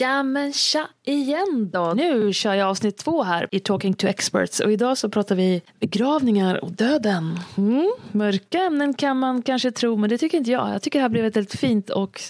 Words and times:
Ja 0.00 0.22
men 0.22 0.52
tja 0.52 0.88
igen 1.04 1.70
då. 1.72 1.92
Nu 1.96 2.32
kör 2.32 2.54
jag 2.54 2.68
avsnitt 2.68 2.96
två 2.96 3.22
här 3.22 3.48
i 3.50 3.60
Talking 3.60 3.94
to 3.94 4.06
Experts 4.06 4.60
och 4.60 4.72
idag 4.72 4.98
så 4.98 5.08
pratar 5.08 5.34
vi 5.34 5.62
begravningar 5.80 6.64
och 6.64 6.72
döden. 6.72 7.38
Mm. 7.56 7.92
Mörka 8.12 8.58
ämnen 8.58 8.94
kan 8.94 9.18
man 9.18 9.42
kanske 9.42 9.70
tro 9.70 9.96
men 9.96 10.10
det 10.10 10.18
tycker 10.18 10.38
inte 10.38 10.50
jag. 10.50 10.74
Jag 10.74 10.82
tycker 10.82 10.98
det 10.98 11.02
här 11.02 11.08
blev 11.08 11.24
ett 11.24 11.36
väldigt 11.36 11.60
fint 11.60 11.90
och 11.90 12.20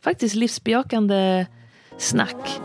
faktiskt 0.00 0.34
livsbejakande 0.34 1.46
snack. 1.98 2.60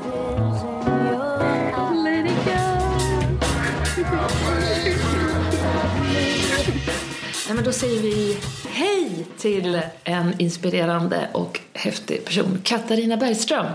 Nej, 7.52 7.56
men 7.56 7.66
då 7.66 7.72
säger 7.72 8.02
vi 8.02 8.38
hej 8.70 9.26
till 9.38 9.82
en 10.04 10.40
inspirerande 10.40 11.30
och 11.32 11.60
häftig 11.74 12.26
person, 12.26 12.60
Katarina 12.64 13.18
Bergström. 13.18 13.66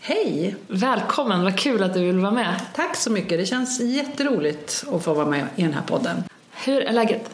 Hej! 0.00 0.56
Välkommen, 0.68 1.42
vad 1.42 1.58
kul 1.58 1.82
att 1.82 1.94
du 1.94 2.00
vill 2.00 2.18
vara 2.18 2.32
med. 2.32 2.60
Tack 2.74 2.96
så 2.96 3.10
mycket. 3.10 3.38
Det 3.38 3.46
känns 3.46 3.80
jätteroligt 3.80 4.84
att 4.92 5.04
få 5.04 5.14
vara 5.14 5.26
med 5.26 5.46
i 5.56 5.62
den 5.62 5.72
här 5.72 5.82
podden. 5.82 6.22
Hur 6.50 6.82
är 6.82 6.92
läget? 6.92 7.30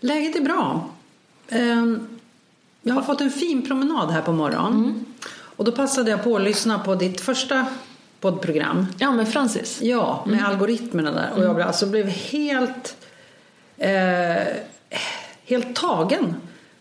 Läget 0.00 0.36
är 0.36 0.40
bra. 0.40 0.88
Ehm, 1.48 2.08
Jag 2.82 2.94
har 2.94 3.02
fått 3.02 3.20
en 3.20 3.30
fin 3.30 3.66
promenad 3.66 4.10
här 4.10 4.22
på 4.22 4.32
morgonen. 4.32 5.04
Och 5.28 5.64
då 5.64 5.72
passade 5.72 6.10
jag 6.10 6.24
på 6.24 6.36
att 6.36 6.42
lyssna 6.42 6.78
på 6.78 6.94
ditt 6.94 7.20
första 7.20 7.66
poddprogram. 8.20 8.86
Ja, 8.98 9.12
med 9.12 9.28
Francis. 9.28 9.78
Ja, 9.82 10.24
med 10.26 10.46
algoritmerna 10.46 11.10
där. 11.10 11.32
Och 11.36 11.44
jag 11.44 11.54
blev, 11.54 11.66
alltså 11.66 11.86
blev 11.86 12.06
helt, 12.08 12.96
eh, 13.78 14.36
helt 15.46 15.76
tagen. 15.76 16.34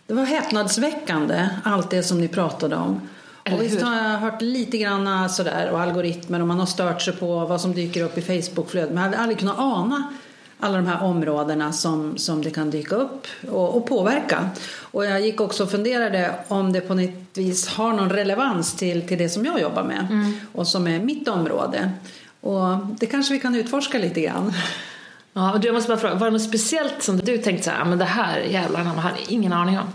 Det 0.08 0.14
var 0.14 0.26
häpnadsväckande, 0.26 1.50
allt 1.64 1.90
det 1.90 2.04
som 2.04 2.22
ni 2.22 2.28
pratade 2.28 2.76
om. 2.76 3.02
Eller 3.44 3.58
och 3.58 3.64
visst 3.64 3.76
hur? 3.76 3.86
har 3.86 3.96
jag 3.96 4.20
hört 4.20 4.42
lite 4.42 4.78
grann 4.78 5.30
sådär 5.30 5.70
och 5.72 5.82
algoritmer 5.82 6.42
och 6.42 6.48
man 6.48 6.60
har 6.60 6.66
stört 6.66 7.02
sig 7.02 7.14
på 7.14 7.46
vad 7.46 7.62
som 7.62 7.74
dyker 7.74 8.04
upp 8.04 8.18
i 8.18 8.22
Facebookflödet. 8.22 8.90
Men 8.90 8.98
jag 8.98 9.04
hade 9.04 9.18
aldrig 9.18 9.40
kunnat 9.40 9.60
ana 9.60 10.14
alla 10.60 10.78
de 10.78 10.88
här 10.88 11.04
områdena 11.04 11.74
som, 11.74 12.18
som 12.18 12.42
det 12.42 12.52
kan 12.52 12.70
dyka 12.70 12.96
upp 12.96 13.28
och, 13.50 13.78
och 13.78 13.88
påverka. 13.88 14.50
Och 14.82 15.06
jag 15.06 15.22
gick 15.22 15.42
också 15.42 15.64
och 15.64 15.72
funderade 15.72 16.36
om 16.48 16.74
det 16.74 16.82
på 16.82 16.94
något 16.94 17.10
vis 17.34 17.68
har 17.68 17.94
någon 17.94 18.10
relevans 18.10 18.76
till, 18.76 19.08
till 19.08 19.18
det 19.18 19.30
som 19.30 19.46
jag 19.46 19.62
jobbar 19.62 19.84
med 19.84 20.34
och 20.54 20.68
som 20.68 20.88
är 20.88 21.00
mitt 21.00 21.28
område. 21.28 21.92
Och 22.42 22.78
det 23.00 23.06
kanske 23.06 23.34
vi 23.34 23.40
kan 23.40 23.56
utforska 23.56 23.98
lite 23.98 24.22
grann. 24.22 24.54
Ja, 25.38 25.52
och 25.54 25.60
du, 25.60 25.68
jag 25.68 25.74
måste 25.74 25.88
bara 25.90 25.98
fråga, 25.98 26.16
var 26.16 26.28
det 26.28 26.32
något 26.34 26.42
speciellt 26.42 27.04
som 27.04 27.18
du 27.18 27.38
tänkte 27.38 27.64
så 27.64 27.72
här, 27.72 27.82
"Ah, 27.82 27.86
men 27.86 27.98
det 27.98 28.06
här 28.06 28.40
jävlarna 28.40 28.90
man 28.94 28.98
hade 29.00 29.18
ingen 29.28 29.54
aning 29.54 29.80
om? 29.80 29.88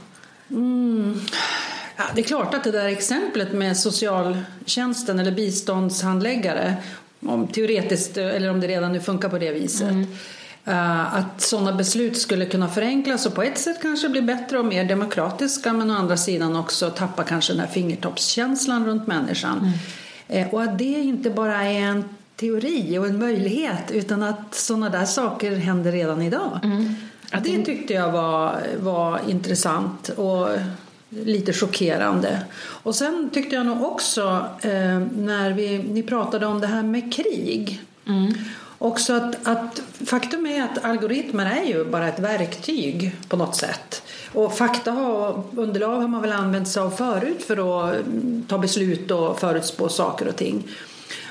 Ja, 1.97 2.05
det 2.15 2.21
är 2.21 2.25
klart 2.25 2.55
att 2.55 2.65
det 2.65 2.71
där 2.71 2.87
exemplet 2.87 3.53
med 3.53 3.77
socialtjänsten 3.77 5.19
eller 5.19 5.33
biståndshandläggare, 5.33 6.75
om 7.27 7.47
teoretiskt 7.49 8.17
eller 8.17 8.51
om 8.51 8.61
det 8.61 8.67
redan 8.69 8.93
nu 8.93 9.01
funkar 9.01 9.29
på 9.29 9.39
det 9.39 9.53
viset, 9.53 9.95
eh, 10.65 11.15
att 11.15 11.41
sådana 11.41 11.73
beslut 11.73 12.19
skulle 12.19 12.47
kunna 12.47 12.69
förenklas 12.69 13.27
och 13.27 13.35
på 13.35 13.43
ett 13.43 13.59
sätt 13.59 13.79
kanske 13.83 14.09
bli 14.09 14.23
bättre 14.23 14.59
och 14.59 14.65
mer 14.65 14.85
demokratiska 14.85 15.73
men 15.73 15.91
å 15.91 15.95
andra 15.95 16.17
sidan 16.17 16.57
också 16.57 16.91
tappa 16.91 17.23
kanske 17.25 17.53
den 17.53 17.61
här 17.61 17.67
fingertoppskänslan 17.69 18.87
runt 18.87 19.07
människan. 19.07 19.73
Eh, 20.29 20.49
Och 20.55 20.63
att 20.63 20.79
det 20.79 20.85
inte 20.85 21.31
bara 21.31 21.63
är 21.65 21.81
en 21.81 22.05
teori 22.41 22.99
och 22.99 23.07
en 23.07 23.19
möjlighet 23.19 23.91
utan 23.91 24.23
att 24.23 24.55
sådana 24.55 24.89
där 24.89 25.05
saker 25.05 25.57
händer 25.57 25.93
redan 25.93 26.23
idag. 26.23 26.61
Att 27.31 27.45
det 27.45 27.65
tyckte 27.65 27.95
jag 27.95 28.13
var, 28.13 28.61
var 28.81 29.21
intressant 29.29 30.09
och 30.09 30.49
lite 31.09 31.53
chockerande. 31.53 32.41
Och 32.59 32.95
sen 32.95 33.31
tyckte 33.33 33.57
jag 33.57 33.67
nog 33.67 33.83
också 33.83 34.47
eh, 34.63 35.01
när 35.17 35.53
vi, 35.53 35.79
ni 35.79 36.03
pratade 36.03 36.47
om 36.47 36.61
det 36.61 36.67
här 36.67 36.83
med 36.83 37.15
krig. 37.15 37.83
Också 38.79 39.13
att, 39.13 39.47
att 39.49 39.83
faktum 40.07 40.47
är 40.47 40.63
att 40.63 40.85
algoritmer 40.85 41.61
är 41.61 41.65
ju 41.65 41.85
bara 41.85 42.09
ett 42.09 42.19
verktyg 42.19 43.17
på 43.29 43.37
något 43.37 43.57
sätt. 43.57 44.03
Och 44.33 44.57
fakta 44.57 44.93
och 44.93 45.51
underlag 45.57 46.01
har 46.01 46.09
man 46.09 46.23
väl 46.23 46.33
använt 46.33 46.69
sig 46.69 46.83
av 46.83 46.91
förut 46.91 47.43
för 47.43 47.53
att 47.53 47.95
mm, 47.95 48.47
ta 48.49 48.59
beslut 48.59 49.11
och 49.11 49.41
förutspå 49.41 49.89
saker 49.89 50.29
och 50.29 50.37
ting. 50.37 50.69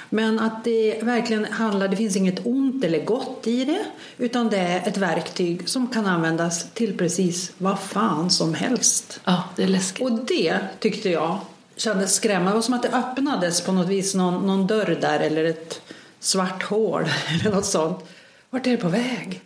Men 0.10 0.40
att 0.40 0.64
det 0.64 1.04
verkligen 1.04 1.46
handlar, 1.46 1.88
det 1.88 1.96
finns 1.96 2.16
inget 2.16 2.46
ont 2.46 2.84
eller 2.84 3.06
gott 3.06 3.48
i 3.48 3.66
det 3.66 3.86
utan 4.18 4.50
det 4.50 4.58
är 4.58 4.88
ett 4.88 4.98
verktyg 4.98 5.70
som 5.70 5.88
kan 5.88 6.06
användas 6.06 6.72
till 6.74 6.98
precis 6.98 7.52
vad 7.58 7.80
fan 7.80 8.30
som 8.30 8.54
helst. 8.54 9.22
Ja, 9.26 9.44
det 9.56 9.64
är 9.64 9.68
läskigt. 9.68 10.04
Och 10.04 10.12
det 10.12 10.60
tyckte 10.80 11.10
jag 11.10 11.40
kändes 11.76 12.14
skrämmande. 12.14 12.52
Det 12.52 12.56
var 12.56 12.62
som 12.62 12.74
att 12.74 12.84
det 12.84 12.90
öppnades 12.90 13.62
på 13.62 13.72
något 13.72 13.88
vis 13.88 14.16
någon, 14.16 14.48
någon 14.48 14.68
dörr 14.68 14.98
där 15.02 15.20
eller 15.20 15.44
ett 15.44 15.82
svart 16.20 16.64
hål 16.64 17.04
eller 17.30 17.56
något 17.56 17.66
sånt. 17.66 18.06
Vart 18.50 18.68
är 18.68 18.72
det 18.72 18.78
på 18.78 18.90
väg? 18.90 19.42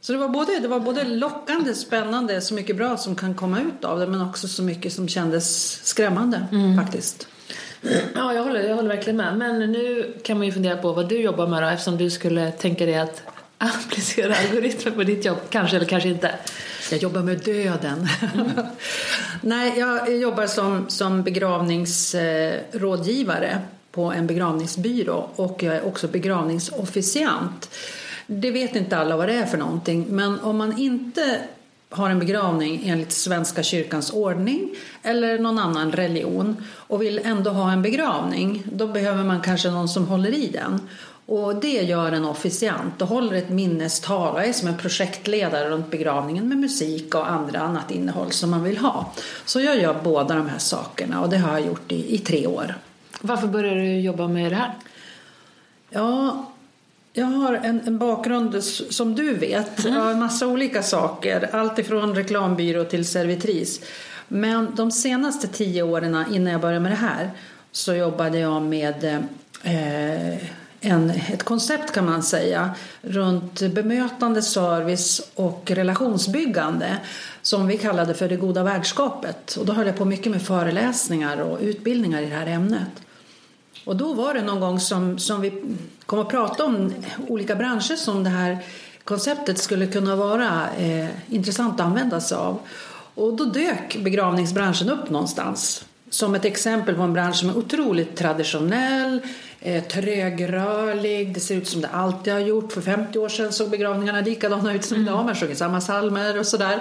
Så 0.00 0.12
det 0.12 0.18
var, 0.18 0.28
både, 0.28 0.58
det 0.58 0.68
var 0.68 0.80
både 0.80 1.04
lockande, 1.04 1.74
spännande, 1.74 2.40
så 2.40 2.54
mycket 2.54 2.76
bra 2.76 2.96
som 2.96 3.16
kan 3.16 3.34
komma 3.34 3.60
ut 3.60 3.84
av 3.84 3.98
det 3.98 4.06
men 4.06 4.20
också 4.20 4.48
så 4.48 4.62
mycket 4.62 4.92
som 4.92 5.08
kändes 5.08 5.80
skrämmande 5.86 6.46
faktiskt. 6.78 7.28
Ja, 8.14 8.34
jag 8.34 8.42
håller, 8.42 8.68
jag 8.68 8.76
håller 8.76 8.88
verkligen 8.88 9.16
med. 9.16 9.38
Men 9.38 9.72
nu 9.72 10.14
kan 10.22 10.36
man 10.36 10.46
ju 10.46 10.52
fundera 10.52 10.76
på 10.76 10.92
vad 10.92 11.08
du 11.08 11.20
jobbar 11.20 11.46
med 11.46 11.62
då, 11.62 11.68
eftersom 11.68 11.96
du 11.96 12.10
skulle 12.10 12.50
tänka 12.50 12.86
dig 12.86 12.98
att 12.98 13.22
applicera 13.58 14.34
algoritmer 14.34 14.92
på 14.92 15.02
ditt 15.02 15.24
jobb. 15.24 15.38
Kanske 15.50 15.76
eller 15.76 15.86
kanske 15.86 16.08
inte. 16.08 16.30
Jag 16.90 17.00
jobbar 17.00 17.20
med 17.20 17.38
döden. 17.38 18.08
Nej, 19.40 19.78
jag 19.78 20.16
jobbar 20.16 20.46
som, 20.46 20.88
som 20.88 21.22
begravningsrådgivare 21.22 23.58
på 23.92 24.12
en 24.12 24.26
begravningsbyrå 24.26 25.28
och 25.36 25.62
jag 25.62 25.76
är 25.76 25.86
också 25.86 26.08
begravningsofficiant. 26.08 27.70
Det 28.26 28.50
vet 28.50 28.76
inte 28.76 28.98
alla 28.98 29.16
vad 29.16 29.28
det 29.28 29.34
är 29.34 29.46
för 29.46 29.58
någonting, 29.58 30.06
men 30.08 30.40
om 30.40 30.56
man 30.56 30.78
inte 30.78 31.40
har 31.90 32.10
en 32.10 32.18
begravning 32.18 32.82
enligt 32.88 33.12
Svenska 33.12 33.62
kyrkans 33.62 34.12
ordning 34.12 34.70
eller 35.02 35.38
någon 35.38 35.58
annan 35.58 35.92
religion 35.92 36.56
och 36.70 37.02
vill 37.02 37.20
ändå 37.24 37.50
ha 37.50 37.72
en 37.72 37.82
begravning, 37.82 38.62
då 38.72 38.86
behöver 38.86 39.24
man 39.24 39.40
kanske 39.40 39.70
någon 39.70 39.88
som 39.88 40.06
håller 40.06 40.34
i 40.34 40.46
den. 40.46 40.80
Och 41.26 41.54
det 41.56 41.82
gör 41.82 42.12
en 42.12 42.24
officiant 42.24 43.02
och 43.02 43.08
håller 43.08 43.36
ett 43.36 43.50
minnestal 43.50 44.34
och 44.34 44.42
är 44.42 44.52
som 44.52 44.68
en 44.68 44.76
projektledare 44.76 45.70
runt 45.70 45.90
begravningen 45.90 46.48
med 46.48 46.58
musik 46.58 47.14
och 47.14 47.30
andra 47.30 47.60
annat 47.60 47.90
innehåll 47.90 48.32
som 48.32 48.50
man 48.50 48.64
vill 48.64 48.78
ha. 48.78 49.12
Så 49.44 49.60
jag 49.60 49.80
gör 49.80 50.00
båda 50.02 50.34
de 50.34 50.48
här 50.48 50.58
sakerna 50.58 51.20
och 51.20 51.28
det 51.28 51.38
har 51.38 51.52
jag 51.52 51.66
gjort 51.66 51.92
i, 51.92 52.14
i 52.14 52.18
tre 52.18 52.46
år. 52.46 52.74
Varför 53.20 53.46
började 53.46 53.80
du 53.80 54.00
jobba 54.00 54.28
med 54.28 54.52
det 54.52 54.56
här? 54.56 54.72
Ja, 55.90 56.46
jag 57.18 57.26
har 57.26 57.54
en, 57.54 57.80
en 57.86 57.98
bakgrund 57.98 58.64
som 58.64 59.14
du 59.14 59.34
vet 59.34 59.84
Mm. 59.84 60.00
av 60.00 60.10
en 60.10 60.18
massa 60.18 60.46
olika 60.46 60.82
saker. 60.82 61.48
Allt 61.52 61.78
ifrån 61.78 62.14
reklambyrå 62.14 62.84
till 62.84 63.06
servitris. 63.06 63.80
Men 64.28 64.74
de 64.74 64.90
senaste 64.90 65.48
tio 65.48 65.82
åren 65.82 66.24
innan 66.32 66.52
jag 66.52 66.60
började 66.60 66.80
med 66.80 66.92
det 66.92 66.96
här 66.96 67.30
så 67.72 67.94
jobbade 67.94 68.38
jag 68.38 68.62
med 68.62 69.04
eh, 69.62 70.48
en, 70.80 71.10
ett 71.10 71.42
koncept 71.42 71.92
kan 71.92 72.04
man 72.06 72.22
säga 72.22 72.70
runt 73.02 73.60
bemötande, 73.60 74.42
service 74.42 75.30
och 75.34 75.70
relationsbyggande 75.70 76.96
som 77.42 77.66
vi 77.66 77.78
kallade 77.78 78.14
för 78.14 78.28
det 78.28 78.36
goda 78.36 78.62
värdskapet. 78.62 79.56
Och 79.56 79.66
då 79.66 79.72
höll 79.72 79.86
jag 79.86 79.96
på 79.96 80.04
mycket 80.04 80.32
med 80.32 80.42
föreläsningar 80.42 81.40
och 81.40 81.58
utbildningar 81.60 82.22
i 82.22 82.26
det 82.26 82.36
här 82.36 82.46
ämnet. 82.46 82.88
Och 83.88 83.96
då 83.96 84.12
var 84.12 84.34
det 84.34 84.42
någon 84.42 84.60
gång 84.60 84.80
som, 84.80 85.18
som 85.18 85.40
vi 85.40 85.52
kom 86.06 86.18
att 86.18 86.28
prata 86.28 86.64
om 86.64 86.94
olika 87.28 87.54
branscher 87.54 87.96
som 87.96 88.24
det 88.24 88.30
här 88.30 88.58
konceptet 89.04 89.58
skulle 89.58 89.86
kunna 89.86 90.16
vara 90.16 90.68
eh, 90.78 91.06
intressant 91.28 91.80
att 91.80 91.86
använda 91.86 92.20
sig 92.20 92.36
av. 92.36 92.58
Och 93.14 93.36
då 93.36 93.44
dök 93.44 93.96
begravningsbranschen 93.96 94.90
upp 94.90 95.10
någonstans 95.10 95.84
som 96.10 96.34
ett 96.34 96.44
exempel 96.44 96.94
på 96.94 97.02
en 97.02 97.12
bransch 97.12 97.36
som 97.36 97.48
är 97.48 97.58
otroligt 97.58 98.16
traditionell, 98.16 99.20
eh, 99.60 99.84
trögrörlig, 99.84 101.34
det 101.34 101.40
ser 101.40 101.54
ut 101.54 101.68
som 101.68 101.80
det 101.80 101.88
alltid 101.88 102.32
har 102.32 102.40
gjort. 102.40 102.72
För 102.72 102.80
50 102.80 103.18
år 103.18 103.28
sedan 103.28 103.52
såg 103.52 103.70
begravningarna 103.70 104.20
likadana 104.20 104.74
ut 104.74 104.84
som 104.84 105.00
idag, 105.00 105.24
man 105.24 105.34
sjunger 105.34 105.54
samma 105.54 105.80
psalmer 105.80 106.38
och 106.38 106.46
sådär. 106.46 106.80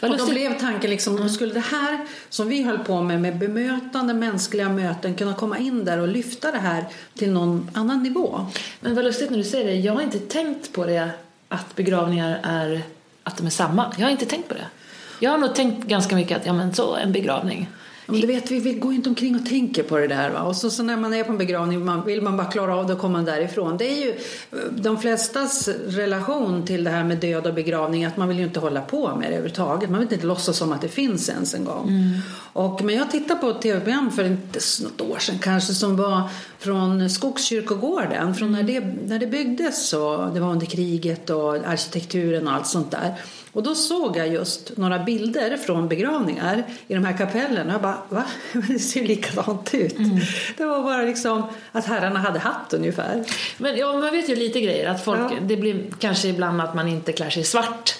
Vad 0.00 0.10
Och 0.10 0.18
då 0.18 0.26
blev 0.26 0.58
tanken 0.58 0.90
liksom, 0.90 1.28
skulle 1.28 1.54
det 1.54 1.60
här 1.60 2.06
som 2.28 2.48
vi 2.48 2.62
höll 2.62 2.78
på 2.78 3.02
med, 3.02 3.20
med 3.20 3.38
bemötande 3.38 4.14
mänskliga 4.14 4.68
möten 4.68 5.14
kunna 5.14 5.34
komma 5.34 5.58
in 5.58 5.84
där 5.84 5.98
och 5.98 6.08
lyfta 6.08 6.52
det 6.52 6.58
här 6.58 6.84
till 7.14 7.30
någon 7.32 7.70
annan 7.74 8.02
nivå? 8.02 8.46
Men 8.80 8.94
vad 8.94 9.04
lustigt 9.04 9.30
när 9.30 9.38
du 9.38 9.44
säger 9.44 9.66
det. 9.66 9.74
Jag 9.74 9.92
har 9.92 10.02
inte 10.02 10.18
tänkt 10.18 10.72
på 10.72 10.84
det 10.84 11.10
att 11.48 11.76
begravningar 11.76 12.40
är 12.42 12.82
att 13.22 13.36
de 13.36 13.46
är 13.46 13.50
samma. 13.50 13.94
Jag 13.96 14.06
har 14.06 14.10
inte 14.10 14.26
tänkt 14.26 14.48
på 14.48 14.54
det. 14.54 14.66
Jag 15.20 15.30
har 15.30 15.38
nog 15.38 15.54
tänkt 15.54 15.86
ganska 15.86 16.16
mycket 16.16 16.36
att 16.36 16.46
ja 16.46 16.52
men 16.52 16.74
så 16.74 16.96
en 16.96 17.12
begravning. 17.12 17.68
Men 18.06 18.20
du 18.20 18.26
vet, 18.26 18.50
vi, 18.50 18.60
vi 18.60 18.72
går 18.72 18.92
inte 18.92 19.08
omkring 19.08 19.36
och 19.36 19.46
tänker 19.46 19.82
på 19.82 19.98
det 19.98 20.06
där. 20.06 20.30
Va? 20.30 20.42
Och 20.42 20.56
så, 20.56 20.70
så 20.70 20.82
när 20.82 20.96
man 20.96 21.14
är 21.14 21.24
på 21.24 21.32
en 21.32 21.38
begravning 21.38 21.84
man, 21.84 22.04
vill 22.06 22.22
man 22.22 22.36
bara 22.36 22.46
klara 22.50 22.76
av 22.76 22.86
det 22.86 22.92
och 22.92 22.98
komma 22.98 23.22
därifrån. 23.22 23.76
Det 23.76 23.84
är 23.84 24.04
ju 24.04 24.14
de 24.70 24.98
flestas 25.00 25.68
relation 25.86 26.66
till 26.66 26.84
det 26.84 26.90
här 26.90 27.04
med 27.04 27.18
död 27.18 27.46
och 27.46 27.54
begravning 27.54 28.04
att 28.04 28.16
man 28.16 28.28
vill 28.28 28.38
ju 28.38 28.44
inte 28.44 28.60
hålla 28.60 28.80
på 28.80 29.08
med 29.08 29.20
det 29.22 29.26
överhuvudtaget. 29.26 29.90
Man 29.90 30.00
vill 30.00 30.12
inte 30.12 30.26
låtsas 30.26 30.56
som 30.56 30.72
att 30.72 30.80
det 30.80 30.88
finns 30.88 31.28
ens 31.28 31.54
en 31.54 31.64
gång. 31.64 31.90
Och, 32.52 32.84
men 32.84 32.94
jag 32.94 33.10
tittade 33.10 33.40
på 33.40 33.48
ett 33.50 33.62
tv-program 33.62 34.10
för 34.10 34.24
inte 34.24 34.60
så- 34.60 34.84
något 34.84 35.00
år 35.00 35.18
sedan 35.18 35.38
kanske 35.38 35.74
som 35.74 35.96
var 35.96 36.22
från 36.58 37.10
Skogskyrkogården. 37.10 38.34
Från 38.34 38.52
när, 38.52 38.62
det, 38.62 38.80
när 39.06 39.18
det 39.18 39.26
byggdes 39.26 39.92
och 39.92 40.34
det 40.34 40.40
var 40.40 40.50
under 40.52 40.66
kriget 40.66 41.30
och 41.30 41.54
arkitekturen 41.54 42.48
och 42.48 42.54
allt 42.54 42.66
sånt 42.66 42.90
där. 42.90 43.14
Och 43.54 43.62
då 43.62 43.74
såg 43.74 44.16
jag 44.16 44.28
just 44.28 44.76
några 44.76 44.98
bilder 44.98 45.56
från 45.56 45.88
begravningar 45.88 46.64
i 46.88 46.94
de 46.94 47.04
här 47.04 47.16
kapellerna. 47.18 47.72
Jag 47.72 47.82
bara, 47.82 47.98
va? 48.08 48.24
Det 48.68 48.78
ser 48.78 49.00
ju 49.00 49.06
likadant 49.06 49.74
ut. 49.74 49.96
Det 50.56 50.64
var 50.64 50.82
bara 50.82 51.02
liksom 51.02 51.42
att 51.72 51.86
herrarna 51.86 52.20
hade 52.20 52.38
hatt 52.38 52.72
ungefär. 52.74 53.24
Men 53.58 53.76
ja, 53.76 53.92
man 53.92 54.10
vet 54.10 54.28
ju 54.28 54.36
lite 54.36 54.60
grejer. 54.60 54.90
Att 54.90 55.04
folk, 55.04 55.20
Ja. 55.20 55.30
Det 55.42 55.56
blir 55.56 55.84
kanske 55.98 56.28
ibland 56.28 56.60
att 56.60 56.74
man 56.74 56.88
inte 56.88 57.12
klär 57.12 57.30
sig 57.30 57.44
svart. 57.44 57.94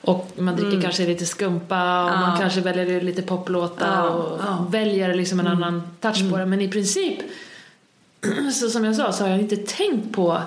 Och 0.00 0.30
man 0.36 0.56
dricker 0.56 0.80
kanske 0.82 1.06
lite 1.06 1.26
skumpa 1.26 2.04
och 2.04 2.10
Ja. 2.10 2.20
man 2.20 2.38
kanske 2.40 2.60
väljer 2.60 3.00
lite 3.00 3.22
poplåtar 3.22 3.96
Ja, 3.96 4.08
och 4.10 4.40
ja. 4.46 4.66
väljer 4.70 5.14
liksom 5.14 5.40
en 5.40 5.46
annan 5.46 5.82
touch 6.00 6.30
på 6.30 6.36
det. 6.38 6.46
Men 6.46 6.60
i 6.60 6.68
princip, 6.68 7.18
så 8.60 8.70
som 8.70 8.84
jag 8.84 8.96
sa, 8.96 9.12
så 9.12 9.24
har 9.24 9.30
jag 9.30 9.38
inte 9.40 9.56
tänkt 9.56 10.12
på 10.14 10.42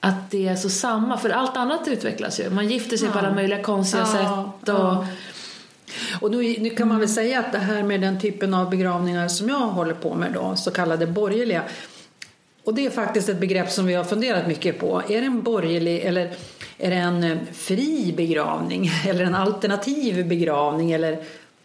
att 0.00 0.30
det 0.30 0.48
är 0.48 0.56
så 0.56 0.70
samma. 0.70 1.18
För 1.18 1.30
allt 1.30 1.56
annat 1.56 1.88
utvecklas 1.88 2.40
ju. 2.40 2.50
Man 2.50 2.68
gifter 2.68 2.96
sig 2.96 3.08
på 3.08 3.18
alla 3.18 3.34
möjliga 3.34 3.62
konstiga 3.62 4.02
Ja, 4.02 4.12
sätt. 4.12 4.68
Och, 4.68 4.74
ja. 4.74 5.06
Och 6.20 6.30
nu, 6.30 6.56
nu 6.58 6.70
kan 6.70 6.88
man 6.88 7.00
väl 7.00 7.08
säga 7.08 7.40
att 7.40 7.52
det 7.52 7.58
här 7.58 7.82
med 7.82 8.00
den 8.00 8.20
typen 8.20 8.54
av 8.54 8.70
begravningar 8.70 9.28
som 9.28 9.48
jag 9.48 9.58
håller 9.58 9.94
på 9.94 10.14
med 10.14 10.32
då, 10.32 10.56
så 10.56 10.70
kallade 10.70 11.06
borgerliga. 11.06 11.62
Och 12.64 12.74
det 12.74 12.86
är 12.86 12.90
faktiskt 12.90 13.28
ett 13.28 13.40
begrepp 13.40 13.70
som 13.70 13.86
vi 13.86 13.94
har 13.94 14.04
funderat 14.04 14.46
mycket 14.46 14.78
på. 14.78 15.02
Är 15.08 15.20
det 15.20 15.26
en 15.26 15.42
borgerlig 15.42 16.00
eller 16.00 16.30
är 16.78 16.90
det 16.90 16.96
en 16.96 17.24
eh, 17.24 17.38
fri 17.52 18.14
begravning 18.16 18.90
eller 19.06 19.24
en 19.24 19.34
alternativ 19.34 20.28
begravning 20.28 20.92
eller 20.92 21.18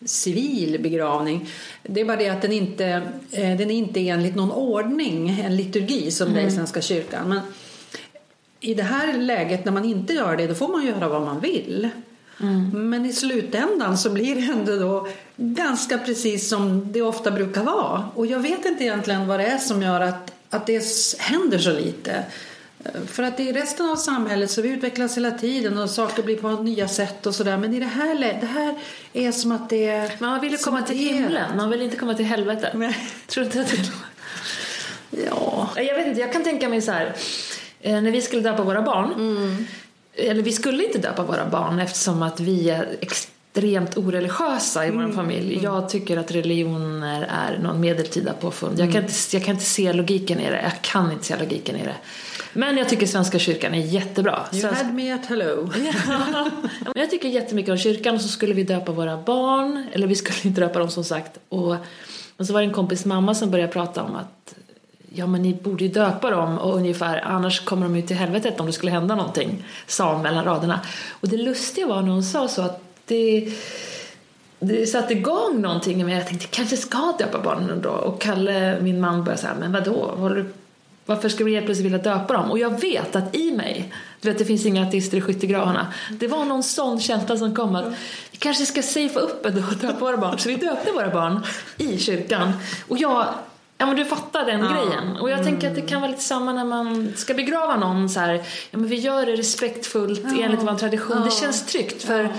civil 0.05 0.81
begravning? 0.81 1.49
Det 1.83 2.01
är 2.01 2.05
bara 2.05 2.17
det 2.17 2.29
att 2.29 2.41
den 2.41 2.51
inte, 2.51 2.85
eh, 3.31 3.57
den 3.57 3.71
är 3.71 3.75
inte 3.75 4.09
enligt 4.09 4.35
någon 4.35 4.51
ordning, 4.51 5.41
en 5.45 5.55
liturgi 5.55 6.11
som 6.11 6.33
det 6.33 6.41
är 6.41 6.47
i 6.47 6.51
Svenska 6.51 6.81
kyrkan. 6.81 7.29
Men 7.29 7.39
i 8.65 8.73
det 8.73 8.83
här 8.83 9.13
läget 9.13 9.65
när 9.65 9.71
man 9.71 9.85
inte 9.85 10.13
gör 10.13 10.37
det, 10.37 10.47
då 10.47 10.55
får 10.55 10.67
man 10.67 10.85
göra 10.85 11.09
vad 11.09 11.21
man 11.21 11.39
vill. 11.39 11.89
Men 12.73 13.05
i 13.05 13.13
slutändan 13.13 13.97
så 13.97 14.09
blir 14.09 14.35
det 14.35 14.41
ändå 14.41 14.75
då 14.75 15.07
ganska 15.37 15.97
precis 15.97 16.49
som 16.49 16.91
det 16.91 17.01
ofta 17.01 17.31
brukar 17.31 17.63
vara. 17.63 18.09
Och 18.15 18.25
jag 18.25 18.39
vet 18.39 18.65
inte 18.65 18.83
egentligen 18.83 19.27
vad 19.27 19.39
det 19.39 19.45
är 19.45 19.57
som 19.57 19.81
gör 19.81 20.01
att, 20.01 20.31
att 20.49 20.65
det 20.65 20.83
händer 21.19 21.57
så 21.57 21.71
lite. 21.71 22.23
Eh, 22.83 22.91
För 23.07 23.23
att 23.23 23.39
i 23.39 23.51
resten 23.51 23.89
av 23.89 23.95
samhället 23.95 24.51
så 24.51 24.61
vi 24.61 24.69
utvecklas 24.69 25.17
hela 25.17 25.31
tiden 25.31 25.77
och 25.77 25.89
saker 25.89 26.23
blir 26.23 26.37
på 26.37 26.49
nya 26.49 26.87
sätt 26.87 27.25
och 27.25 27.35
sådär. 27.35 27.57
Men 27.57 27.73
i 27.73 27.79
det 27.79 27.85
här, 27.85 28.37
det 28.41 28.47
här 28.47 28.75
är 29.13 29.31
som 29.31 29.51
att 29.51 29.69
det 29.69 29.87
är... 29.87 30.11
men 30.19 30.29
man 30.29 30.41
vill 30.41 30.51
ju 30.51 30.57
komma 30.57 30.81
till 30.81 30.97
himlen, 30.97 31.57
man 31.57 31.69
vill 31.69 31.81
inte 31.81 31.97
komma 31.97 32.13
till 32.13 32.25
helvetet. 32.25 32.71
Tror 33.27 33.43
du 33.43 33.45
inte 33.45 33.61
att 33.61 33.69
det 33.69 33.77
Ja. 35.29 35.69
Jag 35.75 35.95
vet 35.95 36.07
inte, 36.07 36.19
jag 36.21 36.33
kan 36.33 36.43
tänka 36.43 36.69
mig 36.69 36.81
så 36.81 36.91
här. 36.91 37.15
Eh, 37.85 38.01
när 38.01 38.11
vi 38.11 38.21
skulle 38.21 38.41
döpa 38.41 38.63
våra 38.63 38.81
barn. 38.81 39.67
Eller 40.15 40.41
vi 40.43 40.51
skulle 40.51 40.85
inte 40.85 40.97
döpa 40.97 41.23
våra 41.23 41.49
barn 41.49 41.79
eftersom 41.79 42.21
att 42.23 42.39
vi 42.39 42.69
är 42.69 42.87
extremt 43.01 43.97
oreligiösa 43.97 44.87
i 44.87 44.91
vår 44.91 45.11
familj. 45.11 45.59
Jag 45.63 45.89
tycker 45.89 46.17
att 46.17 46.31
religioner 46.31 47.29
är 47.29 47.59
någon 47.59 47.79
medeltida 47.79 48.33
påfund. 48.33 48.79
Jag, 48.79 48.91
kan 48.93 49.01
inte, 49.01 49.13
jag 49.33 49.43
kan 49.43 49.53
inte 49.53 49.65
se 49.65 49.93
logiken 49.93 50.39
i 50.39 50.49
det. 50.49 50.61
Jag 50.63 50.81
kan 50.81 51.11
inte 51.11 51.25
se 51.25 51.35
logiken 51.39 51.75
i 51.75 51.83
det. 51.83 51.95
Men 52.53 52.77
jag 52.77 52.89
tycker 52.89 53.05
Svenska 53.07 53.39
kyrkan 53.39 53.73
är 53.73 53.79
jättebra. 53.79 54.39
You 54.51 54.61
Svenska- 54.61 54.83
had 54.85 54.93
me 54.95 55.11
at 55.13 55.25
hello. 55.25 55.69
men 56.79 56.93
jag 56.95 57.09
tycker 57.09 57.29
jättemycket 57.29 57.71
om 57.71 57.77
kyrkan 57.77 58.15
och 58.15 58.21
så 58.21 58.27
skulle 58.27 58.53
vi 58.53 58.63
döpa 58.63 58.91
våra 58.91 59.17
barn. 59.17 59.87
Eller 59.91 60.07
vi 60.07 60.15
skulle 60.15 60.37
inte 60.43 60.61
döpa 60.61 60.79
dem 60.79 60.89
som 60.89 61.03
sagt. 61.03 61.39
Och, 61.49 61.75
och 62.37 62.45
så 62.47 62.53
var 62.53 62.61
det 62.61 62.67
en 62.67 62.73
kompis 62.73 63.05
mamma 63.05 63.35
som 63.35 63.51
började 63.51 63.71
prata 63.71 64.03
om 64.03 64.15
att 64.15 64.55
ja 65.15 65.27
men 65.27 65.41
ni 65.41 65.53
borde 65.53 65.83
ju 65.83 65.91
döpa 65.91 66.29
dem 66.29 66.57
och 66.57 66.75
ungefär 66.75 67.21
annars 67.25 67.59
kommer 67.59 67.83
de 67.83 67.95
ut 67.95 68.07
till 68.07 68.15
helvetet 68.15 68.59
om 68.59 68.65
det 68.65 68.73
skulle 68.73 68.91
hända 68.91 69.15
någonting. 69.15 69.65
Sa 69.87 70.13
hon 70.13 70.21
mellan 70.21 70.45
raderna. 70.45 70.79
Och 71.09 71.29
det 71.29 71.37
lustiga 71.37 71.87
var 71.87 72.01
när 72.01 72.11
hon 72.11 72.23
sa 72.23 72.47
så 72.47 72.61
att 72.61 72.81
det 73.05 73.53
det 74.59 74.87
satte 74.87 75.13
igång 75.13 75.61
någonting 75.61 76.01
i 76.01 76.03
mig. 76.03 76.15
Jag 76.15 76.27
tänkte 76.27 76.47
kanske 76.47 76.77
ska 76.77 77.13
döpa 77.19 77.39
barnen 77.39 77.69
ändå. 77.69 77.89
Och 77.89 78.21
Kalle, 78.21 78.81
min 78.81 79.01
man, 79.01 79.23
började 79.23 79.41
säga 79.41 79.55
men 79.59 79.71
vadå? 79.71 80.15
Håller 80.17 80.35
du 80.35 80.45
varför 81.05 81.29
ska 81.29 81.43
vi 81.43 81.53
helt 81.53 81.65
plötsligt 81.65 81.85
vilja 81.85 81.97
döpa 81.97 82.33
dem? 82.33 82.51
Och 82.51 82.59
jag 82.59 82.81
vet 82.81 83.15
att 83.15 83.35
i 83.35 83.51
mig, 83.51 83.93
du 84.21 84.29
vet 84.29 84.37
det 84.37 84.45
finns 84.45 84.65
inga 84.65 84.87
ateister 84.87 85.17
i 85.17 85.21
skyttegravarna. 85.21 85.93
Det 86.09 86.27
var 86.27 86.45
någon 86.45 86.63
sån 86.63 86.99
känsla 86.99 87.37
som 87.37 87.55
kom 87.55 87.75
att 87.75 87.85
vi 88.31 88.37
kanske 88.37 88.65
ska 88.65 88.81
safea 88.81 89.19
upp 89.19 89.45
ändå 89.45 89.61
och 89.71 89.75
döpa 89.75 89.99
våra 89.99 90.17
barn. 90.17 90.39
Så 90.39 90.49
vi 90.49 90.55
döpte 90.55 90.91
våra 90.91 91.09
barn 91.09 91.45
i 91.77 91.99
kyrkan. 91.99 92.53
Och 92.87 92.97
jag, 92.97 93.27
ja 93.77 93.85
men 93.85 93.95
du 93.95 94.05
fattar 94.05 94.45
den 94.45 94.61
grejen. 94.61 95.17
Och 95.17 95.29
jag 95.29 95.43
tänker 95.43 95.69
att 95.69 95.75
det 95.75 95.81
kan 95.81 96.01
vara 96.01 96.11
lite 96.11 96.23
samma 96.23 96.53
när 96.53 96.65
man 96.65 97.13
ska 97.15 97.33
begrava 97.33 97.75
någon 97.75 98.09
så 98.09 98.19
här. 98.19 98.33
Ja 98.71 98.77
men 98.77 98.87
vi 98.87 98.95
gör 98.95 99.25
det 99.25 99.35
respektfullt 99.35 100.25
enligt 100.39 100.63
vår 100.63 100.77
tradition. 100.77 101.21
Det 101.25 101.31
känns 101.31 101.65
tryggt 101.65 102.03
för 102.03 102.33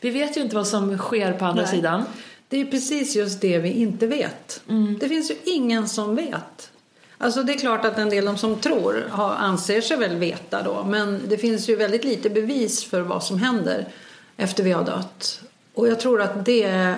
vi 0.00 0.10
vet 0.10 0.36
ju 0.36 0.40
inte 0.40 0.56
vad 0.56 0.66
som 0.66 0.98
sker 0.98 1.32
på 1.32 1.44
andra 1.44 1.62
Nej. 1.62 1.70
sidan. 1.70 2.04
Det 2.48 2.60
är 2.60 2.64
precis 2.64 3.16
just 3.16 3.40
det 3.40 3.58
vi 3.58 3.68
inte 3.68 4.06
vet. 4.06 4.62
Det 5.00 5.08
finns 5.08 5.30
ju 5.30 5.34
ingen 5.44 5.88
som 5.88 6.16
vet. 6.16 6.70
Alltså 7.18 7.42
det 7.42 7.52
är 7.54 7.58
klart 7.58 7.84
att 7.84 7.98
en 7.98 8.10
del 8.10 8.24
de 8.24 8.38
som 8.38 8.56
tror 8.56 9.04
har, 9.10 9.34
anser 9.34 9.80
sig 9.80 9.96
väl 9.96 10.16
veta 10.16 10.62
då. 10.62 10.84
Men 10.84 11.20
det 11.28 11.38
finns 11.38 11.68
ju 11.68 11.76
väldigt 11.76 12.04
lite 12.04 12.30
bevis 12.30 12.84
för 12.84 13.00
vad 13.00 13.24
som 13.24 13.38
händer 13.38 13.88
efter 14.36 14.62
vi 14.62 14.72
har 14.72 14.84
dött. 14.84 15.40
Och 15.74 15.88
jag 15.88 16.00
tror 16.00 16.22
att 16.22 16.44
det 16.44 16.62
är 16.62 16.96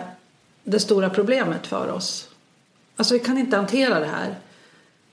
det 0.65 0.81
stora 0.81 1.11
problemet 1.11 1.67
för 1.67 1.93
oss. 1.93 2.26
Alltså 2.97 3.15
vi 3.15 3.21
kan 3.21 3.39
inte 3.39 3.57
hantera 3.57 4.01
det 4.01 4.07
här. 4.07 4.35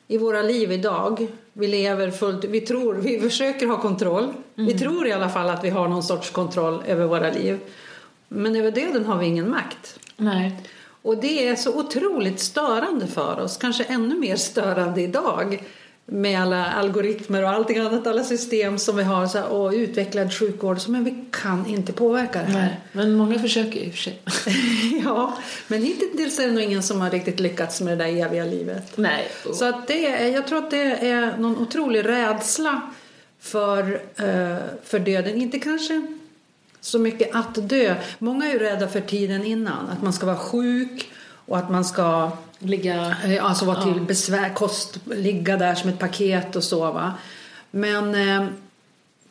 I 0.08 0.18
våra 0.18 0.42
liv 0.42 0.72
idag, 0.72 1.28
vi 1.54 1.68
lever 1.68 2.12
fullt, 2.12 2.46
vi 2.46 2.62
tror, 2.62 2.94
vi 2.94 3.20
försöker 3.20 3.68
ha 3.68 3.78
kontroll. 3.78 4.34
Vi 4.56 4.80
tror 4.80 5.08
i 5.08 5.12
alla 5.12 5.30
fall 5.30 5.50
att 5.50 5.64
vi 5.64 5.70
har 5.70 5.88
någon 5.88 6.04
sorts 6.04 6.30
kontroll 6.30 6.84
över 6.88 7.06
våra 7.06 7.32
liv. 7.32 7.60
Men 8.28 8.56
över 8.56 8.72
döden 8.72 9.06
har 9.06 9.18
vi 9.18 9.26
ingen 9.26 9.50
makt. 9.50 10.00
Nej. 10.18 10.62
Och 11.02 11.18
det 11.18 11.48
är 11.48 11.56
så 11.56 11.80
otroligt 11.80 12.40
störande 12.40 13.08
för 13.08 13.40
oss, 13.40 13.58
kanske 13.58 13.84
ännu 13.84 14.16
mer 14.16 14.36
störande 14.36 15.02
idag 15.02 15.64
med 16.06 16.42
alla 16.42 16.66
algoritmer 16.66 17.44
och 17.44 17.50
allting 17.50 17.78
annat, 17.78 18.08
alla 18.08 18.24
system 18.24 18.80
som 18.80 18.98
vi 18.98 19.04
har 19.04 19.28
så 19.28 19.38
här, 19.38 19.48
och 19.48 19.72
utvecklad 19.72 20.34
sjukvård. 20.34 20.80
Så, 20.80 20.92
men 20.92 21.04
vi 21.04 21.26
kan 21.32 21.66
inte 21.66 21.94
påverka 21.94 22.40
det 22.40 22.46
här. 22.46 22.62
Nej, 22.62 22.80
men 22.92 23.14
många 23.14 23.40
försöker 23.40 23.80
i 23.80 23.90
och 23.90 23.94
för 23.94 23.98
sig. 23.98 24.22
ja, 25.04 25.38
men 25.68 25.84
hittills 25.84 26.40
är 26.40 26.48
det 26.48 26.52
nog 26.52 26.64
ingen 26.64 26.84
som 26.84 27.02
har 27.02 27.10
riktigt 27.10 27.40
lyckats 27.40 27.82
med 27.82 27.98
det 27.98 28.04
där 28.04 28.26
eviga 28.26 28.46
livet. 28.46 28.98
Nej. 28.98 29.28
Så 29.54 29.66
att 29.66 29.88
det 29.88 30.06
är, 30.06 30.28
jag 30.28 30.48
tror 30.48 30.58
att 30.58 30.72
det 30.72 31.10
är 31.10 31.38
någon 31.38 31.58
otrolig 31.58 32.06
rädsla 32.06 32.82
för, 33.40 34.02
eh, 34.16 34.58
för 34.84 35.00
döden. 35.00 35.42
Inte 35.42 35.60
kanske 35.60 36.08
så 36.82 37.00
mycket 37.00 37.36
att 37.36 37.70
dö. 37.70 37.96
Många 38.20 38.46
är 38.46 38.54
ju 38.54 38.60
rädda 38.60 38.88
för 38.88 39.02
tiden 39.02 39.44
innan. 39.44 39.90
Att 39.90 40.02
man 40.02 40.14
ska 40.14 40.26
vara 40.26 40.38
sjuk 40.38 41.12
och 41.46 41.58
att 41.58 41.72
man 41.72 41.86
ska 41.86 42.32
Ligga... 42.64 43.16
eh, 43.26 43.46
alltså 43.46 43.66
vara 43.66 43.84
till 43.84 44.02
besvär, 44.02 44.54
kost, 44.54 45.00
ligga 45.06 45.58
där 45.58 45.76
som 45.76 45.90
ett 45.90 46.00
paket 46.00 46.56
och 46.56 46.64
så. 46.64 46.92
Va? 46.92 47.14
Men 47.72 48.16
eh, 48.16 48.48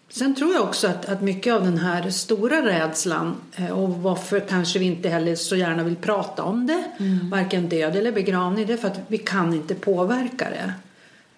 sen 0.08 0.34
tror 0.34 0.54
jag 0.54 0.62
också 0.62 0.88
att, 0.88 1.08
att 1.08 1.20
mycket 1.20 1.54
av 1.54 1.64
den 1.64 1.78
här 1.78 2.10
stora 2.10 2.66
rädslan 2.66 3.36
eh, 3.56 3.70
och 3.70 3.88
varför 3.88 4.40
kanske 4.40 4.78
vi 4.78 4.84
inte 4.84 5.08
heller 5.08 5.36
så 5.36 5.56
gärna 5.56 5.82
vill 5.82 5.96
prata 5.96 6.42
om 6.42 6.66
det, 6.66 6.84
varken 7.30 7.68
död 7.68 7.96
eller 7.96 8.12
begravning, 8.12 8.66
det 8.66 8.72
är 8.72 8.76
för 8.76 8.88
att 8.88 9.00
vi 9.08 9.18
kan 9.18 9.54
inte 9.54 9.74
påverka 9.74 10.50
det. 10.50 10.72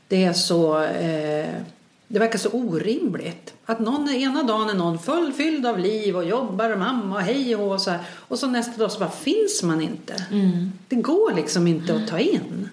Det 0.08 0.24
är 0.24 0.32
så... 0.32 0.82
Eh, 0.82 1.54
det 2.08 2.18
verkar 2.18 2.38
så 2.38 2.48
orimligt. 2.48 3.54
Att 3.64 3.80
någon, 3.80 4.08
ena 4.08 4.42
dagen 4.42 4.70
är 4.70 4.74
någon 4.74 4.98
fullfylld 4.98 5.66
av 5.66 5.78
liv 5.78 6.16
och 6.16 6.24
jobbar 6.24 6.70
och 6.70 6.78
mamma 6.78 7.14
och 7.14 7.22
hej 7.22 7.56
och 7.56 7.80
så 7.80 7.90
här. 7.90 8.00
Och 8.10 8.38
så 8.38 8.46
nästa 8.46 8.78
dag 8.78 8.92
så 8.92 8.98
bara 8.98 9.10
finns 9.10 9.62
man 9.62 9.80
inte. 9.80 10.26
Det 10.88 10.96
går 10.96 11.34
liksom 11.34 11.66
inte 11.66 11.94
att 11.94 12.08
ta 12.08 12.18
in. 12.18 12.68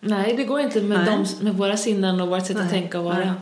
Nej, 0.00 0.36
det 0.36 0.44
går 0.44 0.60
inte 0.60 0.80
med, 0.80 1.06
dem, 1.06 1.26
med 1.40 1.54
våra 1.54 1.76
sinnen 1.76 2.20
och 2.20 2.28
vårt 2.28 2.46
sätt 2.46 2.56
att 2.56 2.62
Nej. 2.62 2.72
tänka 2.72 2.98
och 2.98 3.04
vara. 3.04 3.34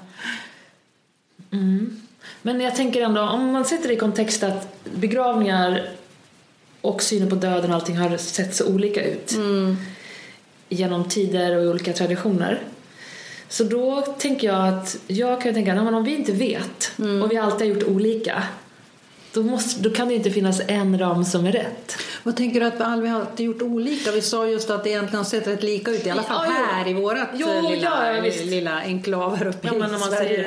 Mm. 1.50 2.00
Men 2.43 2.61
jag 2.61 2.76
tänker 2.76 3.02
ändå, 3.02 3.21
om 3.21 3.52
man 3.52 3.64
sätter 3.64 3.88
det 3.88 3.95
i 3.95 3.99
kontext 3.99 4.43
att 4.43 4.85
begravningar 4.95 5.88
och 6.81 7.02
synen 7.02 7.28
på 7.28 7.35
döden 7.35 7.71
och 7.71 7.76
allting 7.76 7.97
har 7.97 8.16
sett 8.16 8.54
så 8.54 8.66
olika 8.66 9.04
ut 9.04 9.35
genom 10.69 11.09
tider 11.09 11.57
och 11.57 11.71
olika 11.71 11.93
traditioner. 11.93 12.61
Så 13.49 13.65
då 13.65 14.01
tänker 14.19 14.47
jag 14.47 14.69
att 14.69 14.97
jag 15.07 15.41
kan 15.41 15.55
tänka 15.55 15.73
att 15.73 15.95
om 15.95 16.05
vi 16.05 16.15
inte 16.15 16.33
vet 16.33 16.93
och 17.23 17.33
vi 17.33 17.37
alltid 17.37 17.61
har 17.69 17.75
gjort 17.75 17.89
olika 17.89 18.43
då, 19.33 19.43
måste, 19.43 19.81
då 19.81 19.91
kan 19.91 20.09
det 20.09 20.15
inte 20.15 20.31
finnas 20.31 20.61
en 20.69 20.99
ram 20.99 21.25
som 21.25 21.47
är 21.47 21.53
rätt. 21.53 21.97
Vad 22.23 22.37
tänker 22.37 22.61
du 22.61 22.67
att 22.67 22.75
vi 22.81 22.85
aldrig 22.85 23.11
har 23.13 23.27
gjort 23.37 23.63
olika? 23.63 24.13
Vi 24.13 24.21
sa 24.23 24.47
just 24.47 24.71
att 24.71 24.85
det 24.85 24.91
egentligen 24.91 25.17
har 25.19 25.25
sett 25.25 25.47
rätt 25.47 25.63
lika 25.63 25.91
ut. 25.91 26.07
I 26.07 26.11
alla 26.11 26.23
fall 26.23 26.47
Ja, 26.47 26.53
här 26.73 26.89
i 26.89 26.93
vårat 26.93 27.29
Jo, 27.35 27.49
eh, 27.49 27.71
lilla, 27.71 28.07
ja, 28.07 28.17
ja, 28.17 28.23
visst. 28.23 28.45
lilla 28.45 28.81
enklav 28.81 29.37
här 29.37 29.47
uppe 29.47 29.67
Ja, 29.69 29.75
i 29.75 29.79
men 29.79 29.99
Sverige. 30.01 30.19
säger, 30.29 30.45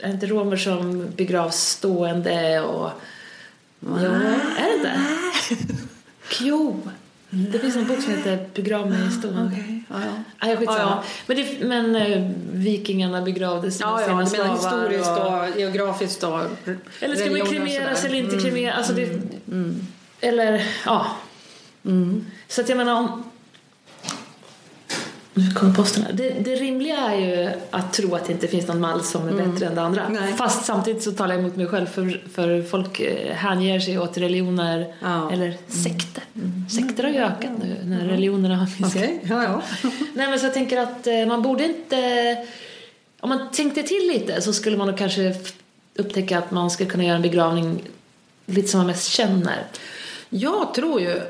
är 0.00 0.06
det 0.08 0.10
inte 0.12 0.26
romer 0.26 0.56
som 0.56 1.06
begravs 1.16 1.56
stående 1.68 2.60
och... 2.60 2.90
Jo, 3.80 3.94
är 3.96 4.68
det 4.68 4.74
inte? 4.76 5.00
Jo, 6.40 6.80
det 7.34 7.58
finns 7.58 7.76
en 7.76 7.86
bok 7.86 8.00
som 8.02 8.12
heter 8.12 8.46
Begrav 8.54 8.90
mig 8.90 9.10
stående. 9.10 9.50
Okej, 9.52 9.82
ja, 9.90 9.96
ja. 10.04 10.22
Nej, 10.46 10.56
skitsamma. 10.56 10.78
Ja, 10.80 11.02
Men, 11.26 11.36
det, 11.36 11.66
men 11.66 11.96
eh, 11.96 12.30
vikingarna 12.52 13.22
begravdes 13.22 13.80
Ja, 13.80 13.94
med 13.96 14.02
ja, 14.02 14.26
sina 14.26 14.44
menar 14.44 14.56
slavar 14.58 14.88
historiskt 14.88 15.10
och- 15.10 15.54
och 15.54 15.60
geografiskt 15.60 16.20
då. 16.20 16.42
Eller 17.00 17.16
ska 17.16 17.30
man 17.30 17.42
och 17.42 17.48
kremeras 17.48 18.04
eller 18.04 18.14
inte 18.18 18.32
Mm. 18.36 18.44
kremeras? 18.44 18.76
Alltså 18.76 18.92
det, 18.92 19.20
Eller, 20.20 20.66
ja. 20.86 21.06
Så 22.48 22.60
att 22.60 22.68
jag 22.68 22.78
menar 22.78 22.94
om... 22.98 23.24
Nu 25.36 25.50
kommer 25.50 25.74
posten. 25.74 26.04
Det, 26.12 26.30
det 26.30 26.54
rimliga 26.54 26.96
är 26.96 27.16
ju 27.16 27.50
att 27.70 27.92
tro 27.92 28.14
att 28.14 28.26
det 28.26 28.32
inte 28.32 28.48
finns 28.48 28.66
någon 28.66 28.80
mall 28.80 29.02
som 29.04 29.28
är 29.28 29.32
bättre 29.32 29.66
än 29.66 29.74
det 29.74 29.82
andra. 29.82 30.08
Nej. 30.08 30.32
Fast 30.32 30.64
samtidigt 30.64 31.02
så 31.02 31.12
talar 31.12 31.34
jag 31.34 31.40
emot 31.40 31.56
mig 31.56 31.66
själv 31.66 31.86
för, 31.86 32.22
för 32.34 32.62
folk 32.62 33.00
eh, 33.00 33.34
hänger 33.34 33.80
sig 33.80 33.98
åt 33.98 34.18
religioner 34.18 34.94
Ja. 35.02 35.32
eller 35.32 35.56
sekter. 35.68 36.22
Sekter 36.70 37.02
har 37.02 37.10
ju 37.10 37.18
ökat 37.18 37.50
nu 37.62 37.76
när 37.84 38.04
religionerna 38.08 38.56
har 38.56 38.66
minskat. 38.66 38.86
Okej, 38.96 39.20
ja, 39.24 39.42
ja. 39.44 39.62
Nej 40.14 40.28
men 40.30 40.40
så 40.40 40.46
jag 40.46 40.54
tänker 40.54 40.80
att 40.80 41.06
eh, 41.06 41.26
man 41.26 41.42
borde 41.42 41.64
inte... 41.64 41.96
Om 43.20 43.28
man 43.28 43.50
tänkte 43.52 43.82
till 43.82 44.10
lite 44.12 44.40
så 44.42 44.52
skulle 44.52 44.76
man 44.76 44.86
nog 44.86 44.98
kanske 44.98 45.34
upptäcka 45.96 46.38
att 46.38 46.50
man 46.50 46.70
skulle 46.70 46.90
kunna 46.90 47.04
göra 47.04 47.16
en 47.16 47.22
begravning 47.22 47.82
lite 48.46 48.68
som 48.68 48.78
man 48.78 48.86
mest 48.86 49.08
känner. 49.08 49.62
Jag 50.28 50.74
tror 50.74 51.00
ju 51.00 51.20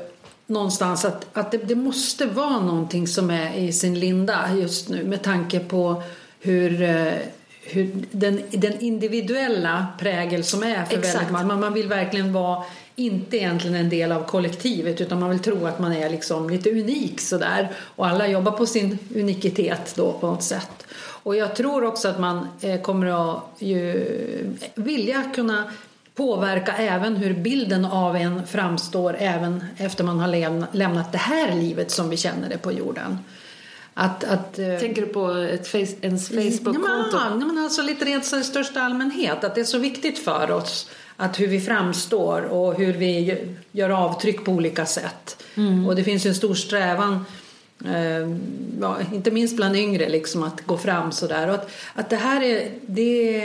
någonstans 0.47 1.05
att, 1.05 1.25
att 1.33 1.51
det, 1.51 1.57
det 1.57 1.75
måste 1.75 2.25
vara 2.25 2.59
någonting 2.59 3.07
som 3.07 3.29
är 3.29 3.57
i 3.57 3.73
sin 3.73 3.99
linda 3.99 4.49
just 4.55 4.89
nu 4.89 5.03
med 5.03 5.23
tanke 5.23 5.59
på 5.59 6.03
hur, 6.39 6.81
eh, 6.81 7.13
hur 7.61 7.91
den, 8.11 8.41
den 8.51 8.79
individuella 8.79 9.87
prägel 9.99 10.43
som 10.43 10.63
är 10.63 10.85
för 10.85 10.97
Exakt. 10.97 11.15
väldigt. 11.15 11.31
Man, 11.31 11.59
man 11.59 11.73
vill 11.73 11.87
verkligen 11.87 12.33
vara 12.33 12.63
inte 12.95 13.37
egentligen 13.37 13.75
en 13.75 13.89
del 13.89 14.11
av 14.11 14.23
kollektivet 14.23 15.01
utan 15.01 15.19
man 15.19 15.29
vill 15.29 15.39
tro 15.39 15.65
att 15.65 15.79
man 15.79 15.93
är 15.93 16.09
liksom 16.09 16.49
lite 16.49 16.71
unik 16.71 17.21
sådär 17.21 17.71
och 17.77 18.07
alla 18.07 18.27
jobbar 18.27 18.51
på 18.51 18.65
sin 18.65 18.97
unikitet 19.15 19.93
då 19.95 20.13
på 20.13 20.27
något 20.27 20.43
sätt. 20.43 20.85
Och 21.25 21.35
jag 21.35 21.55
tror 21.55 21.83
också 21.83 22.07
att 22.07 22.19
man 22.19 22.47
eh, 22.61 22.81
kommer 22.81 23.33
att 23.35 23.41
ju, 23.59 24.07
vilja 24.75 25.23
kunna 25.35 25.63
påverka 26.15 26.71
även 26.77 27.15
hur 27.15 27.33
bilden 27.33 27.85
av 27.85 28.15
en 28.15 28.47
framstår 28.47 29.15
även 29.19 29.63
efter 29.77 30.03
man 30.03 30.19
har 30.19 30.27
lämna- 30.27 30.67
lämnat 30.71 31.11
det 31.11 31.17
här 31.17 31.55
livet 31.55 31.91
som 31.91 32.09
vi 32.09 32.17
känner 32.17 32.49
det 32.49 32.57
på 32.57 32.71
jorden. 32.71 33.17
Att, 33.93 34.23
att, 34.23 34.59
eh, 34.59 34.75
Tänker 34.79 35.01
du 35.01 35.07
på 35.07 35.31
ett 35.31 35.67
face, 35.67 35.95
ens 36.01 36.27
Facebook-konto? 36.29 37.17
ja, 37.17 37.35
men 37.35 37.57
alltså 37.57 37.81
lite 37.81 38.05
rent 38.05 38.33
i 38.33 38.43
största 38.43 38.81
allmänhet. 38.81 39.43
Att 39.43 39.55
det 39.55 39.61
är 39.61 39.65
så 39.65 39.77
viktigt 39.77 40.19
för 40.19 40.51
oss 40.51 40.89
att 41.17 41.39
hur 41.39 41.47
vi 41.47 41.61
framstår 41.61 42.41
och 42.41 42.75
hur 42.75 42.93
vi 42.93 43.31
gö- 43.31 43.55
gör 43.71 43.89
avtryck 43.89 44.45
på 44.45 44.51
olika 44.51 44.85
sätt. 44.85 45.43
Och 45.87 45.95
det 45.95 46.03
finns 46.03 46.25
en 46.25 46.35
stor 46.35 46.53
strävan 46.55 47.25
ja, 48.81 48.97
inte 49.13 49.31
minst 49.31 49.55
bland 49.55 49.75
yngre, 49.75 50.09
liksom, 50.09 50.43
att 50.43 50.61
gå 50.65 50.77
fram 50.77 51.11
sådär. 51.11 51.47
Och 51.47 51.53
att, 51.55 51.71
att 51.93 52.09
det 52.09 52.15
här 52.15 52.43
är, 52.43 52.71
det 52.85 53.41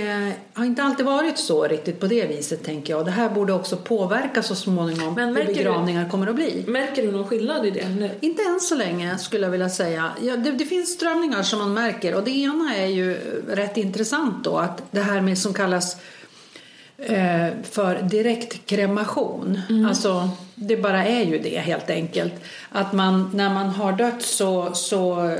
har 0.55 0.65
inte 0.65 0.83
alltid 0.83 1.07
varit 1.07 1.39
så 1.39 1.65
riktigt 1.65 2.01
på 2.01 2.07
det 2.07 2.27
viset, 2.27 2.65
tänker 2.65 2.93
jag. 2.93 3.05
Det 3.05 3.11
här 3.11 3.31
borde 3.31 3.53
också 3.53 3.77
påverka 3.77 4.43
så 4.43 4.55
småningom 4.55 5.15
Men 5.15 5.27
hur 5.29 5.35
märker 5.35 5.49
du- 5.49 5.55
begravningar 5.55 6.09
kommer 6.09 6.27
att 6.27 6.35
bli. 6.35 6.65
Märker 6.67 7.03
du 7.03 7.13
någon 7.13 7.27
skillnad 7.29 7.67
i 7.67 7.71
det 7.71 7.89
nu? 7.89 8.11
Inte 8.21 8.43
än 8.43 8.61
så 8.61 8.75
länge 8.75 9.19
skulle 9.19 9.47
jag 9.47 9.51
vilja 9.51 9.69
säga. 9.71 10.11
Ja, 10.23 10.37
det, 10.37 10.51
det 10.51 10.65
finns 10.67 10.91
strömningar 10.93 11.43
som 11.43 11.59
man 11.59 11.75
märker 11.75 12.15
och 12.15 12.25
det 12.25 12.31
ena 12.31 12.77
är 12.77 12.87
ju 12.87 13.17
rätt 13.49 13.77
intressant 13.77 14.45
då 14.45 14.59
att 14.59 14.83
det 14.91 15.01
här 15.01 15.21
med 15.21 15.39
som 15.39 15.55
kallas 15.55 15.97
eh, 16.99 17.47
för 17.71 18.03
direktkremation. 18.03 19.61
Alltså 19.89 20.31
det 20.63 20.77
bara 20.77 21.07
är 21.07 21.25
ju 21.25 21.39
det 21.39 21.59
helt 21.59 21.91
enkelt. 21.91 22.33
Att 22.69 22.93
man 22.93 23.31
när 23.35 23.55
man 23.55 23.69
har 23.69 23.93
dött 23.93 24.23
så, 24.23 24.75
så 24.75 25.35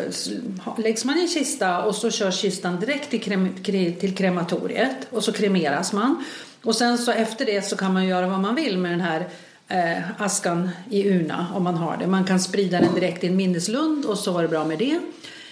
läggs 0.79 1.05
man 1.05 1.19
i 1.19 1.21
en 1.21 1.29
kista 1.29 1.83
och 1.83 1.95
så 1.95 2.11
körs 2.11 2.41
kistan 2.41 2.81
direkt 2.81 3.11
till, 3.11 3.21
krem, 3.21 3.55
till 4.01 4.15
krematoriet 4.17 4.97
och 5.11 5.25
så 5.25 5.33
kremeras 5.33 5.93
man. 5.93 6.25
Och 6.63 6.77
sen 6.77 6.99
så 6.99 7.13
efter 7.13 7.47
det 7.47 7.63
så 7.63 7.77
kan 7.77 7.93
man 7.93 8.07
göra 8.07 8.29
vad 8.29 8.41
man 8.41 8.55
vill 8.55 8.79
med 8.79 8.91
den 8.91 9.01
här 9.01 9.29
eh, 9.69 10.23
askan 10.23 10.71
i 10.91 11.09
urna 11.09 11.47
om 11.55 11.65
man 11.65 11.75
har 11.75 11.97
det. 11.97 12.07
Man 12.07 12.25
kan 12.25 12.41
sprida 12.41 12.81
den 12.81 12.95
direkt 12.95 13.25
i 13.25 13.27
en 13.27 13.37
minneslund 13.37 14.05
och 14.05 14.19
så 14.19 14.33
var 14.33 14.43
det 14.43 14.49
bra 14.49 14.65
med 14.65 14.79
det. 14.79 15.01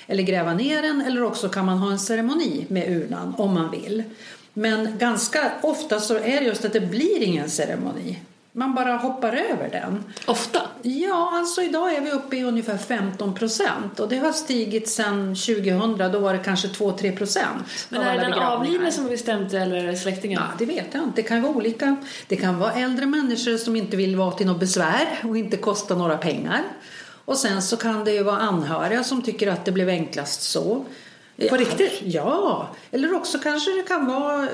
Eller 0.07 0.23
gräva 0.23 0.55
ner 0.55 0.83
den 0.83 1.01
eller 1.01 1.23
också 1.23 1.49
kan 1.49 1.67
man 1.67 1.79
ha 1.79 1.91
en 1.91 1.99
ceremoni 1.99 2.67
med 2.69 2.97
urnan 2.97 3.35
om 3.39 3.55
man 3.55 3.71
vill. 3.71 4.03
Men 4.53 4.99
ganska 4.99 5.53
ofta 5.63 6.01
så 6.01 6.15
är 6.15 6.41
det 6.41 6.47
just 6.47 6.65
att 6.65 6.73
det 6.73 6.81
blir 6.81 7.23
ingen 7.23 7.51
ceremoni. 7.51 8.19
Man 8.53 8.75
bara 8.75 8.97
hoppar 8.97 9.33
över 9.33 9.69
den. 9.71 10.05
Ofta? 10.27 10.63
Ja, 10.83 11.31
alltså 11.35 11.63
idag 11.63 11.95
är 11.95 12.01
vi 12.01 12.11
uppe 12.11 12.37
i 12.37 12.45
ungefär 12.45 12.79
15 12.79 13.35
procent 13.35 14.01
och 14.01 14.09
det 14.09 14.19
har 14.19 14.33
stigit 14.33 14.89
sedan 14.89 15.35
2000, 15.35 16.13
då 16.13 16.19
var 16.19 16.33
det 16.33 16.39
kanske 16.39 16.69
2-3 16.69 17.17
procent 17.17 17.63
Men 17.89 18.03
är 18.03 18.19
det 18.19 18.21
den 18.21 18.33
avlidne 18.33 18.93
som 18.93 19.05
har 19.05 19.11
bestämt 19.11 19.51
det 19.51 19.59
eller 19.59 19.95
släktingar? 19.95 20.41
Ja, 20.41 20.57
det 20.59 20.65
vet 20.65 20.87
jag 20.93 21.03
inte. 21.03 21.23
Det 21.23 21.29
kan 21.29 21.43
vara 21.43 21.53
olika. 21.53 21.97
Det 22.27 22.37
kan 22.37 22.59
vara 22.59 22.73
äldre 22.73 23.07
människor 23.07 23.57
som 23.57 23.77
inte 23.77 23.97
vill 23.97 24.17
vara 24.17 24.31
till 24.31 24.47
något 24.47 24.61
besvär 24.61 25.19
och 25.25 25.37
inte 25.37 25.57
kosta 25.57 25.95
några 25.95 26.17
pengar. 26.17 26.63
Och 27.25 27.37
sen 27.37 27.63
så 27.63 27.77
kan 27.77 28.05
det 28.05 28.13
ju 28.13 28.23
vara 28.23 28.39
anhöriga 28.39 29.05
som 29.05 29.23
tycker 29.23 29.47
att 29.49 29.65
det 29.65 29.73
blev 29.73 29.89
enklast 29.89 30.43
så. 30.43 30.85
På 31.51 31.57
riktigt? 31.57 32.01
Ja, 32.05 32.69
eller 32.91 33.15
också 33.15 33.39
kanske 33.39 33.71
det 33.71 33.83
kan 33.83 34.07
vara 34.07 34.49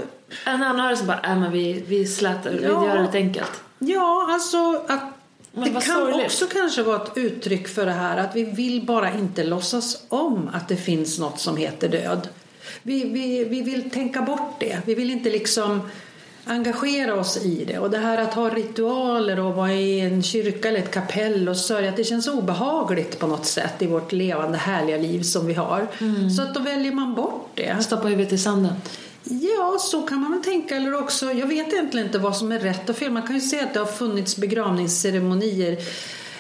En 0.45 0.63
anhörig 0.63 0.99
som 0.99 1.07
bara, 1.07 1.21
äh, 1.21 1.39
men 1.39 1.53
vi, 1.53 1.85
vi 1.89 2.07
slätar, 2.07 2.51
vi 2.51 2.63
Ja. 2.65 2.87
gör 2.87 2.97
det 2.97 3.03
lite 3.03 3.19
enkelt. 3.19 3.51
Ja, 3.79 4.27
alltså 4.31 4.83
att 4.89 5.01
Men 5.53 5.65
det 5.65 5.71
kan 5.71 5.83
sorgligt. 5.83 6.27
också 6.27 6.47
kanske 6.47 6.83
vara 6.83 7.03
ett 7.03 7.11
uttryck 7.17 7.69
för 7.69 7.87
det 7.87 7.93
här 7.93 8.17
att 8.17 8.37
vi 8.37 8.45
vill 8.45 8.87
bara 8.87 9.13
inte 9.15 9.45
låtsas 9.45 10.03
om 10.09 10.51
att 10.55 10.69
det 10.69 10.77
finns 10.77 11.19
något 11.19 11.41
som 11.41 11.57
heter 11.57 11.89
död. 11.89 12.29
Vi, 12.83 13.05
vi, 13.05 13.45
vi 13.45 13.63
vill 13.63 13.91
tänka 13.91 14.23
bort 14.23 14.57
det. 14.61 14.79
Vi 14.87 14.95
vill 14.95 15.11
inte 15.11 15.31
liksom 15.31 15.81
engagera 16.47 17.15
oss 17.15 17.37
i 17.45 17.65
det. 17.65 17.79
Och 17.79 17.91
det 17.91 17.99
här 17.99 18.19
att 18.19 18.35
ha 18.35 18.49
ritualer 18.49 19.41
och 19.41 19.55
vara 19.55 19.73
i 19.73 20.01
en 20.01 20.23
kyrka 20.23 20.69
eller 20.69 20.79
ett 20.79 20.91
kapell 20.91 21.49
och 21.49 21.57
sörja, 21.57 21.89
att 21.89 21.97
det 21.97 22.05
känns 22.05 22.29
obehagligt 22.29 23.19
på 23.19 23.27
något 23.27 23.47
sätt 23.47 23.75
i 23.83 23.87
vårt 23.87 24.13
levande 24.13 24.59
härliga 24.59 24.97
liv 24.97 25.23
som 25.23 25.47
vi 25.47 25.55
har. 25.55 25.87
Så 26.37 26.43
att 26.43 26.55
då 26.55 26.61
väljer 26.61 26.93
man 26.93 27.15
bort 27.15 27.51
det. 27.55 27.83
Stoppa 27.85 28.09
huvudet 28.09 28.33
i 28.33 28.39
sanden. 28.39 28.73
Ja, 29.25 29.77
så 29.81 30.03
kan 30.03 30.21
man 30.21 30.33
väl 30.33 30.43
tänka. 30.43 30.77
Eller 30.77 31.01
också, 31.01 31.33
jag 31.33 31.47
vet 31.47 31.73
egentligen 31.73 32.07
inte 32.07 32.19
vad 32.19 32.37
som 32.37 32.53
är 32.53 32.59
rätt 32.59 32.91
och 32.91 32.97
fel. 32.97 33.13
Man 33.13 33.27
kan 33.27 33.35
ju 33.35 33.41
se 33.41 33.61
att 33.61 33.75
det 33.75 33.81
har 33.81 33.87
funnits 33.87 34.37
begravningsceremonier 34.37 35.79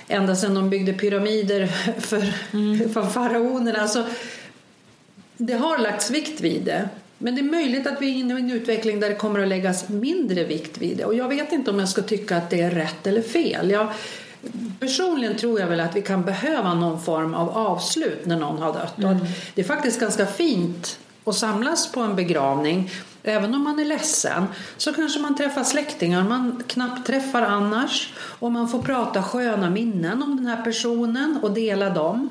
ända 0.08 0.36
sedan 0.36 0.54
de 0.54 0.70
byggde 0.70 0.92
pyramider 0.92 1.66
för, 2.00 2.20
för 2.88 3.02
faraonerna. 3.02 3.78
Alltså, 3.80 4.04
det 5.36 5.54
har 5.54 5.78
lagts 5.78 6.10
vikt 6.10 6.40
vid 6.40 6.62
det. 6.62 6.88
Men 7.18 7.34
det 7.34 7.40
är 7.40 7.50
möjligt 7.50 7.86
att 7.86 8.02
vi 8.02 8.10
är 8.10 8.14
inne 8.14 8.34
i 8.34 8.40
en 8.40 8.50
utveckling 8.50 9.00
där 9.00 9.08
det 9.08 9.14
kommer 9.14 9.40
att 9.40 9.48
läggas 9.48 9.88
mindre 9.88 10.44
vikt 10.44 10.78
vid 10.78 10.96
det. 10.96 11.04
Och 11.04 11.14
jag 11.14 11.28
vet 11.28 11.52
inte 11.52 11.70
om 11.70 11.78
jag 11.78 11.88
ska 11.88 12.02
tycka 12.02 12.36
att 12.36 12.50
det 12.50 12.60
är 12.60 12.70
rätt 12.70 13.06
eller 13.06 13.22
fel. 13.22 13.70
Jag, 13.70 13.88
personligen 14.80 15.36
tror 15.36 15.60
jag 15.60 15.66
väl 15.66 15.80
att 15.80 15.96
vi 15.96 16.02
kan 16.02 16.24
behöva 16.24 16.74
någon 16.74 17.02
form 17.02 17.34
av 17.34 17.50
avslut 17.50 18.26
när 18.26 18.36
någon 18.36 18.58
har 18.58 18.72
dött. 18.72 19.04
Att 19.04 19.28
det 19.54 19.62
är 19.62 19.66
faktiskt 19.66 20.00
ganska 20.00 20.26
fint 20.26 20.98
att 21.24 21.36
samlas 21.36 21.92
på 21.92 22.00
en 22.00 22.16
begravning. 22.16 22.90
Även 23.22 23.54
om 23.54 23.64
man 23.64 23.78
är 23.78 23.84
ledsen 23.84 24.44
så 24.76 24.92
kanske 24.92 25.20
man 25.20 25.36
träffar 25.36 25.64
släktingar 25.64 26.24
man 26.24 26.62
knappt 26.66 27.06
träffar 27.06 27.42
annars. 27.42 28.12
Och 28.16 28.52
man 28.52 28.68
får 28.68 28.82
prata 28.82 29.22
sköna 29.22 29.70
minnen 29.70 30.22
om 30.22 30.36
den 30.36 30.46
här 30.46 30.62
personen 30.62 31.38
och 31.42 31.50
dela 31.50 31.90
dem. 31.90 32.28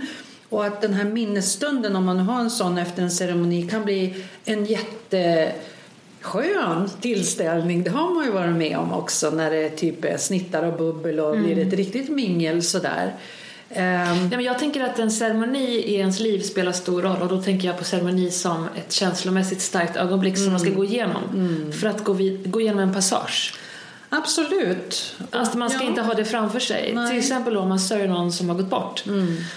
Och 0.50 0.66
att 0.66 0.82
den 0.82 0.94
här 0.94 1.06
minnesstunden, 1.06 1.96
om 1.96 2.06
man 2.06 2.20
har 2.20 2.40
en 2.40 2.52
sån 2.52 2.78
efter 2.78 3.04
en 3.04 3.12
ceremoni, 3.12 3.68
kan 3.68 3.86
bli 3.86 4.24
en 4.46 4.66
jätteskön 4.66 5.60
tillställning. 7.02 7.84
Det 7.84 7.90
har 7.90 8.14
man 8.14 8.26
ju 8.26 8.32
varit 8.32 8.56
med 8.56 8.78
om 8.78 8.94
också 8.94 9.30
när 9.30 9.52
det 9.52 9.70
typ 9.70 10.06
är 10.06 10.18
snittar 10.18 10.64
och 10.64 10.78
bubbel 10.78 11.20
och 11.20 11.38
blir 11.38 11.60
ett 11.60 11.74
riktigt 11.74 12.10
mingel 12.10 12.64
sådär. 12.64 13.14
Ehm, 13.76 14.18
Nej, 14.20 14.30
men 14.30 14.42
jag 14.44 14.60
tänker 14.60 14.84
att 14.84 15.00
en 15.00 15.12
ceremoni 15.12 15.66
i 15.66 15.96
ens 15.96 16.20
liv 16.20 16.42
spelar 16.42 16.72
stor 16.72 17.02
roll 17.02 17.22
och 17.22 17.28
då 17.28 17.42
tänker 17.42 17.68
jag 17.68 17.78
på 17.78 17.84
ceremoni 17.84 18.32
som 18.32 18.68
ett 18.76 18.92
känslomässigt 18.92 19.62
starkt 19.62 19.96
ögonblick 19.96 20.38
som 20.38 20.52
man 20.52 20.60
ska 20.60 20.70
gå 20.70 20.86
igenom 20.86 21.72
för 21.82 21.88
att 21.88 22.04
gå, 22.04 22.14
vid, 22.14 22.52
gå 22.52 22.62
igenom 22.62 22.80
en 22.80 22.94
passage. 22.94 23.54
absolut. 24.10 25.16
Alltså 25.32 25.58
man 25.58 25.70
ska 25.70 25.80
Ja. 25.84 25.90
inte 25.90 26.02
ha 26.02 26.14
det 26.14 26.26
framför 26.26 26.60
sig. 26.60 26.92
Nej. 26.96 27.10
Till 27.10 27.20
exempel 27.20 27.58
om 27.58 27.70
man 27.70 27.80
sörjer 27.80 28.08
någon 28.08 28.32
som 28.34 28.50
har 28.50 28.56
gått 28.56 28.70
bort. 28.70 29.04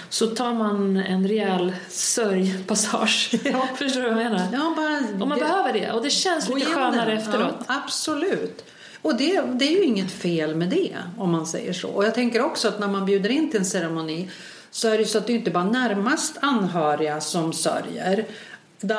Så 0.09 0.27
tar 0.27 0.53
man 0.53 0.97
en 0.97 1.27
rejäl 1.27 1.73
sörjpassage. 1.89 3.29
Förstår 3.77 4.01
du 4.01 4.09
vad 4.13 4.23
jag 4.23 4.31
menar? 4.31 4.47
Ja, 4.53 4.73
bara 4.77 5.21
Och 5.21 5.27
man 5.27 5.39
behöver 5.39 5.73
det. 5.73 5.91
Och 5.91 6.03
det 6.03 6.09
känns 6.09 6.49
lite 6.49 6.65
skönare 6.71 7.09
den. 7.09 7.17
efteråt. 7.17 7.55
Ja, 7.67 7.75
absolut. 7.85 8.63
Och 9.07 9.15
det, 9.17 9.41
det 9.41 9.65
är 9.65 9.71
ju 9.71 9.83
inget 9.83 10.11
fel 10.11 10.55
med 10.55 10.69
det, 10.69 10.97
om 11.17 11.31
man 11.31 11.45
säger 11.47 11.73
så. 11.73 11.89
Och 11.89 12.05
jag 12.05 12.15
tänker 12.15 12.41
också 12.41 12.67
att 12.67 12.79
när 12.79 12.87
man 12.87 13.05
bjuder 13.05 13.29
in 13.29 13.49
till 13.51 13.59
en 13.59 13.65
ceremoni 13.65 14.29
så 14.71 14.87
är 14.87 14.97
det 14.97 15.05
så 15.05 15.17
att 15.17 15.27
det 15.27 15.33
inte 15.33 15.51
bara 15.51 15.63
närmast 15.63 16.37
anhöriga 16.41 17.21
som 17.21 17.53
sörjer. 17.53 18.25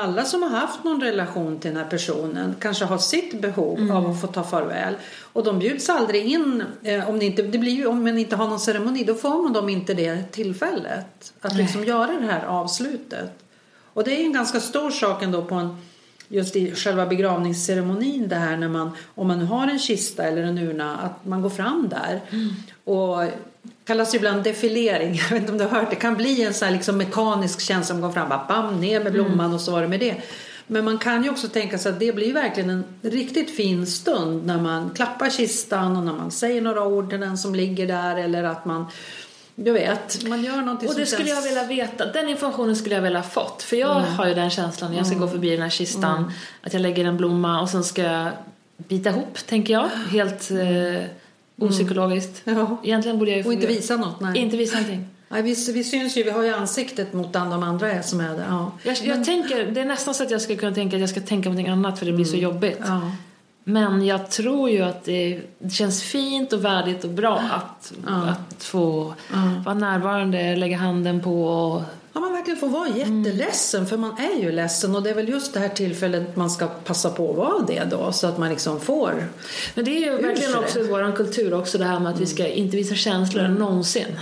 Alla 0.00 0.24
som 0.24 0.42
har 0.42 0.50
haft 0.50 0.84
någon 0.84 1.00
relation 1.00 1.58
till 1.58 1.70
den 1.70 1.82
här 1.82 1.90
personen 1.90 2.54
kanske 2.60 2.84
har 2.84 2.98
sitt 2.98 3.40
behov 3.40 3.78
Mm. 3.78 3.96
av 3.96 4.10
att 4.10 4.20
få 4.20 4.26
ta 4.26 4.42
farväl. 4.42 4.94
Och 5.32 5.44
de 5.44 5.58
bjuds 5.58 5.88
aldrig 5.88 6.26
in. 6.26 6.64
Eh, 6.82 7.08
om, 7.08 7.18
det 7.18 7.24
inte, 7.24 7.42
det 7.42 7.58
blir 7.58 7.72
ju, 7.72 7.86
om 7.86 8.04
man 8.04 8.18
inte 8.18 8.36
har 8.36 8.48
någon 8.48 8.60
ceremoni 8.60 9.04
då 9.04 9.14
får 9.14 9.42
man 9.42 9.52
dem 9.52 9.68
inte 9.68 9.94
det 9.94 10.22
tillfället. 10.32 11.32
Att 11.40 11.56
liksom 11.56 11.84
göra 11.84 12.12
det 12.20 12.26
här 12.26 12.44
avslutet. 12.46 13.30
Och 13.94 14.04
det 14.04 14.20
är 14.20 14.24
en 14.24 14.32
ganska 14.32 14.60
stor 14.60 14.90
sak 14.90 15.22
ändå 15.22 15.44
på 15.44 15.54
en 15.54 15.76
just 16.28 16.56
i 16.56 16.74
själva 16.74 17.06
begravningsceremonin 17.06 18.28
det 18.28 18.36
här 18.36 18.56
när 18.56 18.68
man, 18.68 18.90
om 19.14 19.28
man 19.28 19.40
har 19.40 19.66
en 19.66 19.78
kista 19.78 20.24
eller 20.24 20.42
en 20.42 20.58
urna, 20.58 20.96
att 20.96 21.26
man 21.26 21.42
går 21.42 21.50
fram 21.50 21.88
där. 21.88 22.20
Och 22.84 23.22
kallas 23.84 24.14
ibland 24.14 24.44
defilering, 24.44 25.14
jag 25.28 25.28
vet 25.30 25.40
inte 25.40 25.52
om 25.52 25.58
du 25.58 25.64
har 25.64 25.80
hört 25.80 25.90
det, 25.90 25.96
kan 25.96 26.14
bli 26.14 26.44
en 26.44 26.54
sån 26.54 26.66
här 26.66 26.74
liksom 26.74 26.98
mekanisk 26.98 27.60
känsla, 27.60 27.94
man 27.94 28.02
går 28.02 28.10
fram, 28.10 28.28
bara 28.28 28.44
bam, 28.48 28.80
ner 28.80 29.04
med 29.04 29.12
blomman 29.12 29.54
och 29.54 29.60
så 29.60 29.72
var 29.72 29.82
det 29.82 29.88
med 29.88 30.00
det. 30.00 30.16
Men 30.70 30.84
man 30.84 30.98
kan 30.98 31.24
ju 31.24 31.30
också 31.30 31.48
tänka 31.48 31.78
sig 31.78 31.92
att 31.92 32.00
det 32.00 32.14
blir 32.14 32.32
verkligen 32.32 32.70
en 32.70 32.84
riktigt 33.02 33.56
fin 33.56 33.86
stund 33.86 34.46
när 34.46 34.60
man 34.60 34.90
klappar 34.90 35.30
kistan 35.30 35.96
och 35.96 36.04
när 36.04 36.12
man 36.12 36.30
säger 36.30 36.62
några 36.62 36.84
ord 36.84 37.10
till 37.10 37.20
den 37.20 37.38
som 37.38 37.54
ligger 37.54 37.86
där 37.86 38.16
eller 38.16 38.44
att 38.44 38.64
man, 38.64 38.86
du 39.60 39.72
vet, 39.72 40.28
man 40.28 40.44
gör 40.44 40.56
någonting 40.56 40.88
Och 40.88 40.94
det 40.94 41.06
skulle 41.06 41.28
jag 41.28 41.36
känns- 41.36 41.46
vilja 41.46 41.64
veta. 41.64 42.06
Den 42.06 42.28
informationen 42.28 42.76
skulle 42.76 42.94
jag 42.94 43.02
vilja 43.02 43.18
ha 43.18 43.28
fått. 43.28 43.62
För 43.62 43.76
jag 43.76 43.96
Mm. 43.98 44.12
har 44.14 44.26
ju 44.28 44.34
den 44.34 44.50
känslan 44.50 44.90
när 44.90 44.98
jag 44.98 45.06
ska 45.06 45.16
gå 45.16 45.28
förbi 45.28 45.50
den 45.50 45.62
här 45.62 45.70
kistan. 45.70 46.32
Att 46.62 46.72
jag 46.72 46.82
lägger 46.82 47.04
en 47.04 47.16
blomma 47.16 47.60
och 47.60 47.68
sen 47.68 47.84
ska 47.84 48.02
jag 48.02 48.28
bita 48.76 49.10
ihop, 49.10 49.38
tänker 49.46 49.72
jag. 49.74 49.88
Helt 50.10 50.50
eh, 50.50 51.02
opsykologiskt. 51.66 52.40
Ja. 52.44 52.76
Egentligen 52.84 53.18
borde 53.18 53.30
jag 53.30 53.38
ju 53.40 53.44
Och 53.46 53.52
inte 53.52 53.66
visa 53.66 53.96
något, 53.96 54.20
nej. 54.20 54.38
Inte 54.38 54.56
visa 54.56 54.74
någonting. 54.76 55.08
Nej, 55.28 55.42
vi, 55.42 55.72
vi 55.72 55.84
syns 55.84 56.16
ju, 56.16 56.22
vi 56.22 56.30
har 56.30 56.42
ju 56.42 56.54
ansiktet 56.54 57.12
mot 57.12 57.32
de 57.32 57.62
andra 57.62 57.92
är 57.92 58.02
som 58.02 58.20
är 58.20 58.28
där. 58.28 58.44
Ja. 58.48 58.72
Jag, 58.82 58.96
jag 59.04 59.24
tänker, 59.24 59.66
det 59.66 59.80
är 59.80 59.84
nästan 59.84 60.14
så 60.14 60.22
att 60.22 60.30
jag 60.30 60.40
skulle 60.42 60.58
kunna 60.58 60.74
tänka 60.74 60.96
att 60.96 61.00
jag 61.00 61.10
ska 61.10 61.20
tänka 61.20 61.42
på 61.50 61.54
någonting 61.54 61.72
annat 61.72 61.98
för 61.98 62.06
det 62.06 62.12
blir 62.12 62.24
så 62.24 62.36
jobbigt. 62.36 62.78
Ja. 62.86 63.12
Men 63.68 64.06
jag 64.06 64.30
tror 64.30 64.70
ju 64.70 64.82
att 64.82 65.04
det, 65.04 65.40
det 65.58 65.70
känns 65.70 66.02
fint 66.02 66.52
och 66.52 66.64
värdigt 66.64 67.04
och 67.04 67.10
bra 67.10 67.38
att, 67.38 67.92
att 68.06 68.64
få 68.64 69.14
vara 69.64 69.74
närvarande, 69.74 70.56
lägga 70.56 70.76
handen 70.76 71.20
på 71.20 71.44
och 71.44 71.82
ja, 72.12 72.20
man 72.20 72.32
verkligen 72.32 72.60
får 72.60 72.68
vara 72.68 72.88
jätteledsen 72.88 73.86
för 73.86 73.96
man 73.96 74.16
är 74.18 74.42
ju 74.42 74.52
ledsen 74.52 74.96
och 74.96 75.02
det 75.02 75.10
är 75.10 75.14
väl 75.14 75.28
just 75.28 75.54
det 75.54 75.60
här 75.60 75.68
tillfället 75.68 76.36
man 76.36 76.50
ska 76.50 76.66
passa 76.66 77.10
på 77.10 77.30
att 77.30 77.36
vara 77.36 77.64
det 77.66 77.84
då 77.90 78.12
så 78.12 78.26
att 78.26 78.38
man 78.38 78.50
liksom 78.50 78.80
får. 78.80 79.28
Men 79.74 79.84
det 79.84 79.90
är 79.90 80.00
ju 80.00 80.22
verkligen 80.22 80.52
det. 80.52 80.58
också 80.58 80.80
i 80.80 80.86
vår 80.86 81.16
kultur 81.16 81.54
också 81.54 81.78
det 81.78 81.84
här 81.84 82.00
med 82.00 82.12
att 82.12 82.20
vi 82.20 82.26
ska 82.26 82.46
inte 82.46 82.76
visa 82.76 82.94
känslor 82.94 83.48
någonsin. 83.48 84.18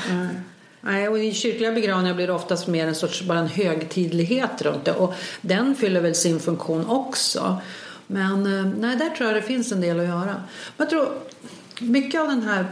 Nej, 0.81 1.09
och 1.09 1.19
i 1.19 1.33
kyrkliga 1.33 1.73
begravningar 1.73 2.15
blir 2.15 2.27
det 2.27 2.33
oftast 2.33 2.67
mer 2.67 2.87
en 2.87 2.95
sorts 2.95 3.23
bara 3.23 3.39
en 3.39 3.49
högtidlighet 3.49 4.63
runt 4.63 4.85
det 4.85 4.93
och 4.93 5.15
den 5.41 5.77
fyller 5.77 6.01
väl 6.01 6.15
sin 6.15 6.41
funktion 6.41 6.87
också. 6.87 7.61
Men 8.07 8.59
eh, 8.59 8.73
nej, 8.79 8.97
där 8.97 9.11
tror 9.11 9.29
jag 9.29 9.37
det 9.37 9.47
finns 9.47 9.73
en 9.73 9.81
del 9.81 10.01
att 10.01 10.07
göra. 10.07 10.43
Jag 10.77 10.91
tror 10.91 11.09
mycket 11.81 12.21
av 12.21 12.29
den 12.29 12.43
här 12.43 12.67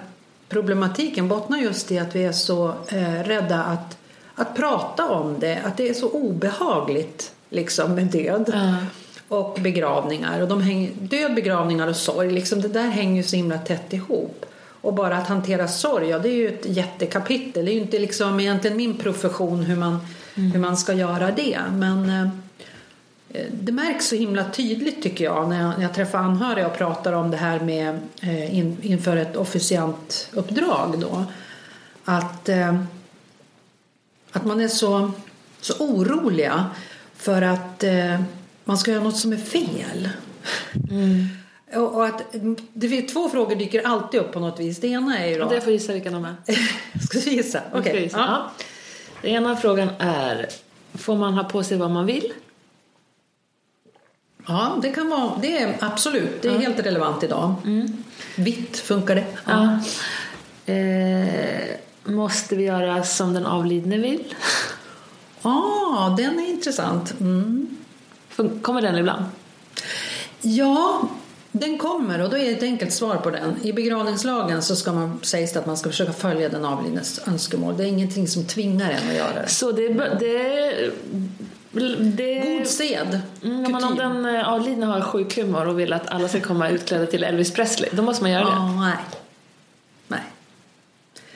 problematiken 0.48 1.28
bottnar 1.28 1.58
just 1.58 1.92
i 1.92 1.98
att 1.98 2.16
vi 2.16 2.24
är 2.24 2.32
så 2.32 2.74
eh, 2.88 3.22
rädda 3.24 3.64
att, 3.64 3.96
att 4.34 4.56
prata 4.56 5.08
om 5.08 5.36
det, 5.40 5.60
att 5.64 5.76
det 5.76 5.88
är 5.88 5.94
så 5.94 6.10
obehagligt 6.10 7.32
liksom 7.50 7.94
med 7.94 8.06
död. 8.06 8.52
Och 9.28 9.58
begravningar. 9.60 10.42
Och 10.42 10.48
de 10.48 10.62
hänger, 10.62 10.90
död, 11.00 11.34
begravningar 11.34 11.86
och 11.86 11.96
sorg, 11.96 12.30
liksom, 12.30 12.60
det 12.60 12.68
där 12.68 12.88
hänger 12.88 13.16
ju 13.16 13.22
så 13.22 13.36
himla 13.36 13.58
tätt 13.58 13.92
ihop. 13.92 14.46
Och 14.80 14.94
bara 14.94 15.16
att 15.16 15.28
hantera 15.28 15.68
sorg, 15.68 16.08
ja, 16.08 16.18
det 16.18 16.28
är 16.28 16.34
ju 16.34 16.48
ett 16.48 16.66
jättekapitel. 16.66 17.64
Det 17.64 17.70
är 17.70 17.74
ju 17.74 17.80
inte 17.80 17.98
liksom 17.98 18.40
egentligen 18.40 18.76
min 18.76 18.96
profession 18.96 19.62
hur 19.62 19.76
man, 19.76 19.98
hur 20.34 20.58
man 20.58 20.76
ska 20.76 20.92
göra 20.92 21.30
det. 21.30 21.58
Men 21.72 22.10
eh, 22.10 22.28
det 23.52 23.72
märks 23.72 24.06
så 24.06 24.16
himla 24.16 24.50
tydligt 24.50 25.02
tycker 25.02 25.24
jag 25.24 25.48
när 25.48 25.62
jag, 25.62 25.74
när 25.76 25.82
jag 25.82 25.94
träffar 25.94 26.18
anhöriga 26.18 26.66
och 26.66 26.78
pratar 26.78 27.12
om 27.12 27.30
det 27.30 27.36
här 27.36 27.60
med 27.60 28.00
eh, 28.22 28.58
in, 28.58 28.76
inför 28.82 29.16
ett 29.16 29.36
officiant 29.36 30.28
uppdrag 30.32 30.98
då. 30.98 31.24
Att, 32.04 32.48
eh, 32.48 32.80
att 34.32 34.44
man 34.44 34.60
är 34.60 34.68
så, 34.68 35.10
så 35.60 35.74
oroliga 35.78 36.66
för 37.16 37.42
att 37.42 37.84
eh, 37.84 38.20
man 38.64 38.78
ska 38.78 38.90
göra 38.90 39.02
något 39.02 39.16
som 39.16 39.32
är 39.32 39.36
fel. 39.36 40.08
Och, 41.74 41.94
och 41.94 42.06
att, 42.06 42.22
det 42.72 42.88
finns, 42.88 43.12
två 43.12 43.28
frågor 43.28 43.56
dyker 43.56 43.86
alltid 43.86 44.20
upp 44.20 44.32
på 44.32 44.40
något 44.40 44.60
vis. 44.60 44.80
Det 44.80 44.88
ena 44.88 45.18
är 45.18 45.28
ju 45.28 45.38
då... 45.38 45.48
Det 45.48 45.60
får 45.60 45.72
gissa 45.72 45.92
vilka 45.92 46.10
de 46.10 46.24
är. 46.24 46.34
Ska 47.06 47.18
vi 47.18 47.36
gissa? 47.36 47.60
Okej. 47.72 48.10
Ja. 48.12 48.18
Ja. 48.18 48.50
Den 49.22 49.30
ena 49.30 49.56
frågan 49.56 49.88
är, 49.98 50.48
får 50.94 51.16
man 51.16 51.34
ha 51.34 51.44
på 51.44 51.62
sig 51.62 51.78
vad 51.78 51.90
man 51.90 52.06
vill? 52.06 52.32
Ja, 54.46 54.78
det 54.82 54.90
kan 54.90 55.08
vara... 55.08 55.32
Det 55.42 55.58
är 55.58 55.76
absolut. 55.80 56.42
Det 56.42 56.48
är 56.48 56.58
helt 56.58 56.78
relevant 56.78 57.22
idag. 57.22 57.54
Vitt 58.36 58.78
funkar 58.78 59.14
det. 59.14 59.26
Ja. 59.44 59.78
Eh, 60.72 61.64
måste 62.04 62.56
vi 62.56 62.64
göra 62.64 63.02
som 63.04 63.34
den 63.34 63.46
avlidne 63.46 63.98
vill? 63.98 64.34
ah, 65.42 66.08
den 66.16 66.38
är 66.38 66.48
intressant. 66.50 67.20
Mm. 67.20 67.76
Kommer 68.62 68.82
den 68.82 68.98
ibland? 68.98 69.24
Ja, 70.40 71.08
den 71.52 71.78
kommer 71.78 72.22
och 72.22 72.30
då 72.30 72.36
är 72.36 72.44
det 72.44 72.50
ett 72.50 72.62
enkelt 72.62 72.92
svar 72.92 73.16
på 73.16 73.30
den. 73.30 73.56
I 73.62 73.72
begravningslagen 73.72 74.62
så 74.62 74.76
ska 74.76 74.92
man, 74.92 75.18
sägs 75.22 75.52
det 75.52 75.58
att 75.58 75.66
man 75.66 75.76
ska 75.76 75.90
försöka 75.90 76.12
följa 76.12 76.48
den 76.48 76.64
avlidnes 76.64 77.20
önskemål. 77.26 77.76
Det 77.76 77.84
är 77.84 77.86
ingenting 77.86 78.28
som 78.28 78.44
tvingar 78.44 78.90
en 78.90 79.08
att 79.08 79.16
göra 79.16 79.42
det. 79.42 79.48
Så 79.48 79.72
det, 79.72 79.88
det, 80.20 80.90
det 82.00 82.58
God 82.58 82.66
sed. 82.66 83.20
Mm, 83.44 83.72
men 83.72 83.84
om 83.84 83.96
den 83.96 84.34
eh, 84.36 84.48
avlidne 84.52 84.86
har 84.86 85.00
sjuk 85.00 85.36
humor 85.38 85.68
och 85.68 85.80
vill 85.80 85.92
att 85.92 86.08
alla 86.10 86.28
ska 86.28 86.40
komma 86.40 86.68
utklädda 86.68 87.06
till 87.06 87.24
Elvis 87.24 87.50
Presley, 87.52 87.90
då 87.92 88.02
måste 88.02 88.22
man 88.22 88.32
göra 88.32 88.44
det. 88.44 88.50
Ja, 88.50 88.80
nej. 88.80 88.96
Nej. 90.08 90.20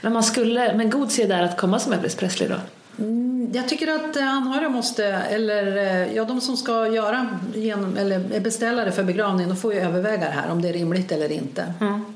Men 0.00 0.12
man 0.12 0.22
skulle, 0.22 0.74
men 0.76 0.90
god 0.90 1.12
sed 1.12 1.32
är 1.32 1.42
att 1.42 1.56
komma 1.56 1.78
som 1.78 1.92
Elvis 1.92 2.14
Presley 2.14 2.48
då? 2.48 2.54
Mm, 2.98 3.50
Jag 3.54 3.68
tycker 3.68 3.88
att 3.88 4.16
eh, 4.16 4.28
anhöriga 4.28 4.68
måste, 4.68 5.04
eller 5.06 5.76
eh, 5.76 6.14
ja, 6.16 6.24
de 6.24 6.40
som 6.40 6.56
ska 6.56 6.88
göra 6.88 7.38
genom, 7.54 7.96
eller 7.96 8.32
är 8.32 8.40
beställare 8.40 8.92
för 8.92 9.02
begravningen, 9.02 9.48
de 9.48 9.56
får 9.56 9.74
ju 9.74 9.80
överväga 9.80 10.24
det 10.24 10.30
här 10.30 10.50
om 10.50 10.62
det 10.62 10.68
är 10.68 10.72
rimligt 10.72 11.12
eller 11.12 11.32
inte. 11.32 11.72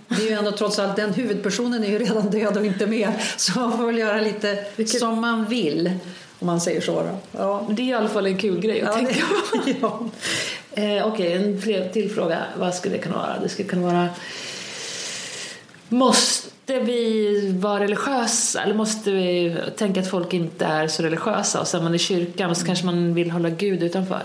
Det 0.08 0.22
är 0.22 0.30
ju 0.30 0.32
ändå 0.32 0.50
trots 0.52 0.78
allt, 0.78 0.96
den 0.96 1.12
huvudpersonen 1.14 1.84
är 1.84 1.88
ju 1.88 1.98
redan 1.98 2.30
död 2.30 2.56
och 2.56 2.66
inte 2.66 2.86
med. 2.86 3.12
Så 3.36 3.60
man 3.60 3.76
får 3.78 3.86
väl 3.86 3.98
göra 3.98 4.20
lite 4.20 4.64
som 4.98 5.20
man 5.20 5.44
vill, 5.44 5.90
om 6.42 6.46
man 6.46 6.60
säger 6.60 6.80
så. 6.80 7.02
Då. 7.02 7.38
Ja. 7.38 7.66
Det 7.70 7.82
är 7.82 7.86
i 7.86 7.92
alla 7.92 8.08
fall 8.08 8.26
en 8.26 8.38
kul 8.38 8.60
grej 8.60 8.82
att 8.82 8.88
Ja, 8.88 8.92
tänka 8.92 9.20
på. 9.20 9.70
ja. 10.76 10.82
Eh, 10.82 11.06
Okej, 11.06 11.32
en 11.32 11.62
fler, 11.62 11.88
till 11.88 12.10
fråga. 12.10 12.38
Vad 12.58 12.74
skulle 12.74 12.94
det 12.94 13.02
kunna 13.02 13.16
vara? 13.16 13.38
Det 13.42 13.48
skulle 13.48 13.68
kunna 13.68 13.82
vara... 13.82 14.08
Måste 15.88 16.78
vi 16.80 17.52
vara 17.58 17.80
religiösa? 17.80 18.62
Eller 18.62 18.74
måste 18.74 19.10
vi 19.10 19.56
tänka 19.76 20.00
att 20.00 20.10
folk 20.10 20.32
inte 20.34 20.64
är 20.64 20.88
så 20.88 21.02
religiösa 21.02 21.60
och 21.60 21.66
sen 21.66 21.82
man 21.82 21.92
är 21.92 21.96
i 21.96 21.98
kyrkan 21.98 22.54
så 22.54 22.66
kanske 22.66 22.86
man 22.86 23.14
vill 23.14 23.30
hålla 23.30 23.50
Gud 23.50 23.82
utanför? 23.82 24.22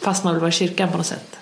Fast 0.00 0.24
man 0.24 0.34
vill 0.34 0.40
vara 0.40 0.48
i 0.48 0.52
kyrkan 0.52 0.90
på 0.90 0.96
något 0.96 1.06
sätt. 1.06 1.36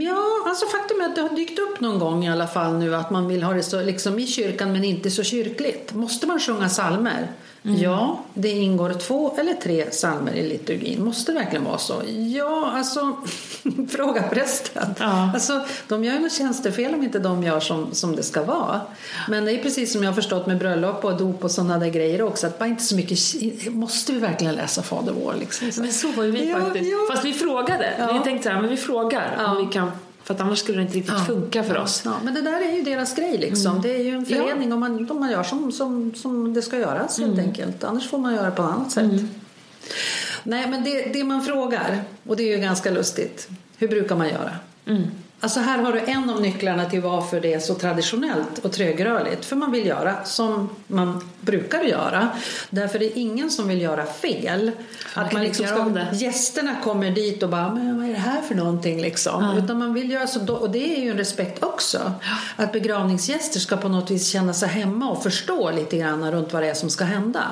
Ja, 0.00 0.44
alltså 0.46 0.66
faktum 0.66 1.00
är 1.00 1.04
att 1.04 1.14
det 1.14 1.22
har 1.22 1.36
dykt 1.36 1.58
upp 1.58 1.80
någon 1.80 1.98
gång 1.98 2.24
i 2.24 2.30
alla 2.30 2.46
fall 2.46 2.78
nu 2.78 2.94
att 2.96 3.10
man 3.10 3.28
vill 3.28 3.42
ha 3.42 3.52
det 3.52 3.62
så, 3.62 3.82
liksom 3.82 4.18
i 4.18 4.26
kyrkan 4.26 4.72
men 4.72 4.84
inte 4.84 5.10
så 5.10 5.22
kyrkligt. 5.22 5.94
Måste 5.94 6.26
man 6.26 6.40
sjunga 6.40 6.68
salmer? 6.68 7.28
Ja, 7.68 8.20
det 8.34 8.48
ingår 8.50 8.90
två 8.94 9.34
eller 9.38 9.54
tre 9.54 9.90
salmer 9.90 10.32
i 10.32 10.48
liturgin. 10.48 11.04
Måste 11.04 11.32
det 11.32 11.38
verkligen 11.38 11.64
vara 11.64 11.78
så? 11.78 12.02
Ja, 12.34 12.70
alltså 12.74 13.16
fråga 13.90 14.22
prästen. 14.22 14.94
Ja. 14.98 15.30
Alltså, 15.34 15.60
de 15.88 16.04
gör 16.04 16.12
ju 16.14 16.18
något 16.20 16.32
tjänstefel 16.32 16.94
om 16.94 17.02
inte 17.02 17.18
de 17.18 17.42
gör 17.42 17.60
som, 17.60 17.86
som 17.94 18.16
det 18.16 18.22
ska 18.22 18.42
vara. 18.44 18.80
Men 19.28 19.44
det 19.44 19.52
är 19.52 19.62
precis 19.62 19.92
som 19.92 20.02
jag 20.02 20.10
har 20.10 20.14
förstått 20.14 20.46
med 20.46 20.58
bröllop 20.58 21.04
och 21.04 21.16
dop 21.16 21.44
och 21.44 21.50
sådana 21.50 21.78
där 21.78 21.88
grejer 21.90 22.22
också. 22.22 22.46
Att 22.46 22.58
bara 22.58 22.66
inte 22.68 22.82
så 22.82 22.96
mycket, 22.96 23.18
måste 23.74 24.12
vi 24.12 24.18
verkligen 24.18 24.54
läsa 24.54 24.82
Fader 24.82 25.12
vår? 25.12 25.34
Liksom? 25.40 25.70
Men 25.76 25.92
så 25.92 26.08
var 26.12 26.24
ju 26.24 26.30
vi 26.30 26.50
Ja, 26.50 26.60
faktiskt. 26.60 26.90
ja. 26.90 26.98
Fast 27.14 27.24
vi 27.24 27.32
frågade. 27.32 28.10
Vi 28.12 28.20
tänkte 28.24 28.48
så 28.48 28.54
här, 28.54 28.60
men 28.60 28.70
vi 28.70 28.76
frågar 28.76 29.46
om 29.56 29.66
vi 29.66 29.72
kan. 29.72 29.90
För 30.26 30.34
att 30.34 30.40
annars 30.40 30.58
skulle 30.58 30.78
det 30.78 30.82
inte 30.82 30.96
riktigt 30.96 31.26
funka 31.26 31.64
för 31.64 31.78
oss. 31.78 32.02
Ja, 32.04 32.14
men 32.24 32.34
det 32.34 32.40
där 32.40 32.60
är 32.60 32.76
ju 32.76 32.82
deras 32.82 33.14
grej 33.14 33.38
liksom. 33.38 33.82
Det 33.82 33.94
är 33.94 34.02
ju 34.02 34.10
en 34.10 34.26
förening 34.26 34.72
och 34.72 34.78
man, 34.78 35.08
man 35.18 35.30
gör 35.30 35.42
som, 35.42 35.72
som, 35.72 36.14
som 36.14 36.54
det 36.54 36.62
ska 36.62 36.78
göras 36.78 37.18
helt 37.18 37.38
enkelt. 37.38 37.84
Annars 37.84 38.10
får 38.10 38.18
man 38.18 38.34
göra 38.34 38.50
på 38.50 38.62
annat 38.62 38.92
sätt. 38.92 39.12
Nej, 40.42 40.70
men 40.70 40.84
det, 40.84 41.12
det 41.12 41.24
man 41.24 41.42
frågar, 41.42 42.04
och 42.26 42.36
det 42.36 42.42
är 42.42 42.56
ju 42.56 42.62
ganska 42.62 42.90
lustigt. 42.90 43.48
Hur 43.76 43.88
brukar 43.88 44.16
man 44.16 44.28
göra? 44.28 44.50
Alltså 45.40 45.60
här 45.60 45.78
har 45.78 45.92
du 45.92 45.98
en 46.00 46.30
av 46.30 46.40
nycklarna 46.40 46.90
till 46.90 47.00
varför 47.00 47.40
det 47.40 47.54
är 47.54 47.58
så 47.60 47.74
traditionellt 47.74 48.58
och 48.62 48.72
trögrörligt. 48.72 49.44
För 49.44 49.56
man 49.56 49.72
vill 49.72 49.86
göra 49.86 50.24
som 50.24 50.68
man 50.86 51.28
brukar 51.40 51.80
göra. 51.82 52.28
Därför 52.70 52.94
är 52.94 52.98
det 53.00 53.18
ingen 53.18 53.50
som 53.50 53.68
vill 53.68 53.80
göra 53.82 54.06
fel. 54.06 54.70
man 55.16 55.24
Att 55.24 55.32
man 55.32 55.42
liksom 55.42 55.66
ska, 55.66 56.00
gästerna 56.12 56.76
kommer 56.84 57.10
dit 57.10 57.42
och 57.42 57.48
bara, 57.48 57.74
men 57.74 57.96
vad 57.96 58.06
är 58.06 58.10
det 58.10 58.18
här 58.18 58.42
för 58.42 58.54
någonting 58.54 59.00
liksom? 59.00 59.58
Utan 59.64 59.78
man 59.78 59.94
vill 59.94 60.10
göra 60.10 60.26
så, 60.26 60.38
då- 60.38 60.54
och 60.56 60.70
det 60.70 60.96
är 60.98 61.02
ju 61.02 61.10
en 61.10 61.16
respekt 61.16 61.62
också. 61.64 62.12
Att 62.56 62.72
begravningsgäster 62.72 63.60
ska 63.60 63.76
på 63.76 63.88
något 63.88 64.10
vis 64.10 64.28
känna 64.28 64.54
sig 64.54 64.68
hemma 64.68 65.10
och 65.10 65.22
förstå 65.22 65.70
lite 65.70 65.96
grann 65.96 66.30
runt 66.32 66.52
vad 66.52 66.62
det 66.62 66.68
är 66.68 66.74
som 66.74 66.90
ska 66.90 67.04
hända. 67.04 67.42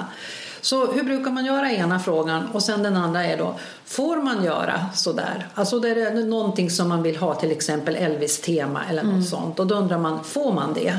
Så 0.64 0.92
hur 0.92 1.02
brukar 1.02 1.30
man 1.30 1.44
göra 1.44 1.72
ena 1.72 1.98
frågan 1.98 2.46
och 2.52 2.62
sen 2.62 2.82
den 2.82 2.96
andra 2.96 3.24
är 3.24 3.38
då, 3.38 3.54
får 3.84 4.16
man 4.16 4.44
göra 4.44 4.86
sådär? 4.94 5.48
Alltså 5.54 5.78
det 5.78 5.88
är 5.88 6.26
någonting 6.26 6.70
som 6.70 6.88
man 6.88 7.02
vill 7.02 7.16
ha 7.16 7.34
till 7.34 7.50
exempel 7.50 7.96
Elvis-tema 7.96 8.80
eller 8.90 9.02
något 9.02 9.28
sånt 9.28 9.60
och 9.60 9.66
då 9.66 9.74
undrar 9.74 9.98
man, 9.98 10.24
får 10.24 10.52
man 10.52 10.74
det? 10.74 10.98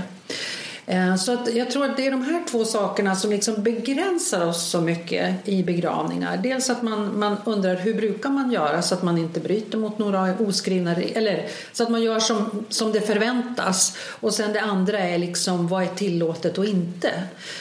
Eh, 0.87 1.15
så 1.15 1.33
att 1.33 1.53
jag 1.53 1.71
tror 1.71 1.85
att 1.85 1.97
det 1.97 2.07
är 2.07 2.11
de 2.11 2.21
här 2.21 2.43
två 2.47 2.65
sakerna 2.65 3.15
som 3.15 3.31
liksom 3.31 3.63
begränsar 3.63 4.45
oss 4.45 4.69
så 4.69 4.81
mycket 4.81 5.47
i 5.47 5.63
begravningar. 5.63 6.37
Dels 6.37 6.69
att 6.69 6.81
man, 6.81 7.19
man 7.19 7.37
undrar 7.45 7.75
hur 7.75 7.93
brukar 7.93 8.29
man 8.29 8.51
göra 8.51 8.81
så 8.81 8.95
att 8.95 9.03
man 9.03 9.17
inte 9.17 9.39
bryter 9.39 9.77
mot 9.77 9.97
några 9.97 10.37
oskrivna 10.39 10.95
eller 10.95 11.47
så 11.73 11.83
att 11.83 11.89
man 11.89 12.03
gör 12.03 12.19
som, 12.19 12.65
som 12.69 12.91
det 12.91 13.01
förväntas. 13.01 13.97
Och 14.19 14.33
sen 14.33 14.53
det 14.53 14.61
andra 14.61 14.99
är 14.99 15.17
liksom 15.17 15.67
vad 15.67 15.83
är 15.83 15.87
tillåtet 15.87 16.57
och 16.57 16.65
inte. 16.65 17.11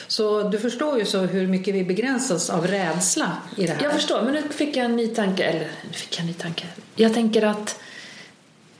Så 0.07 0.43
du 0.43 0.59
förstår 0.59 0.99
ju 0.99 1.05
så 1.05 1.19
hur 1.19 1.47
mycket 1.47 1.75
vi 1.75 1.83
begränsas 1.83 2.49
av 2.49 2.67
rädsla 2.67 3.31
i 3.57 3.67
det 3.67 3.73
här. 3.73 3.83
Jag 3.83 3.93
förstår, 3.93 4.21
men 4.21 4.33
nu 4.33 4.41
fick 4.49 4.77
jag 4.77 4.85
en 4.85 4.95
ny 4.95 5.07
tanke. 5.07 5.43
Eller 5.43 5.67
nu 5.87 5.93
fick 5.93 6.15
jag 6.17 6.21
en 6.21 6.27
ny 6.27 6.33
tanke. 6.33 6.65
Jag 6.95 7.13
tänker 7.13 7.41
att 7.45 7.79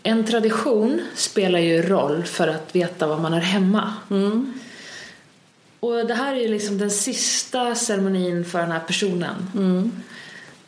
en 0.08 0.26
tradition 0.26 1.02
spelar 1.15 1.60
ju 1.60 1.82
roll 1.82 2.24
för 2.24 2.48
att 2.48 2.76
veta 2.76 3.08
var 3.08 3.20
man 3.20 3.34
är 3.34 3.39
hemma. 3.39 3.94
Och 5.80 6.08
det 6.08 6.13
här 6.13 6.36
är 6.36 6.39
ju 6.39 6.48
liksom 6.48 6.78
den 6.78 6.91
sista 6.91 7.76
ceremonin 7.76 8.46
för 8.46 8.60
den 8.60 8.72
här 8.72 8.80
personen. 8.80 9.36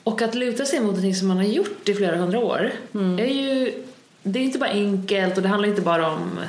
Och 0.03 0.21
att 0.21 0.35
luta 0.35 0.65
sig 0.65 0.79
mot 0.79 0.87
någonting 0.87 1.15
som 1.15 1.27
man 1.27 1.37
har 1.37 1.43
gjort 1.43 1.89
i 1.89 1.93
flera 1.93 2.17
hundra 2.17 2.39
år 2.39 2.71
är 2.93 3.25
ju... 3.25 3.83
Det 4.23 4.39
är 4.39 4.43
inte 4.43 4.59
bara 4.59 4.69
enkelt 4.69 5.37
och 5.37 5.43
det 5.43 5.49
handlar 5.49 5.69
inte 5.69 5.81
bara 5.81 6.11
om, 6.11 6.39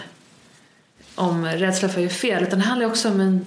om 1.15 1.47
rädsla 1.47 1.89
för 1.89 1.99
att 1.99 2.05
göra 2.05 2.15
fel 2.15 2.43
utan 2.43 2.59
det 2.59 2.65
handlar 2.65 2.87
också 2.87 3.09
om 3.09 3.21
en, 3.21 3.47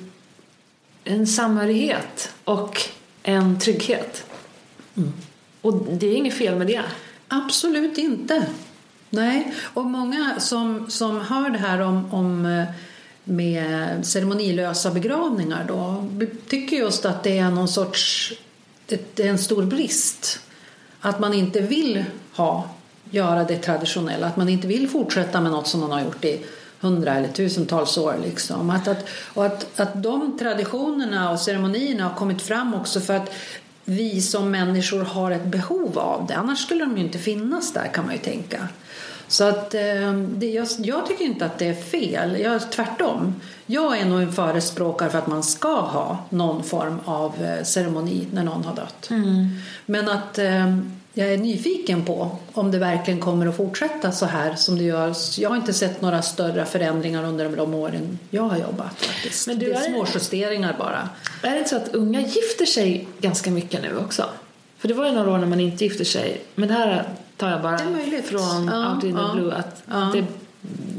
en 1.04 1.28
samhörighet 1.28 2.34
och 2.44 2.82
en 3.24 3.60
trygghet. 3.60 4.26
Och 5.62 5.74
det 5.74 6.08
är 6.08 6.16
inget 6.16 6.38
fel 6.38 6.56
med 6.56 6.68
det. 6.68 6.84
Absolut 7.28 7.98
inte. 7.98 8.46
Nej, 9.14 9.54
och 9.74 9.86
många 9.86 10.40
som, 10.40 10.90
som 10.90 11.22
hör 11.22 11.50
det 11.50 11.58
här 11.58 11.80
om, 11.80 12.14
om 12.14 12.46
eh, 12.46 12.64
med 13.24 14.06
ceremonilösa 14.06 14.92
begravningar 14.92 15.66
då 15.68 16.08
tycker 16.48 16.78
just 16.78 17.06
att 17.06 17.24
det 17.24 17.38
är 17.38 17.50
någon 17.50 17.68
sorts 17.68 18.34
det 19.16 19.20
är 19.20 19.30
en 19.30 19.38
stor 19.38 19.64
brist. 19.64 20.40
Att 21.00 21.20
man 21.20 21.34
inte 21.34 21.62
vill 21.62 22.06
ha, 22.36 22.70
göra 23.10 23.44
det 23.44 23.58
traditionella, 23.58 24.28
att 24.28 24.38
man 24.38 24.50
inte 24.50 24.68
vill 24.68 24.90
fortsätta 24.90 25.42
med 25.42 25.52
något 25.52 25.68
som 25.68 25.80
man 25.80 25.92
har 25.92 26.02
gjort 26.02 26.26
i 26.26 26.42
hundra 26.80 27.16
eller 27.16 27.30
tusentals 27.30 27.98
år. 27.98 28.16
Liksom. 28.24 28.70
Att, 28.70 28.88
att, 28.88 29.10
och 29.34 29.46
att, 29.46 29.80
att 29.80 30.04
de 30.04 30.38
traditionerna 30.40 31.32
och 31.32 31.40
ceremonierna 31.40 32.04
har 32.04 32.16
kommit 32.16 32.42
fram 32.42 32.74
också 32.74 33.00
för 33.00 33.14
att 33.14 33.34
vi 33.86 34.22
som 34.22 34.52
människor 34.52 35.04
har 35.04 35.32
ett 35.32 35.46
behov 35.46 36.00
av 36.00 36.26
det. 36.28 36.36
Annars 36.36 36.60
skulle 36.60 36.86
de 36.86 36.98
ju 36.98 37.04
inte 37.04 37.20
finnas 37.20 37.74
där 37.74 37.88
kan 37.94 38.06
man 38.06 38.14
ju 38.14 38.20
tänka. 38.20 38.68
Så 39.32 39.44
att, 39.44 39.74
eh, 39.74 40.14
det, 40.14 40.50
jag, 40.52 40.68
jag 40.78 41.06
tycker 41.08 41.26
inte 41.26 41.46
att 41.46 41.60
det 41.60 41.68
är 41.68 41.74
fel. 41.74 42.40
Jag, 42.40 42.72
tvärtom. 42.72 43.36
Jag 43.66 43.98
är 43.98 44.06
nog 44.06 44.22
en 44.22 44.34
förespråkare 44.34 45.10
för 45.10 45.18
att 45.18 45.28
man 45.28 45.44
ska 45.44 45.80
ha 45.82 46.18
någon 46.30 46.64
form 46.64 47.00
av 47.06 47.34
eh, 47.44 47.64
ceremoni 47.64 48.28
när 48.32 48.44
någon 48.44 48.64
har 48.64 48.76
dött. 48.76 49.10
Men 49.86 50.10
att 50.10 50.38
eh, 50.38 50.78
jag 51.14 51.34
är 51.34 51.38
nyfiken 51.38 52.06
på 52.06 52.38
om 52.54 52.72
det 52.72 52.78
verkligen 52.80 53.20
kommer 53.20 53.48
att 53.48 53.58
fortsätta 53.58 54.12
så 54.12 54.26
här 54.26 54.56
som 54.56 54.78
det 54.78 54.84
gör. 54.84 55.16
Jag 55.38 55.50
har 55.50 55.56
inte 55.58 55.74
sett 55.74 56.02
några 56.02 56.22
större 56.22 56.66
förändringar 56.66 57.24
under 57.24 57.50
de 57.56 57.74
åren 57.74 58.20
jag 58.30 58.44
har 58.44 58.58
jobbat 58.58 59.06
faktiskt. 59.06 59.48
Men 59.48 59.60
du 59.60 59.66
det 59.66 59.72
är 59.72 59.76
är- 59.76 59.90
små 59.94 60.06
justeringar 60.14 60.76
bara. 60.80 61.10
Är 61.44 61.52
det 61.52 61.58
inte 61.58 61.70
så 61.70 61.76
att 61.76 61.96
unga 61.96 62.22
gifter 62.22 62.66
sig 62.66 63.08
ganska 63.20 63.52
mycket 63.52 63.82
nu 63.82 63.98
också? 63.98 64.26
För 64.82 64.88
det 64.88 64.94
var 64.94 65.06
ju 65.06 65.12
några 65.12 65.32
år 65.32 65.38
när 65.38 65.48
man 65.48 65.60
inte 65.60 65.84
gifter 65.84 66.04
sig. 66.06 66.42
Men 66.56 66.68
det 66.68 66.74
här 66.74 67.04
tar 67.38 67.50
jag 67.50 67.62
bara 67.62 67.78
Det 67.78 67.84
är 67.84 67.90
möjligt. 67.90 68.26
från 68.26 68.68
Ja, 68.72 68.94
Out 68.96 69.04
in 69.04 69.16
the 69.16 69.22
ja. 69.22 69.34
Blue. 69.34 69.54
Att 69.54 69.84
Ja. 69.90 70.12
det, 70.14 70.26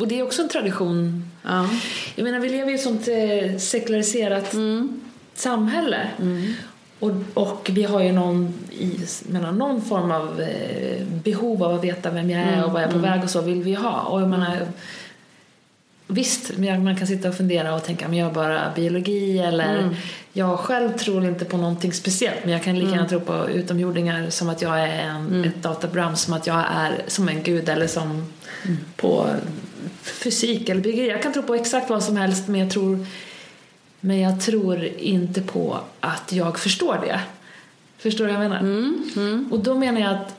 och 0.01 0.09
det 0.09 0.19
är 0.19 0.23
också 0.23 0.43
en 0.43 0.49
tradition. 0.49 1.31
Ja. 1.43 1.69
Jag 2.15 2.25
menar, 2.25 2.39
vi 2.41 2.49
lever 2.49 2.71
i 2.71 2.75
ett 2.75 2.81
sånt 2.83 3.09
eh, 3.09 3.59
sekulariserat 3.59 4.53
Mm. 4.53 5.01
samhälle. 5.35 6.09
Och, 6.99 7.11
och 7.35 7.71
vi 7.73 7.83
har 7.83 8.01
ju 8.03 8.13
någon, 8.13 8.55
i, 8.71 8.99
menar, 9.29 9.53
någon 9.53 9.83
form 9.83 10.11
av 10.11 10.41
eh, 10.41 11.07
behov 11.07 11.63
av 11.65 11.75
att 11.75 11.85
veta 11.85 12.11
vem 12.11 12.31
jag 12.31 12.41
är 12.43 12.65
och 12.65 12.73
vad 12.73 12.83
jag 12.83 12.89
är 12.89 12.93
på 12.93 12.99
väg 12.99 13.25
och 13.25 13.31
så 13.31 13.41
vill 13.41 13.63
vi 13.63 13.75
ha. 13.75 14.01
Och 14.01 14.21
jag 14.21 14.29
menar, 14.29 14.59
Visst, 16.13 16.59
man 16.59 16.97
kan 16.97 17.07
sitta 17.07 17.29
och 17.29 17.35
fundera 17.35 17.75
och 17.75 17.85
tänka 17.85 18.09
men 18.09 18.19
jag 18.19 18.31
är 18.31 18.35
bara 18.35 18.73
biologi 18.75 19.39
eller 19.39 19.97
jag 20.33 20.59
själv 20.59 20.99
tror 20.99 21.25
inte 21.25 21.45
på 21.45 21.57
någonting 21.57 21.93
speciellt 21.93 22.45
men 22.45 22.53
jag 22.53 22.63
kan 22.63 22.79
lika 22.79 22.91
gärna 22.91 23.09
tro 23.09 23.21
på 23.21 23.49
utomjordingar 23.49 24.31
som 24.31 24.49
att 24.49 24.63
jag 24.63 24.81
är 24.81 25.03
en, 25.03 25.45
ett 25.45 25.63
dataprogram 25.63 26.17
som 26.17 26.35
att 26.35 26.47
jag 26.47 26.65
är 26.71 27.03
som 27.07 27.29
en 27.29 27.43
gud 27.43 27.69
eller 27.69 27.87
som 27.87 28.33
på 28.97 29.27
fysik 30.03 30.69
eller 30.69 30.81
biologi. 30.81 31.09
Jag 31.09 31.23
kan 31.23 31.33
tro 31.33 31.43
på 31.43 31.55
exakt 31.55 31.91
vad 31.91 32.03
som 32.03 32.17
helst 32.17 32.49
men 32.49 32.61
jag 32.61 32.71
tror 32.71 33.07
men 34.01 34.21
jag 34.21 34.41
tror 34.41 34.85
inte 34.99 35.41
på 35.41 35.79
att 36.01 36.33
jag 36.33 36.59
förstår 36.59 36.99
det. 37.07 37.21
Förstår 37.99 38.27
du 38.27 38.33
vad 38.33 38.45
jag 38.45 38.51
menar? 38.51 38.63
Och 39.51 39.59
då 39.59 39.75
menar 39.75 40.01
jag 40.01 40.11
att 40.11 40.35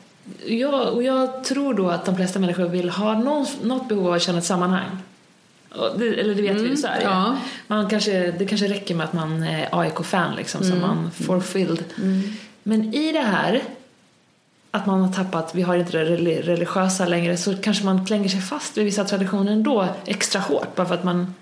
jag, 0.46 0.94
och 0.94 1.04
jag 1.04 1.44
tror 1.44 1.74
då 1.74 1.90
att 1.90 2.06
de 2.06 2.16
flesta 2.16 2.40
människor 2.40 2.66
vill 2.66 2.90
ha 2.90 3.20
någon, 3.20 3.46
något 3.64 3.88
behov 3.88 4.08
av 4.08 4.14
att 4.14 4.22
känna 4.22 4.38
ett 4.38 4.46
sammanhang. 4.46 4.88
Det, 5.98 6.20
eller 6.20 6.36
det 6.36 6.42
vet 6.42 6.62
vi 6.62 6.68
ju 6.70 6.78
så 6.78 6.88
är 6.88 6.96
det. 7.00 7.04
ja. 7.04 7.38
man 7.68 7.90
kanske, 7.90 8.32
Det 8.32 8.46
kanske 8.46 8.68
räcker 8.68 8.96
med 8.96 9.04
att 9.04 9.14
man 9.14 9.44
är 9.44 9.70
AIK-fan 9.72 10.36
liksom, 10.36 10.64
så 10.64 10.76
man 10.76 11.12
får 11.12 11.40
fylld. 11.40 11.84
Men 12.64 12.94
i 12.94 13.12
det 13.12 13.20
här 13.20 13.62
att 14.72 14.86
man 14.86 15.02
har 15.02 15.14
tappat, 15.14 15.56
vi 15.56 15.62
har 15.62 15.76
inte 15.76 15.98
det 15.98 16.06
reli- 16.06 16.42
religiösa 16.42 17.06
längre 17.06 17.38
så 17.38 17.58
kanske 17.58 17.86
man 17.86 18.06
klänger 18.06 18.30
sig 18.30 18.42
fast 18.42 18.78
vid 18.78 18.86
vissa 18.86 19.04
traditioner 19.04 19.52
ändå 19.52 19.88
extra 20.06 20.42
hårt 20.42 20.76
bara 20.76 20.88
för 20.88 20.96
att 20.96 21.04
man 21.04 21.34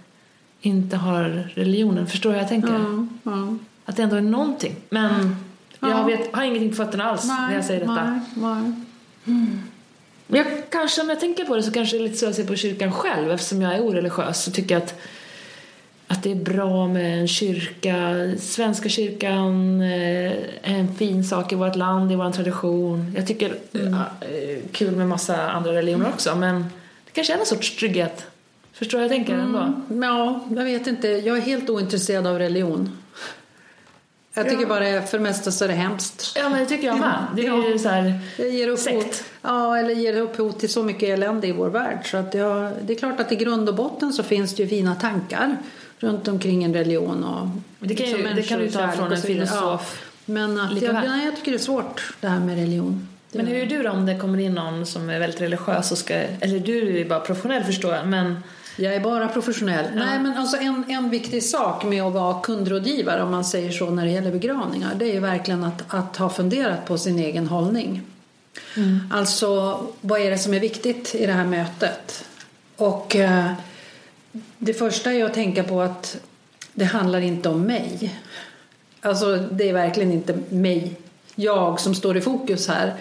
inte 0.61 0.97
har 0.97 1.23
religionen. 1.55 2.07
Förstår 2.07 2.29
du 2.29 2.33
hur 2.33 2.41
jag 2.41 2.49
tänker? 2.49 2.69
Ja, 2.73 3.07
ja. 3.23 3.57
Att 3.85 3.95
det 3.97 4.03
ändå 4.03 4.15
är 4.15 4.21
någonting. 4.21 4.75
Men 4.89 5.35
jag 5.79 6.05
vet, 6.05 6.35
har 6.35 6.43
ingenting 6.43 6.69
på 6.69 6.75
fötterna 6.75 7.03
alls 7.03 7.25
när 7.27 7.55
jag 7.55 7.65
säger 7.65 7.79
detta. 7.79 8.03
Nej, 8.03 8.19
Men 9.23 9.63
jag, 10.37 10.45
kanske 10.69 11.01
om 11.01 11.09
jag 11.09 11.19
tänker 11.19 11.45
på 11.45 11.55
det 11.55 11.63
så 11.63 11.71
kanske 11.71 11.97
det 11.97 12.03
är 12.03 12.03
lite 12.03 12.17
så 12.17 12.25
jag 12.25 12.35
ser 12.35 12.43
på 12.43 12.55
kyrkan 12.55 12.91
själv 12.91 13.31
eftersom 13.31 13.61
jag 13.61 13.75
är 13.75 13.81
oreligiös 13.81 14.43
så 14.43 14.51
tycker 14.51 14.75
jag 14.75 14.83
att 14.83 14.95
att 16.11 16.23
det 16.23 16.31
är 16.31 16.35
bra 16.35 16.87
med 16.87 17.19
en 17.19 17.27
kyrka. 17.27 18.29
Svenska 18.39 18.89
kyrkan 18.89 19.81
eh, 19.81 20.31
är 20.61 20.79
en 20.79 20.95
fin 20.95 21.23
sak 21.23 21.51
i 21.51 21.55
vårt 21.55 21.75
land, 21.75 22.11
i 22.11 22.15
vår 22.15 22.31
tradition. 22.31 23.13
Jag 23.15 23.27
tycker 23.27 23.55
mm. 23.73 23.93
äh, 23.93 23.99
kul 24.71 24.95
med 24.95 25.07
massa 25.07 25.51
andra 25.51 25.73
religioner 25.73 26.09
också 26.09 26.35
men 26.35 26.61
det 27.05 27.11
kanske 27.11 27.33
är 27.33 27.37
en 27.37 27.45
sorts 27.45 27.75
trygghet. 27.75 28.25
Förstår 28.73 28.97
vad 28.97 29.03
jag 29.03 29.11
tänker 29.11 29.33
mm. 29.33 29.45
ändå? 29.45 29.81
Ja, 30.07 30.45
jag 30.55 30.63
vet 30.63 30.87
inte. 30.87 31.07
Jag 31.07 31.37
är 31.37 31.41
helt 31.41 31.69
ointresserad 31.69 32.27
av 32.27 32.39
religion. 32.39 32.97
Jag 34.33 34.49
tycker 34.49 34.61
ja. 34.61 34.67
bara 34.67 35.01
för 35.01 35.17
det 35.17 35.23
mesta 35.23 35.51
så 35.51 35.63
är 35.63 35.67
det 35.67 35.73
hemskt. 35.73 36.33
Ja, 36.35 36.49
men 36.49 36.59
det 36.59 36.65
tycker 36.65 36.87
jag 36.87 36.99
med. 36.99 37.25
Det 37.35 37.47
är 37.47 37.71
ju 37.71 37.79
så 37.79 37.89
här 37.89 38.19
det 38.37 38.49
ger 38.49 38.67
upphov, 38.67 39.01
sekt. 39.01 39.23
Ja, 39.41 39.77
eller 39.77 39.93
ger 39.93 40.17
upphov 40.17 40.51
till 40.51 40.69
så 40.69 40.83
mycket 40.83 41.09
elände 41.09 41.47
i 41.47 41.51
vår 41.51 41.69
värld. 41.69 41.99
Så 42.11 42.17
att 42.17 42.33
jag, 42.33 42.71
det 42.85 42.93
är 42.93 42.97
klart 42.97 43.19
att 43.19 43.31
i 43.31 43.35
grund 43.35 43.69
och 43.69 43.75
botten 43.75 44.13
så 44.13 44.23
finns 44.23 44.55
det 44.55 44.63
ju 44.63 44.69
fina 44.69 44.95
tankar 44.95 45.57
runt 45.99 46.27
omkring 46.27 46.63
en 46.63 46.73
religion. 46.73 47.23
Och 47.23 47.47
det 47.87 47.95
kan, 47.95 48.07
ju, 48.07 48.33
det 48.33 48.41
kan 48.41 48.59
du 48.59 48.69
ta 48.69 48.91
från 48.91 49.11
en 49.11 49.21
filosof. 49.21 50.01
Ja. 50.01 50.07
Men 50.25 50.59
att 50.59 50.81
jag, 50.81 50.93
nej, 50.93 51.25
jag 51.25 51.35
tycker 51.35 51.51
det 51.51 51.57
är 51.57 51.59
svårt 51.59 52.13
det 52.21 52.27
här 52.27 52.39
med 52.39 52.55
religion. 52.55 53.07
Men 53.31 53.47
hur 53.47 53.55
är 53.55 53.65
du 53.65 53.83
då 53.83 53.89
om 53.89 54.05
det 54.05 54.19
kommer 54.19 54.39
in 54.39 54.53
någon 54.53 54.85
som 54.85 55.09
är 55.09 55.19
väldigt 55.19 55.41
religiös 55.41 55.91
och 55.91 55.97
ska, 55.97 56.13
eller 56.13 56.59
du 56.59 57.01
är 57.01 57.05
bara 57.05 57.19
professionell 57.19 57.63
förstår 57.63 57.95
jag, 57.95 58.07
men 58.07 58.43
jag 58.77 58.95
är 58.95 58.99
bara 58.99 59.27
professionell. 59.27 59.85
Ja. 59.93 60.05
Nej, 60.05 60.19
men 60.19 60.37
alltså 60.37 60.57
en, 60.57 60.83
en 60.87 61.09
viktig 61.09 61.43
sak 61.43 61.83
med 61.85 62.03
att 62.03 62.13
vara 62.13 62.41
kundrådgivare 62.41 63.23
om 63.23 63.31
man 63.31 63.45
säger 63.45 63.71
så 63.71 63.89
när 63.89 64.05
det 64.05 64.11
gäller 64.11 64.31
begravningar 64.31 64.91
det 64.95 65.05
är 65.05 65.13
ju 65.13 65.19
verkligen 65.19 65.63
att, 65.63 65.83
att 65.87 66.17
ha 66.17 66.29
funderat 66.29 66.85
på 66.85 66.97
sin 66.97 67.19
egen 67.19 67.47
hållning. 67.47 68.01
Mm. 68.77 68.99
Alltså, 69.11 69.79
vad 70.01 70.21
är 70.21 70.31
det 70.31 70.37
som 70.37 70.53
är 70.53 70.59
viktigt 70.59 71.15
i 71.15 71.25
det 71.25 71.33
här 71.33 71.45
mötet? 71.45 72.25
Och 72.75 73.15
eh, 73.15 73.53
det 74.57 74.73
första 74.73 75.13
är 75.13 75.25
att 75.25 75.33
tänka 75.33 75.63
på 75.63 75.81
att 75.81 76.17
det 76.73 76.85
handlar 76.85 77.21
inte 77.21 77.49
om 77.49 77.61
mig. 77.61 78.15
Alltså, 79.01 79.37
det 79.37 79.69
är 79.69 79.73
verkligen 79.73 80.11
inte 80.11 80.37
mig, 80.49 80.95
jag, 81.35 81.79
som 81.79 81.95
står 81.95 82.17
i 82.17 82.21
fokus 82.21 82.67
här. 82.67 82.95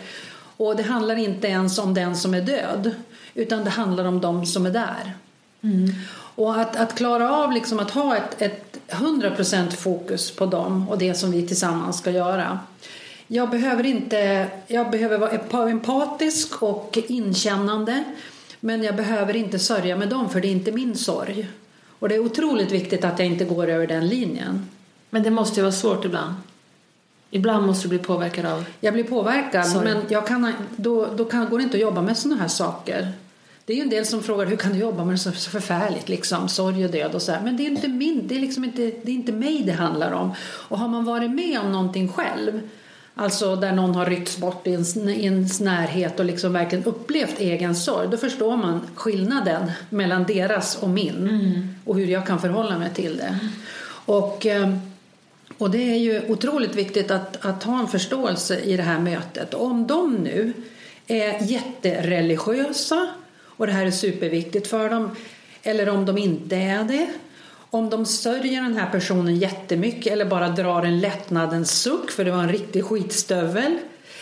Och 0.56 0.76
det 0.76 0.82
handlar 0.82 1.16
inte 1.16 1.48
ens 1.48 1.78
om 1.78 1.94
den 1.94 2.16
som 2.16 2.34
är 2.34 2.40
död, 2.40 2.94
utan 3.34 3.64
det 3.64 3.70
handlar 3.70 4.04
om 4.04 4.20
de 4.20 4.46
som 4.46 4.66
är 4.66 4.70
där. 4.70 5.14
Mm. 5.62 5.90
Och 6.12 6.60
att, 6.60 6.76
att 6.76 6.94
klara 6.94 7.32
av 7.36 7.52
liksom 7.52 7.78
att 7.78 7.90
ha 7.90 8.16
ett, 8.16 8.42
ett 8.42 8.78
100% 8.88 9.70
fokus 9.70 10.30
på 10.30 10.46
dem 10.46 10.88
och 10.88 10.98
det 10.98 11.14
som 11.14 11.30
vi 11.30 11.48
tillsammans 11.48 11.98
ska 11.98 12.10
göra. 12.10 12.58
Jag 13.32 13.50
behöver, 13.50 13.86
inte, 13.86 14.48
jag 14.66 14.90
behöver 14.90 15.18
vara 15.18 15.70
empatisk 15.70 16.62
och 16.62 16.98
inkännande 17.06 18.04
men 18.60 18.82
jag 18.82 18.96
behöver 18.96 19.36
inte 19.36 19.58
sörja 19.58 19.96
med 19.96 20.08
dem 20.08 20.30
för 20.30 20.40
det 20.40 20.48
är 20.48 20.52
inte 20.52 20.72
min 20.72 20.94
sorg. 20.94 21.48
Och 21.98 22.08
det 22.08 22.14
är 22.14 22.18
otroligt 22.18 22.72
viktigt 22.72 23.04
att 23.04 23.18
jag 23.18 23.28
inte 23.28 23.44
går 23.44 23.68
över 23.68 23.86
den 23.86 24.08
linjen. 24.08 24.68
Men 25.10 25.22
det 25.22 25.30
måste 25.30 25.56
ju 25.56 25.62
vara 25.62 25.72
svårt 25.72 26.04
ibland. 26.04 26.34
Ibland 27.30 27.66
måste 27.66 27.84
du 27.84 27.88
bli 27.88 27.98
påverkad 27.98 28.46
av 28.46 28.64
Jag 28.80 28.94
blir 28.94 29.04
påverkad 29.04 29.66
sorg. 29.66 29.84
men 29.84 30.02
jag 30.08 30.26
kan, 30.26 30.52
då, 30.76 31.06
då 31.16 31.24
kan, 31.24 31.50
går 31.50 31.58
det 31.58 31.64
inte 31.64 31.76
att 31.76 31.82
jobba 31.82 32.02
med 32.02 32.16
sådana 32.18 32.40
här 32.40 32.48
saker. 32.48 33.12
Det 33.64 33.72
är 33.72 33.76
ju 33.76 33.82
en 33.82 33.90
del 33.90 34.06
som 34.06 34.22
frågar 34.22 34.46
hur 34.46 34.56
kan 34.56 34.72
du 34.72 34.78
jobba 34.78 35.04
med 35.04 35.14
det 35.14 35.18
så 35.18 35.32
förfärligt, 35.32 36.08
liksom, 36.08 36.48
sorg 36.48 36.84
och 36.84 36.90
död 36.90 37.14
och 37.14 37.22
så 37.22 37.32
här. 37.32 37.40
Men 37.40 37.56
det 37.56 37.66
är 37.66 37.70
inte 37.70 37.88
min, 37.88 38.28
det 38.28 38.36
är 38.36 38.40
liksom 38.40 38.64
inte, 38.64 38.82
det 38.82 39.10
är 39.10 39.14
inte 39.14 39.32
mig 39.32 39.62
det 39.62 39.72
handlar 39.72 40.12
om. 40.12 40.32
Och 40.42 40.78
har 40.78 40.88
man 40.88 41.04
varit 41.04 41.30
med 41.30 41.60
om 41.60 41.72
någonting 41.72 42.08
själv, 42.08 42.60
alltså 43.14 43.56
där 43.56 43.72
någon 43.72 43.94
har 43.94 44.06
ryckts 44.06 44.38
bort 44.38 44.66
i 44.66 44.70
ens, 44.70 45.60
närhet 45.60 46.20
och 46.20 46.24
liksom 46.24 46.52
verkligen 46.52 46.84
upplevt 46.84 47.40
egen 47.40 47.76
sorg, 47.76 48.08
då 48.10 48.16
förstår 48.16 48.56
man 48.56 48.80
skillnaden 48.94 49.70
mellan 49.90 50.24
deras 50.24 50.76
och 50.76 50.88
min 50.88 51.28
mm. 51.28 51.68
och 51.84 51.96
hur 51.96 52.06
jag 52.06 52.26
kan 52.26 52.40
förhålla 52.40 52.78
mig 52.78 52.90
till 52.94 53.16
det. 53.16 53.38
Och, 54.06 54.46
eh, 54.46 54.76
och 55.58 55.70
det 55.70 55.90
är 55.90 55.98
ju 55.98 56.22
otroligt 56.28 56.74
viktigt 56.74 57.10
att, 57.10 57.46
att 57.46 57.62
ha 57.62 57.80
en 57.80 57.88
förståelse 57.88 58.60
i 58.60 58.76
det 58.76 58.82
här 58.82 59.00
mötet. 59.00 59.54
Om 59.54 59.86
de 59.86 60.14
nu 60.14 60.52
är 61.06 61.42
jättereligiösa 61.42 63.08
och 63.60 63.66
det 63.66 63.72
här 63.72 63.86
är 63.86 63.90
superviktigt 63.90 64.66
för 64.66 64.90
dem. 64.90 65.16
Eller 65.62 65.88
om 65.88 66.06
de 66.06 66.18
inte 66.18 66.56
är 66.56 66.84
det. 66.84 67.08
Om 67.72 67.90
de 67.90 68.06
sörjer 68.06 68.62
den 68.62 68.76
här 68.76 68.90
personen 68.90 69.36
jättemycket 69.36 70.12
eller 70.12 70.24
bara 70.24 70.48
drar 70.48 70.82
en 70.82 71.00
lättnadens 71.00 71.82
suck 71.82 72.10
för 72.10 72.24
det 72.24 72.30
var 72.30 72.42
en 72.42 72.52
riktig 72.52 72.84
skitstövel. 72.84 73.78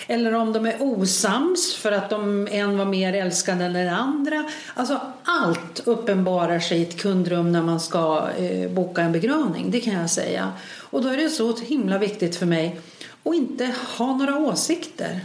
Eller 0.06 0.34
om 0.34 0.52
de 0.52 0.66
är 0.66 0.76
osams 0.82 1.74
för 1.74 1.92
att 1.92 2.11
de 2.11 2.48
en 2.50 2.78
var 2.78 2.84
mer 2.84 3.12
älskande 3.12 3.64
än 3.64 3.72
den 3.72 3.94
andra. 3.94 4.44
Alltså 4.74 5.00
allt 5.24 5.80
uppenbarar 5.84 6.58
sig 6.58 6.78
i 6.78 6.82
ett 6.82 7.00
kundrum 7.00 7.52
när 7.52 7.62
man 7.62 7.80
ska 7.80 8.28
eh, 8.38 8.70
boka 8.70 9.02
en 9.02 9.12
begravning, 9.12 9.70
det 9.70 9.80
kan 9.80 9.94
jag 9.94 10.11
säga. 10.11 10.52
Och 10.76 11.02
då 11.02 11.08
är 11.08 11.16
det 11.16 11.30
så 11.30 11.56
himla 11.56 11.98
viktigt 11.98 12.37
för 12.37 12.46
mig 12.46 12.80
att 13.24 13.34
inte 13.34 13.74
ha 13.98 14.16
några 14.16 14.38
åsikter. 14.38 15.20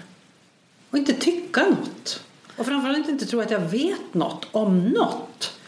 Och 0.89 0.97
inte 0.97 1.13
tycka 1.13 1.61
något. 1.61 2.23
Och 2.57 2.65
framförallt 2.65 3.09
inte 3.09 3.25
tro 3.25 3.41
att 3.41 3.51
jag 3.51 3.59
vet 3.59 4.13
något 4.13 4.47
om 4.51 4.79
något. 4.79 5.59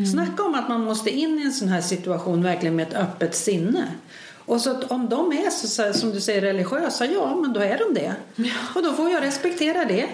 Mm. 0.00 0.12
Snacka 0.12 0.42
om 0.42 0.54
att 0.54 0.68
man 0.68 0.84
måste 0.84 1.10
in 1.10 1.38
i 1.38 1.42
en 1.42 1.52
sån 1.52 1.68
här 1.68 1.80
situation 1.80 2.42
verkligen 2.42 2.76
med 2.76 2.88
ett 2.88 2.94
öppet 2.94 3.34
sinne. 3.34 3.88
Och 4.34 4.60
så 4.60 4.70
att 4.70 4.90
om 4.90 5.08
de 5.08 5.32
är 5.32 5.50
så, 5.50 5.98
som 5.98 6.10
du 6.10 6.20
säger 6.20 6.40
religiösa, 6.40 7.06
ja 7.06 7.36
men 7.36 7.52
då 7.52 7.60
är 7.60 7.78
de 7.78 7.94
det. 7.94 8.14
Ja. 8.36 8.52
Och 8.74 8.82
då 8.82 8.92
får 8.92 9.10
jag 9.10 9.22
respektera 9.22 9.84
det. 9.84 10.06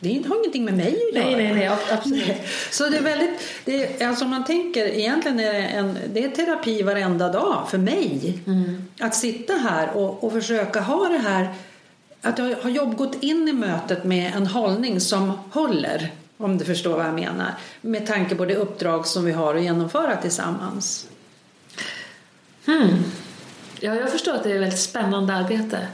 Det 0.00 0.28
har 0.28 0.38
ingenting 0.38 0.64
med 0.64 0.76
mig 0.76 1.02
att 1.08 1.14
göra. 1.14 1.24
Nej, 1.24 1.36
nej, 1.36 1.54
nej, 1.54 1.70
absolut. 1.92 2.36
Så 2.70 2.88
det 2.88 2.96
är 2.96 3.02
väldigt, 3.02 3.40
det 3.64 4.02
är, 4.02 4.08
alltså 4.08 4.24
man 4.24 4.44
tänker, 4.44 4.86
egentligen 4.86 5.40
är 5.40 5.52
det, 5.52 5.58
en, 5.58 5.98
det 6.12 6.24
är 6.24 6.28
terapi 6.28 6.82
varenda 6.82 7.28
dag 7.28 7.66
för 7.70 7.78
mig. 7.78 8.38
Mm. 8.46 8.84
Att 9.00 9.14
sitta 9.14 9.52
här 9.52 9.96
och, 9.96 10.24
och 10.24 10.32
försöka 10.32 10.80
ha 10.80 11.08
det 11.08 11.18
här 11.18 11.54
att 12.22 12.38
jag 12.38 12.56
har 12.62 12.70
jobb 12.70 12.96
gått 12.96 13.22
in 13.22 13.48
i 13.48 13.52
mötet 13.52 14.04
med 14.04 14.32
en 14.36 14.46
hållning 14.46 15.00
som 15.00 15.32
håller, 15.50 16.12
om 16.38 16.58
du 16.58 16.64
förstår 16.64 16.96
vad 16.96 17.06
jag 17.06 17.14
menar, 17.14 17.54
med 17.80 18.06
tanke 18.06 18.34
på 18.34 18.44
det 18.44 18.56
uppdrag 18.56 19.06
som 19.06 19.24
vi 19.24 19.32
har 19.32 19.54
att 19.54 19.62
genomföra 19.62 20.16
tillsammans. 20.16 21.08
Hmm. 22.66 23.04
Ja, 23.80 23.94
jag 23.94 24.12
förstår 24.12 24.34
att 24.34 24.42
det 24.42 24.50
är 24.50 24.54
ett 24.54 24.60
väldigt 24.60 24.80
spännande 24.80 25.34
arbete. 25.34 25.88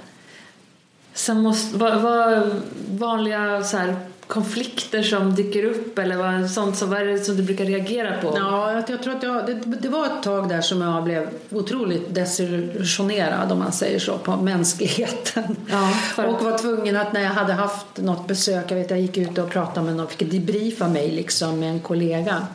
Sen 1.14 1.40
måste, 1.40 1.76
vad, 1.78 2.00
vad 2.00 2.50
vanliga 2.90 3.62
så 3.62 3.76
här, 3.76 3.96
konflikter 4.26 5.02
som 5.02 5.34
dyker 5.34 5.64
upp 5.64 5.98
eller 5.98 6.16
vad, 6.16 6.50
sånt 6.50 6.76
som, 6.76 6.90
vad 6.90 7.00
är 7.00 7.04
det 7.04 7.18
som 7.18 7.36
du 7.36 7.42
brukar 7.42 7.64
reagera 7.64 8.18
på? 8.18 8.32
Ja, 8.36 8.72
jag, 8.72 8.90
jag 8.90 9.02
tror 9.02 9.16
att 9.16 9.22
jag, 9.22 9.46
det, 9.46 9.54
det, 9.54 9.88
var 9.88 10.06
ett 10.06 10.22
tag 10.22 10.48
där 10.48 10.60
som 10.60 10.80
jag 10.80 11.04
blev 11.04 11.28
otroligt 11.50 12.14
desillusionerad 12.14 13.52
om 13.52 13.58
man 13.58 13.72
säger 13.72 13.98
så 13.98 14.18
på 14.18 14.36
mänskligheten. 14.36 15.56
Ja, 15.70 15.94
och 16.16 16.44
var 16.44 16.58
tvungen 16.58 16.96
att 16.96 17.12
när 17.12 17.20
jag 17.20 17.30
hade 17.30 17.52
haft 17.52 17.86
något 17.96 18.26
besök, 18.26 18.70
jag 18.70 18.76
vet 18.76 18.90
jag 18.90 19.00
gick 19.00 19.16
ut 19.16 19.38
och 19.38 19.50
pratade 19.50 19.86
med 19.86 19.96
någon, 19.96 20.08
fick 20.08 20.30
debriefa 20.30 20.88
mig 20.88 21.10
liksom 21.10 21.60
med 21.60 21.70
en 21.70 21.80
kollega. 21.80 22.46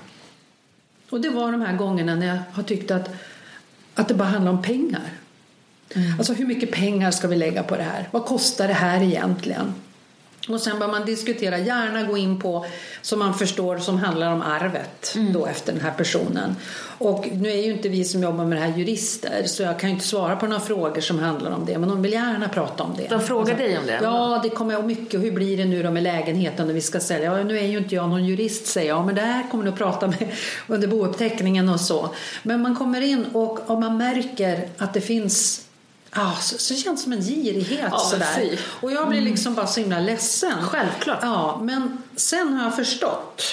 Och 1.10 1.22
det 1.22 1.30
var 1.30 1.52
de 1.52 1.62
här 1.62 1.78
gångerna 1.78 2.16
när 2.16 2.28
jag 2.28 2.38
har 2.54 2.64
tyckt 2.64 2.92
att, 2.92 3.10
att 3.96 4.08
det 4.08 4.14
bara 4.14 4.28
handlar 4.28 4.52
om 4.52 4.62
pengar. 4.62 5.12
Mm. 5.96 6.18
Alltså 6.18 6.34
hur 6.34 6.46
mycket 6.46 6.72
pengar 6.72 7.12
ska 7.12 7.28
vi 7.28 7.36
lägga 7.36 7.64
på 7.64 7.76
det 7.76 7.84
här? 7.84 8.08
Vad 8.12 8.26
kostar 8.26 8.68
det 8.68 8.74
här 8.74 9.02
egentligen? 9.02 9.74
Och 10.50 10.62
sen 10.62 10.80
bör 10.80 10.88
man 10.88 11.06
diskutera, 11.06 11.58
gärna 11.58 12.04
gå 12.04 12.18
in 12.18 12.40
på 12.40 12.66
som 13.02 13.20
man 13.20 13.34
förstår 13.34 13.78
som 13.78 13.98
handlar 13.98 14.34
om 14.34 14.42
arvet 14.42 15.16
mm. 15.16 15.34
då 15.34 15.46
efter 15.46 15.74
den 15.74 15.82
här 15.82 15.92
personen. 15.92 16.56
Och 17.00 17.28
nu 17.32 17.50
är 17.50 17.66
ju 17.66 17.72
inte 17.72 17.90
vi 17.90 18.04
som 18.04 18.24
jobbar 18.24 18.46
med 18.46 18.58
det 18.58 18.62
här 18.62 18.78
jurister 18.78 19.44
så 19.46 19.64
jag 19.64 19.80
kan 19.80 19.90
ju 19.90 19.94
inte 19.94 20.08
svara 20.08 20.36
på 20.36 20.48
några 20.48 20.62
frågor 20.62 21.02
som 21.02 21.20
handlar 21.20 21.52
om 21.52 21.66
det 21.66 21.78
men 21.78 21.90
de 21.90 22.02
vill 22.02 22.14
gärna 22.14 22.50
prata 22.50 22.84
om 22.84 22.94
det. 22.98 23.08
De 23.10 23.22
frågar 23.22 23.42
alltså, 23.42 23.58
dig 23.68 23.78
om 23.78 23.86
det? 23.86 24.00
Ja, 24.04 24.40
det 24.44 24.50
kommer 24.50 24.74
jag 24.74 24.86
mycket. 24.86 25.22
Hur 25.22 25.32
blir 25.32 25.58
det 25.58 25.66
nu 25.66 25.84
då 25.84 25.92
med 25.92 26.04
lägenheten 26.04 26.68
när 26.68 26.74
vi 26.74 26.82
ska 26.82 27.00
sälja? 27.00 27.38
Ja, 27.38 27.44
nu 27.44 27.58
är 27.58 27.68
ju 27.68 27.78
inte 27.78 27.96
jag 27.96 28.10
någon 28.10 28.26
jurist 28.26 28.68
säger 28.68 28.90
jag 28.90 29.06
men 29.06 29.16
det 29.16 29.22
här 29.22 29.50
kommer 29.52 29.64
du 29.64 29.70
att 29.70 29.78
prata 29.78 30.08
med 30.08 30.32
under 30.68 30.88
bouppteckningen 30.88 31.70
och 31.70 31.80
så. 31.80 32.10
Men 32.44 32.62
man 32.62 32.76
kommer 32.76 33.02
in 33.02 33.26
och, 33.34 33.70
och 33.70 33.80
man 33.80 33.98
märker 33.98 34.70
att 34.78 34.94
det 34.94 35.02
finns 35.02 35.67
Ja, 36.16 36.38
så, 36.42 36.58
så 36.58 36.74
det 36.74 36.80
känns 36.80 37.04
som 37.04 37.14
en 37.14 37.22
girighet 37.22 37.90
ja, 37.92 37.98
sådär. 37.98 38.60
Och 38.82 38.92
jag 38.92 39.10
blir 39.10 39.20
mm. 39.20 39.32
liksom 39.32 39.56
bara 39.56 39.68
så 39.68 39.80
himla 39.80 40.00
ledsen. 40.00 40.62
Självklart. 40.62 41.20
Ja, 41.22 41.60
men 41.64 41.98
sen 42.16 42.54
har 42.54 42.64
jag 42.64 42.76
förstått 42.76 43.44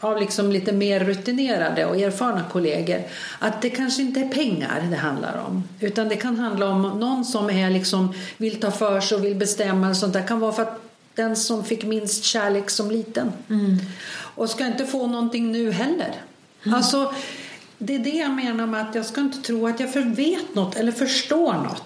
av 0.00 0.20
liksom 0.20 0.52
lite 0.52 0.72
mer 0.72 1.00
rutinerade 1.00 1.86
och 1.86 1.96
erfarna 1.96 2.44
kollegor 2.52 3.02
att 3.38 3.62
det 3.62 3.70
kanske 3.70 4.02
inte 4.02 4.20
är 4.20 4.28
pengar 4.28 4.88
det 4.90 4.96
handlar 4.96 5.44
om. 5.46 5.68
Utan 5.80 6.08
det 6.08 6.16
kan 6.16 6.38
handla 6.38 6.68
om 6.68 6.82
någon 6.82 7.24
som 7.24 7.50
är 7.50 7.70
liksom, 7.70 8.14
vill 8.36 8.60
ta 8.60 8.70
för 8.70 9.00
sig 9.00 9.16
och 9.16 9.24
vill 9.24 9.34
bestämma. 9.34 9.90
Och 9.90 9.96
sånt 9.96 10.12
där 10.12 10.26
kan 10.26 10.40
vara 10.40 10.52
för 10.52 10.62
att 10.62 10.80
den 11.14 11.36
som 11.36 11.64
fick 11.64 11.84
minst 11.84 12.24
kärlek 12.24 12.70
som 12.70 12.90
liten. 12.90 13.32
Mm. 13.50 13.78
Och 14.34 14.50
ska 14.50 14.66
inte 14.66 14.86
få 14.86 15.06
någonting 15.06 15.52
nu 15.52 15.72
heller. 15.72 16.14
Mm. 16.64 16.74
Alltså, 16.74 17.14
det 17.78 17.94
är 17.94 17.98
det 17.98 18.16
jag 18.16 18.30
menar 18.30 18.66
med 18.66 18.80
att 18.88 18.94
jag 18.94 19.06
ska 19.06 19.20
inte 19.20 19.42
tro 19.42 19.66
att 19.66 19.80
jag 19.80 19.88
vet 20.02 20.54
något 20.54 20.76
eller 20.76 20.92
förstår 20.92 21.52
något. 21.52 21.82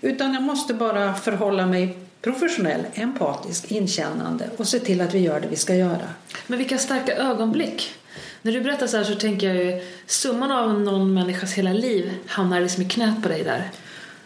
Utan 0.00 0.34
jag 0.34 0.42
måste 0.42 0.74
bara 0.74 1.14
förhålla 1.14 1.66
mig 1.66 1.98
professionell, 2.22 2.84
empatisk, 2.94 3.70
inkännande 3.70 4.50
och 4.56 4.68
se 4.68 4.78
till 4.78 5.00
att 5.00 5.14
vi 5.14 5.18
gör 5.18 5.40
det 5.40 5.48
vi 5.48 5.56
ska 5.56 5.74
göra. 5.74 6.08
Men 6.46 6.58
vilka 6.58 6.78
starka 6.78 7.16
ögonblick. 7.16 7.94
När 8.42 8.52
du 8.52 8.60
berättar 8.60 8.86
så 8.86 8.96
här 8.96 9.04
så 9.04 9.14
tänker 9.14 9.54
jag 9.54 9.64
ju 9.64 9.82
summan 10.06 10.52
av 10.52 10.80
någon 10.80 11.14
människas 11.14 11.52
hela 11.52 11.72
liv 11.72 12.12
hamnar 12.26 12.60
liksom 12.60 12.82
i 12.82 12.88
knät 12.88 13.22
på 13.22 13.28
dig 13.28 13.44
där. 13.44 13.70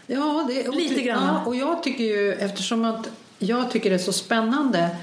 Ja, 0.07 0.47
det, 0.49 0.69
och, 0.69 0.75
Lite 0.75 1.03
grann. 1.03 1.35
Ja, 1.35 1.43
och 1.47 1.57
jag 1.57 1.83
tycker 1.83 2.05
ju, 2.05 2.33
eftersom 2.33 2.85
att 2.85 3.09
jag 3.39 3.71
tycker 3.71 3.91
det 3.91 3.97
är 3.97 4.01
så 4.01 4.13
spännande 4.13 4.97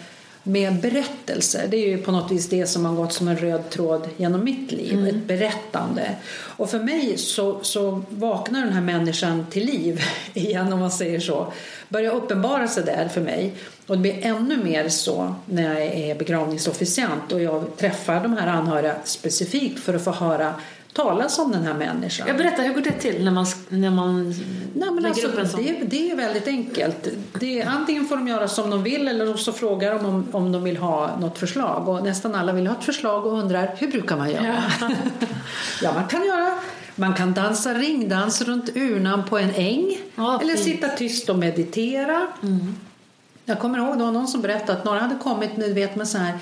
med 0.43 0.81
berättelser. 0.81 1.67
Det 1.69 1.77
är 1.77 1.89
ju 1.89 1.97
på 1.97 2.11
något 2.11 2.31
vis 2.31 2.49
det 2.49 2.67
som 2.67 2.85
har 2.85 2.95
gått 2.95 3.13
som 3.13 3.27
en 3.27 3.37
röd 3.37 3.69
tråd 3.69 4.09
genom 4.17 4.43
mitt 4.43 4.71
liv. 4.71 5.07
Ett 5.07 5.27
berättande. 5.27 6.15
Och 6.33 6.69
för 6.69 6.79
mig 6.79 7.17
så, 7.17 7.59
så 7.63 8.03
vaknar 8.09 8.61
den 8.61 8.73
här 8.73 8.81
människan 8.81 9.45
till 9.51 9.65
liv 9.65 10.01
igen 10.33 10.73
om 10.73 10.79
man 10.79 10.91
säger 10.91 11.19
så. 11.19 11.53
Börjar 11.89 12.13
uppenbara 12.13 12.67
sig 12.67 12.83
där 12.83 13.07
för 13.07 13.21
mig. 13.21 13.53
Och 13.87 13.95
det 13.95 14.01
blir 14.01 14.25
ännu 14.25 14.57
mer 14.57 14.89
så 14.89 15.35
när 15.45 15.63
jag 15.63 15.83
är 15.83 16.15
begravningsofficiant 16.15 17.31
och 17.31 17.41
jag 17.41 17.77
träffar 17.77 18.23
de 18.23 18.37
här 18.37 18.47
anhöriga 18.47 18.95
specifikt 19.03 19.79
för 19.79 19.93
att 19.93 20.03
få 20.03 20.11
höra 20.11 20.53
talas 20.93 21.39
om 21.39 21.51
den 21.51 21.63
här 21.63 21.73
människan. 21.73 22.27
Jag 22.27 22.37
berättar, 22.37 22.63
hur 22.63 22.73
går 22.73 22.81
det 22.81 22.91
till 22.91 23.23
när 23.23 23.31
man, 23.31 23.45
när 23.69 23.89
man 23.89 24.29
Nej, 24.73 24.91
men 24.91 25.05
alltså, 25.05 25.27
upp 25.27 25.37
en 25.37 25.49
sån? 25.49 25.63
det, 25.63 25.83
det 25.83 26.11
är 26.11 26.15
väldigt 26.15 26.47
enkelt. 26.47 27.07
Det 27.39 27.61
är, 27.61 27.67
antingen 27.67 28.05
får 28.05 28.15
de 28.17 28.27
göra 28.27 28.47
som 28.47 28.69
de 28.69 28.83
vill 28.83 29.07
eller 29.07 29.37
så 29.37 29.53
frågar 29.53 29.95
de 29.95 30.05
om, 30.05 30.27
om 30.31 30.51
de 30.51 30.63
vill 30.63 30.77
ha 30.77 31.17
något 31.19 31.37
förslag. 31.37 31.89
Och 31.89 32.03
nästan 32.03 32.35
alla 32.35 32.53
vill 32.53 32.67
ha 32.67 32.75
ett 32.75 32.85
förslag 32.85 33.25
och 33.25 33.33
undrar 33.33 33.75
hur 33.77 33.87
brukar 33.87 34.17
man 34.17 34.31
göra? 34.31 34.63
Ja, 35.81 35.93
man 35.93 36.07
kan 36.07 36.25
göra 36.25 36.59
man 36.95 37.13
kan 37.13 37.33
dansa 37.33 37.73
ringdans 37.73 38.41
runt 38.41 38.77
urnan 38.77 39.23
på 39.29 39.37
en 39.37 39.51
äng 39.55 39.97
Ja, 40.15 40.41
eller 40.41 40.53
fint. 40.53 40.65
sitta 40.65 40.87
tyst 40.87 41.29
och 41.29 41.39
meditera. 41.39 42.27
Jag 43.45 43.59
kommer 43.59 43.77
ihåg 43.77 43.97
det 43.97 44.03
var 44.03 44.11
någon 44.11 44.27
som 44.27 44.41
berättade 44.41 44.77
att 44.77 44.85
några 44.85 44.99
hade 44.99 45.15
kommit 45.15 45.57
ni 45.57 45.73
vet, 45.73 45.95
med 45.95 46.07
så 46.07 46.17
här 46.17 46.39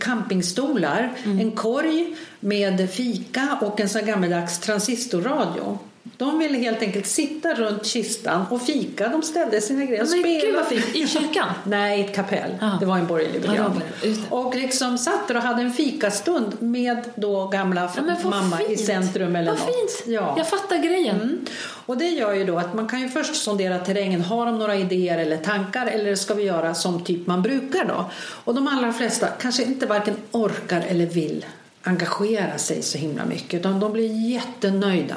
campingstolar, 0.00 1.12
en 1.24 1.50
korg 1.50 2.16
med 2.40 2.90
fika 2.90 3.58
och 3.60 3.80
en 3.80 3.88
sån 3.88 4.06
gammeldags 4.06 4.58
transistorradio. 4.58 5.78
De 6.16 6.38
ville 6.38 6.58
helt 6.58 6.82
enkelt 6.82 7.06
sitta 7.06 7.54
runt 7.54 7.86
kistan 7.86 8.44
och 8.50 8.62
fika. 8.62 9.08
De 9.08 9.22
ställde 9.22 9.60
sina 9.60 9.84
grejer 9.84 10.02
och 10.02 10.08
spelade. 10.08 10.74
I 10.98 11.06
kyrkan? 11.08 11.48
Nej, 11.64 12.00
i 12.00 12.04
ett 12.04 12.14
kapell. 12.14 12.50
Aha. 12.62 12.76
Det 12.80 12.86
var 12.86 12.98
en 12.98 13.06
borgerlig 13.06 13.42
begravning. 13.42 13.82
och 14.30 14.54
liksom 14.54 14.98
satt 14.98 15.30
och 15.30 15.36
hade 15.36 15.62
en 15.62 15.72
fikastund 15.72 16.56
med 16.62 16.98
då 17.14 17.46
gamla 17.46 17.90
Ja, 17.96 18.02
mamma 18.30 18.62
i 18.62 18.66
fint. 18.66 18.80
centrum 18.80 19.36
eller 19.36 19.50
Vad 19.50 19.58
något. 19.60 19.66
fint! 19.66 20.14
Ja. 20.14 20.34
Jag 20.36 20.48
fattar 20.48 20.76
grejen. 20.76 21.16
Mm. 21.16 21.38
Och 21.86 21.96
det 21.98 22.08
gör 22.08 22.32
ju 22.34 22.44
då 22.44 22.58
att 22.58 22.74
man 22.74 22.88
kan 22.88 23.00
ju 23.00 23.08
först 23.08 23.34
sondera 23.36 23.78
terrängen. 23.78 24.20
Har 24.20 24.46
de 24.46 24.58
några 24.58 24.76
idéer 24.76 25.18
eller 25.18 25.36
tankar 25.36 25.86
eller 25.86 26.14
ska 26.14 26.34
vi 26.34 26.42
göra 26.42 26.74
som 26.74 27.04
typ 27.04 27.26
man 27.26 27.42
brukar 27.42 27.84
då? 27.84 28.10
Och 28.44 28.54
de 28.54 28.68
allra 28.68 28.92
flesta 28.92 29.26
kanske 29.26 29.62
inte 29.62 29.86
varken 29.86 30.14
orkar 30.32 30.84
eller 30.88 31.06
vill 31.06 31.46
engagera 31.82 32.58
sig 32.58 32.82
så 32.82 32.98
himla 32.98 33.24
mycket 33.24 33.60
utan 33.60 33.80
de 33.80 33.92
blir 33.92 34.30
jättenöjda 34.30 35.16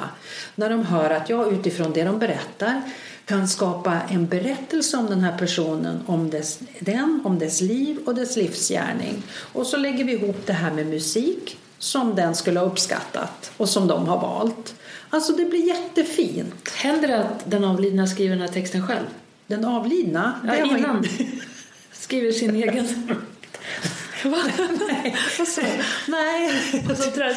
när 0.54 0.70
de 0.70 0.86
hör 0.86 1.10
att 1.10 1.30
jag 1.30 1.52
utifrån 1.52 1.92
det 1.92 2.04
de 2.04 2.18
berättar 2.18 2.82
kan 3.24 3.48
skapa 3.48 4.00
en 4.10 4.26
berättelse 4.26 4.96
om 4.96 5.06
den 5.06 5.20
här 5.20 5.38
personen, 5.38 6.00
om 6.06 6.30
dess, 6.30 6.58
den, 6.78 7.20
om 7.24 7.38
dess 7.38 7.60
liv 7.60 7.98
och 8.06 8.14
dess 8.14 8.36
livsgärning. 8.36 9.22
Och 9.52 9.66
så 9.66 9.76
lägger 9.76 10.04
vi 10.04 10.12
ihop 10.12 10.46
det 10.46 10.52
här 10.52 10.72
med 10.72 10.86
musik 10.86 11.58
som 11.78 12.14
den 12.14 12.34
skulle 12.34 12.60
ha 12.60 12.66
uppskattat 12.66 13.52
och 13.56 13.68
som 13.68 13.88
de 13.88 14.08
har 14.08 14.20
valt. 14.20 14.74
Alltså 15.10 15.32
det 15.32 15.44
blir 15.44 15.66
jättefint. 15.66 16.68
Händer 16.68 17.08
det 17.08 17.18
att 17.18 17.50
den 17.50 17.64
avlidna 17.64 18.06
skriver 18.06 18.36
den 18.36 18.46
här 18.46 18.54
texten 18.54 18.86
själv? 18.86 19.06
Den 19.46 19.64
avlidna, 19.64 20.40
Ja, 20.46 20.56
innan. 20.56 21.04
Skriver 21.92 22.32
sin 22.32 22.56
egen... 22.56 22.88
Va? 24.24 24.38
Nej. 24.88 25.16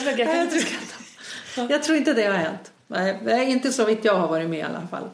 Jag 0.05 0.17
kan 0.17 0.27
Nej, 0.27 0.41
inte 0.41 0.55
jag 0.55 0.63
skratta. 0.65 1.73
Jag 1.73 1.83
tror 1.83 1.97
inte 1.97 2.13
det 2.13 2.25
har 2.25 2.33
hänt. 2.33 2.71
Nej, 2.87 3.51
inte 3.51 3.73
så 3.73 3.85
vitt 3.85 4.05
jag 4.05 4.15
har 4.15 4.27
varit 4.27 4.49
med 4.49 4.59
i 4.59 4.61
alla 4.61 4.87
fall. 4.91 5.09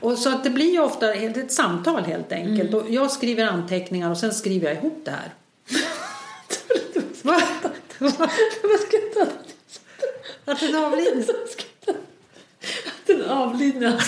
Och 0.00 0.18
så 0.18 0.28
att 0.28 0.44
det 0.44 0.50
blir 0.50 0.72
ju 0.72 0.80
ofta 0.80 1.14
ett 1.14 1.52
samtal 1.52 2.04
helt 2.04 2.32
enkelt. 2.32 2.74
Och 2.74 2.90
jag 2.90 3.10
skriver 3.10 3.44
anteckningar 3.44 4.10
och 4.10 4.18
sen 4.18 4.34
skriver 4.34 4.68
jag 4.68 4.76
ihop 4.76 5.02
det 5.04 5.10
här. 5.10 5.34
Va? 7.22 7.42
Vad 7.98 8.80
skrattar 8.80 9.28
Att 10.44 10.60
den 10.60 10.76
avlidne... 10.76 11.24
Den 13.06 13.24
avlidna 13.24 14.00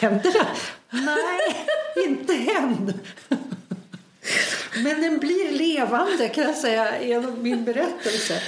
Hände 0.00 0.30
det? 0.30 0.46
Nej, 0.94 1.66
inte 2.06 2.32
än. 2.32 2.92
Men 4.82 5.00
den 5.02 5.18
blir 5.18 5.52
levande 5.52 6.28
kan 6.28 6.44
jag 6.44 6.56
säga 6.56 7.02
genom 7.02 7.42
min 7.42 7.64
berättelse. 7.64 8.40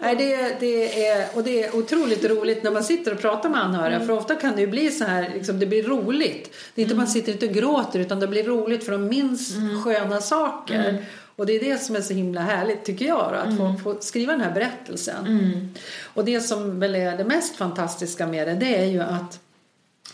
Nej, 0.00 0.16
det, 0.16 0.60
det 0.60 1.06
är, 1.06 1.26
och 1.34 1.44
det 1.44 1.64
är 1.64 1.76
otroligt 1.76 2.24
roligt 2.24 2.62
när 2.62 2.70
man 2.70 2.84
sitter 2.84 3.12
och 3.12 3.20
pratar 3.20 3.48
med 3.48 3.64
anhöriga. 3.64 4.00
För 4.00 4.10
ofta 4.10 4.34
kan 4.34 4.54
det 4.54 4.60
ju 4.60 4.66
bli 4.66 4.90
så 4.90 5.04
här, 5.04 5.30
liksom, 5.34 5.58
det 5.58 5.66
blir 5.66 5.82
roligt. 5.82 6.54
Det 6.74 6.80
är 6.80 6.82
inte 6.82 6.94
man 6.96 7.06
sitter 7.06 7.32
inte 7.32 7.46
och 7.46 7.52
gråter 7.52 7.98
utan 8.00 8.20
det 8.20 8.26
blir 8.26 8.44
roligt 8.44 8.84
för 8.84 8.92
de 8.92 9.08
minns 9.08 9.54
sköna 9.84 10.20
saker. 10.20 11.04
Och 11.36 11.46
det 11.46 11.52
är 11.52 11.60
det 11.60 11.78
som 11.82 11.96
är 11.96 12.00
så 12.00 12.14
himla 12.14 12.40
härligt 12.40 12.84
tycker 12.84 13.04
jag 13.06 13.32
då, 13.32 13.38
att 13.38 13.56
få, 13.58 13.82
få 13.82 14.00
skriva 14.00 14.32
den 14.32 14.40
här 14.40 14.52
berättelsen. 14.52 15.74
Och 16.14 16.24
det 16.24 16.40
som 16.40 16.80
väl 16.80 16.94
är 16.94 17.16
det 17.16 17.24
mest 17.24 17.56
fantastiska 17.56 18.26
med 18.26 18.48
det, 18.48 18.54
det 18.54 18.76
är 18.76 18.84
ju 18.84 19.00
att 19.00 19.40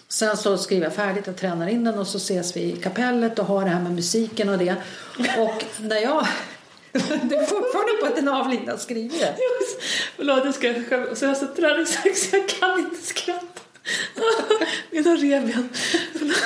Sen 0.08 0.36
så 0.36 0.58
skriver 0.58 0.86
jag 0.86 0.94
färdigt 0.94 1.28
och 1.28 1.36
tränar 1.36 1.68
in 1.68 1.84
den 1.84 1.98
och 1.98 2.06
så 2.06 2.16
ses 2.16 2.56
vi 2.56 2.60
i 2.60 2.76
kapellet 2.76 3.38
och 3.38 3.46
har 3.46 3.64
det 3.64 3.70
här 3.70 3.82
med 3.82 3.92
musiken 3.92 4.48
och 4.48 4.58
det. 4.58 4.76
Och 5.38 5.64
när 5.80 5.96
jag... 5.96 6.26
Du 7.22 7.36
är 7.36 7.46
fortfarande 7.46 7.92
på 8.00 8.06
att 8.06 8.16
den 8.16 8.28
avlidna 8.28 8.78
skriver. 8.78 9.36
Förlåt, 10.16 10.44
jag 10.44 10.54
ska 10.54 10.74
skämta. 10.74 11.16
Så 11.16 11.24
jag 11.24 11.30
har 11.30 11.34
så 11.34 11.46
träningsvärk 11.46 12.16
så 12.16 12.36
jag 12.36 12.48
kan 12.48 12.78
inte 12.78 13.06
skratta. 13.06 13.60
Mina 14.90 15.16
revben. 15.16 15.68
Förlåt. 16.18 16.36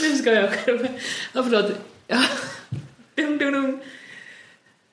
Nu 0.00 0.18
ska 0.18 0.32
jag 0.32 0.52
själv. 0.52 0.88
Ja, 1.32 1.42
förlåt. 1.42 1.72
Ja. 2.06 2.22
Dum, 3.14 3.38
dum, 3.38 3.52
dum. 3.52 3.80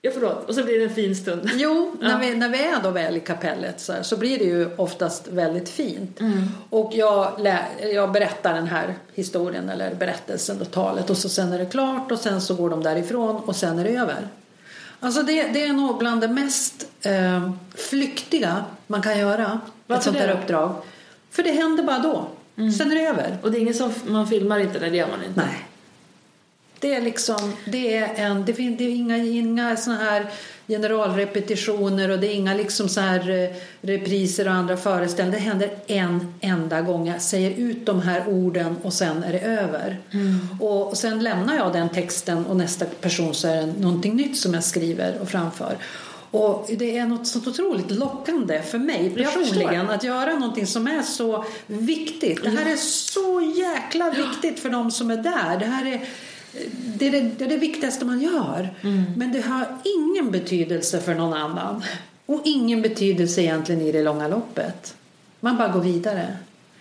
Ja, 0.07 0.11
förlåt. 0.13 0.49
Och 0.49 0.55
så 0.55 0.63
blir 0.63 0.79
det 0.79 0.83
en 0.85 0.95
fin 0.95 1.15
stund. 1.15 1.49
Jo, 1.55 1.95
när, 2.01 2.09
Ja. 2.11 2.17
vi, 2.17 2.35
när 2.35 2.49
vi 2.49 2.57
är 2.63 2.79
då 2.83 2.89
väl 2.89 3.17
i 3.17 3.19
kapellet 3.19 3.79
så, 3.81 3.93
här, 3.93 4.03
så 4.03 4.17
blir 4.17 4.37
det 4.39 4.45
ju 4.45 4.75
oftast 4.75 5.27
väldigt 5.27 5.69
fint. 5.69 6.19
Och 6.69 6.91
jag, 6.95 7.31
lä, 7.39 7.59
jag 7.93 8.11
berättar 8.11 8.53
den 8.53 8.67
här 8.67 8.95
historien 9.13 9.69
eller 9.69 9.95
berättelsen 9.95 10.61
och 10.61 10.71
talet 10.71 11.09
och 11.09 11.17
så 11.17 11.29
sen 11.29 11.51
är 11.53 11.59
det 11.59 11.65
klart 11.65 12.11
och 12.11 12.19
sen 12.19 12.41
så 12.41 12.53
går 12.55 12.69
de 12.69 12.83
därifrån 12.83 13.35
och 13.35 13.55
sen 13.55 13.79
är 13.79 13.83
det 13.83 13.89
över. 13.95 14.27
Alltså 14.99 15.23
det, 15.23 15.43
det 15.43 15.63
är 15.63 15.73
nog 15.73 15.97
bland 15.97 16.21
det 16.21 16.27
mest 16.27 16.87
eh, 17.01 17.51
flyktiga 17.75 18.65
man 18.87 19.01
kan 19.01 19.19
göra. 19.19 19.59
Varför 19.87 19.99
ett 19.99 20.03
sånt 20.03 20.17
här 20.17 20.31
uppdrag. 20.41 20.75
För 21.31 21.43
det 21.43 21.51
händer 21.51 21.83
bara 21.83 21.99
då. 21.99 22.27
Sen 22.77 22.91
är 22.91 22.95
det 22.95 23.07
över. 23.07 23.37
Och 23.41 23.51
det 23.51 23.57
är 23.57 23.59
ingen 23.59 23.73
som 23.73 23.93
man 24.05 24.27
filmar 24.27 24.59
inte, 24.59 24.79
det 24.79 24.87
gör 24.87 25.07
man 25.07 25.23
inte. 25.23 25.39
Nej. 25.41 25.65
Det 26.79 26.93
är 26.93 27.01
liksom, 27.01 27.53
det 27.65 27.97
är 27.97 28.13
en, 28.15 28.45
det 28.45 28.53
finns 28.53 28.77
det 28.77 28.83
är 28.83 28.95
inga, 28.95 29.17
inga 29.17 29.77
såna 29.77 29.97
här 29.97 30.25
generalrepetitioner 30.67 32.09
och 32.09 32.19
det 32.19 32.27
är 32.27 32.33
inga 32.33 32.53
liksom 32.53 32.89
så 32.89 33.01
här 33.01 33.29
eh, 33.29 33.55
repriser 33.81 34.47
och 34.47 34.53
andra 34.53 34.77
föreställningar. 34.77 35.39
Det 35.39 35.49
händer 35.49 35.69
en 35.87 36.33
enda 36.41 36.81
gång. 36.81 37.07
Jag 37.07 37.21
säger 37.21 37.51
ut 37.51 37.85
de 37.85 38.01
här 38.01 38.27
orden 38.27 38.77
och 38.83 38.93
sen 38.93 39.23
är 39.23 39.33
det 39.33 39.39
över. 39.39 39.97
Och 40.59 40.97
sen 40.97 41.23
lämnar 41.23 41.55
jag 41.55 41.73
den 41.73 41.89
texten 41.89 42.45
och 42.45 42.57
nästa 42.57 42.85
person 42.85 43.33
så 43.33 43.47
är 43.47 43.55
det 43.55 43.73
någonting 43.79 44.15
nytt 44.15 44.37
som 44.37 44.53
jag 44.53 44.63
skriver 44.63 45.19
och 45.21 45.29
framför. 45.29 45.77
Och 46.31 46.69
det 46.77 46.97
är 46.97 47.05
något 47.05 47.27
så 47.27 47.39
otroligt 47.39 47.91
lockande 47.91 48.61
för 48.61 48.77
mig 48.77 49.09
personligen 49.09 49.89
att 49.89 50.03
göra 50.03 50.33
någonting 50.33 50.67
som 50.67 50.87
är 50.87 51.01
så 51.01 51.45
viktigt. 51.67 52.43
Det 52.43 52.49
här 52.49 52.71
är 52.71 52.75
så 52.75 53.53
jäkla 53.55 54.09
viktigt 54.09 54.59
för 54.59 54.69
de 54.69 54.91
som 54.91 55.11
är 55.11 55.17
där. 55.17 55.59
Det 55.59 55.65
här 55.65 55.85
är 55.85 56.01
det, 56.97 57.07
är 57.07 57.11
det, 57.11 57.21
det, 57.21 57.45
är 57.45 57.49
det 57.49 57.57
viktigaste 57.57 58.05
man 58.05 58.21
gör. 58.21 58.73
Men 59.15 59.31
det 59.31 59.41
har 59.41 59.67
ingen 59.97 60.31
betydelse 60.31 61.01
för 61.01 61.15
någon 61.15 61.33
annan. 61.33 61.83
Och 62.25 62.41
ingen 62.45 62.81
betydelse 62.81 63.41
egentligen 63.41 63.81
i 63.81 63.91
det 63.91 64.03
långa 64.03 64.27
loppet. 64.27 64.95
Man 65.39 65.57
bara 65.57 65.67
går 65.67 65.81
vidare. 65.81 66.37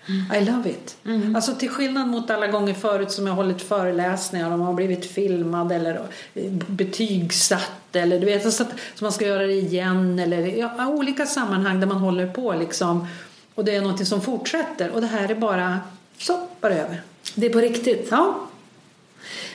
I 0.08 0.44
love 0.44 0.70
it. 0.70 0.96
Alltså 1.34 1.54
till 1.54 1.68
skillnad 1.68 2.08
mot 2.08 2.30
alla 2.30 2.46
gånger 2.46 2.74
förut 2.74 3.10
som 3.10 3.26
jag 3.26 3.34
hållit 3.34 3.62
föreläsningar 3.62 4.52
och 4.52 4.58
man 4.58 4.66
har 4.66 4.74
blivit 4.74 5.06
filmad 5.06 5.72
eller 5.72 6.00
eh, 6.34 6.50
betygsatt 6.50 7.96
eller 7.96 8.20
du 8.20 8.26
vet 8.26 8.52
så 8.52 8.62
att 8.62 8.72
så 8.94 9.04
man 9.04 9.12
ska 9.12 9.26
göra 9.26 9.46
det 9.46 9.52
igen 9.52 10.18
eller 10.18 10.38
ja, 10.46 10.86
olika 10.86 11.26
sammanhang 11.26 11.80
där 11.80 11.86
man 11.86 11.96
håller 11.96 12.26
på 12.26 12.52
liksom 12.52 13.06
och 13.54 13.64
det 13.64 13.76
är 13.76 13.80
något 13.80 14.06
som 14.06 14.20
fortsätter 14.20 14.90
och 14.90 15.00
det 15.00 15.06
här 15.06 15.30
är 15.30 15.34
bara 15.34 15.80
så, 16.18 16.46
bara 16.60 16.74
över. 16.74 17.02
Det 17.34 17.46
är 17.46 17.50
på 17.50 17.58
riktigt. 17.58 18.08
Ja. 18.10 18.48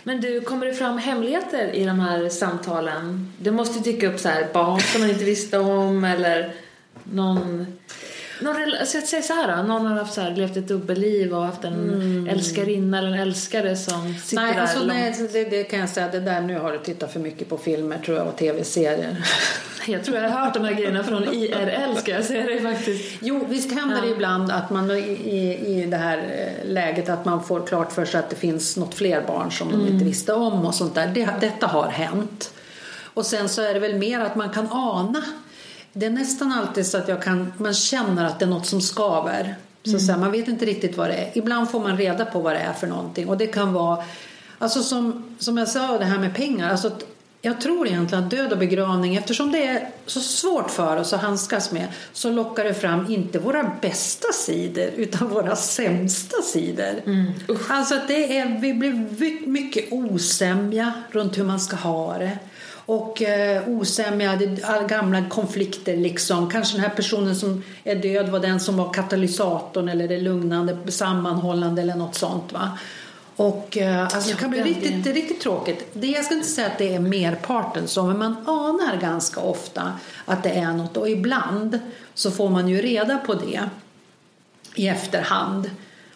Men 0.04 0.22
du, 0.22 0.42
kommer 0.42 0.66
det 0.66 0.74
fram 0.74 0.98
hemligheter 0.98 1.76
i 1.76 1.86
de 1.86 2.00
här 2.00 2.30
samtalen? 2.30 3.34
Det 3.38 3.52
måste 3.52 3.80
dyka 3.80 4.08
upp 4.08 4.20
så 4.20 4.30
här 4.30 4.48
barn 4.54 4.80
som 4.80 5.02
man 5.02 5.10
inte 5.10 5.26
visste 5.26 5.60
om 5.60 6.04
eller 6.04 6.54
någon 7.04 7.66
någon 8.42 8.56
alltså 8.80 8.98
jag 8.98 9.08
säger 9.08 9.24
så 9.24 9.34
här 9.34 9.58
då, 9.58 9.64
någon 9.64 9.86
har 9.86 9.98
haft 9.98 10.14
så 10.14 10.22
här, 10.22 10.36
levt 10.36 10.58
ett 10.58 10.68
dubbelliv 10.68 11.34
och 11.34 11.44
haft 11.44 11.64
en 11.64 12.28
älskarinna 12.32 12.98
eller 12.98 13.08
en 13.08 13.20
älskare 13.20 13.76
som 13.76 14.16
sitter 14.24 14.44
Nej, 14.44 14.54
där 14.54 14.62
alltså, 14.62 14.80
långt. 14.80 14.94
nej 14.94 15.14
så 15.14 15.28
det, 15.34 15.44
det 15.44 15.64
kan 15.64 15.80
jag 15.80 15.90
säga. 15.90 16.08
Det 16.08 16.20
där, 16.20 16.42
nu 16.42 16.60
har 16.60 16.72
du 16.72 16.78
tittat 16.78 17.14
för 17.14 17.20
mycket 17.20 17.50
på 17.50 17.58
filmer 17.58 17.98
tror 18.06 18.18
jag 18.18 18.28
och 18.28 18.36
tv-serier. 18.36 19.18
Jag 19.88 20.04
tror 20.04 20.18
jag 20.18 20.30
har 20.30 20.46
hört 20.46 20.54
de 20.54 20.64
här 20.66 20.74
grejerna 20.74 21.04
från 21.04 21.24
IRL 21.24 21.96
ska 21.96 22.12
jag 22.12 22.26
säga 22.26 22.46
det 22.46 22.62
faktiskt. 22.62 23.20
Jo, 23.22 23.46
visst 23.50 23.72
händer 23.72 24.02
det 24.02 24.08
ibland 24.08 24.52
att 24.52 24.70
man 24.70 24.92
i, 24.92 25.60
i, 25.66 25.86
det 25.86 25.98
här 25.98 26.18
eh, 26.18 26.72
läget 26.72 27.10
att 27.10 27.26
man 27.26 27.44
får 27.44 27.68
klart 27.68 27.92
för 27.92 28.06
sig 28.06 28.20
att 28.20 28.30
det 28.30 28.36
finns 28.36 28.78
något 28.78 28.96
fler 28.96 29.22
barn 29.28 29.52
som 29.52 29.72
de 29.72 29.88
inte 29.88 30.06
visste 30.06 30.34
om 30.34 30.66
och 30.66 30.76
sånt 30.76 30.96
där. 30.96 31.08
Det, 31.08 31.30
detta 31.40 31.68
har 31.68 31.88
hänt. 31.88 32.54
Och 33.14 33.26
sen 33.26 33.50
så 33.50 33.62
är 33.62 33.74
det 33.74 33.80
väl 33.80 33.96
mer 33.96 34.20
att 34.20 34.36
man 34.36 34.50
kan 34.50 34.68
ana. 34.72 35.24
Det 35.94 36.06
är 36.06 36.10
nästan 36.10 36.52
alltid 36.52 36.86
så 36.86 36.98
att 36.98 37.08
jag 37.08 37.24
kan, 37.24 37.54
man 37.58 37.74
känner 37.74 38.26
att 38.26 38.40
det 38.40 38.46
är 38.46 38.50
något 38.50 38.66
som 38.66 38.82
skaver. 38.82 39.56
Så 39.84 39.96
att 39.96 40.02
säga, 40.02 40.18
man 40.18 40.32
vet 40.32 40.48
inte 40.48 40.66
riktigt 40.66 40.98
vad 40.98 41.10
det 41.10 41.14
är. 41.14 41.38
Ibland 41.38 41.70
får 41.70 41.80
man 41.80 41.98
reda 41.98 42.26
på 42.26 42.40
vad 42.40 42.54
det 42.54 42.60
är 42.60 42.74
för 42.74 42.88
någonting. 42.88 43.30
Och 43.30 43.38
det 43.38 43.48
kan 43.48 43.74
vara, 43.74 44.04
alltså 44.58 44.84
som, 44.84 45.24
som 45.40 45.58
jag 45.58 45.68
sa 45.68 45.98
det 45.98 46.06
här 46.06 46.20
med 46.20 46.36
pengar. 46.36 46.70
Alltså 46.70 46.92
jag 47.42 47.62
tror 47.62 47.88
egentligen 47.88 48.24
att 48.24 48.30
död 48.30 48.52
och 48.52 48.58
begravning, 48.58 49.16
eftersom 49.16 49.52
det 49.52 49.68
är 49.68 49.90
så 50.06 50.20
svårt 50.20 50.72
för 50.72 50.98
oss 50.98 51.14
att 51.14 51.22
handskas 51.22 51.72
med, 51.72 51.88
så 52.14 52.30
lockar 52.30 52.64
det 52.64 52.74
fram 52.74 53.12
inte 53.12 53.40
våra 53.40 53.72
bästa 53.82 54.28
sidor, 54.34 54.90
utan 54.96 55.30
våra 55.30 55.56
sämsta 55.56 56.42
sidor. 56.42 57.02
Alltså 57.70 57.96
att 57.96 58.08
det 58.08 58.38
är, 58.38 58.60
vi 58.60 58.74
blir 58.74 59.48
mycket 59.48 59.92
osämja 59.92 60.94
runt 61.12 61.38
hur 61.38 61.44
man 61.44 61.60
ska 61.60 61.76
ha 61.76 62.18
det. 62.18 62.40
Och 62.92 63.22
eh, 63.22 63.68
osämja, 63.68 64.40
gamla 64.88 65.30
konflikter 65.30 65.98
liksom. 65.98 66.50
Kanske 66.50 66.78
den 66.78 66.84
här 66.84 66.96
personen 66.96 67.36
som 67.36 67.64
är 67.84 67.96
död 67.96 68.30
var 68.30 68.40
den 68.40 68.60
som 68.60 68.78
var 68.78 68.94
katalysatorn 68.94 69.90
eller 69.90 70.08
det 70.08 70.18
lugnande, 70.18 70.78
sammanhållande 70.88 71.82
eller 71.82 71.96
något 71.96 72.16
sånt 72.16 72.54
va. 72.54 72.78
Och 73.36 73.78
eh, 73.78 74.04
alltså 74.04 74.30
det 74.30 74.38
kan 74.38 74.50
bli 74.50 74.62
riktigt, 74.62 75.06
riktigt 75.06 75.42
tråkigt. 75.42 75.88
Det, 75.94 76.08
jag 76.08 76.26
ska 76.26 76.36
inte 76.36 76.48
säga 76.48 76.68
att 76.68 76.78
det 76.78 76.96
är 76.96 77.00
merparten 77.00 77.88
så, 77.88 78.04
men 78.04 78.18
man 78.18 78.36
anar 78.48 79.02
ganska 79.02 79.40
ofta 79.40 79.94
att 80.26 80.44
det 80.44 80.50
är 80.50 80.74
något. 80.74 80.98
Och 80.98 81.10
ibland 81.10 81.80
så 82.14 82.32
får 82.32 82.50
man 82.50 82.68
ju 82.68 82.82
reda 82.82 83.18
på 83.18 83.34
det 83.34 83.70
i 84.76 84.88
efterhand. 84.88 85.70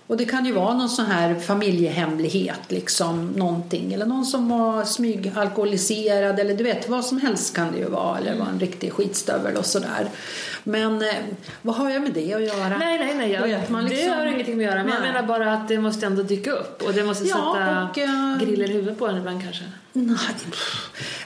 Och 0.07 0.17
det 0.17 0.25
kan 0.25 0.45
ju 0.45 0.51
vara 0.51 0.73
någon 0.73 0.89
sån 0.89 1.05
här 1.05 1.35
familjehemlighet, 1.35 2.59
liksom 2.67 3.27
någonting. 3.27 3.93
Eller 3.93 4.05
någon 4.05 4.25
som 4.25 4.49
var 4.49 4.83
smygalkoholiserad 4.83 6.39
eller 6.39 6.53
du 6.55 6.63
vet, 6.63 6.89
vad 6.89 7.05
som 7.05 7.17
helst 7.21 7.55
kan 7.55 7.71
det 7.71 7.77
ju 7.77 7.89
vara. 7.89 8.17
Eller 8.17 8.35
var 8.39 8.45
en 8.45 8.59
riktig 8.59 8.93
skitstövel 8.93 9.55
och 9.57 9.65
sådär. 9.65 10.09
Men 10.63 11.01
eh, 11.01 11.07
vad 11.61 11.75
har 11.75 11.89
jag 11.89 12.01
med 12.01 12.13
det 12.13 12.33
att 12.33 12.41
göra? 12.43 12.77
Nej, 12.77 12.99
nej, 12.99 13.13
nej. 13.17 13.31
Jag, 13.31 13.41
vet 13.41 13.69
man 13.69 13.83
Det 13.83 13.89
liksom- 13.89 14.11
har 14.13 14.25
ingenting 14.25 14.57
med 14.57 14.67
att 14.69 14.73
göra. 14.75 14.83
Men 14.83 14.93
jag 14.93 15.01
menar 15.01 15.23
bara 15.27 15.53
att 15.53 15.67
det 15.67 15.79
måste 15.79 16.05
ändå 16.05 16.23
dyka 16.23 16.51
upp. 16.51 16.81
Och 16.81 16.93
det 16.93 17.03
måste 17.03 17.23
Ja, 17.27 17.35
sätta 17.35 17.83
och, 17.83 17.97
eh, 17.97 18.37
griller 18.45 18.69
i 18.69 18.73
huvudet 18.73 18.99
på 18.99 19.07
en 19.07 19.17
ibland 19.17 19.43
kanske. 19.43 19.63
Nej, 19.97 20.17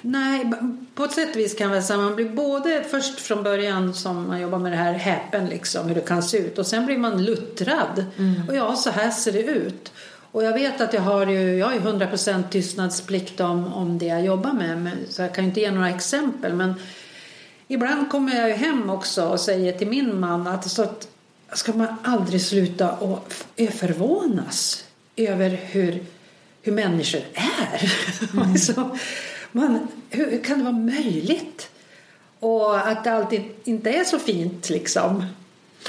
nej, 0.01 0.51
på 0.95 1.03
ett 1.03 1.11
sätt 1.11 1.35
vis 1.35 1.55
kan 1.55 1.71
jag 1.71 1.83
säga 1.83 1.99
man 1.99 2.15
blir 2.15 2.29
både 2.29 2.83
först 2.91 3.19
från 3.19 3.43
början 3.43 3.93
som 3.93 4.27
man 4.27 4.41
jobbar 4.41 4.59
med 4.59 4.71
det 4.71 4.75
här 4.75 4.93
häpen 4.93 5.45
liksom 5.45 5.87
hur 5.87 5.95
det 5.95 6.01
kan 6.01 6.23
se 6.23 6.37
ut 6.37 6.57
och 6.57 6.67
sen 6.67 6.85
blir 6.85 6.97
man 6.97 7.25
luttrad 7.25 8.05
och 8.49 8.55
ja 8.69 8.75
så 8.75 8.89
här 8.89 9.11
ser 9.11 9.31
det 9.31 9.43
ut. 9.43 9.91
Och 10.31 10.43
jag 10.43 10.53
vet 10.53 10.81
att 10.81 10.93
jag 10.93 11.01
har 11.01 11.25
ju, 11.27 11.57
jag 11.57 11.67
har 11.67 11.73
ju 11.73 11.79
100% 11.79 12.49
tystnadsplikt 12.49 13.39
om, 13.39 13.73
om 13.73 13.97
det 13.97 14.05
jag 14.05 14.25
jobbar 14.25 14.53
med 14.53 14.91
så 15.09 15.21
jag 15.21 15.35
kan 15.35 15.45
inte 15.45 15.59
ge 15.59 15.71
några 15.71 15.89
exempel 15.89 16.53
men 16.53 16.73
ibland 17.67 18.11
kommer 18.11 18.35
jag 18.35 18.49
ju 18.49 18.55
hem 18.55 18.89
också 18.89 19.25
och 19.25 19.39
säger 19.39 19.73
till 19.73 19.87
min 19.87 20.19
man 20.19 20.47
att, 20.47 20.71
så 20.71 20.83
att 20.83 21.07
ska 21.53 21.73
man 21.73 21.95
aldrig 22.03 22.41
sluta 22.41 22.91
och 22.91 23.33
förvånas 23.71 24.83
över 25.15 25.49
hur, 25.49 26.03
hur 26.61 26.71
människor 26.71 27.21
är. 27.33 27.93
alltså, 28.41 28.97
man, 29.51 29.87
hur, 30.09 30.31
hur 30.31 30.43
kan 30.43 30.57
det 30.57 30.63
vara 30.63 30.75
möjligt? 30.75 31.69
Och 32.39 32.87
att 32.87 33.03
det 33.03 33.11
alltid 33.11 33.41
inte 33.63 33.89
är 33.89 34.03
så 34.03 34.19
fint 34.19 34.69
liksom. 34.69 35.25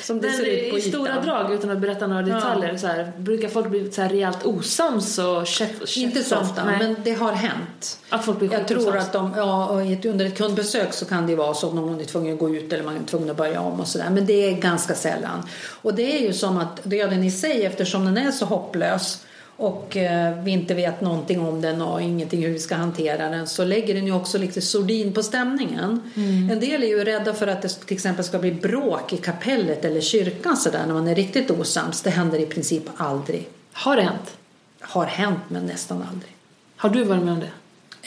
Som 0.03 0.21
det 0.21 0.29
Men 0.29 0.37
ser 0.37 0.45
ut 0.47 0.71
på 0.71 0.79
i 0.79 0.81
ytan. 0.81 0.93
stora 0.93 1.21
drag, 1.21 1.53
utan 1.55 1.71
att 1.71 1.79
berätta 1.79 2.07
några 2.07 2.29
Ja. 2.29 2.35
detaljer, 2.35 2.77
så 2.77 2.87
här, 2.87 3.13
brukar 3.19 3.49
folk 3.49 3.69
bli 3.69 3.91
så 3.93 4.03
här 4.03 4.09
rejält 4.09 4.45
osams 4.47 5.19
och 5.19 5.47
käft, 5.47 5.97
Inte 5.97 6.23
så 6.25 6.37
ofta, 6.37 6.65
Nej. 6.65 6.77
men 6.79 6.97
det 7.05 7.13
har 7.13 7.33
hänt. 7.33 7.99
Att 8.09 8.25
folk 8.25 8.39
blir 8.39 8.53
Jag 8.53 8.69
tror 8.69 8.79
skitosams. 8.79 9.05
att 9.07 9.13
de, 9.13 9.33
ja, 9.37 9.69
under 10.11 10.25
ett 10.27 10.37
kundbesök 10.39 10.93
så 10.93 11.05
kan 11.05 11.27
det 11.27 11.37
vara 11.37 11.55
så 11.55 11.69
att 11.69 11.75
någon 11.75 12.01
är 12.01 12.05
tvungen 12.05 12.33
att 12.35 12.41
gå 12.41 12.57
ut 12.57 12.73
eller 12.73 12.85
man 12.85 12.97
är 12.97 13.01
tvungen 13.07 13.31
att 13.31 13.37
börja 13.37 13.61
om 13.61 13.81
och 13.81 13.87
sådär. 13.89 14.11
Men 14.11 14.27
det 14.27 14.49
är 14.49 14.53
ganska 14.53 14.95
sällan. 14.95 15.47
Och 15.83 15.95
det 15.95 16.19
är 16.19 16.27
ju 16.27 16.33
som 16.33 16.57
att 16.59 16.81
döden 16.85 17.25
i 17.25 17.31
sig, 17.31 17.65
eftersom 17.67 18.05
den 18.05 18.19
är 18.27 18.31
så 18.31 18.45
hopplös 18.45 19.19
och 19.61 19.97
eh, 19.97 20.43
vi 20.45 20.51
inte 20.51 20.75
vet 20.75 21.01
någonting 21.01 21.41
om 21.41 21.61
den 21.61 21.83
och 21.83 22.03
ingenting 22.03 22.43
hur 22.43 22.53
vi 22.53 22.59
ska 22.59 22.75
hantera 22.75 23.29
den 23.29 23.47
så 23.47 23.65
lägger 23.65 23.95
den 23.95 24.07
ju 24.07 24.13
också 24.13 24.39
lite 24.39 24.61
sordin 24.61 25.13
på 25.13 25.23
stämningen. 25.23 26.11
En 26.53 26.61
del 26.61 26.83
är 26.83 26.87
ju 26.87 27.05
rädda 27.05 27.35
för 27.35 27.47
att 27.47 27.63
det 27.63 27.69
till 27.69 27.97
exempel 27.97 28.25
ska 28.25 28.39
bli 28.39 28.53
bråk 28.53 29.13
i 29.13 29.17
kapellet 29.17 29.85
eller 29.85 30.01
kyrkan 30.01 30.57
sådär 30.57 30.83
när 30.87 30.95
man 30.95 31.09
är 31.09 31.15
riktigt 31.15 31.51
osams. 31.51 32.03
Det 32.03 32.11
händer 32.11 32.39
i 32.39 32.47
princip 32.47 32.83
aldrig. 32.97 33.49
Har 33.73 33.97
det 33.97 34.03
hänt? 34.03 34.37
Har 34.81 35.05
hänt 35.05 35.41
men 35.49 35.67
nästan 35.67 36.05
aldrig. 36.13 36.37
Har 36.77 36.89
du 36.89 37.05
varit 37.05 37.23
med 37.23 37.33
om 37.35 37.41
det? 37.41 37.51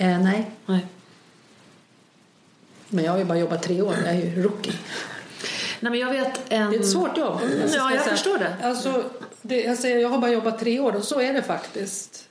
Eh, 0.03 0.19
nej, 0.19 0.51
Nej. 0.65 0.85
men 2.89 3.03
jag 3.05 3.11
har 3.11 3.19
ju 3.19 3.25
bara 3.25 3.37
jobbat 3.37 3.63
tre 3.63 3.81
år. 3.81 3.95
Jag 4.05 4.15
är 4.15 4.21
ju 4.35 4.43
rookie. 4.43 4.73
Nej 5.79 5.91
men 5.91 5.99
jag 5.99 6.09
vet 6.09 6.41
en... 6.49 6.71
Det 6.71 6.75
är 6.77 6.79
ett 6.79 6.89
svårt 6.89 7.17
jobb. 7.17 7.39
Alltså, 7.61 7.77
Ja, 7.77 7.91
jag 7.91 8.01
säga. 8.01 8.15
förstår 8.15 8.37
det. 8.37 8.55
Alltså, 8.61 9.03
det 9.43 9.61
jag, 9.63 9.77
säger, 9.77 9.99
jag 9.99 10.09
har 10.09 10.17
bara 10.17 10.31
jobbat 10.31 10.59
tre 10.59 10.79
år 10.79 10.95
och 10.95 11.03
så 11.03 11.21
är 11.21 11.33
det 11.33 11.41
faktiskt. 11.41 12.29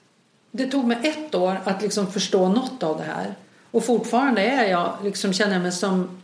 Det 0.50 0.66
tog 0.66 0.84
mig 0.84 0.98
ett 1.02 1.34
år 1.34 1.60
att 1.64 1.82
liksom 1.82 2.12
förstå 2.12 2.48
något 2.48 2.82
av 2.82 2.96
det 2.96 3.04
här. 3.04 3.34
Och 3.70 3.84
fortfarande 3.84 4.42
är 4.42 4.70
jag, 4.70 4.96
liksom, 5.04 5.32
känner 5.32 5.52
jag 5.52 5.62
mig 5.62 5.72
som, 5.72 6.22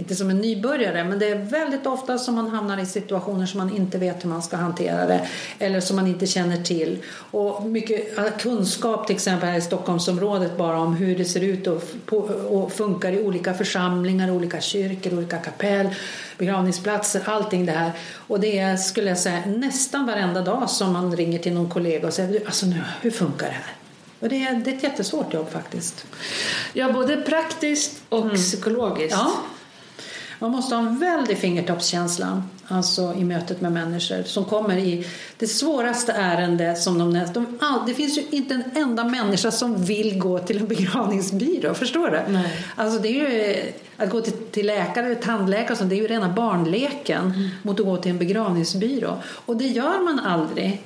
inte 0.00 0.14
som 0.14 0.30
en 0.30 0.38
nybörjare, 0.38 1.04
men 1.04 1.18
det 1.18 1.28
är 1.28 1.38
väldigt 1.38 1.86
ofta 1.86 2.18
som 2.18 2.34
man 2.34 2.48
hamnar 2.48 2.78
i 2.78 2.86
situationer 2.86 3.46
som 3.46 3.58
man 3.58 3.76
inte 3.76 3.98
vet 3.98 4.24
hur 4.24 4.28
man 4.28 4.42
ska 4.42 4.56
hantera 4.56 5.06
det. 5.06 5.28
Eller 5.58 5.80
som 5.80 5.96
man 5.96 6.06
inte 6.06 6.26
känner 6.26 6.62
till. 6.62 6.98
Och 7.30 7.62
mycket 7.62 8.16
kunskap 8.38 9.06
till 9.06 9.16
exempel 9.16 9.48
här 9.48 9.58
i 9.58 9.60
Stockholmsområdet 9.60 10.56
bara 10.56 10.78
om 10.80 10.96
hur 10.96 11.18
det 11.18 11.24
ser 11.24 11.40
ut 11.40 11.66
och, 11.66 11.82
och 12.30 12.72
funkar 12.72 13.12
i 13.12 13.22
olika 13.22 13.54
församlingar, 13.54 14.30
olika 14.30 14.60
kyrkor, 14.60 15.14
olika 15.14 15.38
kapell, 15.38 15.88
begravningsplatser, 16.38 17.22
allting 17.24 17.66
det 17.66 17.72
här. 17.72 17.92
Och 18.14 18.40
det 18.40 18.58
är, 18.58 18.76
skulle 18.76 19.08
jag 19.08 19.18
säga, 19.18 19.42
nästan 19.46 20.06
varenda 20.06 20.42
dag 20.42 20.70
som 20.70 20.92
man 20.92 21.16
ringer 21.16 21.38
till 21.38 21.54
någon 21.54 21.68
kollega 21.68 22.06
och 22.06 22.14
säger, 22.14 22.32
"Du, 22.32 22.46
alltså 22.46 22.66
nu, 22.66 22.82
hur 23.00 23.10
funkar 23.10 23.46
det 23.46 23.52
här? 23.52 23.74
Och 24.20 24.28
det 24.28 24.44
är, 24.44 24.54
det 24.54 24.70
är 24.70 24.76
ett 24.76 24.82
jättesvårt 24.82 25.34
jobb 25.34 25.50
faktiskt. 25.50 26.06
Ja, 26.72 26.92
både 26.92 27.16
praktiskt 27.16 28.02
och 28.08 28.34
psykologiskt. 28.34 29.16
Ja. 29.18 29.32
Man 30.38 30.50
måste 30.50 30.74
ha 30.74 30.82
en 30.82 30.98
väldig 30.98 31.38
fingertoppskänsla 31.38 32.42
alltså 32.68 33.14
i 33.16 33.24
mötet 33.24 33.60
med 33.60 33.72
människor 33.72 34.22
som 34.22 34.44
kommer 34.44 34.76
i 34.76 35.06
det 35.36 35.46
svåraste 35.46 36.12
ärende 36.12 36.76
som 36.76 36.98
de, 36.98 37.26
de 37.34 37.58
all, 37.60 37.86
Det 37.86 37.94
finns 37.94 38.18
ju 38.18 38.22
inte 38.30 38.54
en 38.54 38.62
enda 38.74 39.04
människa 39.04 39.50
som 39.50 39.84
vill 39.84 40.18
gå 40.18 40.38
till 40.38 40.58
en 40.58 40.66
begravningsbyrå, 40.66 41.74
förstår 41.74 42.10
du? 42.10 42.32
Nej. 42.32 42.66
Alltså 42.76 42.98
det 42.98 43.08
är 43.08 43.12
ju, 43.12 43.56
att 43.96 44.10
gå 44.10 44.20
till, 44.20 44.32
till 44.32 44.66
läkare 44.66 45.06
eller 45.06 45.14
tandläkare 45.14 45.72
och 45.72 45.78
sånt, 45.78 45.90
det 45.90 45.96
är 45.96 46.02
ju 46.02 46.08
rena 46.08 46.28
barnleken 46.28 47.50
mot 47.62 47.80
att 47.80 47.86
gå 47.86 47.96
till 47.96 48.10
en 48.10 48.18
begravningsbyrå. 48.18 49.18
Och 49.26 49.56
det 49.56 49.66
gör 49.66 50.04
man 50.04 50.20
aldrig. 50.20 50.82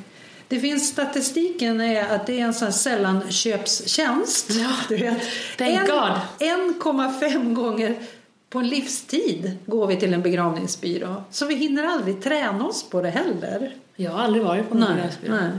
Det 0.48 0.61
finns 0.61 0.88
statistiken 0.88 1.80
är 1.80 2.14
att 2.14 2.26
det 2.26 2.40
är 2.40 2.44
en 2.44 2.55
sån 2.55 2.66
här 2.66 2.72
sällanköpstjänst. 2.72 4.50
Ja. 4.50 4.70
Du 4.88 4.96
vet. 4.96 5.18
Thank 5.59 5.78
En- 5.78 5.86
God. 5.86 6.12
1,5 6.38 7.55
gånger 7.55 7.94
på 8.53 8.59
en 8.59 8.68
livstid 8.68 9.57
går 9.66 9.86
vi 9.86 9.96
till 9.96 10.14
en 10.14 10.22
begravningsbyrå. 10.22 11.24
Så 11.30 11.46
vi 11.46 11.55
hinner 11.55 11.84
aldrig 11.84 12.22
träna 12.22 12.66
oss 12.66 12.90
på 12.90 13.00
det 13.00 13.11
heller. 13.11 13.74
Jag 13.96 14.11
har 14.11 14.20
aldrig 14.22 14.44
varit 14.44 14.68
på 14.68 14.74
någon 14.74 14.88
begravningsbyrå. 14.88 15.34
nej. 15.34 15.50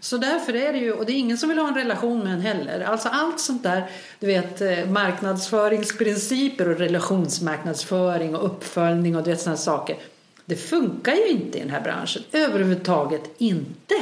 Så 0.00 0.16
därför 0.16 0.56
är 0.56 0.72
det 0.72 0.78
ju, 0.78 0.92
och 0.92 1.06
det 1.06 1.12
är 1.12 1.16
ingen 1.16 1.38
som 1.38 1.48
vill 1.48 1.58
ha 1.58 1.68
en 1.68 1.74
relation 1.74 2.24
med 2.24 2.32
en 2.32 2.40
heller. 2.40 2.80
Alltså 2.80 3.08
allt 3.08 3.40
sånt 3.40 3.62
där, 3.62 3.90
du 4.20 4.26
vet 4.26 4.60
eh, 4.60 4.86
marknadsföringsprinciper 4.86 6.68
och 6.68 6.78
relationsmarknadsföring 6.78 8.36
och 8.36 8.46
uppföljning 8.46 9.16
och 9.16 9.22
du 9.22 9.30
vet 9.30 9.40
sådana 9.40 9.56
saker. 9.56 9.96
Det 10.44 10.56
funkar 10.56 11.14
ju 11.14 11.28
inte 11.28 11.58
i 11.58 11.60
den 11.60 11.70
här 11.70 11.80
branschen, 11.80 12.22
överhuvudtaget 12.32 13.22
inte. 13.38 13.94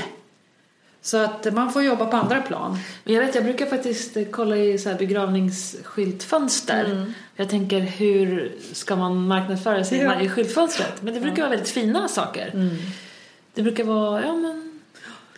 Så 1.07 1.17
att 1.17 1.53
man 1.55 1.73
får 1.73 1.83
jobba 1.83 2.07
på 2.07 2.17
andra 2.17 2.41
plan. 2.43 2.79
Men 3.05 3.15
jag 3.15 3.27
vet, 3.27 3.35
jag 3.35 3.45
brukar 3.45 3.67
faktiskt 3.67 4.17
kolla 4.31 4.57
i 4.57 4.79
så 4.79 4.89
här 4.89 4.99
begravningsskyltfönster. 4.99 6.85
Mm. 6.85 7.15
Jag 7.37 7.49
tänker, 7.49 7.81
hur 7.81 8.53
ska 8.73 8.97
man 8.97 9.27
marknadsföra 9.27 9.85
sig 9.85 9.99
Ja. 9.99 10.21
i 10.21 10.29
skyltfönstret? 10.29 11.03
Men 11.03 11.15
det 11.15 11.21
brukar 11.21 11.43
vara 11.43 11.51
väldigt 11.51 11.69
fina 11.69 12.09
saker. 12.09 12.51
Mm. 12.55 12.77
Det 13.55 13.63
brukar 13.63 13.85
vara, 13.85 14.23
ja 14.23 14.33
men... 14.35 14.81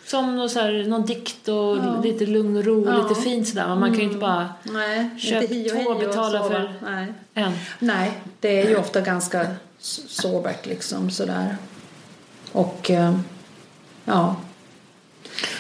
Som 0.07 0.37
någon, 0.37 0.51
så 0.51 0.61
här, 0.61 0.85
någon 0.89 1.07
dikt 1.07 1.49
och 1.49 2.05
lite 2.05 2.27
lugn 2.27 2.57
och 2.57 2.65
ro 2.65 2.83
och 2.89 2.93
Ja. 2.95 3.09
lite 3.09 3.21
fint 3.21 3.49
sådär. 3.49 3.69
Men 3.69 3.81
man 3.81 3.91
kan 3.91 3.99
ju 3.99 4.05
inte 4.05 4.19
bara 4.19 4.49
Nej, 4.63 5.11
Köp 5.19 5.51
inte 5.51 5.75
och 5.77 5.83
två, 5.85 5.91
och 5.91 5.99
betala 6.01 6.39
sova. 6.43 6.49
för- 6.55 6.73
Nej. 6.83 7.07
en. 7.35 7.53
Nej, 7.79 8.13
det 8.41 8.61
är 8.63 8.69
ju 8.69 8.77
ofta 8.77 9.01
ganska 9.01 9.47
sobert 10.09 10.67
liksom 10.67 11.11
sådär. 11.11 11.57
Och 12.53 12.91
eh, 12.91 13.19
ja. 14.05 14.37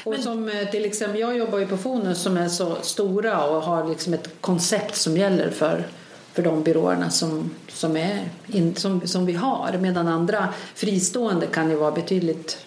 Och 0.04 0.14
som 0.14 0.48
eh, 0.48 0.70
till 0.70 0.84
exempel, 0.84 1.20
jag 1.20 1.36
jobbar 1.36 1.58
ju 1.58 1.66
på 1.66 1.76
Fonus 1.76 2.22
som 2.22 2.36
är 2.36 2.48
så 2.48 2.76
stora 2.82 3.44
och 3.44 3.62
har 3.62 3.88
liksom 3.88 4.14
ett 4.14 4.28
koncept 4.40 4.96
som 4.96 5.16
gäller 5.16 5.50
för, 5.50 5.86
för 6.32 6.42
de 6.42 6.62
byråerna 6.62 7.10
som, 7.10 7.50
som, 7.68 7.96
är 7.96 8.28
in, 8.46 8.74
som, 8.76 9.06
som 9.06 9.26
vi 9.26 9.32
har. 9.32 9.78
Medan 9.80 10.08
andra 10.08 10.48
fristående 10.74 11.46
kan 11.46 11.70
ju 11.70 11.76
vara 11.76 11.92
betydligt, 11.92 12.58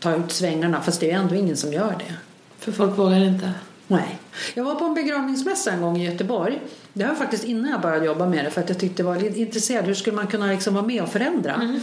ta 0.00 0.16
ut 0.16 0.32
svängarna 0.32 0.80
fast 0.80 1.00
det 1.00 1.10
är 1.10 1.16
ändå 1.16 1.34
ingen 1.34 1.56
som 1.56 1.72
gör 1.72 1.94
det. 1.98 2.14
För 2.58 2.72
folk 2.72 2.98
vågar 2.98 3.24
inte. 3.24 3.52
Nej. 3.86 4.18
Jag 4.54 4.64
var 4.64 4.74
på 4.74 4.84
en 4.84 4.94
begravningsmässa 4.94 5.70
en 5.70 5.80
gång 5.80 5.96
i 5.96 6.04
Göteborg. 6.04 6.60
Det 6.92 7.04
var 7.04 7.14
faktiskt 7.14 7.44
innan 7.44 7.70
jag 7.70 7.80
började 7.80 8.06
jobba 8.06 8.26
med 8.26 8.44
det 8.44 8.50
för 8.50 8.60
att 8.60 8.68
jag 8.68 8.78
tyckte 8.78 9.02
det 9.02 9.06
var 9.06 9.38
intresserad. 9.38 9.84
Hur 9.84 9.94
skulle 9.94 10.16
man 10.16 10.26
kunna 10.26 10.46
liksom 10.46 10.74
vara 10.74 10.86
med 10.86 11.02
och 11.02 11.08
förändra? 11.08 11.78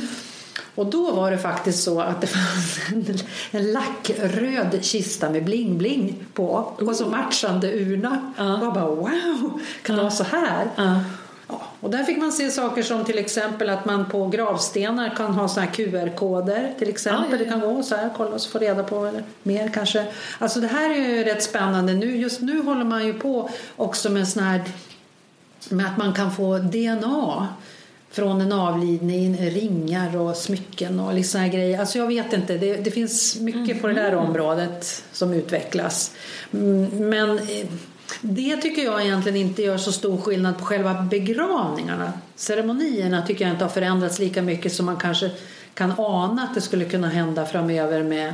Och 0.75 0.85
då 0.85 1.11
var 1.11 1.31
det 1.31 1.37
faktiskt 1.37 1.83
så 1.83 2.01
att 2.01 2.21
det 2.21 2.27
fanns 2.27 2.79
en, 2.91 3.17
en 3.51 3.71
lackröd 3.71 4.79
kista 4.81 5.29
med 5.29 5.43
bling-bling 5.43 6.13
på 6.33 6.73
och 6.79 6.95
så 6.95 7.05
matchande 7.05 7.73
urna. 7.73 8.33
Ja. 8.37 8.59
Jag 8.63 8.73
bara 8.73 8.85
wow, 8.85 9.61
kan 9.81 9.95
det 9.95 10.01
vara 10.01 10.11
så 10.11 10.23
här? 10.23 10.67
Ja. 10.75 10.99
Ja, 11.49 11.61
och 11.79 11.89
där 11.89 12.03
fick 12.03 12.17
man 12.17 12.31
se 12.31 12.51
saker 12.51 12.83
som 12.83 13.05
till 13.05 13.17
exempel 13.17 13.69
att 13.69 13.85
man 13.85 14.05
på 14.05 14.27
gravstenar 14.27 15.15
kan 15.15 15.33
ha 15.33 15.47
såna 15.47 15.67
QR-koder 15.67 16.73
till 16.79 16.89
exempel. 16.89 17.31
Ja. 17.31 17.37
Det 17.37 17.45
kan 17.45 17.59
gå 17.59 17.83
så 17.83 17.95
här, 17.95 18.09
kolla 18.17 18.35
och 18.35 18.41
få 18.41 18.59
reda 18.59 18.83
på 18.83 19.21
mer 19.43 19.71
kanske. 19.73 20.05
Alltså 20.39 20.59
det 20.59 20.67
här 20.67 20.89
är 20.89 20.95
ju 20.95 21.23
rätt 21.23 21.43
spännande. 21.43 21.93
Nu, 21.93 22.17
just 22.17 22.41
nu 22.41 22.61
håller 22.61 22.85
man 22.85 23.05
ju 23.05 23.13
på 23.13 23.49
också 23.75 24.09
med 24.09 24.27
sån 24.27 24.43
här 24.43 24.63
med 25.69 25.85
att 25.85 25.97
man 25.97 26.13
kan 26.13 26.31
få 26.31 26.57
DNA 26.57 27.47
från 28.17 28.41
en 28.41 28.51
avlidning, 28.51 29.37
ringar 29.37 30.17
och 30.17 30.35
smycken 30.35 30.99
och 30.99 31.13
liksom 31.13 31.41
här 31.41 31.47
grejer. 31.47 31.79
Alltså 31.79 31.97
jag 31.97 32.07
vet 32.07 32.33
inte, 32.33 32.57
det, 32.57 32.77
det 32.77 32.91
finns 32.91 33.39
mycket 33.39 33.81
på 33.81 33.87
det 33.87 33.93
där 33.93 34.15
området 34.15 35.03
som 35.11 35.33
utvecklas. 35.33 36.11
Mm, 36.53 37.09
Men 37.09 37.37
eh, 37.37 37.67
det 38.21 38.57
tycker 38.57 38.83
jag 38.83 39.05
egentligen 39.05 39.37
inte 39.37 39.61
gör 39.61 39.77
så 39.77 39.91
stor 39.91 40.17
skillnad 40.17 40.57
på 40.57 40.65
själva 40.65 40.93
begravningarna. 41.01 42.13
Ceremonierna 42.35 43.25
tycker 43.25 43.45
jag 43.45 43.53
inte 43.53 43.63
har 43.63 43.69
förändrats 43.69 44.19
lika 44.19 44.41
mycket 44.41 44.73
som 44.73 44.85
man 44.85 44.97
kanske 44.97 45.31
kan 45.73 45.93
ana 45.97 46.43
att 46.43 46.55
det 46.55 46.61
skulle 46.61 46.85
kunna 46.85 47.07
hända 47.07 47.45
framöver 47.45 48.03
med 48.03 48.33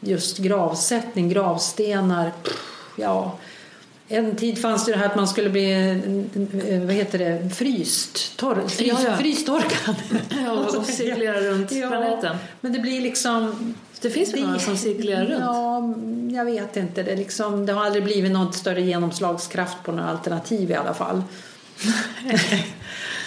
just 0.00 0.38
gravsättning, 0.38 1.28
gravstenar. 1.28 2.32
Ja, 2.96 3.38
en 4.08 4.36
tid 4.36 4.58
fanns 4.58 4.84
det 4.84 4.96
här 4.96 5.06
att 5.06 5.16
man 5.16 5.28
skulle 5.28 5.50
bli 5.50 5.72
eh, 6.70 6.80
vad 6.80 6.94
heter 6.94 7.18
det, 7.18 7.50
fryst, 7.54 8.36
torr, 8.36 8.62
frys, 8.68 8.88
Ja, 8.88 8.98
ja. 9.10 9.16
frystorkad. 9.16 9.94
Ja, 10.44 10.52
och 10.52 10.84
cirkulera 10.86 11.40
runt 11.40 11.68
planeten. 11.68 12.36
Men 12.60 12.72
det 12.72 12.78
blir 12.78 13.00
liksom... 13.00 13.74
Det 14.00 14.10
finns 14.10 14.34
väl 14.34 14.42
några 14.46 14.58
som 14.58 14.76
cirkulerar 14.76 15.24
runt? 15.24 15.40
Ja, 15.40 15.94
jag 16.38 16.44
vet 16.44 16.76
inte. 16.76 17.02
Det, 17.02 17.16
liksom, 17.16 17.66
det 17.66 17.72
har 17.72 17.84
aldrig 17.84 18.04
blivit 18.04 18.32
någon 18.32 18.52
större 18.52 18.80
genomslagskraft 18.82 19.76
på 19.84 19.92
några 19.92 20.10
alternativ 20.10 20.70
i 20.70 20.74
alla 20.74 20.94
fall. 20.94 21.22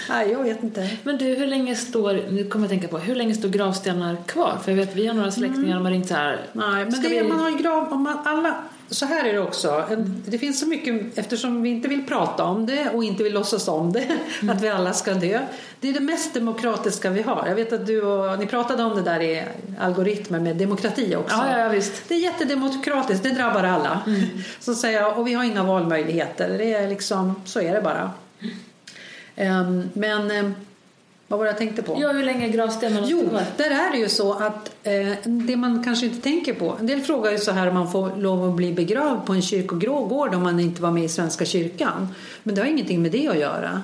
Nej, 0.09 0.31
jag 0.31 0.43
vet 0.43 0.63
inte. 0.63 0.89
Men 1.03 1.17
du, 1.17 1.25
hur 1.25 1.47
länge 1.47 1.75
står, 1.75 2.13
nu 2.31 2.43
kommer 2.49 2.65
jag 2.65 2.69
tänka 2.69 2.87
på, 2.87 2.97
hur 2.97 3.15
länge 3.15 3.35
står 3.35 3.49
gravstenar 3.49 4.17
kvar? 4.27 4.57
För 4.63 4.71
jag 4.71 4.77
vet, 4.77 4.95
vi 4.95 5.07
har 5.07 5.13
några 5.13 5.31
släktingar 5.31 5.75
som 5.75 5.85
har 5.85 5.91
ringt 5.91 6.07
så 6.07 6.13
här. 6.13 6.39
Nej, 6.53 6.85
men 6.85 7.01
det, 7.01 7.09
vi- 7.09 7.23
man 7.23 7.39
har 7.39 7.51
grav... 7.51 7.93
Om 7.93 8.03
man, 8.03 8.17
alla, 8.25 8.55
så 8.89 9.05
här 9.05 9.25
är 9.25 9.33
det 9.33 9.39
också. 9.39 9.83
Det 10.25 10.37
finns 10.37 10.59
så 10.59 10.67
mycket, 10.67 11.17
eftersom 11.17 11.61
vi 11.61 11.69
inte 11.69 11.87
vill 11.87 12.05
prata 12.07 12.43
om 12.43 12.65
det 12.65 12.89
och 12.89 13.03
inte 13.03 13.23
vill 13.23 13.33
låtsas 13.33 13.67
om 13.67 13.91
det, 13.93 14.17
Mm. 14.41 14.55
att 14.55 14.61
vi 14.63 14.69
alla 14.69 14.93
ska 14.93 15.13
dö. 15.13 15.39
Det 15.79 15.89
är 15.89 15.93
det 15.93 15.99
mest 15.99 16.33
demokratiska 16.33 17.09
vi 17.09 17.21
har. 17.21 17.43
Jag 17.47 17.55
vet 17.55 17.73
att 17.73 17.85
du 17.87 18.01
och, 18.01 18.39
ni 18.39 18.45
pratade 18.45 18.83
om 18.83 18.95
det 18.95 19.01
där 19.01 19.21
i 19.21 19.43
algoritmer 19.79 20.39
med 20.39 20.55
demokrati 20.55 21.15
också. 21.15 21.35
Ja, 21.35 21.59
ja, 21.59 21.69
visst. 21.69 21.93
Det 22.07 22.15
är 22.15 22.19
jättedemokratiskt, 22.19 23.23
det 23.23 23.29
drabbar 23.29 23.63
alla. 23.63 24.01
Så 24.59 24.75
säger 24.75 25.01
jag, 25.01 25.19
och 25.19 25.27
vi 25.27 25.33
har 25.33 25.43
inga 25.43 25.63
valmöjligheter. 25.63 26.57
Det 26.57 26.73
är 26.73 26.87
liksom, 26.87 27.41
så 27.45 27.61
är 27.61 27.73
det 27.73 27.81
bara. 27.81 28.11
Ehm, 29.35 29.89
men 29.93 30.31
ehm, 30.31 30.55
vad 31.29 31.39
var 31.39 31.45
det 31.45 31.51
jag 31.51 31.57
tänkte 31.57 31.81
på? 31.81 31.97
Ja, 32.01 32.11
hur 32.11 32.23
länge 32.23 32.49
gravstenarna 32.49 33.07
Jo, 33.09 33.29
där 33.57 33.69
är 33.69 33.91
det 33.91 33.97
ju 33.97 34.09
så 34.09 34.33
att 34.33 34.71
eh, 34.83 34.93
det 35.25 35.55
man 35.55 35.83
kanske 35.83 36.05
inte 36.05 36.21
tänker 36.21 36.53
på. 36.53 36.75
En 36.79 36.87
del 36.87 37.01
frågar 37.01 37.31
ju 37.31 37.37
så 37.37 37.51
här 37.51 37.67
om 37.67 37.73
man 37.73 37.91
får 37.91 38.15
lov 38.15 38.49
att 38.49 38.55
bli 38.55 38.73
begravd 38.73 39.25
på 39.25 39.33
en 39.33 39.41
kyrkogård 39.41 40.35
om 40.35 40.43
man 40.43 40.59
inte 40.59 40.81
var 40.81 40.91
med 40.91 41.03
i 41.03 41.09
Svenska 41.09 41.45
kyrkan. 41.45 42.07
Men 42.43 42.55
det 42.55 42.61
har 42.61 42.67
ingenting 42.67 43.01
med 43.01 43.11
det 43.11 43.27
att 43.27 43.39
göra. 43.39 43.83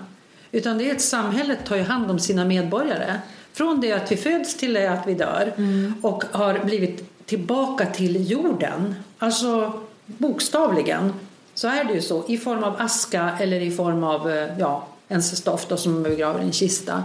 Utan 0.51 0.77
det 0.77 0.89
är 0.89 0.95
att 0.95 1.01
samhället 1.01 1.59
tar 1.65 1.75
ju 1.75 1.83
hand 1.83 2.11
om 2.11 2.19
sina 2.19 2.45
medborgare. 2.45 3.19
Från 3.53 3.81
det 3.81 3.93
att 3.93 4.11
vi 4.11 4.17
föds 4.17 4.55
till 4.57 4.73
det 4.73 4.87
att 4.87 5.07
vi 5.07 5.13
dör. 5.13 5.53
Och 6.01 6.23
har 6.31 6.59
blivit 6.59 7.25
tillbaka 7.25 7.85
till 7.85 8.31
jorden. 8.31 8.95
Alltså 9.17 9.73
bokstavligen. 10.05 11.13
Så 11.53 11.67
är 11.67 11.83
det 11.83 11.93
ju 11.93 12.01
så. 12.01 12.23
I 12.27 12.37
form 12.37 12.63
av 12.63 12.75
aska 12.81 13.37
eller 13.39 13.61
i 13.61 13.71
form 13.71 14.03
av 14.03 14.31
eh, 14.31 14.59
ja, 14.59 14.87
en 15.07 15.23
stoft 15.23 15.69
då, 15.69 15.77
som 15.77 15.93
man 15.93 16.03
begraver 16.03 16.39
i 16.41 16.43
en 16.43 16.51
kista. 16.51 17.03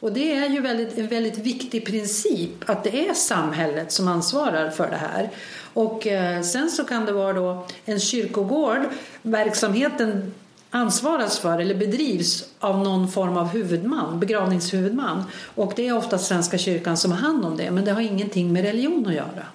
Och 0.00 0.12
det 0.12 0.32
är 0.36 0.48
ju 0.48 0.60
väldigt, 0.60 0.98
en 0.98 1.06
väldigt 1.08 1.38
viktig 1.38 1.86
princip 1.86 2.70
att 2.70 2.84
det 2.84 3.08
är 3.08 3.14
samhället 3.14 3.92
som 3.92 4.08
ansvarar 4.08 4.70
för 4.70 4.90
det 4.90 4.96
här. 4.96 5.30
Och 5.74 6.06
eh, 6.06 6.42
sen 6.42 6.70
så 6.70 6.84
kan 6.84 7.06
det 7.06 7.12
vara 7.12 7.32
då 7.32 7.66
en 7.84 8.00
kyrkogård, 8.00 8.80
verksamheten 9.22 10.34
ansvaras 10.70 11.38
för 11.38 11.58
eller 11.58 11.74
bedrivs 11.74 12.44
av 12.60 12.78
någon 12.78 13.08
form 13.08 13.36
av 13.36 13.48
huvudman, 13.48 14.20
begravningshuvudman. 14.20 15.24
Och 15.54 15.72
det 15.76 15.88
är 15.88 15.96
ofta 15.96 16.18
Svenska 16.18 16.58
kyrkan 16.58 16.96
som 16.96 17.12
har 17.12 17.18
hand 17.18 17.44
om 17.44 17.56
det, 17.56 17.70
men 17.70 17.84
det 17.84 17.92
har 17.92 18.00
ingenting 18.00 18.52
med 18.52 18.62
religion 18.64 19.06
att 19.06 19.14
göra. 19.14 19.46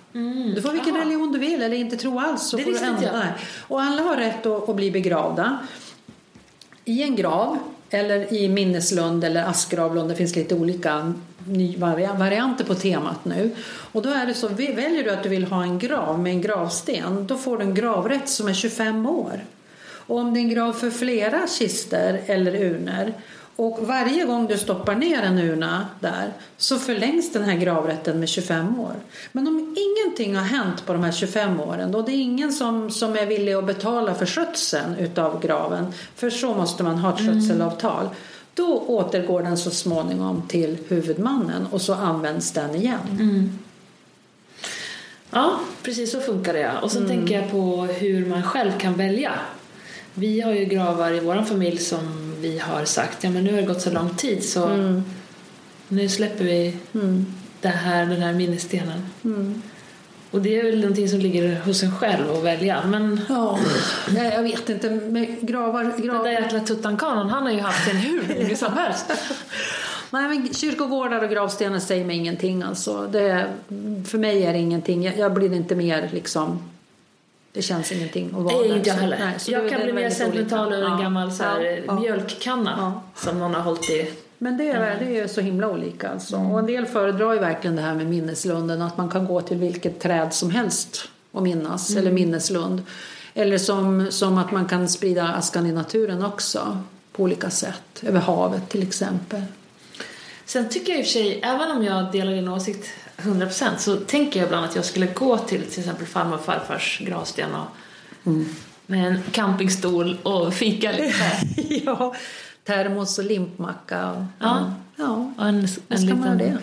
Du 0.56 0.62
får 0.62 0.72
vilken 0.72 0.96
Ah. 0.96 1.00
religion 1.00 1.32
du 1.32 1.40
vill 1.40 1.62
eller 1.62 1.78
inte 1.78 1.98
tro 1.98 2.20
alls. 2.20 2.50
Så 2.50 2.58
Det 2.58 2.64
får 2.64 2.72
du 2.72 2.78
ändra. 2.78 3.24
Och 3.68 3.82
alla 3.82 4.02
har 4.02 4.16
rätt 4.16 4.46
att, 4.46 4.70
att 4.70 4.76
bli 4.76 4.92
begravda 4.92 5.60
i 6.92 7.04
en 7.04 7.16
grav 7.16 7.58
eller 7.90 8.34
i 8.34 8.50
minneslund 8.50 9.24
eller 9.24 9.44
askgravlund. 9.44 10.10
Det 10.10 10.16
finns 10.16 10.36
lite 10.36 10.56
olika 10.56 11.14
varianter 12.18 12.66
på 12.66 12.76
temat 12.76 13.26
nu. 13.26 13.56
Och 13.92 14.02
då 14.02 14.10
är 14.10 14.26
det 14.26 14.34
så, 14.34 14.48
väljer 14.48 15.04
du 15.04 15.10
att 15.10 15.24
du 15.24 15.30
vill 15.30 15.44
ha 15.44 15.64
en 15.64 15.80
grav 15.80 16.20
med 16.20 16.32
en 16.32 16.42
gravsten, 16.42 17.28
då 17.28 17.38
får 17.38 17.58
du 17.58 17.64
en 17.64 17.74
gravrätt 17.74 18.30
som 18.30 18.48
är 18.48 18.54
25 18.54 19.06
år. 19.06 19.46
Och 19.84 20.18
om 20.18 20.34
det 20.34 20.40
är 20.40 20.42
en 20.42 20.50
grav 20.50 20.74
för 20.74 20.90
flera 20.90 21.48
kister 21.48 22.22
eller 22.26 22.56
urnor 22.56 23.14
och 23.62 23.88
varje 23.88 24.26
gång 24.26 24.48
du 24.48 24.58
stoppar 24.58 24.96
ner 24.96 25.22
en 25.22 25.40
urna 25.40 25.88
där 26.00 26.34
så 26.58 26.80
förlängs 26.80 27.32
den 27.32 27.44
här 27.44 27.58
gravrätten 27.58 28.20
med 28.20 28.30
25 28.30 28.80
år. 28.80 28.96
Men 29.32 29.48
om 29.48 29.76
ingenting 29.78 30.36
har 30.36 30.44
hänt 30.44 30.86
på 30.86 30.94
de 30.94 31.04
här 31.04 31.12
25 31.12 31.60
åren 31.60 31.92
då 31.92 32.02
det 32.02 32.12
är 32.12 32.22
ingen 32.22 32.54
som, 32.54 32.92
som 32.92 33.16
är 33.16 33.26
villig 33.26 33.54
att 33.54 33.66
betala 33.66 34.14
för 34.16 34.26
skötseln 34.26 34.96
utav 34.96 35.42
graven 35.42 35.94
för 36.16 36.30
så 36.30 36.54
måste 36.54 36.84
man 36.84 36.98
ha 36.98 37.14
ett 37.14 37.20
skötselavtal. 37.20 38.10
Då 38.54 38.84
återgår 38.88 39.44
den 39.44 39.58
så 39.58 39.72
småningom 39.72 40.48
till 40.48 40.78
huvudmannen 40.88 41.68
och 41.72 41.82
så 41.82 41.94
används 41.94 42.52
den 42.52 42.76
igen. 42.76 43.60
Ja, 45.32 45.60
precis 45.84 46.12
så 46.12 46.20
funkar 46.20 46.54
det. 46.54 46.72
Och 46.82 46.92
sen 46.92 47.08
tänker 47.08 47.42
jag 47.42 47.52
på 47.52 47.86
hur 47.86 48.26
man 48.26 48.44
själv 48.44 48.72
kan 48.80 48.94
välja. 48.94 49.32
Vi 50.14 50.42
har 50.42 50.52
ju 50.52 50.66
gravar 50.66 51.12
i 51.12 51.20
vår 51.20 51.44
familj 51.44 51.78
som 51.78 52.31
vi 52.42 52.60
har 52.60 52.86
sagt, 52.86 53.24
ja 53.24 53.30
men 53.30 53.44
nu 53.44 53.52
har 53.52 53.62
det 53.62 53.68
gått 53.68 53.82
så 53.82 53.92
lång 53.92 54.10
tid 54.10 54.44
så 54.44 54.70
nu 55.88 56.10
släpper 56.10 56.44
vi 56.44 56.78
det 57.62 57.68
här, 57.68 58.06
den 58.06 58.22
här 58.22 58.34
minnesstenen. 58.34 59.02
Och 60.32 60.42
det 60.42 60.60
är 60.60 60.64
väl 60.64 60.80
någonting 60.80 61.10
som 61.10 61.20
ligger 61.20 61.62
hos 61.62 61.84
en 61.84 61.96
själv 61.98 62.32
att 62.32 62.44
välja. 62.44 62.84
Men 62.86 63.22
Ja, 63.30 63.60
nej, 64.10 64.34
jag 64.34 64.44
vet 64.44 64.70
inte. 64.70 64.90
Med 64.90 65.42
gravar, 65.42 65.84
den 65.84 66.02
gravar. 66.02 66.24
där 66.24 66.32
jäkla 66.32 66.60
Tutankhamon, 66.60 67.30
han 67.30 67.44
har 67.44 67.52
ju 67.52 67.60
haft 67.60 67.92
en 67.92 67.98
hur 67.98 68.28
länge 68.28 68.56
som 68.56 68.74
helst. 68.74 69.06
Nej, 70.12 70.30
men 70.30 70.54
kyrkogårdar 70.54 71.24
och 71.24 71.30
gravstenar 71.30 71.80
säger 71.80 72.06
mig 72.06 72.18
ingenting. 72.18 72.64
Alltså. 72.64 73.08
Det, 73.12 73.46
för 74.08 74.18
mig 74.18 74.44
är 74.44 74.54
det 74.54 74.60
ingenting. 74.60 75.04
Jag, 75.04 75.18
jag 75.18 75.34
blir 75.34 75.54
inte 75.54 75.76
mer 75.76 76.10
liksom... 76.14 76.60
Det 77.54 77.62
känns 77.62 77.92
ingenting 77.92 78.28
att 78.28 78.34
vara 78.44 78.58
där. 78.58 78.76
inte 78.78 78.90
Så- 78.90 78.96
heller. 78.96 79.18
nej, 79.20 79.36
jag 79.48 79.70
kan 79.70 79.82
bli 79.82 79.94
mer 79.94 80.10
sentimental 80.10 80.74
över 80.74 80.88
en 80.88 81.00
gammal 81.02 81.32
så 81.32 81.44
här, 81.44 81.84
ja, 81.88 82.00
mjölkkanna 82.00 82.74
Ja. 82.78 83.02
som 83.22 83.40
någon 83.40 83.54
har 83.54 83.62
hållit 83.62 83.90
i. 83.90 84.12
Men 84.38 84.58
det 84.58 84.70
är, 84.70 85.00
det 85.00 85.20
är 85.20 85.28
så 85.28 85.42
himla 85.42 85.68
olika. 85.70 86.10
Alltså. 86.10 86.36
Och 86.38 86.60
en 86.60 86.66
del 86.66 86.86
föredrar 86.86 87.34
ju 87.34 87.40
verkligen 87.40 87.76
det 87.76 87.82
här 87.82 87.94
med 87.96 88.06
minneslunden. 88.08 88.82
Att 88.82 88.98
man 88.98 89.10
kan 89.10 89.26
gå 89.26 89.42
till 89.42 89.58
vilket 89.58 90.00
träd 90.00 90.34
som 90.34 90.50
helst 90.52 91.10
och 91.32 91.44
minnas. 91.44 91.96
Eller 91.96 92.12
minneslund. 92.12 92.82
Eller 93.34 93.58
som, 93.58 94.08
som 94.12 94.38
att 94.38 94.52
man 94.52 94.66
kan 94.66 94.90
sprida 94.90 95.24
askan 95.28 95.66
i 95.66 95.72
naturen 95.72 96.26
också. 96.26 96.78
På 97.12 97.24
olika 97.24 97.50
sätt. 97.50 98.04
Över 98.04 98.20
havet 98.20 98.70
till 98.70 98.84
exempel. 98.84 99.42
Sen 100.46 100.70
tycker 100.70 100.92
jag 100.92 101.00
i 101.00 101.02
och 101.02 101.06
för 101.06 101.12
sig, 101.14 101.40
även 101.44 101.72
om 101.78 101.84
jag 101.84 102.12
delar 102.12 102.32
din 102.32 102.48
åsikt 102.50 102.88
100 103.22 103.46
procent 103.46 103.82
så 103.82 103.96
tänker 103.96 104.40
jag 104.40 104.48
ibland 104.48 104.66
att 104.66 104.76
jag 104.76 104.86
skulle 104.86 105.06
gå 105.06 105.38
till 105.38 105.64
till 105.64 105.80
exempel 105.80 106.08
farmor 106.08 106.36
och 106.36 106.46
farfars 106.46 107.00
gravsten 107.00 107.50
och 107.56 107.68
med 108.86 109.08
en 109.08 109.24
campingstol 109.32 110.18
och 110.24 110.54
fika 110.54 110.92
lite. 110.92 111.24
ja, 111.86 112.16
termos 112.64 113.20
och 113.20 113.26
limpmacka. 113.26 114.12
Och, 114.12 114.24
Ja. 114.40 114.74
ja. 114.96 115.32
Och 115.38 115.48
en, 115.48 115.68
en 115.90 116.06
liten 116.06 116.58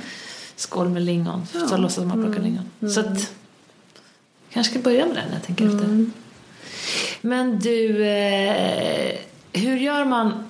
skål 0.57 0.89
med 0.89 1.03
lingon. 1.03 1.47
Ja. 1.53 1.59
Mm. 1.59 1.69
Så 1.69 1.77
låtsas 1.77 2.05
man 2.05 2.25
plocka 2.25 2.41
lingon. 2.41 2.71
Så 2.95 3.01
att, 3.01 3.33
kanske 4.51 4.73
ska 4.73 4.83
börja 4.83 5.07
med 5.07 5.17
den 5.17 5.33
jag 5.33 5.43
tänker 5.43 5.65
efter. 5.65 5.85
Mm. 5.85 6.13
Men 7.21 7.59
du, 7.59 8.07
eh, 8.07 9.17
hur 9.53 9.77
gör 9.77 10.05
man? 10.05 10.45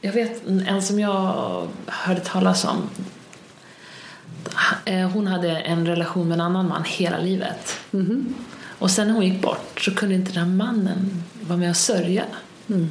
Jag 0.00 0.12
vet 0.12 0.46
en 0.46 0.82
som 0.82 1.00
jag 1.00 1.68
hörde 1.86 2.20
talas 2.20 2.64
om. 2.64 2.90
Eh, 4.84 5.08
Hon 5.10 5.26
hade 5.26 5.50
en 5.50 5.86
relation 5.86 6.28
med 6.28 6.34
en 6.34 6.40
annan 6.40 6.68
man 6.68 6.84
hela 6.86 7.18
livet. 7.18 7.78
Mhm. 7.90 8.34
Och 8.78 8.90
sen 8.90 9.06
när 9.06 9.14
hon 9.14 9.24
gick 9.26 9.42
bort 9.42 9.80
så 9.80 9.94
kunde 9.94 10.14
inte 10.14 10.32
den 10.32 10.42
här 10.42 10.50
mannen 10.50 11.22
vara 11.40 11.58
med 11.58 11.70
och 11.70 11.76
sörja. 11.76 12.24
Mm. 12.68 12.90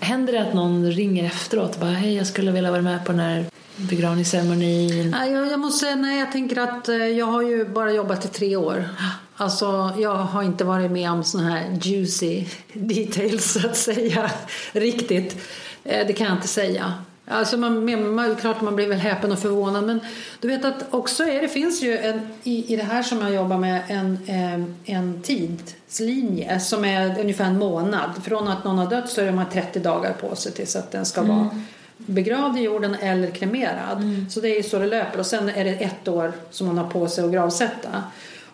Händer 0.00 0.32
det 0.32 0.42
att 0.42 0.54
någon 0.54 0.92
ringer 0.92 1.24
efteråt 1.24 1.74
och 1.74 1.80
bara 1.80 1.90
hej 1.90 2.14
jag 2.14 2.26
skulle 2.26 2.50
vilja 2.52 2.70
vara 2.70 2.82
med 2.82 3.04
på 3.04 3.12
den 3.12 3.20
här 3.20 3.46
begravningsceremonin? 3.76 5.16
Jag, 5.20 5.46
jag 5.52 5.60
måste 5.60 5.78
säga 5.86 5.96
nej, 5.96 6.18
jag 6.18 6.32
tänker 6.32 6.58
att 6.60 6.88
eh, 6.88 6.96
jag 6.96 7.26
har 7.26 7.42
ju 7.42 7.64
bara 7.64 7.92
jobbat 7.92 8.24
i 8.24 8.28
tre 8.28 8.56
år. 8.56 8.88
Alltså, 9.36 9.92
jag 9.98 10.14
har 10.16 10.42
inte 10.42 10.64
varit 10.64 10.90
med 10.90 11.10
om 11.10 11.24
såna 11.24 11.50
här 11.50 11.78
juicy 11.82 12.44
details 12.72 13.52
så 13.52 13.66
att 13.66 13.76
säga, 13.76 14.30
riktigt. 14.72 15.36
Eh, 15.84 16.06
Det 16.06 16.12
kan 16.12 16.26
jag 16.26 16.36
inte 16.36 16.48
säga. 16.48 16.94
Alltså 17.26 17.56
man, 17.56 18.14
man, 18.14 18.36
klart 18.36 18.60
man 18.60 18.76
blir 18.76 18.88
väl 18.88 18.98
häpen 18.98 19.32
och 19.32 19.38
förvånad 19.38 19.84
men 19.84 20.00
du 20.40 20.48
vet 20.48 20.64
att 20.64 20.84
också 20.90 21.24
är 21.24 21.42
det 21.42 21.48
finns 21.48 21.82
ju 21.82 21.98
en, 21.98 22.20
i, 22.42 22.72
i 22.72 22.76
det 22.76 22.82
här 22.82 23.02
som 23.02 23.20
jag 23.20 23.34
jobbar 23.34 23.58
med 23.58 23.82
en, 23.88 24.18
eh, 24.26 24.94
en 24.94 25.22
tidslinje 25.22 26.60
som 26.60 26.84
är 26.84 27.20
ungefär 27.20 27.44
en 27.44 27.58
månad. 27.58 28.10
Från 28.24 28.48
att 28.48 28.64
någon 28.64 28.78
har 28.78 28.90
dött 28.90 29.10
så 29.10 29.20
är 29.20 29.32
man 29.32 29.50
30 29.52 29.80
dagar 29.80 30.12
på 30.12 30.36
sig 30.36 30.52
tills 30.52 30.76
att 30.76 30.90
den 30.90 31.04
ska 31.04 31.22
vara 31.22 31.60
begravd 31.96 32.58
i 32.58 32.60
jorden 32.60 32.94
eller 32.94 33.30
kremerad. 33.30 34.26
Så 34.30 34.40
det 34.40 34.58
är 34.58 34.62
så 34.62 34.78
det 34.78 34.86
löper 34.86 35.18
och 35.18 35.26
sen 35.26 35.48
är 35.48 35.64
det 35.64 35.70
ett 35.70 36.08
år 36.08 36.32
som 36.50 36.66
man 36.66 36.78
har 36.78 36.90
på 36.90 37.08
sig 37.08 37.24
att 37.24 37.32
gravsätta. 37.32 38.02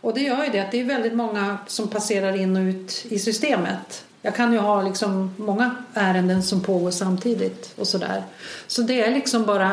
Och 0.00 0.14
det 0.14 0.20
gör 0.20 0.44
ju 0.44 0.50
det 0.50 0.60
att 0.60 0.70
det 0.70 0.80
är 0.80 0.84
väldigt 0.84 1.14
många 1.14 1.58
som 1.66 1.88
passerar 1.88 2.36
in 2.36 2.56
och 2.56 2.60
ut 2.62 3.06
i 3.08 3.18
systemet. 3.18 4.04
Jag 4.22 4.36
kan 4.36 4.52
ju 4.52 4.58
ha 4.58 4.82
liksom 4.82 5.34
många 5.36 5.74
ärenden 5.94 6.42
som 6.42 6.60
pågår 6.60 6.90
samtidigt 6.90 7.74
och 7.76 7.86
sådär. 7.86 8.24
Så 8.66 8.82
det 8.82 9.04
är 9.04 9.14
liksom 9.14 9.46
bara 9.46 9.72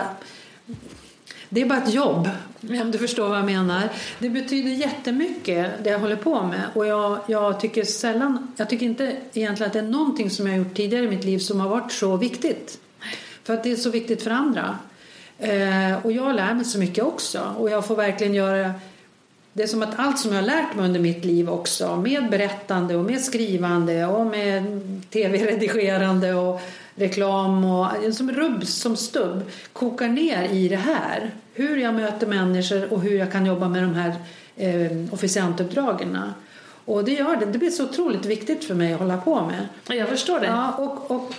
det 1.50 1.62
är 1.62 1.66
bara 1.66 1.84
ett 1.84 1.94
jobb, 1.94 2.30
om 2.62 2.92
du 2.92 2.98
förstår 2.98 3.30
vad 3.30 3.38
jag 3.38 3.46
menar. 3.46 3.90
Det 4.20 4.30
betyder 4.30 4.70
jättemycket, 4.70 5.72
det 5.84 5.90
jag 5.90 6.00
håller 6.00 6.16
på 6.16 6.44
med. 6.44 6.62
Och 6.74 6.86
jag, 6.86 7.20
jag 7.28 7.60
tycker 7.60 7.84
sällan, 7.84 8.54
jag 8.58 8.70
tycker 8.70 8.86
inte 8.86 9.16
egentligen 9.34 9.68
att 9.68 9.74
det 9.74 9.80
är 9.80 9.84
någonting 9.84 10.30
som 10.30 10.48
jag 10.48 10.54
har 10.54 10.58
gjort 10.58 10.76
tidigare 10.76 11.06
i 11.06 11.10
mitt 11.10 11.24
liv 11.24 11.40
som 11.40 11.60
har 11.60 11.70
varit 11.70 11.92
så 11.92 12.18
viktigt. 12.18 12.80
För 13.44 13.54
att 13.54 13.64
det 13.64 13.72
är 13.72 13.76
så 13.76 13.90
viktigt 13.90 14.24
för 14.24 14.32
andra. 14.32 14.78
Eh, 15.40 16.06
och 16.06 16.12
jag 16.12 16.36
lär 16.36 16.54
mig 16.54 16.66
så 16.66 16.80
mycket 16.80 17.04
också. 17.04 17.56
Och 17.58 17.70
jag 17.70 17.88
får 17.88 17.96
verkligen 17.96 18.34
göra 18.34 18.74
det 19.58 19.64
är 19.64 19.68
som 19.68 19.84
att 19.84 20.00
allt 20.00 20.20
som 20.20 20.32
jag 20.32 20.42
har 20.42 20.48
lärt 20.48 20.76
mig 20.76 20.86
under 20.86 21.00
mitt 21.00 21.26
liv 21.26 21.50
också 21.50 21.96
med 21.96 22.30
berättande 22.30 22.96
och 22.96 23.06
med 23.06 23.22
skrivande 23.22 24.06
och 24.06 24.26
med 24.26 24.82
tv-redigerande 25.10 26.34
och 26.34 26.62
reklam 26.96 27.66
och 27.66 27.88
som 28.14 28.32
rubbs, 28.32 28.74
som 28.74 28.96
stubb 28.96 29.52
kokar 29.74 30.08
ner 30.08 30.44
i 30.44 30.68
det 30.68 30.76
här. 30.76 31.32
Hur 31.54 31.78
jag 31.78 31.94
möter 31.94 32.28
människor 32.28 32.94
och 32.94 33.02
hur 33.02 33.18
jag 33.18 33.32
kan 33.32 33.46
jobba 33.46 33.68
med 33.68 33.84
de 33.84 33.94
här 33.94 34.16
eh, 34.56 35.14
officiantuppdragen. 35.14 36.18
Och 36.86 37.04
det 37.04 37.12
gör 37.12 37.36
det. 37.36 37.46
Det 37.46 37.60
blir 37.60 37.70
så 37.70 37.84
otroligt 37.84 38.26
viktigt 38.26 38.64
för 38.64 38.76
mig 38.76 38.94
att 38.94 39.00
hålla 39.00 39.18
på 39.18 39.42
med. 39.42 39.98
Jag 40.00 40.10
förstår 40.10 40.40
det. 40.40 40.46
Ja, 40.46 40.72
och, 40.72 41.12
och, 41.12 41.34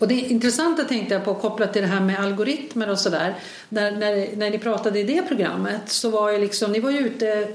och 0.00 0.08
det 0.08 0.14
intressanta 0.14 0.84
tänkte 0.84 1.14
jag 1.14 1.24
på 1.24 1.34
kopplat 1.34 1.72
till 1.72 1.82
det 1.82 1.88
här 1.88 2.00
med 2.00 2.20
algoritmer 2.20 2.90
och 2.90 2.98
sådär. 2.98 3.34
När, 3.68 3.90
när, 3.90 4.36
när 4.36 4.50
ni 4.50 4.58
pratade 4.58 5.00
i 5.00 5.04
det 5.04 5.22
programmet 5.22 5.80
så 5.86 6.10
var 6.10 6.32
ju 6.32 6.38
liksom, 6.38 6.72
ni 6.72 6.80
var 6.80 6.90
ju 6.90 6.98
ute 6.98 7.48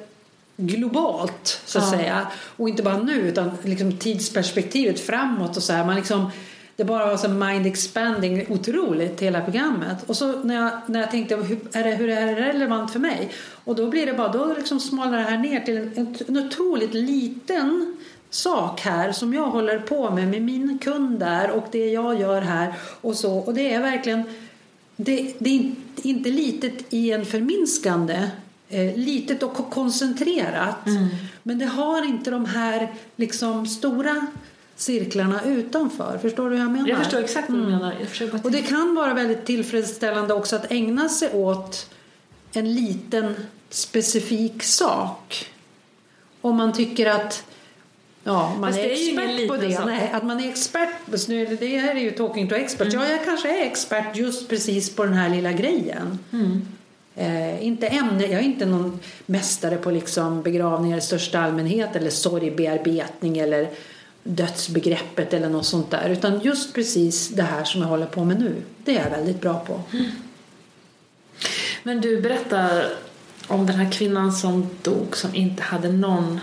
globalt 0.57 1.61
så 1.65 1.79
att 1.79 1.91
Ja. 1.91 1.97
säga. 1.97 2.27
Och 2.57 2.69
inte 2.69 2.83
bara 2.83 2.97
nu 2.97 3.13
utan 3.13 3.51
liksom 3.63 3.97
tidsperspektivet 3.97 4.99
framåt 4.99 5.57
och 5.57 5.63
så 5.63 5.73
här. 5.73 5.85
Man 5.85 5.95
liksom, 5.95 6.31
det 6.75 6.83
bara 6.83 7.05
var 7.05 7.17
så 7.17 7.29
mind 7.29 7.65
expanding 7.67 8.45
otroligt 8.49 9.21
hela 9.21 9.41
programmet. 9.41 9.97
Och 10.05 10.17
så 10.17 10.31
när 10.43 10.55
jag, 10.55 10.71
när 10.87 10.99
jag 10.99 11.11
tänkte 11.11 11.35
hur 11.35 11.57
är, 11.73 11.83
det, 11.83 11.95
hur 11.95 12.09
är 12.09 12.25
det 12.25 12.41
relevant 12.41 12.91
för 12.91 12.99
mig? 12.99 13.29
Och 13.63 13.75
då 13.75 13.87
blir 13.87 14.05
det 14.05 14.13
bara, 14.13 14.27
då 14.31 14.53
liksom 14.57 14.79
smalnar 14.79 15.17
det 15.17 15.23
här 15.23 15.37
ner 15.37 15.59
till 15.59 15.77
en, 15.77 16.15
en 16.27 16.37
otroligt 16.37 16.93
liten 16.93 17.97
sak 18.35 18.81
här 18.81 19.11
som 19.11 19.33
jag 19.33 19.45
håller 19.49 19.79
på 19.79 20.09
med 20.11 20.27
med 20.27 20.41
min 20.41 20.79
kund 20.79 21.19
där 21.19 21.49
och 21.51 21.65
det 21.71 21.91
jag 21.91 22.19
gör 22.19 22.41
här 22.41 22.73
och 23.01 23.15
så. 23.15 23.33
Och 23.37 23.53
det 23.53 23.73
är 23.73 23.81
verkligen, 23.81 24.23
det, 24.95 25.33
det 25.39 25.49
är 25.49 25.53
in- 25.53 25.75
inte 26.01 26.29
litet 26.29 26.93
i 26.93 27.11
en 27.11 27.25
förminskande 27.25 28.29
eh, 28.69 28.95
litet 28.97 29.43
och 29.43 29.53
ko- 29.53 29.63
koncentrerat. 29.69 30.85
Men 31.43 31.59
det 31.59 31.65
har 31.65 32.05
inte 32.05 32.31
de 32.31 32.45
här 32.45 32.93
liksom 33.15 33.67
stora 33.67 34.27
cirklarna 34.75 35.43
utanför. 35.45 36.17
Förstår 36.21 36.49
du 36.49 36.55
hur 36.55 36.63
jag 36.63 36.71
menar? 36.71 36.87
Jag 36.89 36.97
förstår 36.97 37.19
exakt 37.19 37.49
vad 37.49 37.59
du 37.59 37.65
menar. 37.65 37.95
Jag 37.99 38.09
försöker 38.09 38.31
bara 38.37 38.41
Och 38.43 38.51
det 38.51 38.61
kan 38.61 38.95
vara 38.95 39.13
väldigt 39.13 39.45
tillfredsställande 39.45 40.33
också 40.33 40.55
att 40.55 40.71
ägna 40.71 41.09
sig 41.09 41.29
åt 41.33 41.89
en 42.53 42.73
liten 42.73 43.35
specifik 43.69 44.63
sak. 44.63 45.47
Om 46.41 46.55
man 46.55 46.73
tycker 46.73 47.05
att 47.05 47.43
ja, 48.25 48.55
man 48.59 48.73
Fast 48.73 48.85
är, 48.85 48.91
expert 48.91 49.47
på 49.47 49.57
det. 49.57 49.85
Nej, 49.85 50.11
att 50.13 50.23
man 50.23 50.39
är 50.39 50.49
expert. 50.49 51.27
nu 51.27 51.57
Det 51.59 51.77
här 51.77 51.95
är 51.95 51.99
ju 51.99 52.11
talking 52.11 52.49
to 52.49 52.55
experts. 52.55 52.93
Mm. 52.93 53.07
Ja, 53.07 53.11
jag 53.11 53.25
kanske 53.25 53.61
är 53.61 53.65
expert 53.65 54.15
just 54.15 54.49
precis 54.49 54.95
på 54.95 55.03
den 55.03 55.13
här 55.13 55.29
lilla 55.29 55.51
grejen. 55.51 56.19
Mm. 56.33 56.67
Eh, 57.15 57.65
inte 57.65 57.87
ämne, 57.87 58.23
jag 58.23 58.33
är 58.33 58.45
inte 58.45 58.65
någon 58.65 58.99
mästare 59.25 59.77
på 59.77 59.91
liksom 59.91 60.41
begravningar 60.41 60.97
i 60.97 61.01
största 61.01 61.39
allmänhet 61.39 61.95
eller 61.95 62.09
sorgbearbetning 62.09 63.37
eller 63.37 63.69
dödsbegreppet 64.23 65.33
eller 65.33 65.49
något 65.49 65.65
sånt 65.65 65.91
där. 65.91 66.09
Utan 66.09 66.39
just 66.39 66.73
precis 66.73 67.29
det 67.29 67.43
här 67.43 67.63
som 67.63 67.81
jag 67.81 67.87
håller 67.87 68.05
på 68.05 68.23
med 68.23 68.39
nu. 68.39 68.55
Det 68.83 68.97
är 68.97 69.03
jag 69.03 69.17
väldigt 69.17 69.41
bra 69.41 69.59
på. 69.59 69.81
Men 71.83 72.01
du 72.01 72.21
berättar 72.21 72.85
om 73.47 73.65
den 73.65 73.75
här 73.75 73.91
kvinnan 73.91 74.33
som 74.33 74.69
dog 74.81 75.17
som 75.17 75.35
inte 75.35 75.63
hade 75.63 75.91
någon 75.91 76.39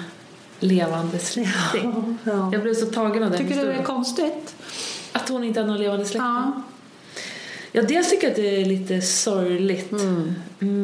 levande 0.62 1.18
släkting. 1.18 2.18
Ja. 2.24 2.50
Jag 2.52 2.62
blev 2.62 2.74
så 2.74 2.86
tagen 2.86 3.22
av 3.22 3.30
den 3.30 3.38
Tycker 3.38 3.50
du 3.50 3.54
det 3.54 3.60
historien. 3.60 3.80
är 3.80 3.84
konstigt? 3.84 4.54
Att 5.12 5.28
hon 5.28 5.44
inte 5.44 5.60
hade 5.60 5.72
någon 5.72 5.80
levande 5.80 6.04
släkting. 6.04 6.26
Ja. 6.26 6.62
Ja, 7.74 7.82
dels 7.82 8.10
tycker 8.10 8.22
jag 8.24 8.30
att 8.30 8.36
det 8.36 8.60
är 8.60 8.64
lite 8.64 9.00
sorgligt. 9.00 9.92
Mm. 9.92 10.34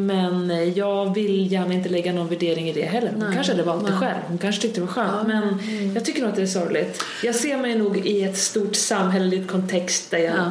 Men 0.07 0.75
jag 0.75 1.15
vill 1.15 1.53
gärna 1.53 1.75
inte 1.75 1.89
lägga 1.89 2.13
någon 2.13 2.29
värdering 2.29 2.69
i 2.69 2.73
det 2.73 2.83
heller. 2.83 3.11
Hon 3.11 3.21
Nej, 3.21 3.35
kanske 3.35 3.53
hade 3.53 3.63
valt 3.65 3.85
det 3.85 3.91
nej. 3.91 3.99
själv. 4.01 4.21
Hon 4.29 4.39
kanske 4.39 4.63
tyckte 4.63 4.81
det 4.81 4.87
var 4.87 4.93
skönt. 4.93 5.11
Ja, 5.19 5.25
Men 5.27 5.43
mm. 5.49 5.95
jag 5.95 6.05
tycker 6.05 6.21
nog 6.21 6.31
att 6.31 6.37
det 6.37 6.43
är 6.43 6.47
sorgligt. 6.47 7.03
Jag 7.23 7.35
ser 7.35 7.57
mig 7.57 7.79
nog 7.79 8.07
i 8.07 8.23
ett 8.23 8.39
stort 8.39 8.75
samhälleligt 8.77 9.51
kontext 9.51 10.11
där 10.11 10.19
jag, 10.19 10.35
Ja. 10.37 10.51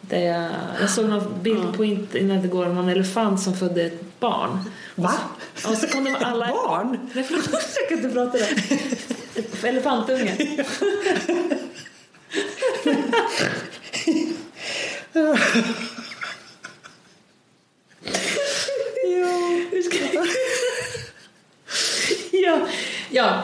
där 0.00 0.20
jag, 0.20 0.50
jag 0.80 0.90
såg 0.90 1.08
någon 1.08 1.34
bild 1.42 1.76
på 1.76 1.84
internet 1.84 2.44
igår 2.44 2.66
om 2.66 2.74
någon 2.74 2.88
elefant 2.88 3.40
som 3.40 3.56
födde 3.56 3.82
ett 3.82 4.02
barn. 4.20 4.70
Va? 4.94 5.14
Och 5.66 5.76
så 5.76 5.86
kom 5.86 6.04
de 6.04 6.14
alla... 6.20 6.46
Barn? 6.46 7.10
Nej, 7.14 7.24
förlåt. 7.24 7.50
Jag 7.52 7.88
kan 7.88 7.98
inte 7.98 8.10
prata 8.10 8.38
det. 8.38 9.68
Elefantunge. 9.68 10.36
Ja, 22.32 22.58
ja. 23.10 23.42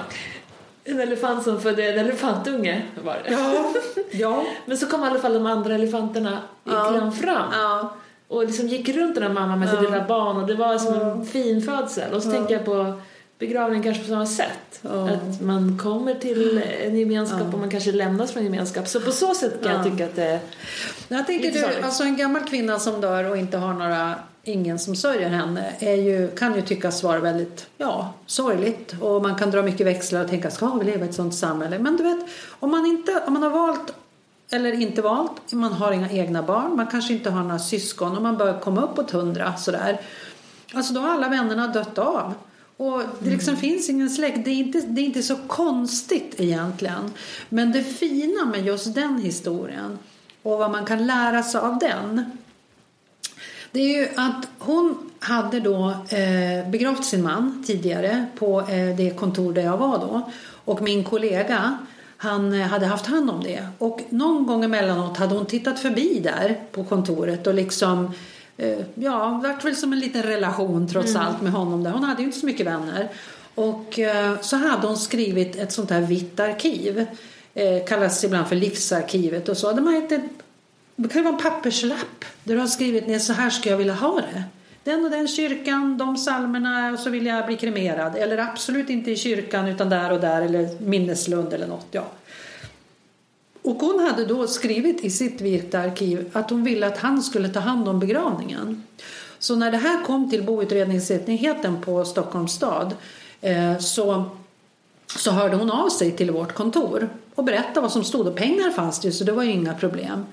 En 0.85 1.01
elefant 1.01 1.45
som 1.45 1.61
födde 1.61 1.93
en 1.93 1.99
elefantunge 1.99 2.83
var 3.05 3.21
det. 3.25 3.33
Ja. 3.33 3.73
ja. 4.11 4.47
Men 4.67 4.79
så 4.79 4.87
kom 4.87 5.05
i 5.05 5.07
alla 5.07 5.19
fall 5.19 5.35
de 5.35 5.47
andra 5.47 5.75
elefanterna 5.75 6.43
ja. 6.65 7.13
fram. 7.21 7.53
ja. 7.53 7.97
Och 8.29 8.47
liksom 8.47 8.69
gick 8.69 8.89
runt 8.89 9.15
den 9.15 9.23
här 9.23 9.33
mamman 9.33 9.59
med 9.61 9.71
sitt 9.71 9.83
lilla 9.83 10.05
barn 10.05 10.37
och 10.37 10.47
det 10.47 10.55
var 10.55 10.79
som 10.79 10.95
en 10.95 11.27
fin 11.27 11.63
födsel. 11.63 12.15
Och 12.15 12.23
så 12.23 12.31
tänker 12.31 12.55
jag 12.55 12.65
på 12.65 12.93
begravning 13.39 13.83
kanske 13.83 14.03
på 14.03 14.09
samma 14.09 14.27
sätt. 14.27 14.81
Att 14.83 15.41
man 15.41 15.79
kommer 15.83 16.15
till 16.15 16.63
en 16.85 16.97
gemenskap 16.97 17.55
och 17.55 17.59
man 17.61 17.71
kanske 17.71 17.93
lämnas 17.93 18.33
från 18.33 18.47
en 18.47 18.53
gemenskap. 18.53 18.89
Så 18.89 19.01
på 19.01 19.11
så 19.11 19.35
sätt 19.35 19.63
kan 19.63 19.73
jag 19.73 19.81
Ja. 19.81 19.91
tycka 19.91 20.05
att 20.05 20.17
det 20.17 20.41
Jag 21.09 21.27
tänker 21.27 21.53
du, 21.53 21.65
alltså 21.85 22.03
en 22.03 22.17
gammal 22.17 22.43
kvinna 22.43 22.79
som 22.79 23.01
dör 23.01 23.31
och 23.31 23.37
inte 23.37 23.57
har 23.57 23.75
några, 23.75 24.15
ingen 24.45 24.79
som 24.79 24.97
sörjer 24.97 25.29
henne 25.29 25.73
är 25.79 25.95
ju, 25.95 26.29
kan 26.29 26.55
ju 26.55 26.63
tyckas 26.63 27.03
vara 27.03 27.21
väldigt 27.21 27.67
ja, 27.77 28.13
sorgligt. 28.27 28.95
Och 29.01 29.23
man 29.23 29.35
kan 29.35 29.51
dra 29.51 29.63
mycket 29.63 29.87
växlar 29.87 30.25
och 30.25 30.31
tänka, 30.31 30.51
ska 30.51 30.75
vi 30.75 30.85
leva 30.85 31.05
i 31.05 31.09
ett 31.09 31.15
sånt 31.15 31.35
samhälle? 31.35 31.79
Men 31.79 31.97
du 31.97 32.03
vet, 32.03 32.19
om 32.61 32.71
man, 32.71 32.87
inte, 32.87 33.23
om 33.27 33.33
man 33.33 33.43
har 33.43 33.51
valt 33.51 33.93
eller 34.51 34.73
inte 34.73 35.03
valt, 35.03 35.53
man 35.53 35.73
har 35.73 35.93
inga 35.93 36.11
egna 36.11 36.43
barn, 36.43 36.77
man 36.77 36.87
kanske 36.87 37.13
inte 37.13 37.31
har 37.31 37.43
några 37.43 37.59
syskon 37.59 38.17
och 38.17 38.23
man 38.23 38.37
börjar 38.37 38.61
komma 38.61 38.83
uppåt 38.83 39.11
hundra 39.11 39.57
sådär. 39.57 40.01
Alltså 40.75 40.93
då 40.93 41.01
har 41.01 41.09
alla 41.09 41.29
vännerna 41.29 41.67
dött 41.67 41.99
av. 41.99 42.35
Och 42.77 43.03
det 43.19 43.31
liksom 43.31 43.57
finns 43.57 43.91
ingen 43.91 44.11
släkt. 44.11 44.45
Det 44.45 44.51
är, 44.51 44.55
inte, 44.55 44.81
det 44.81 45.01
är 45.01 45.05
inte 45.05 45.23
så 45.23 45.37
konstigt 45.37 46.35
egentligen. 46.39 47.11
Men 47.49 47.73
det 47.73 47.83
fina 47.83 48.45
med 48.45 48.67
just 48.67 48.95
den 48.95 49.19
historien 49.19 49.99
och 50.43 50.59
vad 50.59 50.71
man 50.71 50.85
kan 50.85 51.07
lära 51.07 51.43
sig 51.43 51.61
av 51.61 51.79
den. 51.79 52.25
Det 53.71 53.81
är 53.81 54.01
ju 54.01 54.09
att 54.17 54.49
hon 54.59 55.11
hade 55.19 55.61
då 55.61 55.91
eh, 55.91 56.71
begravt 56.71 57.05
sin 57.05 57.23
man 57.23 57.65
tidigare 57.67 58.27
på 58.39 58.61
eh, 58.61 58.97
det 58.97 59.17
kontor 59.17 59.53
där 59.53 59.63
jag 59.63 59.77
var 59.77 59.99
då. 59.99 60.31
Och 60.65 60.83
min 60.83 61.05
kollega 61.05 61.79
han 62.17 62.53
eh, 62.53 62.67
hade 62.67 62.87
haft 62.87 63.07
hand 63.07 63.31
om 63.31 63.43
det. 63.43 63.67
Och 63.79 64.01
någon 64.09 64.47
gång 64.47 64.65
emellanåt 64.65 65.17
hade 65.17 65.35
hon 65.35 65.47
tittat 65.47 65.79
förbi 65.79 66.21
där 66.25 66.61
på 66.73 66.85
kontoret 66.85 67.47
och 67.47 67.55
liksom 67.55 68.15
eh, 68.57 68.79
ja, 68.95 69.41
vart 69.45 69.65
väl 69.65 69.77
som 69.77 69.93
en 69.93 69.99
liten 69.99 70.23
relation 70.23 70.89
trots 70.89 71.11
mm. 71.11 71.23
allt 71.23 71.43
med 71.43 71.53
honom 71.53 71.85
där. 71.85 71.91
Hon 71.91 72.05
hade 72.05 72.23
ju 72.23 72.27
inte 72.27 72.39
så 72.39 72.47
mycket 72.47 72.67
vänner. 72.67 73.09
Och 73.55 73.99
eh, 73.99 74.41
så 74.41 74.57
hade 74.57 74.87
hon 74.87 74.97
skrivit 74.97 75.57
ett 75.57 75.73
sånt 75.73 75.91
här 75.91 76.01
vitt 76.01 76.41
arkiv. 76.41 77.07
Kallas 77.89 78.25
ibland 78.25 78.47
för 78.47 78.57
livsarkivet 78.57 79.49
och 79.49 79.57
så. 79.57 79.73
De 79.73 79.87
har 79.87 79.97
ett, 79.97 80.21
det 80.97 81.09
kan 81.09 81.25
vara 81.25 81.35
en 81.35 81.41
papperslapp 81.41 82.25
där 82.45 82.55
du 82.55 82.61
har 82.61 82.67
skrivit 82.67 83.07
ner 83.07 83.19
så 83.19 83.33
här 83.33 83.51
ska 83.51 83.71
jag 83.71 83.77
vilja 83.77 83.95
ha 83.95 84.21
det. 84.21 84.45
Den 84.87 85.05
och 85.05 85.11
den 85.11 85.29
kyrkan, 85.29 85.99
de 85.99 86.17
salmerna 86.17 86.93
och 86.93 86.99
så 86.99 87.11
vill 87.11 87.27
jag 87.27 87.47
bli 87.47 87.57
kremerad. 87.57 88.17
Eller 88.17 88.39
absolut 88.39 88.91
inte 88.91 89.11
i 89.11 89.17
kyrkan 89.17 89.69
utan 89.69 89.89
där 89.89 90.13
och 90.13 90.21
där 90.21 90.43
eller 90.43 90.81
minneslund 90.81 91.53
eller 91.53 91.67
något. 91.67 91.87
Ja. 91.91 92.05
Och 93.63 93.77
hon 93.77 94.01
hade 94.01 94.25
då 94.25 94.47
skrivit 94.47 95.05
i 95.05 95.11
sitt 95.11 95.41
vita 95.41 95.79
arkiv 95.79 96.31
att 96.33 96.51
hon 96.51 96.65
ville 96.65 96.87
att 96.87 96.99
han 96.99 97.23
skulle 97.23 97.49
ta 97.49 97.61
hand 97.61 97.89
om 97.89 98.01
begravningen. 98.01 98.83
Så 99.39 99.57
när 99.57 99.71
det 99.71 99.79
här 99.79 100.05
kom 100.05 100.31
till 100.31 100.43
boutredningsenheten 100.43 101.81
på 101.81 102.05
Stockholms 102.05 102.53
stad 102.53 102.95
eh, 103.41 103.79
så, 103.79 104.25
så 105.19 105.31
hörde 105.31 105.57
hon 105.57 105.71
av 105.71 105.89
sig 105.89 106.11
till 106.11 106.31
vårt 106.31 106.53
kontor 106.53 107.09
och 107.35 107.45
berättade 107.45 107.81
vad 107.81 107.93
som 107.93 108.05
stod. 108.05 108.27
Och 108.27 108.37
pengar 108.37 108.71
fanns 108.71 109.01
det 109.01 109.09
ju 109.09 109.13
så 109.13 109.25
det 109.25 109.33
var 109.33 109.43
ju 109.43 109.51
inga 109.51 109.75
problem. 109.75 110.27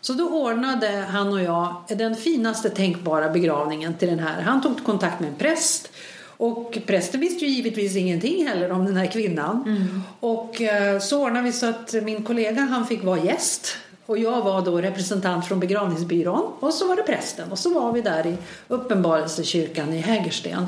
Så 0.00 0.12
då 0.12 0.28
ordnade 0.28 1.06
han 1.08 1.32
och 1.32 1.42
jag 1.42 1.74
den 1.88 2.16
finaste 2.16 2.70
tänkbara 2.70 3.28
begravningen 3.28 3.94
till 3.94 4.08
den 4.08 4.18
här. 4.18 4.42
Han 4.42 4.62
tog 4.62 4.84
kontakt 4.84 5.20
med 5.20 5.28
en 5.28 5.36
präst 5.36 5.90
och 6.38 6.78
prästen 6.86 7.20
visste 7.20 7.44
ju 7.44 7.50
givetvis 7.50 7.96
ingenting 7.96 8.46
heller 8.46 8.72
om 8.72 8.84
den 8.84 8.96
här 8.96 9.06
kvinnan. 9.06 9.62
Mm. 9.66 10.02
Och 10.20 10.62
eh, 10.62 10.98
så 10.98 11.22
ordnade 11.22 11.44
vi 11.44 11.52
så 11.52 11.66
att 11.66 11.94
min 12.02 12.22
kollega 12.22 12.60
han 12.60 12.86
fick 12.86 13.04
vara 13.04 13.18
gäst. 13.18 13.76
Och 14.06 14.18
jag 14.18 14.42
var 14.42 14.62
då 14.62 14.80
representant 14.80 15.46
från 15.46 15.60
begravningsbyrån. 15.60 16.52
Och 16.60 16.74
så 16.74 16.88
var 16.88 16.96
det 16.96 17.02
prästen. 17.02 17.52
Och 17.52 17.58
så 17.58 17.74
var 17.74 17.92
vi 17.92 18.00
där 18.00 18.26
i 18.26 18.36
Uppenbarelsekyrkan 18.68 19.92
i 19.92 19.98
Hägersten. 19.98 20.66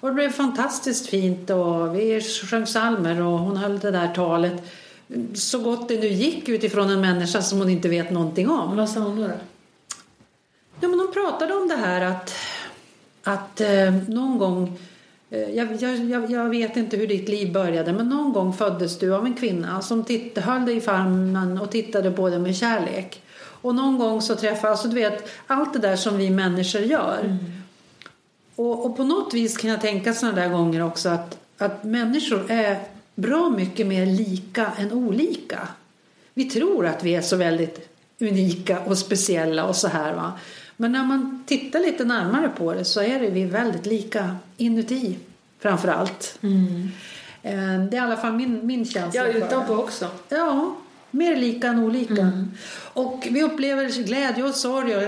Och 0.00 0.08
det 0.08 0.14
blev 0.14 0.30
fantastiskt 0.32 1.06
fint 1.06 1.50
och 1.50 1.96
vi 1.96 2.20
sjöng 2.20 2.64
psalmer 2.64 3.22
och 3.22 3.38
hon 3.38 3.56
höll 3.56 3.78
det 3.78 3.90
där 3.90 4.14
talet 4.14 4.64
så 5.34 5.58
gott 5.58 5.88
det 5.88 6.00
nu 6.00 6.08
gick 6.08 6.48
utifrån 6.48 6.90
en 6.90 7.00
människa 7.00 7.42
som 7.42 7.58
hon 7.58 7.70
inte 7.70 7.88
vet 7.88 8.10
någonting 8.10 8.50
om. 8.50 8.76
Vad 8.76 8.88
sa 8.88 9.00
hon 9.00 9.20
då? 9.20 9.30
Ja, 10.80 10.88
men 10.88 11.00
hon 11.00 11.12
pratade 11.12 11.54
om 11.54 11.68
det 11.68 11.76
här 11.76 12.00
att, 12.00 12.34
att 13.22 13.60
eh, 13.60 13.92
någon 14.08 14.38
gång 14.38 14.78
eh, 15.30 15.50
jag, 15.50 15.82
jag, 15.82 16.30
jag, 16.30 16.48
vet 16.48 16.76
inte 16.76 16.96
hur 16.96 17.06
ditt 17.06 17.28
liv 17.28 17.52
började 17.52 17.92
men 17.92 18.08
någon 18.08 18.32
gång 18.32 18.52
föddes 18.52 18.98
du 18.98 19.14
av 19.14 19.26
en 19.26 19.34
kvinna 19.34 19.82
som 19.82 20.04
titt, 20.04 20.38
höll 20.38 20.66
dig 20.66 20.76
i 20.76 20.80
famnen 20.80 21.58
och 21.58 21.70
tittade 21.70 22.10
på 22.10 22.28
dig 22.28 22.38
med 22.38 22.56
kärlek. 22.56 23.22
Och 23.62 23.74
någon 23.74 23.98
gång 23.98 24.22
så 24.22 24.34
träffade, 24.36 24.70
alltså 24.70 24.88
du 24.88 24.94
vet, 24.94 25.28
allt 25.46 25.72
det 25.72 25.78
där 25.78 25.96
som 25.96 26.18
vi 26.18 26.30
människor 26.30 26.82
gör. 26.82 27.18
Mm. 27.20 27.38
Och, 28.56 28.86
och, 28.86 28.96
på 28.96 29.04
något 29.04 29.34
vis 29.34 29.56
kan 29.56 29.70
jag 29.70 29.80
tänka 29.80 30.14
sådana 30.14 30.40
där 30.40 30.48
gånger 30.48 30.82
också 30.82 31.08
att, 31.08 31.38
att 31.58 31.84
människor 31.84 32.50
är 32.50 32.78
bra 33.14 33.50
mycket 33.50 33.86
mer 33.86 34.06
lika 34.06 34.72
än 34.78 34.92
olika. 34.92 35.68
Vi 36.34 36.44
tror 36.44 36.86
att 36.86 37.04
vi 37.04 37.14
är 37.14 37.22
så 37.22 37.36
väldigt 37.36 37.88
unika 38.20 38.80
och 38.80 38.98
speciella 38.98 39.64
och 39.64 39.76
så 39.76 39.88
här 39.88 40.14
va. 40.14 40.32
Men 40.76 40.92
när 40.92 41.04
man 41.04 41.44
tittar 41.46 41.80
lite 41.80 42.04
närmare 42.04 42.48
på 42.48 42.74
det 42.74 42.84
så 42.84 43.02
är 43.02 43.20
det 43.20 43.30
vi 43.30 43.44
väldigt 43.44 43.86
lika 43.86 44.36
inuti 44.56 45.18
framför 45.58 45.88
allt. 45.88 46.38
Mm. 46.42 46.88
Eh, 47.42 47.84
det 47.90 47.96
är 47.96 48.00
i 48.00 48.04
alla 48.04 48.16
fall 48.16 48.32
min, 48.32 48.66
min 48.66 48.84
känsla. 48.84 49.28
Ja, 49.28 49.32
utanpå 49.32 49.74
också. 49.74 50.08
Ja, 50.28 50.76
mer 51.10 51.36
lika 51.36 51.68
än 51.68 51.78
olika. 51.78 52.22
Mm. 52.22 52.50
Och 52.92 53.28
vi 53.30 53.42
upplever 53.42 54.04
glädje 54.04 54.44
och 54.44 54.54
sorg 54.54 54.96
och 54.96 55.02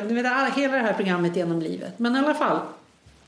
hela 0.56 0.76
det 0.76 0.82
här 0.82 0.92
programmet 0.92 1.36
genom 1.36 1.62
livet. 1.62 1.98
Men 1.98 2.16
i 2.16 2.18
alla 2.18 2.34
fall, 2.34 2.58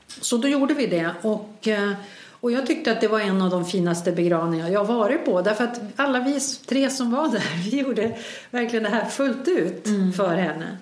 så 0.07 0.37
då 0.37 0.47
gjorde 0.47 0.73
vi 0.73 0.87
det. 0.87 1.11
Och 1.21 1.67
eh, 1.67 1.91
och 2.39 2.51
jag 2.51 2.67
tyckte 2.67 2.91
att 2.91 3.01
det 3.01 3.07
var 3.07 3.19
en 3.19 3.41
av 3.41 3.49
de 3.49 3.65
finaste 3.65 4.11
begravningar 4.11 4.69
jag 4.69 4.85
varit 4.85 5.25
på. 5.25 5.41
Därför 5.41 5.63
att 5.63 5.79
alla 5.95 6.19
vi 6.19 6.39
tre 6.39 6.89
som 6.89 7.11
var 7.11 7.29
där, 7.29 7.43
vi 7.71 7.79
gjorde 7.79 8.17
verkligen 8.51 8.83
det 8.83 8.89
här 8.89 9.05
fullt 9.05 9.47
ut 9.47 9.87
mm. 9.87 10.13
för 10.13 10.35
henne. 10.35 10.77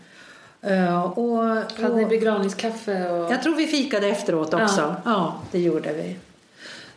Uh, 0.67 1.03
och, 1.03 1.37
Hade 1.81 1.95
ni 1.95 2.05
begravningskaffe? 2.05 3.09
Och... 3.09 3.31
Jag 3.31 3.43
tror 3.43 3.55
vi 3.55 3.67
fikade 3.67 4.07
efteråt 4.07 4.53
också. 4.53 4.81
Ja, 4.81 5.01
ja 5.05 5.41
det 5.51 5.59
gjorde 5.59 5.93
vi. 5.93 6.15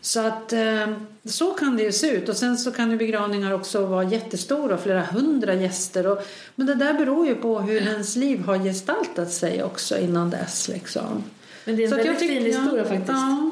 Så 0.01 0.21
att 0.21 0.53
uh, 0.53 0.95
så 1.25 1.51
kan 1.51 1.77
det 1.77 1.83
ju 1.83 1.93
se 1.93 2.11
ut. 2.11 2.29
Och 2.29 2.37
sen 2.37 2.59
så 2.59 2.73
kan 2.73 2.91
ju 2.91 2.97
begravningar 2.97 3.53
också 3.53 3.87
vara 3.87 4.05
jättestora, 4.05 4.79
flera 4.79 5.01
hundra 5.01 5.55
gäster. 5.55 6.07
Och, 6.07 6.19
men 6.55 6.67
det 6.67 6.75
där 6.75 6.95
beror 6.95 7.27
ju 7.27 7.35
på 7.35 7.61
hur 7.61 7.83
ens 7.83 8.17
liv 8.17 8.45
har 8.45 8.59
gestaltat 8.59 9.33
sig 9.33 9.63
också 9.63 9.99
innan 9.99 10.31
dess. 10.31 10.69
Liksom. 10.69 11.25
Men 11.65 11.77
det 11.77 11.83
är 11.83 11.85
en 11.85 11.91
så 11.91 11.97
väldigt 11.97 12.19
fin 12.19 12.45
historia 12.45 12.85
faktiskt. 12.85 13.09
Ja, 13.09 13.51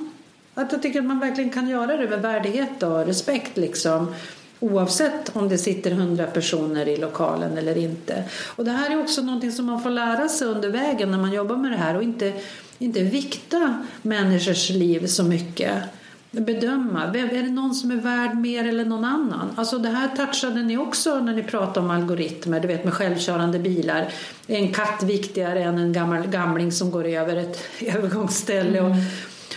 att 0.57 0.72
jag 0.72 0.82
tycker 0.82 0.98
att 0.98 1.07
man 1.07 1.20
verkligen 1.20 1.50
kan 1.50 1.68
göra 1.68 1.96
det 1.96 2.09
med 2.09 2.22
värdighet 2.22 2.82
och 2.82 3.07
respekt 3.07 3.57
liksom. 3.57 4.14
Oavsett 4.61 5.36
om 5.36 5.48
det 5.48 5.59
sitter 5.59 5.90
hundra 5.90 6.26
personer 6.26 6.88
i 6.88 6.96
lokalen 6.96 7.59
eller 7.59 7.78
inte. 7.78 8.24
Och 8.57 8.64
det 8.64 8.70
här 8.70 8.90
är 8.90 9.00
också 9.00 9.22
någonting 9.22 9.52
som 9.52 9.66
man 9.66 9.82
får 9.82 9.90
lära 9.90 10.28
sig 10.28 10.48
under 10.48 10.68
vägen 10.68 11.11
när 11.11 11.18
man 11.18 11.32
jobbar 11.32 11.57
med 11.57 11.70
det 11.70 11.76
här 11.76 11.96
och 11.96 12.02
inte, 12.02 12.32
inte 12.78 13.02
vikta 13.02 13.84
människors 14.02 14.70
liv 14.70 15.07
så 15.07 15.24
mycket. 15.24 15.82
Bedöma, 16.30 17.04
är 17.04 17.42
det 17.42 17.50
någon 17.50 17.74
som 17.74 17.90
är 17.90 17.96
värd 17.96 18.36
mer 18.36 18.68
eller 18.68 18.84
någon 18.84 19.04
annan? 19.04 19.50
Alltså 19.57 19.78
det 19.78 19.88
här 19.88 20.09
touchade 20.16 20.62
ni 20.62 20.76
också 20.76 21.20
när 21.20 21.34
ni 21.34 21.42
pratade 21.42 21.80
om 21.80 21.90
algoritmer, 21.90 22.61
du 22.61 22.68
vet 22.68 22.84
med 22.84 22.94
självkörande 22.94 23.59
bilar. 23.59 24.09
Är 24.46 24.57
en 24.57 24.72
katt 24.72 25.02
viktigare 25.02 25.62
än 25.62 25.78
en 25.78 25.92
gammal 25.92 26.26
gamling 26.26 26.72
som 26.72 26.90
går 26.90 27.04
över 27.04 27.36
ett 27.36 27.59
övergångsställe? 27.80 28.78
Mm. 28.78 28.96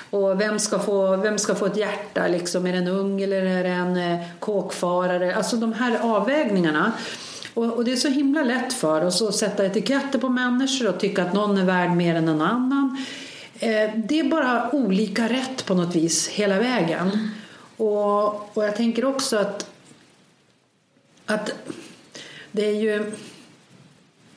Och, 0.09 0.41
vem 0.41 0.59
ska 0.59 0.79
få, 0.79 1.15
vem 1.17 1.37
ska 1.37 1.55
få 1.55 1.65
ett 1.65 1.77
hjärta? 1.77 2.27
Liksom? 2.27 2.67
Är 2.67 2.71
det 2.71 2.77
en 2.77 2.87
ung 2.87 3.21
eller 3.21 3.45
är 3.45 3.63
det 3.63 3.69
en 3.69 3.97
eh, 3.97 4.25
kåkfarare? 4.39 5.35
Alltså 5.35 5.55
de 5.55 5.73
här 5.73 5.99
avvägningarna. 6.01 6.91
Och, 7.53 7.73
och, 7.73 7.85
det 7.85 7.91
är 7.91 7.95
så 7.95 8.07
himla 8.07 8.43
lätt 8.43 8.73
för 8.73 9.05
oss 9.05 9.21
att 9.21 9.35
sätta 9.35 9.65
etiketter 9.65 10.19
på 10.19 10.29
människor 10.29 10.89
och 10.89 10.99
tycka 10.99 11.23
att 11.23 11.33
någon 11.33 11.57
är 11.57 11.65
värd 11.65 11.91
mer 11.91 12.15
än 12.15 12.27
en 12.27 12.41
annan. 12.41 13.05
Eh, 13.59 13.89
det 13.95 14.19
är 14.19 14.29
bara 14.29 14.69
olika 14.71 15.29
rätt 15.29 15.65
på 15.65 15.73
något 15.73 15.95
vis 15.95 16.27
hela 16.27 16.59
vägen. 16.59 17.31
Och, 17.77 18.57
och 18.57 18.63
jag 18.63 18.75
tänker 18.75 19.05
också 19.05 19.37
att, 19.37 19.69
att 21.25 21.51
det 22.51 22.65
är 22.65 22.75
ju 22.75 23.11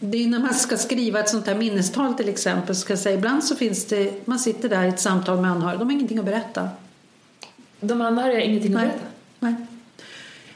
det 0.05 0.25
är 0.25 0.29
när 0.29 0.39
man 0.39 0.55
ska 0.55 0.77
skriva 0.77 1.21
ett 1.21 1.29
sånt 1.29 1.47
här 1.47 1.55
minnestal 1.55 2.15
till 2.15 2.29
exempel. 2.29 2.77
Ska 2.77 2.97
säga, 2.97 3.19
ibland 3.19 3.45
så 3.45 3.57
finns 3.57 3.85
det, 3.85 4.27
man 4.27 4.39
sitter 4.39 4.69
där 4.69 4.85
i 4.85 4.89
ett 4.89 5.01
samtal 5.01 5.41
med 5.41 5.51
anhöriga, 5.51 5.79
de 5.79 5.85
har 5.85 5.93
ingenting 5.93 6.19
att 6.19 6.25
berätta. 6.25 6.69
De 7.81 8.01
anhöriga 8.01 8.37
har 8.37 8.45
ingenting 8.45 8.73
Nej. 8.73 8.87
att 8.87 8.93
berätta? 8.93 9.07
Nej. 9.39 9.55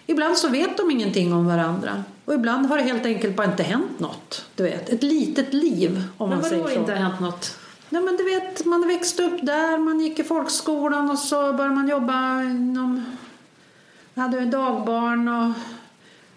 Ibland 0.07 0.37
så 0.37 0.49
vet 0.49 0.77
de 0.77 0.91
ingenting 0.91 1.33
om 1.33 1.47
varandra. 1.47 2.05
Och 2.25 2.35
ibland 2.35 2.67
har 2.67 2.77
det 2.79 2.83
helt 2.83 3.07
enkelt 3.07 3.37
bara 3.37 3.47
inte 3.47 3.63
hänt 3.63 4.01
något. 4.01 4.45
Du 4.55 4.63
vet, 4.63 4.89
ett 4.89 5.03
litet 5.03 5.55
liv 5.55 6.03
om 6.17 6.29
men 6.29 6.39
man 6.39 6.49
säger 6.49 6.65
så. 6.65 6.71
inte 6.71 6.93
hänt 6.93 7.21
något? 7.21 7.59
Nej, 7.89 8.03
men 8.03 8.17
du 8.17 8.25
vet, 8.25 8.65
man 8.65 8.89
växte 8.89 9.23
upp 9.23 9.39
där, 9.43 9.79
man 9.79 10.01
gick 10.01 10.19
i 10.19 10.25
folkskolan 10.25 11.11
och 11.11 11.19
så 11.19 11.53
började 11.53 11.75
man 11.75 11.89
jobba 11.89 12.43
inom... 12.43 13.05
hade 14.15 14.45
dagbarn 14.45 15.29
och 15.29 15.53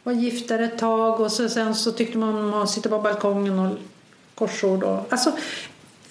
var 0.10 0.22
gifta 0.22 0.56
ett 0.56 0.78
tag 0.78 1.20
och 1.20 1.32
så, 1.32 1.50
sen 1.50 1.76
så 1.76 1.92
tyckte 1.92 2.18
man 2.18 2.36
om 2.36 2.54
att 2.54 2.70
sitta 2.70 2.90
på 2.90 3.00
balkongen 3.00 3.60
och 3.60 3.78
korsord. 4.36 4.84
Och, 4.84 5.06
alltså, 5.10 5.32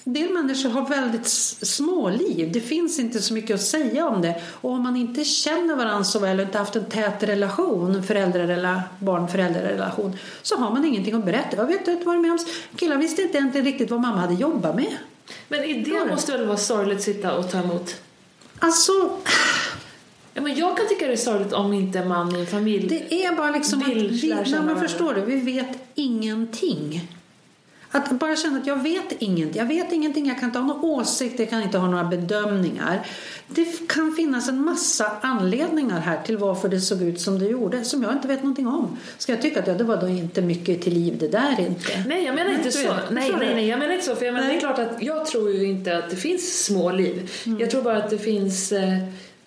en 0.03 0.13
del 0.13 0.33
människor 0.33 0.69
har 0.69 0.89
väldigt 0.89 1.27
små 1.27 2.09
liv. 2.09 2.51
Det 2.51 2.61
finns 2.61 2.99
inte 2.99 3.21
så 3.21 3.33
mycket 3.33 3.55
att 3.55 3.61
säga 3.61 4.07
om 4.07 4.21
det. 4.21 4.41
Och 4.61 4.71
om 4.71 4.83
man 4.83 4.95
inte 4.95 5.23
känner 5.23 5.75
varandra 5.75 6.03
så 6.03 6.19
väl 6.19 6.39
och 6.39 6.45
inte 6.45 6.57
haft 6.57 6.75
en 6.75 6.85
tät 6.85 7.23
relation, 7.23 8.03
föräldrarela, 8.03 8.83
barn-föräldrarelation, 8.99 10.17
så 10.41 10.55
har 10.55 10.71
man 10.71 10.85
ingenting 10.85 11.15
att 11.15 11.25
berätta. 11.25 11.57
Jag 11.57 11.65
vet 11.65 11.87
inte 11.87 12.05
vad 12.05 12.15
det 12.15 12.21
med 12.21 12.31
om. 12.31 12.39
Killar 12.75 12.97
visste 12.97 13.21
inte 13.21 13.37
egentligen 13.37 13.65
riktigt 13.65 13.91
vad 13.91 14.01
mamma 14.01 14.17
hade 14.17 14.33
jobbat 14.33 14.75
med. 14.75 14.97
Men 15.47 15.63
i 15.63 15.83
det 15.83 16.05
måste 16.05 16.31
väl 16.31 16.45
vara 16.45 16.57
sorgligt 16.57 16.97
att 16.97 17.03
sitta 17.03 17.33
och 17.33 17.51
ta 17.51 17.59
emot? 17.59 17.95
Alltså, 18.59 18.91
Ja, 20.39 20.43
men 20.43 20.55
jag 20.55 20.77
kan 20.77 20.87
tycka 20.87 21.07
det 21.07 21.13
är 21.13 21.17
sorgligt 21.17 21.53
om 21.53 21.73
inte 21.73 22.05
man 22.05 22.35
i 22.35 22.39
en 22.39 22.45
familj 22.45 22.87
Det 22.87 23.25
är 23.25 23.35
bara 23.35 23.51
liksom 23.51 23.79
vill 23.79 24.05
att 24.05 24.23
vi, 24.23 24.51
nej, 24.51 24.61
men 24.61 24.79
förstår 24.79 25.13
du, 25.13 25.21
vi 25.21 25.35
vet 25.35 25.77
ingenting. 25.95 27.11
Att 27.91 28.09
bara 28.09 28.35
känna 28.35 28.57
att 28.57 28.67
jag 28.67 28.83
vet 28.83 29.11
ingenting. 29.19 29.59
Jag 29.59 29.65
vet 29.65 29.91
ingenting, 29.91 30.27
jag 30.27 30.39
kan 30.39 30.49
inte 30.49 30.59
ha 30.59 30.65
några 30.65 30.81
åsikter, 30.81 31.43
jag 31.43 31.49
kan 31.49 31.63
inte 31.63 31.77
ha 31.77 31.87
några 31.87 32.03
bedömningar. 32.03 33.05
Det 33.47 33.87
kan 33.87 34.11
finnas 34.11 34.49
en 34.49 34.65
massa 34.65 35.11
anledningar 35.21 35.99
här 35.99 36.21
till 36.25 36.37
varför 36.37 36.69
det 36.69 36.81
såg 36.81 37.01
ut 37.01 37.21
som 37.21 37.39
det 37.39 37.45
gjorde 37.45 37.83
som 37.83 38.03
jag 38.03 38.13
inte 38.13 38.27
vet 38.27 38.39
någonting 38.39 38.67
om. 38.67 38.97
Ska 39.17 39.31
jag 39.31 39.41
tycka 39.41 39.59
att 39.59 39.67
ja, 39.67 39.73
det 39.73 39.83
var 39.83 39.97
då 39.97 40.07
inte 40.07 40.41
mycket 40.41 40.81
till 40.81 40.93
liv 40.93 41.17
det 41.19 41.27
där 41.27 41.59
inte? 41.59 42.03
Nej, 42.07 42.23
jag 42.23 42.35
menar 42.35 42.51
inte 42.51 42.71
så. 42.71 42.93
Nej, 43.09 43.31
nej, 43.39 43.55
nej, 43.55 43.67
jag 43.67 43.79
menar 43.79 43.93
inte 43.93 44.05
så. 44.05 44.15
För 44.15 44.25
jag 44.25 44.33
menar, 44.33 44.47
det 44.47 44.53
är 44.53 44.61
Nej. 44.67 44.75
klart 44.75 44.79
att 44.79 45.03
jag 45.03 45.25
tror 45.25 45.51
ju 45.51 45.65
inte 45.65 45.97
att 45.97 46.09
det 46.09 46.15
finns 46.15 46.65
små 46.65 46.91
liv. 46.91 47.31
Jag 47.59 47.71
tror 47.71 47.81
bara 47.81 47.97
att 47.97 48.09
det 48.09 48.17
finns 48.17 48.71
eh, 48.71 48.97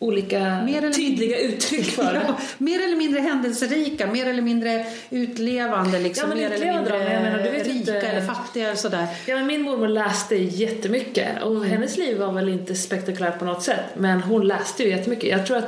olika 0.02 0.38
eller 0.38 0.90
tydliga 0.92 1.38
uttryck 1.38 1.84
för 1.96 2.12
det. 2.12 2.22
Ja, 2.28 2.38
mer 2.58 2.84
eller 2.84 2.96
mindre 2.96 3.20
händelserika, 3.20 4.06
mer 4.06 4.26
eller 4.26 4.42
mindre 4.42 4.86
utlevande. 5.10 5.98
Liksom, 5.98 6.30
Ja, 6.30 6.34
men 6.36 6.38
mer 6.48 6.54
utlevande 6.56 6.90
eller 6.90 6.98
mindre 6.98 7.30
menar, 7.30 7.44
du 7.44 7.50
vet 7.50 7.66
rika 7.66 7.78
inte- 7.78 8.00
eller 8.00 8.26
fattiga 8.26 8.64
eller 8.66 8.76
sådär. 8.76 9.06
Ja, 9.26 9.36
men 9.36 9.46
min 9.46 9.62
mormor 9.62 9.88
läste 9.88 10.36
jättemycket 10.36 11.42
och 11.42 11.64
hennes 11.64 11.98
liv 11.98 12.18
var 12.18 12.32
väl 12.32 12.48
inte 12.48 12.74
spektakulärt 12.74 13.38
på 13.38 13.44
något 13.44 13.62
sätt 13.62 13.80
men 13.96 14.20
hon 14.22 14.46
läste 14.46 14.82
ju 14.82 14.88
jättemycket. 14.90 15.30
Jag 15.30 15.46
tror 15.46 15.56
att, 15.56 15.64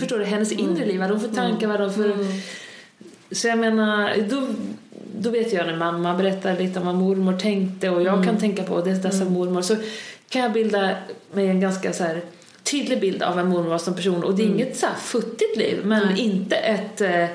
förstår 0.00 0.18
du, 0.18 0.24
hennes 0.24 0.52
inre 0.52 0.86
liv, 0.86 1.00
vad 1.00 1.10
hon 1.10 1.20
för 1.20 1.28
tankar, 1.28 1.66
vad 1.66 1.80
hon 1.80 1.92
för... 1.94 2.14
Så 3.32 3.48
jag 3.48 3.58
menar, 3.58 4.16
då, 4.30 4.46
då 5.20 5.30
vet 5.30 5.52
jag 5.52 5.66
när 5.66 5.76
mamma 5.76 6.14
berättar 6.14 6.56
lite 6.58 6.80
om 6.80 6.86
vad 6.86 6.94
mormor 6.94 7.38
tänkte 7.38 7.90
och 7.90 8.02
jag 8.02 8.24
kan 8.24 8.38
tänka 8.40 8.62
på 8.62 8.80
det, 8.80 9.02
dessa 9.02 9.24
mormor 9.24 9.62
så 9.62 9.76
kan 10.28 10.42
jag 10.42 10.52
bilda 10.52 10.90
mig 11.32 11.46
en 11.48 11.60
ganska 11.60 11.92
så 11.92 12.04
här 12.04 12.20
tydlig 12.70 13.00
bild 13.00 13.22
av 13.22 13.38
en 13.38 13.48
mormor 13.48 13.78
som 13.78 13.94
person. 13.94 14.24
Och 14.24 14.34
det 14.34 14.42
är 14.42 14.46
inget 14.46 14.76
så 14.76 14.86
här 14.86 14.94
futtigt 14.94 15.56
liv 15.56 15.80
men 15.84 16.16
inte 16.16 16.56
ett 16.56 17.00
eh, 17.00 17.26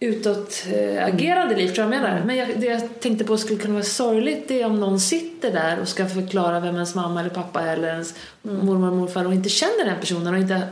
utåtagerande 0.00 1.56
liv 1.56 1.68
tror 1.68 1.84
jag 1.84 1.90
menar. 1.90 2.22
Men 2.26 2.36
jag, 2.36 2.60
det 2.60 2.66
jag 2.66 3.00
tänkte 3.00 3.24
på 3.24 3.38
skulle 3.38 3.60
kunna 3.60 3.74
vara 3.74 3.84
sorgligt 3.84 4.48
det 4.48 4.62
är 4.62 4.66
om 4.66 4.80
någon 4.80 5.00
sitter 5.00 5.52
där 5.52 5.80
och 5.80 5.88
ska 5.88 6.08
förklara 6.08 6.60
vem 6.60 6.74
ens 6.74 6.94
mamma 6.94 7.20
eller 7.20 7.30
pappa 7.30 7.60
är 7.60 7.76
eller 7.76 7.88
ens 7.88 8.14
mormor 8.42 8.90
och 8.90 8.96
morfar 8.96 9.26
och 9.26 9.34
inte 9.34 9.48
känner 9.48 9.84
den 9.84 10.00
personen 10.00 10.34
och 10.34 10.40
inte 10.40 10.62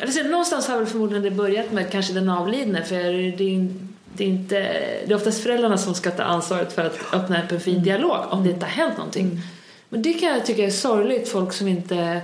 eller 0.00 0.12
så, 0.12 0.22
någonstans 0.22 0.68
har 0.68 0.78
väl 0.78 0.86
förmodligen 0.86 1.22
det 1.22 1.30
börjat 1.30 1.72
med 1.72 1.92
kanske 1.92 2.12
den 2.12 2.28
avlidne 2.28 2.84
för 2.84 2.94
det 2.96 3.44
är, 3.44 3.78
det 4.12 4.24
är 4.24 4.28
inte 4.28 4.58
det 5.06 5.12
är 5.12 5.14
oftast 5.14 5.42
föräldrarna 5.42 5.78
som 5.78 5.94
ska 5.94 6.10
ta 6.10 6.22
ansvaret 6.22 6.72
för 6.72 6.84
att 6.84 7.14
öppna 7.14 7.44
upp 7.44 7.52
en 7.52 7.60
fin 7.60 7.82
dialog 7.82 8.18
om 8.30 8.44
det 8.44 8.50
inte 8.50 8.66
har 8.66 8.72
hänt 8.72 8.96
någonting. 8.96 9.40
Men 9.88 10.02
det 10.02 10.12
kan 10.12 10.28
jag 10.28 10.46
tycka 10.46 10.62
är 10.62 10.70
sorgligt 10.70 11.28
folk 11.28 11.52
som 11.52 11.68
inte 11.68 12.20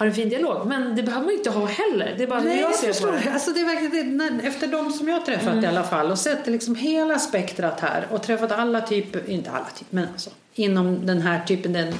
har 0.00 0.06
en 0.06 0.14
fin 0.14 0.28
dialog. 0.28 0.66
Men 0.66 0.96
det 0.96 1.02
behöver 1.02 1.24
man 1.24 1.32
ju 1.32 1.38
inte 1.38 1.50
ha 1.50 1.66
heller. 1.66 2.14
Det 2.16 2.22
är 2.22 2.26
bara 2.26 2.40
Nej, 2.40 2.60
jag 2.60 2.74
ser 2.74 2.86
förstår. 2.92 3.12
det. 3.24 3.30
Alltså, 3.32 3.50
det 3.50 3.60
är 3.60 3.64
verkligen 3.64 4.18
det, 4.18 4.24
när, 4.24 4.46
efter 4.48 4.66
de 4.66 4.92
som 4.92 5.08
jag 5.08 5.14
har 5.18 5.26
träffat 5.26 5.62
i 5.62 5.66
alla 5.66 5.82
fall 5.84 6.10
och 6.10 6.18
sett 6.18 6.46
liksom 6.46 6.74
hela 6.74 7.18
spektrat 7.18 7.80
här 7.80 8.06
och 8.10 8.22
träffat 8.22 8.52
alla 8.52 8.80
typer, 8.80 9.30
inte 9.30 9.50
alla 9.50 9.64
typer, 9.78 9.86
men 9.96 10.06
alltså 10.12 10.30
inom 10.54 11.06
den 11.06 11.20
här 11.20 11.44
typen, 11.44 11.72
den, 11.72 11.94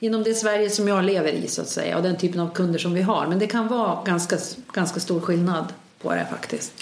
inom 0.00 0.22
det 0.22 0.34
Sverige 0.34 0.70
som 0.70 0.88
jag 0.88 1.04
lever 1.04 1.32
i 1.32 1.48
så 1.48 1.60
att 1.62 1.68
säga 1.68 1.96
och 1.96 2.02
den 2.02 2.16
typen 2.16 2.40
av 2.40 2.52
kunder 2.54 2.78
som 2.78 2.94
vi 2.94 3.02
har. 3.02 3.26
Men 3.26 3.38
det 3.38 3.46
kan 3.46 3.68
vara 3.68 4.04
ganska, 4.04 4.36
ganska 4.72 5.00
stor 5.00 5.20
skillnad 5.20 5.64
på 6.02 6.14
det 6.14 6.26
faktiskt. 6.30 6.72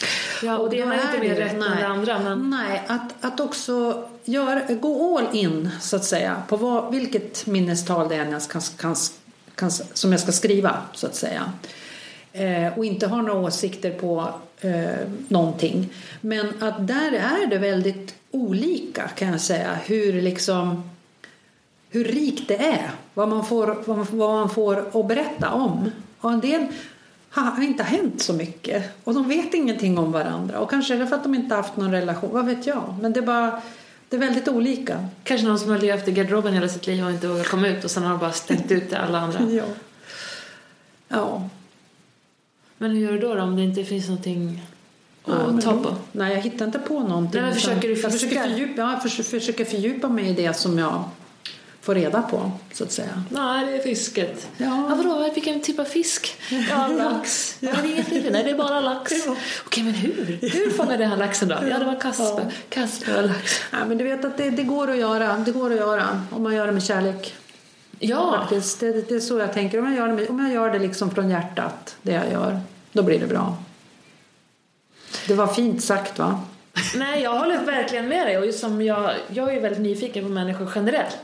Ja, 0.43 0.59
och 0.59 0.71
det 0.71 0.77
då 0.77 0.83
ena 0.83 0.95
är 0.95 1.03
inte 1.03 1.19
mer 1.19 1.35
det- 1.35 1.41
rätt 1.45 1.53
än 1.53 1.61
det 1.61 1.87
andra, 1.87 2.19
men- 2.19 2.51
Nej, 2.51 2.83
att, 2.87 3.25
att 3.25 3.41
också 3.41 4.05
gör, 4.25 4.75
gå 4.81 5.19
all 5.19 5.37
in 5.37 5.71
så 5.81 5.97
att 5.97 6.05
säga 6.05 6.43
på 6.49 6.57
vad, 6.57 6.93
vilket 6.95 7.47
minnestal 7.47 8.09
det 8.09 8.15
är 8.17 8.31
jag 8.31 8.43
kan, 8.49 8.61
kan, 8.79 8.97
kan, 9.57 9.71
som 9.71 10.13
jag 10.13 10.21
ska 10.21 10.33
skriva 10.33 10.83
så 10.93 11.07
att 11.07 11.15
säga. 11.15 11.53
Eh, 12.33 12.79
och 12.79 12.85
inte 12.85 13.07
har 13.07 13.23
några 13.23 13.41
åsikter 13.41 13.91
på 13.91 14.29
eh, 14.61 15.09
någonting. 15.29 15.93
Men 16.21 16.63
att 16.63 16.87
där 16.87 17.13
är 17.13 17.47
det 17.47 17.59
väldigt 17.59 18.15
olika 18.31 19.09
kan 19.09 19.29
jag 19.29 19.41
säga 19.41 19.79
hur 19.85 20.23
liksom 20.23 20.91
hur 21.91 22.05
rikt 22.05 22.49
det 22.49 22.57
är. 22.57 22.91
Vad 23.15 23.29
man 23.29 23.47
får, 23.47 23.83
vad 23.85 23.97
man, 23.97 24.07
vad 24.11 24.31
man 24.31 24.51
får 24.51 25.01
att 25.01 25.09
berätta 25.09 25.51
om. 25.51 25.91
Och 26.21 26.33
en 26.33 26.41
del 26.41 26.67
har 27.31 27.63
inte 27.63 27.83
hänt 27.83 28.23
så 28.23 28.33
mycket. 28.33 29.05
Och 29.05 29.15
de 29.15 29.29
vet 29.29 29.55
ingenting 29.55 29.99
om 29.99 30.13
varandra. 30.13 30.61
Och 30.61 30.71
kanske 30.71 30.95
är 30.95 30.99
det 30.99 31.07
för 31.07 31.17
att 31.17 31.23
de 31.23 31.35
inte 31.35 31.55
haft 31.55 31.77
någon 31.77 31.93
relation. 31.93 32.31
Vad 32.33 32.47
vet 32.47 32.67
jag. 32.67 32.95
Men 33.01 33.13
det 33.13 33.21
är 33.21 33.27
bara 33.27 33.63
det 34.09 34.17
är 34.17 34.21
väldigt 34.21 34.49
olika. 34.49 35.09
Kanske 35.25 35.47
någon 35.47 35.59
som 35.59 35.71
har 35.71 35.79
levt 35.79 36.09
i 36.09 36.13
garderoben 36.13 36.55
hela 36.55 36.69
sitt 36.69 36.87
liv 36.87 37.05
och 37.05 37.11
inte 37.11 37.29
vågat 37.29 37.49
komma 37.49 37.69
ut 37.69 37.85
och 37.85 37.91
sen 37.91 38.03
har 38.03 38.11
de 38.11 38.19
bara 38.19 38.33
stängt 38.33 38.71
ut 38.71 38.93
alla 38.93 39.19
andra. 39.21 39.41
Ja. 39.51 39.65
Ja. 41.09 41.49
Men 42.79 42.91
hur 42.91 43.01
gör 43.01 43.13
du 43.13 43.19
då, 43.19 43.35
då 43.35 43.43
om 43.43 43.57
det 43.57 43.63
inte 43.63 43.85
finns 43.85 44.09
någonting 44.09 44.63
Ja, 45.25 45.33
att 45.35 45.63
ta 45.65 45.73
då- 45.73 45.83
på? 45.83 45.95
Nej, 46.13 46.35
jag 46.35 46.43
hittar 46.43 46.65
inte 46.67 46.79
på 46.79 47.01
någonting. 47.01 47.41
Nej, 47.43 47.55
försöker 47.55 47.89
du 47.89 47.95
jag 48.01 48.13
försöker 48.13 48.41
fördjupa, 48.43 48.81
ja, 48.83 49.01
försöker 49.29 49.65
fördjupa 49.65 50.09
mig 50.09 50.29
i 50.29 50.33
det 50.33 50.55
som 50.55 50.79
jag 50.79 51.05
får 51.87 51.95
reda 51.95 52.23
på, 52.23 52.51
så 52.73 52.85
att 52.85 52.93
säga. 52.93 53.23
Nej, 53.31 53.67
det 53.67 53.77
är 53.77 53.83
fisket. 53.83 54.49
Ja. 54.57 54.87
Ja, 54.91 54.95
vadå, 54.97 55.31
vilken 55.35 55.63
typ 55.63 55.79
av 55.79 55.85
fisk? 55.85 56.37
Ja, 56.71 56.89
lax. 56.99 57.57
Ja, 57.61 57.73
det 57.83 57.89
är 57.89 58.13
inget. 58.13 58.33
Nej, 58.33 58.45
det 58.45 58.51
är 58.51 58.59
bara 58.59 58.81
lax. 58.81 59.13
Okej, 59.67 59.85
men 59.85 59.95
hur? 59.95 60.39
Hur 60.41 60.71
fångade 60.71 61.05
han 61.05 61.19
laxen 61.19 61.49
då? 61.49 61.55
Ja, 61.71 61.79
det 61.79 61.85
var 61.85 62.01
Kasper. 62.01 62.53
Kasper 62.69 63.17
och 63.23 63.29
lax. 63.29 63.61
Ja, 63.73 63.85
men 63.85 63.99
du 63.99 64.05
vet 64.05 64.25
att 64.25 64.37
det, 64.37 64.51
det 64.51 64.63
går 64.63 64.91
att 64.91 64.97
göra. 64.97 65.37
Det 65.37 65.53
går 65.53 65.71
att 65.71 65.77
göra 65.77 66.23
om 66.31 66.43
man 66.43 66.55
gör 66.55 66.67
det 66.67 66.73
med 66.73 66.83
kärlek. 66.83 67.35
Ja, 67.99 68.39
Faktiskt, 68.41 68.81
det, 68.81 69.09
det 69.09 69.15
är 69.15 69.21
så 69.21 69.39
jag 69.39 69.53
tänker. 69.53 69.79
Om 69.79 69.85
jag 69.85 69.95
gör 69.97 70.09
det, 70.09 70.15
med, 70.15 70.31
om 70.31 70.41
jag 70.41 70.53
gör 70.53 70.71
det 70.71 70.79
liksom 70.79 71.11
från 71.11 71.31
hjärtat, 71.31 71.97
det 72.03 72.13
jag 72.13 72.33
gör, 72.33 72.61
då 72.93 73.03
blir 73.03 73.21
det 73.21 73.27
bra. 73.27 73.57
Det 75.27 75.35
var 75.35 75.47
fint 75.47 75.85
sagt, 75.85 76.19
va? 76.19 76.41
Nej, 76.97 77.23
jag 77.23 77.39
håller 77.39 77.65
verkligen 77.65 78.09
med 78.09 78.27
dig. 78.27 78.39
Och 78.39 78.47
just 78.47 78.61
som 78.61 78.83
jag, 78.83 79.11
jag 79.29 79.55
är 79.55 79.61
väldigt 79.61 79.81
nyfiken 79.81 80.25
på 80.25 80.31
människor 80.31 80.73
generellt. 80.75 81.19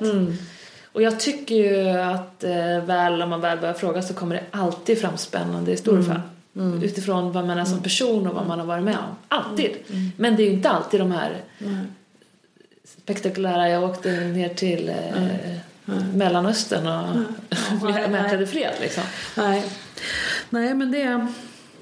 Och 0.92 1.02
jag 1.02 1.20
tycker 1.20 1.54
ju 1.54 1.88
att 1.88 2.44
eh, 2.44 2.84
väl, 2.84 3.22
om 3.22 3.30
man 3.30 3.40
väl 3.40 3.58
börjar 3.58 3.74
fråga 3.74 4.02
så 4.02 4.14
kommer 4.14 4.34
det 4.34 4.44
alltid 4.50 5.00
fram 5.00 5.16
spännande 5.16 5.70
historier. 5.70 6.02
Fram. 6.02 6.82
Utifrån 6.82 7.32
vad 7.32 7.46
man 7.46 7.58
är 7.58 7.64
som 7.64 7.82
person 7.82 8.26
och 8.26 8.34
vad 8.34 8.46
man 8.46 8.58
har 8.58 8.66
varit 8.66 8.84
med 8.84 8.96
om. 8.96 9.16
Alltid. 9.28 9.70
Men 10.16 10.36
det 10.36 10.42
är 10.42 10.46
ju 10.46 10.52
inte 10.52 10.70
alltid 10.70 11.00
de 11.00 11.12
här 11.12 11.36
spektakulära, 12.84 13.68
jag 13.68 13.84
åkte 13.84 14.20
ner 14.20 14.48
till 14.48 14.88
eh, 14.88 15.56
Mellanöstern 16.14 16.86
och 16.86 17.16
Nej, 17.90 18.08
mätade 18.08 18.46
fred 18.46 18.72
liksom. 18.80 19.02
Nej, 19.36 19.64
Nej 20.50 20.74
men 20.74 20.90
det, 20.90 21.26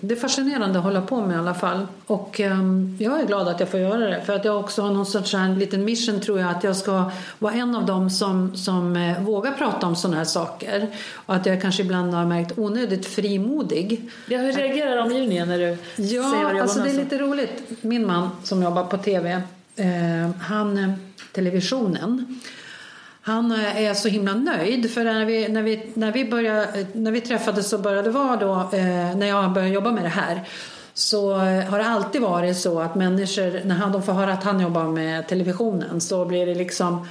det 0.01 0.15
är 0.15 0.19
fascinerande 0.19 0.79
att 0.79 0.85
hålla 0.85 1.01
på 1.01 1.21
med 1.21 1.37
i 1.37 1.39
alla 1.39 1.55
fall. 1.55 1.87
Och 2.07 2.41
ehm, 2.41 2.97
jag 3.01 3.21
är 3.21 3.27
glad 3.27 3.49
att 3.49 3.61
jag 3.61 3.69
får 3.69 3.81
göra 3.81 4.09
det. 4.09 4.21
För 4.21 4.33
att 4.33 4.45
jag 4.45 4.61
också 4.61 4.83
har 4.83 4.91
någon 4.91 5.07
sorts 5.07 5.35
här 5.35 5.57
liten 5.57 5.85
mission 5.85 6.21
tror 6.21 6.41
jag. 6.41 6.51
Att 6.51 6.65
jag 6.65 6.77
ska 6.77 7.11
vara 7.39 7.55
en 7.55 7.75
av 7.75 7.87
dem 7.87 8.11
som, 8.11 8.57
som 8.57 8.97
eh, 8.97 9.23
vågar 9.23 9.53
prata 9.53 9.87
om 9.87 9.97
sådana 9.97 10.17
här 10.17 10.25
saker. 10.25 10.87
Och 11.15 11.35
att 11.35 11.47
jag 11.47 11.63
kanske 11.63 11.83
ibland 11.83 12.15
har 12.15 12.25
märkt 12.25 12.59
onödigt 12.59 13.07
frimodig. 13.07 14.11
Ja, 14.27 14.39
hur 14.39 14.53
reagerar 14.53 15.03
omgivningen 15.03 15.49
när 15.49 15.59
du 15.59 15.77
säger 15.97 16.23
vad 16.23 16.53
du 16.53 16.57
Ja, 16.57 16.63
alltså 16.63 16.81
det 16.81 16.91
är 16.91 16.95
lite 16.95 17.19
roligt. 17.19 17.63
Min 17.81 18.07
man 18.07 18.31
som 18.43 18.63
jobbar 18.63 18.85
på 18.85 18.99
tv, 18.99 19.43
eh, 19.77 19.87
han, 20.41 20.79
eh, 20.79 20.91
televisionen. 21.33 22.41
Han 23.23 23.53
eh, 23.53 23.83
är 23.83 23.95
så 23.95 24.09
himla 24.09 24.35
nöjd 24.35 24.91
för 24.91 25.05
när 25.05 25.25
vi, 25.25 25.49
när 25.49 25.63
vi, 25.63 25.91
när 25.95 26.13
vi, 26.13 26.25
började, 26.25 26.81
eh, 26.81 26.87
när 26.93 27.13
vi 27.13 27.21
träffades 27.21 27.69
så 27.69 27.79
började 27.79 28.03
det 28.03 28.11
vara 28.11 28.37
då, 28.37 28.53
eh, 28.77 29.17
när 29.17 29.27
jag 29.27 29.53
började 29.53 29.75
jobba 29.75 29.93
med 29.93 30.05
det 30.05 30.09
här 30.09 30.49
så 30.95 31.33
eh, 31.33 31.65
har 31.65 31.79
det 31.79 31.87
alltid 31.87 32.21
varit 32.21 32.57
så 32.57 32.81
att 32.81 32.95
människor, 32.95 33.61
när 33.65 33.75
han, 33.75 33.93
de 33.93 34.03
får 34.03 34.13
höra 34.13 34.33
att 34.33 34.45
han 34.45 34.61
jobbar 34.61 34.85
med 34.85 35.29
televisionen 35.29 36.01
så 36.01 36.25
blir 36.25 36.47
det 36.47 36.55
liksom 36.55 37.07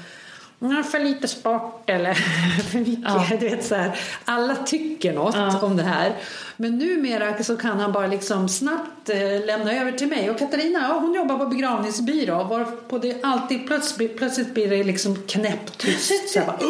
"Mm, 0.61 0.83
för 0.83 0.99
lite 0.99 1.27
sport 1.27 1.89
eller 1.89 2.13
för 2.71 2.79
mycket. 2.79 3.03
Ja. 3.05 3.27
Du 3.39 3.49
vet, 3.49 3.65
så 3.65 3.75
här. 3.75 3.99
Alla 4.25 4.55
tycker 4.55 5.13
något 5.13 5.63
om 5.63 5.77
det 5.77 5.83
här. 5.83 6.13
Men 6.57 6.77
numera 6.77 7.43
så 7.43 7.57
kan 7.57 7.79
han 7.79 7.91
bara 7.91 8.07
liksom 8.07 8.49
snabbt 8.49 9.09
eh, 9.09 9.45
lämna 9.45 9.73
över 9.73 9.91
till 9.91 10.07
mig. 10.07 10.29
Och 10.29 10.39
Katarina, 10.39 10.79
ja, 10.79 10.99
hon 10.99 11.13
jobbar 11.13 11.37
på 11.37 11.45
begravningsbyrå. 11.45 12.43
Varpå 12.43 12.97
det 12.97 13.23
alltid 13.23 13.67
plötsligt, 13.67 14.17
plötsligt 14.17 14.53
blir 14.53 14.69
det 14.69 14.83
liksom 14.83 15.15
knäpptyst. 15.27 16.29
Så 16.33 16.39
bara, 16.39 16.59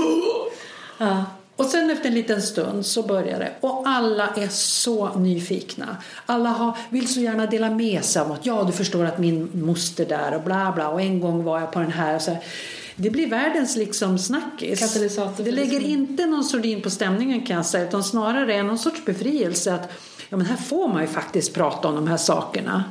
Ja. 0.97 1.25
och 1.55 1.65
sen 1.65 1.89
efter 1.89 2.07
en 2.07 2.13
liten 2.15 2.41
stund 2.41 2.85
så 2.85 3.03
börjar 3.03 3.39
det. 3.39 3.51
Och 3.59 3.83
alla 3.85 4.27
är 4.27 4.47
så 4.47 5.09
nyfikna. 5.15 5.97
Alla 6.25 6.49
har, 6.49 6.77
vill 6.89 7.13
så 7.13 7.19
gärna 7.19 7.45
dela 7.45 7.69
med 7.69 8.05
sig 8.05 8.21
av 8.21 8.27
något. 8.29 8.45
Ja, 8.45 8.63
du 8.63 8.71
förstår 8.71 9.05
att 9.05 9.17
min 9.19 9.49
moster 9.53 10.05
där 10.05 10.35
och 10.35 10.41
bla 10.41 10.71
bla. 10.75 10.89
Och 10.89 11.01
en 11.01 11.19
gång 11.19 11.43
var 11.43 11.59
jag 11.59 11.71
på 11.71 11.79
den 11.79 11.91
här. 11.91 12.15
Och 12.15 12.21
så 12.21 12.31
här. 12.31 12.43
Det 13.01 13.09
blir 13.09 13.29
världens 13.29 13.75
liksom 13.75 14.17
snackis. 14.19 14.79
Katalysator. 14.79 15.43
Det 15.43 15.51
lägger 15.51 15.79
inte 15.79 16.25
någon 16.25 16.43
sordin 16.43 16.81
på 16.81 16.89
stämningen 16.89 17.45
kan 17.45 17.55
jag 17.55 17.65
säga. 17.65 17.87
Utan 17.87 18.03
snarare 18.03 18.55
är 18.55 18.63
någon 18.63 18.79
sorts 18.79 19.05
befrielse. 19.05 19.73
Att 19.73 19.91
ja, 20.29 20.37
men 20.37 20.45
här 20.45 20.55
får 20.57 20.87
man 20.87 21.01
ju 21.01 21.07
faktiskt 21.07 21.53
prata 21.53 21.87
om 21.87 21.95
de 21.95 22.07
här 22.07 22.17
sakerna. 22.17 22.83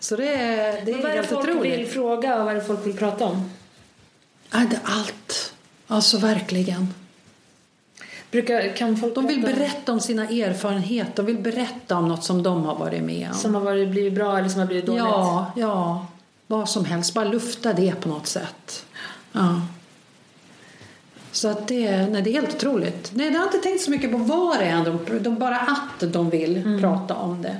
Så 0.00 0.16
det 0.16 0.28
är, 0.28 0.84
det 0.84 0.92
Men 0.92 0.94
är 0.94 1.02
vad 1.02 1.04
är 1.04 1.08
det 1.08 1.14
helt 1.14 1.28
folk 1.28 1.48
otroligt. 1.48 1.78
vill 1.78 1.86
fråga 1.86 2.38
och 2.38 2.44
vad 2.44 2.54
är 2.54 2.58
det 2.60 2.64
folk 2.64 2.86
vill 2.86 2.96
prata 2.96 3.24
om? 3.24 3.50
Ja, 4.50 4.58
det 4.58 4.76
är 4.76 4.80
allt. 4.84 5.52
Alltså 5.86 6.18
verkligen. 6.18 6.94
Brukar, 8.30 8.76
kan 8.76 8.96
folk 8.96 9.14
De 9.14 9.26
vill 9.26 9.42
berätta 9.42 9.92
om 9.92 10.00
sina 10.00 10.28
erfarenheter. 10.28 11.12
De 11.16 11.26
vill 11.26 11.38
berätta 11.38 11.96
om 11.96 12.08
något 12.08 12.24
som 12.24 12.42
de 12.42 12.64
har 12.64 12.74
varit 12.74 13.02
med 13.02 13.28
om. 13.32 13.38
Som 13.38 13.54
har 13.54 13.62
varit, 13.62 13.88
blivit 13.88 14.14
bra 14.14 14.38
eller 14.38 14.48
som 14.48 14.58
har 14.60 14.66
blivit 14.66 14.86
dåligt? 14.86 15.02
Ja, 15.04 15.52
ja. 15.56 16.06
Vad 16.46 16.68
som 16.68 16.84
helst. 16.84 17.14
Bara 17.14 17.24
lufta 17.24 17.72
det 17.72 18.00
på 18.00 18.08
något 18.08 18.26
sätt. 18.26 18.84
Ja. 19.38 19.60
Så 21.32 21.48
att 21.48 21.68
det, 21.68 22.06
nej, 22.06 22.22
det 22.22 22.30
är 22.30 22.34
helt 22.34 22.54
otroligt. 22.54 23.10
Nej, 23.14 23.32
jag 23.32 23.38
har 23.38 23.46
inte 23.46 23.58
tänkt 23.58 23.82
så 23.82 23.90
mycket 23.90 24.12
på 24.12 24.18
vad 24.18 24.58
det 24.58 24.64
är, 24.64 24.84
de, 24.84 25.18
de, 25.22 25.38
bara 25.38 25.56
att 25.56 26.12
de 26.12 26.30
vill 26.30 26.56
Mm. 26.56 26.80
prata 26.80 27.14
om 27.14 27.42
det. 27.42 27.56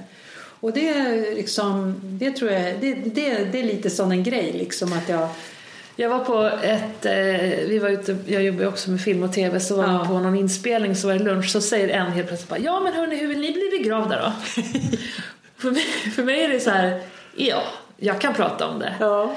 Och 0.60 0.72
det 0.72 0.88
är 0.88 1.34
liksom, 1.34 2.00
det 2.02 2.30
tror 2.32 2.50
jag, 2.50 2.62
det, 2.80 2.94
det, 2.94 3.44
det 3.44 3.60
är 3.60 3.64
lite 3.64 3.90
sån 3.90 4.12
en 4.12 4.22
grej 4.22 4.52
liksom 4.52 4.92
att 4.92 5.08
jag, 5.08 5.28
Jag 5.96 6.08
var 6.08 6.18
på 6.24 6.42
ett, 6.62 7.06
eh, 7.06 7.68
vi 7.68 7.78
var 7.82 7.88
ute, 7.88 8.16
jag 8.26 8.42
jobbar 8.42 8.60
ju 8.60 8.66
också 8.68 8.90
med 8.90 9.00
film 9.00 9.22
och 9.22 9.32
tv, 9.32 9.60
så 9.60 9.76
var 9.76 9.84
Ja. 9.84 10.04
på 10.08 10.18
någon 10.18 10.36
inspelning 10.36 10.96
så 10.96 11.06
var 11.06 11.14
det 11.14 11.24
lunch 11.24 11.50
så 11.50 11.60
säger 11.60 11.88
en 11.88 12.12
helt 12.12 12.28
plötsligt 12.28 12.48
bara 12.50 12.58
Ja 12.58 12.80
men 12.80 12.92
hörni, 12.92 13.16
hur 13.16 13.26
vill 13.28 13.40
ni 13.40 13.52
bli 13.52 13.78
begravda 13.78 14.16
då? 14.22 14.32
för, 15.58 15.70
mig, 15.70 15.82
för 16.16 16.22
mig 16.22 16.44
är 16.44 16.48
det 16.48 16.60
så 16.60 16.70
här, 16.70 17.00
ja, 17.36 17.62
jag 17.96 18.20
kan 18.20 18.34
prata 18.34 18.66
om 18.68 18.78
det. 18.78 18.94
ja. 19.00 19.36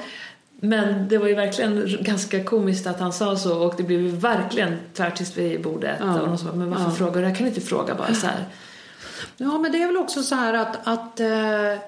Men 0.64 1.08
det 1.08 1.18
var 1.18 1.28
ju 1.28 1.34
verkligen 1.34 1.96
ganska 2.00 2.44
komiskt 2.44 2.86
att 2.86 3.00
han 3.00 3.12
sa 3.12 3.36
så 3.36 3.58
och 3.66 3.74
det 3.76 3.82
blev 3.82 4.00
ju 4.00 4.08
verkligen 4.08 4.76
tvärtyst 4.94 5.38
vid 5.38 5.62
bordet. 5.62 5.96
Ja. 6.00 6.20
Och 6.20 6.40
sa, 6.40 6.52
men 6.54 6.70
varför 6.70 6.84
Ja. 6.84 6.90
frågar 6.90 7.20
du? 7.22 7.28
Jag 7.28 7.36
kan 7.36 7.46
inte 7.46 7.60
fråga 7.60 7.94
bara 7.94 8.14
så 8.14 8.26
här. 8.26 8.44
Ja, 9.36 9.58
men 9.58 9.72
det 9.72 9.82
är 9.82 9.86
väl 9.86 9.96
också 9.96 10.22
så 10.22 10.34
här 10.34 10.54
att, 10.54 10.78
att 10.86 11.20
eh, 11.20 11.82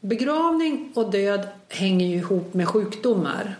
begravning 0.00 0.92
och 0.94 1.10
död 1.10 1.48
hänger 1.68 2.06
ju 2.06 2.16
ihop 2.16 2.54
med 2.54 2.68
sjukdomar. 2.68 3.56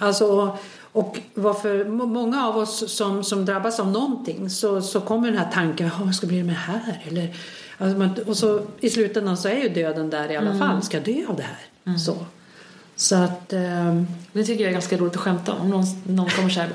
Alltså, 0.00 0.56
och 0.92 1.18
varför 1.34 1.84
må- 1.84 2.06
många 2.06 2.46
av 2.46 2.56
oss 2.56 2.92
som, 2.96 3.24
som 3.24 3.44
drabbas 3.44 3.80
av 3.80 3.88
någonting 3.90 4.50
så, 4.50 4.82
så 4.82 5.00
kommer 5.00 5.28
den 5.28 5.38
här 5.38 5.50
tanken, 5.52 5.86
"Ja, 5.98 6.04
vad 6.04 6.14
ska 6.14 6.26
bli 6.26 6.42
med 6.42 6.54
det 6.54 6.58
här? 6.58 7.02
Eller, 7.08 7.34
alltså 7.78 8.22
och 8.30 8.36
så 8.36 8.60
i 8.80 8.90
slutändan 8.90 9.36
så 9.36 9.48
är 9.48 9.56
ju 9.62 9.68
döden 9.68 10.10
där 10.10 10.30
i 10.30 10.36
alla 10.36 10.58
fall. 10.58 10.82
Ska 10.82 11.00
dö 11.00 11.24
av 11.28 11.36
det 11.36 11.42
här? 11.84 11.96
Så. 11.98 12.16
Så 13.02 13.14
att... 13.16 13.52
ehm, 13.52 14.06
Det 14.32 14.44
tycker 14.44 14.62
jag 14.64 14.68
är 14.68 14.72
ganska 14.72 14.96
roligt 14.96 15.14
att 15.14 15.20
skämta 15.20 15.52
om. 15.52 15.60
Om 15.60 15.70
någon, 15.70 15.84
någon 16.06 16.30
kommer 16.30 16.48
så 16.50 16.60
här 16.60 16.70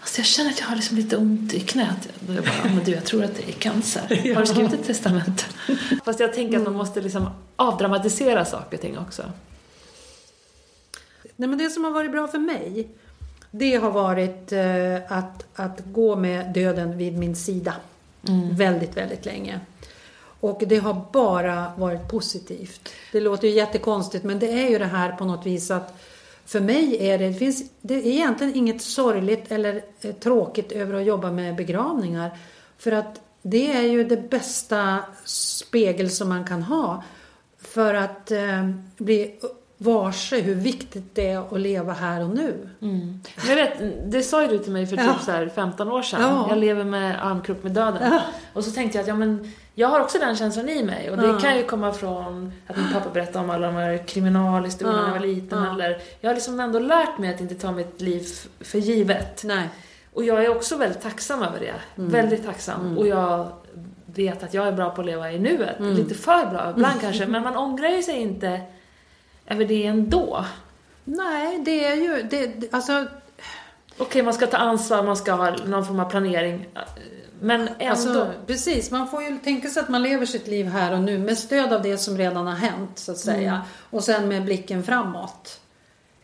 Alltså 0.00 0.18
jag 0.18 0.26
känner 0.26 0.50
att 0.50 0.60
jag 0.60 0.66
har 0.66 0.76
liksom 0.76 0.96
lite 0.96 1.16
ont 1.16 1.54
i 1.54 1.60
knät. 1.60 2.08
Då 2.20 2.34
jag 2.34 2.44
bara, 2.44 2.52
"Ja, 2.64 2.70
men 2.74 2.84
du 2.84 2.90
jag 2.92 3.04
tror 3.04 3.24
att 3.24 3.34
det 3.34 3.48
är 3.48 3.52
cancer. 3.52 4.00
Har 4.34 4.40
du 4.40 4.46
skrivit 4.46 4.72
ett 4.72 4.86
testamente? 4.86 5.44
Fast 6.04 6.20
jag 6.20 6.34
tänker 6.34 6.56
att 6.58 6.62
man 6.64 6.72
måste 6.74 7.00
liksom 7.00 7.28
avdramatisera 7.56 8.44
saker 8.44 8.76
och 8.76 8.80
ting 8.80 8.98
också. 8.98 9.22
Nej, 11.36 11.48
men 11.48 11.58
det 11.58 11.70
som 11.70 11.84
har 11.84 11.90
varit 11.90 12.10
bra 12.12 12.28
för 12.28 12.38
mig 12.38 12.88
det 13.50 13.76
har 13.76 13.90
varit 13.90 14.52
eh, 14.52 15.18
att, 15.18 15.44
att 15.54 15.80
gå 15.84 16.16
med 16.16 16.52
döden 16.52 16.98
vid 16.98 17.18
min 17.18 17.36
sida. 17.36 17.74
Väldigt, 18.52 18.96
väldigt 18.96 19.24
länge. 19.24 19.60
Och 20.40 20.62
det 20.66 20.76
har 20.76 21.04
bara 21.12 21.72
varit 21.76 22.08
positivt. 22.08 22.88
Det 23.12 23.20
låter 23.20 23.48
ju 23.48 23.54
jättekonstigt 23.54 24.24
men 24.24 24.38
det 24.38 24.52
är 24.52 24.68
ju 24.68 24.78
det 24.78 24.84
här 24.84 25.12
på 25.12 25.24
något 25.24 25.46
vis 25.46 25.70
att 25.70 25.98
för 26.46 26.60
mig 26.60 27.08
är 27.08 27.18
det, 27.18 27.28
det 27.28 27.34
finns 27.34 27.70
det 27.80 27.94
är 27.94 28.06
egentligen 28.06 28.54
inget 28.54 28.82
sorgligt 28.82 29.52
eller 29.52 29.82
eh, 30.00 30.12
tråkigt 30.12 30.72
över 30.72 30.94
att 30.94 31.06
jobba 31.06 31.30
med 31.30 31.56
begravningar. 31.56 32.38
För 32.78 32.92
att 32.92 33.20
det 33.42 33.72
är 33.72 33.82
ju 33.82 34.04
det 34.04 34.30
bästa 34.30 34.98
spegel 35.24 36.10
som 36.10 36.28
man 36.28 36.44
kan 36.44 36.62
ha 36.62 37.02
för 37.58 37.94
att 37.94 38.30
eh, 38.30 38.70
bli 38.96 39.38
varse 39.78 40.40
hur 40.40 40.54
viktigt 40.54 41.14
det 41.14 41.28
är 41.30 41.38
att 41.54 41.60
leva 41.60 41.92
här 41.92 42.22
och 42.24 42.30
nu. 42.30 42.68
Men 42.78 43.20
Jag 43.48 43.56
vet, 43.56 43.72
det 44.12 44.22
sa 44.22 44.42
ju 44.42 44.48
du 44.48 44.58
till 44.58 44.72
mig 44.72 44.86
för 44.86 44.96
typ 44.96 45.06
Ja. 45.06 45.18
så 45.24 45.30
här 45.30 45.48
15 45.48 45.92
år 45.92 46.02
sedan. 46.02 46.20
Ja. 46.22 46.46
Jag 46.48 46.58
lever 46.58 46.84
med 46.84 47.26
armkrok 47.26 47.62
med 47.62 47.72
döden. 47.72 48.12
Ja. 48.12 48.20
Och 48.52 48.64
så 48.64 48.70
tänkte 48.70 48.98
jag 48.98 49.02
att 49.02 49.08
ja, 49.08 49.14
men 49.14 49.52
jag 49.74 49.88
har 49.88 50.00
också 50.00 50.18
den 50.18 50.36
känslan 50.36 50.68
i 50.68 50.84
mig. 50.84 51.10
Och 51.10 51.16
det 51.16 51.38
kan 51.40 51.56
ju 51.56 51.62
komma 51.64 51.92
från 51.92 52.52
att 52.66 52.76
min 52.76 52.92
pappa 52.92 53.10
berättade 53.10 53.44
om 53.44 53.50
alla 53.50 53.66
de 53.66 53.74
här 53.76 54.06
kriminalhistorierna 54.06 55.00
när 55.02 55.08
jag 55.08 55.20
var 55.20 55.26
liten. 55.26 55.62
Eller, 55.66 55.98
jag 56.20 56.30
har 56.30 56.34
liksom 56.34 56.60
ändå 56.60 56.78
lärt 56.78 57.18
mig 57.18 57.34
att 57.34 57.40
inte 57.40 57.54
ta 57.54 57.72
mitt 57.72 58.00
liv 58.00 58.26
för 58.60 58.78
givet. 58.78 59.42
Nej. 59.44 59.68
Och 60.12 60.24
jag 60.24 60.44
är 60.44 60.50
också 60.56 60.76
väldigt 60.76 61.02
tacksam 61.02 61.42
över 61.42 61.60
det. 61.60 61.74
Mm. 62.02 62.10
Väldigt 62.10 62.46
tacksam. 62.46 62.98
Och 62.98 63.06
jag 63.06 63.48
vet 64.06 64.42
att 64.42 64.54
jag 64.54 64.68
är 64.68 64.72
bra 64.72 64.90
på 64.90 65.00
att 65.00 65.06
leva 65.06 65.32
i 65.32 65.38
nuet. 65.38 65.78
Mm. 65.78 65.94
Lite 65.94 66.14
för 66.14 66.46
bra 66.46 66.70
ibland 66.70 67.00
kanske. 67.00 67.26
Men 67.26 67.42
man 67.42 67.56
ångrar 67.56 67.88
ju 67.88 68.02
sig 68.02 68.16
inte 68.16 68.60
över 69.46 69.64
det 69.64 69.86
ändå. 69.86 70.44
Nej, 71.04 71.58
det 71.64 71.84
är 71.84 71.94
ju... 71.96 72.22
Det, 72.22 72.74
alltså, 72.74 73.06
Okej, 73.98 74.22
man 74.22 74.34
ska 74.34 74.46
ta 74.46 74.56
ansvar, 74.56 75.02
man 75.02 75.16
ska 75.16 75.32
ha 75.32 75.50
någon 75.50 75.86
form 75.86 76.00
av 76.00 76.10
planering. 76.10 76.66
Men 77.40 77.60
ändå. 77.60 77.90
Alltså, 77.90 78.32
precis, 78.46 78.90
man 78.90 79.08
får 79.08 79.22
ju 79.22 79.38
tänka 79.38 79.68
sig 79.68 79.82
att 79.82 79.88
man 79.88 80.02
lever 80.02 80.26
sitt 80.26 80.46
liv 80.46 80.66
här 80.66 80.92
och 80.92 81.00
nu 81.00 81.18
med 81.18 81.38
stöd 81.38 81.72
av 81.72 81.82
det 81.82 81.98
som 81.98 82.18
redan 82.18 82.46
har 82.46 82.54
hänt 82.54 82.98
så 82.98 83.12
att 83.12 83.18
säga. 83.18 83.62
Och 83.90 84.04
sen 84.04 84.28
med 84.28 84.44
blicken 84.44 84.82
framåt. 84.82 85.60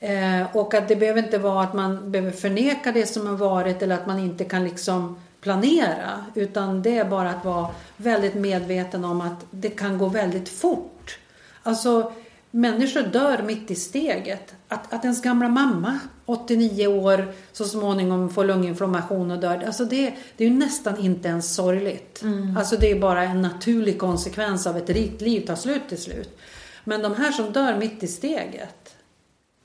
Eh, 0.01 0.57
och 0.57 0.75
att 0.75 0.89
det 0.89 0.97
behöver 0.97 1.23
inte 1.23 1.39
vara 1.39 1.63
att 1.63 1.75
man 1.75 2.13
behöver 2.13 2.33
förneka 2.33 2.93
det 2.93 3.07
som 3.07 3.27
har 3.27 3.37
varit 3.37 3.83
eller 3.83 3.95
att 3.95 4.07
man 4.07 4.19
inte 4.19 4.45
kan 4.45 4.65
liksom 4.65 5.21
planera. 5.41 6.27
Utan 6.35 6.83
det 6.83 6.99
är 6.99 7.05
bara 7.05 7.31
att 7.31 7.45
vara 7.45 7.69
väldigt 7.97 8.35
medveten 8.35 9.05
om 9.05 9.21
att 9.21 9.47
det 9.51 9.71
kan 9.71 9.99
gå 9.99 10.09
väldigt 10.09 10.49
fort. 10.49 11.19
Alltså, 11.63 12.13
människor 12.55 13.03
dör 13.03 13.43
mitt 13.43 13.71
i 13.71 13.75
steget. 13.75 14.55
Att, 14.69 14.93
att 14.93 15.05
ens 15.05 15.23
gamla 15.23 15.49
mamma, 15.49 15.99
89 16.27 16.87
år, 16.87 17.33
så 17.53 17.65
småningom 17.65 18.31
får 18.31 18.45
lunginflammation 18.45 19.31
och 19.31 19.39
dör. 19.39 19.63
Alltså 19.67 19.85
det, 19.85 20.15
det 20.37 20.45
är 20.45 20.49
ju 20.49 20.55
nästan 20.55 20.99
inte 20.99 21.29
ens 21.29 21.55
sorgligt. 21.55 22.23
Alltså 22.59 22.77
det 22.77 22.91
är 22.91 23.01
bara 23.01 23.23
en 23.23 23.43
naturlig 23.43 23.99
konsekvens 23.99 24.67
av 24.67 24.77
ett 24.77 24.91
rikt 24.91 25.21
liv 25.21 25.47
tar 25.47 25.57
slut 25.57 25.83
till 25.89 26.03
slut. 26.03 26.39
Men 26.85 27.03
de 27.03 27.15
här 27.15 27.33
som 27.33 27.53
dör 27.53 27.77
mitt 27.79 28.03
i 28.03 28.09
steget. 28.09 28.97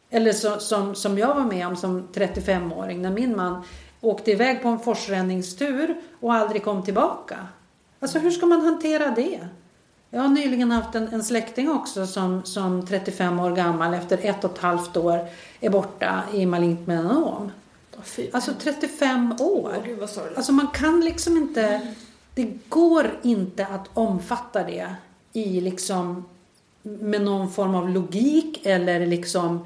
Eller 0.10 0.34
så, 0.34 0.60
som, 0.60 0.96
som 0.96 1.18
jag 1.18 1.36
var 1.36 1.46
med 1.46 1.68
om 1.68 1.76
som 1.76 2.08
35-åring 2.14 3.02
när 3.02 3.12
min 3.12 3.36
man 3.36 3.64
åkte 4.02 4.32
iväg 4.32 4.62
på 4.62 4.68
en 4.68 4.80
forsränningstur 4.80 5.96
och 6.20 6.34
aldrig 6.34 6.64
kom 6.64 6.84
tillbaka. 6.84 7.48
Alltså 8.00 8.20
hur 8.20 8.32
ska 8.32 8.46
man 8.46 8.62
hantera 8.62 9.12
det? 9.12 9.48
Jag 10.10 10.22
har 10.22 10.28
nyligen 10.28 10.72
haft 10.72 10.96
en, 10.96 11.08
en 11.08 11.24
släkting 11.24 11.70
också 11.70 12.08
som, 12.08 12.44
som 12.44 12.86
35 12.86 13.40
år 13.40 13.52
gammal 13.52 13.94
efter 13.94 14.18
ett 14.22 14.44
och 14.44 14.52
ett 14.52 14.58
halvt 14.58 14.98
år 14.98 15.28
är 15.60 15.70
borta 15.70 16.24
i 16.34 16.46
malignt 16.46 16.88
melanom. 16.88 17.52
Alltså 18.32 18.54
35 18.60 19.36
år. 19.40 19.74
Åh, 19.78 19.86
gud. 19.86 20.10
Alltså 20.36 20.52
man 20.52 20.68
kan 20.68 21.02
liksom 21.02 21.38
inte, 21.38 21.94
det 22.34 22.70
går 22.70 23.20
inte 23.24 23.66
att 23.66 23.90
omfatta 23.94 24.64
det 24.64 24.96
i 25.34 25.62
liksom 25.62 26.26
med 26.82 27.22
någon 27.22 27.52
form 27.52 27.76
av 27.76 27.90
logik 27.90 28.66
eller 28.66 29.06
liksom 29.06 29.66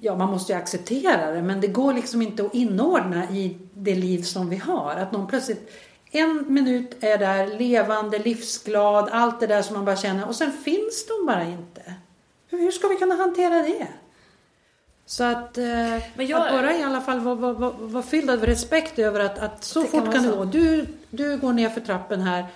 Ja, 0.00 0.16
man 0.16 0.30
måste 0.30 0.52
ju 0.52 0.58
acceptera 0.58 1.32
det, 1.32 1.42
men 1.42 1.60
det 1.60 1.66
går 1.66 1.92
liksom 1.92 2.22
inte 2.22 2.44
att 2.44 2.54
inordna 2.54 3.30
i 3.30 3.56
det 3.74 3.94
liv 3.94 4.22
som 4.22 4.48
vi 4.48 4.56
har. 4.56 4.94
Att 4.94 5.12
någon 5.12 5.26
plötsligt 5.26 5.70
en 6.10 6.44
minut 6.54 6.96
är 7.04 7.18
där, 7.18 7.46
levande, 7.58 8.18
livsglad, 8.18 9.08
allt 9.12 9.40
det 9.40 9.46
där 9.46 9.62
som 9.62 9.76
man 9.76 9.84
bara 9.84 9.96
känner 9.96 10.28
och 10.28 10.34
sen 10.36 10.52
finns 10.52 11.06
de 11.06 11.26
bara 11.26 11.44
inte. 11.44 11.94
Hur 12.50 12.70
ska 12.70 12.88
vi 12.88 12.96
kunna 12.96 13.14
hantera 13.14 13.54
det? 13.62 13.86
Så 15.06 15.24
att, 15.24 15.58
eh, 15.58 15.64
jag- 16.22 16.46
att 16.46 16.52
bara 16.52 16.76
i 16.76 16.82
alla 16.82 17.00
fall 17.00 17.20
vara 17.20 17.34
var, 17.34 17.52
var, 17.52 17.72
var 17.78 18.02
fylld 18.02 18.30
av 18.30 18.46
respekt 18.46 18.98
över 18.98 19.20
att, 19.20 19.38
att 19.38 19.64
så 19.64 19.80
kan 19.82 19.90
fort 19.90 20.00
vara 20.00 20.12
kan 20.12 20.22
det 20.30 20.36
gå. 20.36 20.44
Du, 20.44 20.86
du 21.10 21.36
går 21.36 21.52
ner 21.52 21.68
för 21.68 21.80
trappen 21.80 22.20
här 22.20 22.46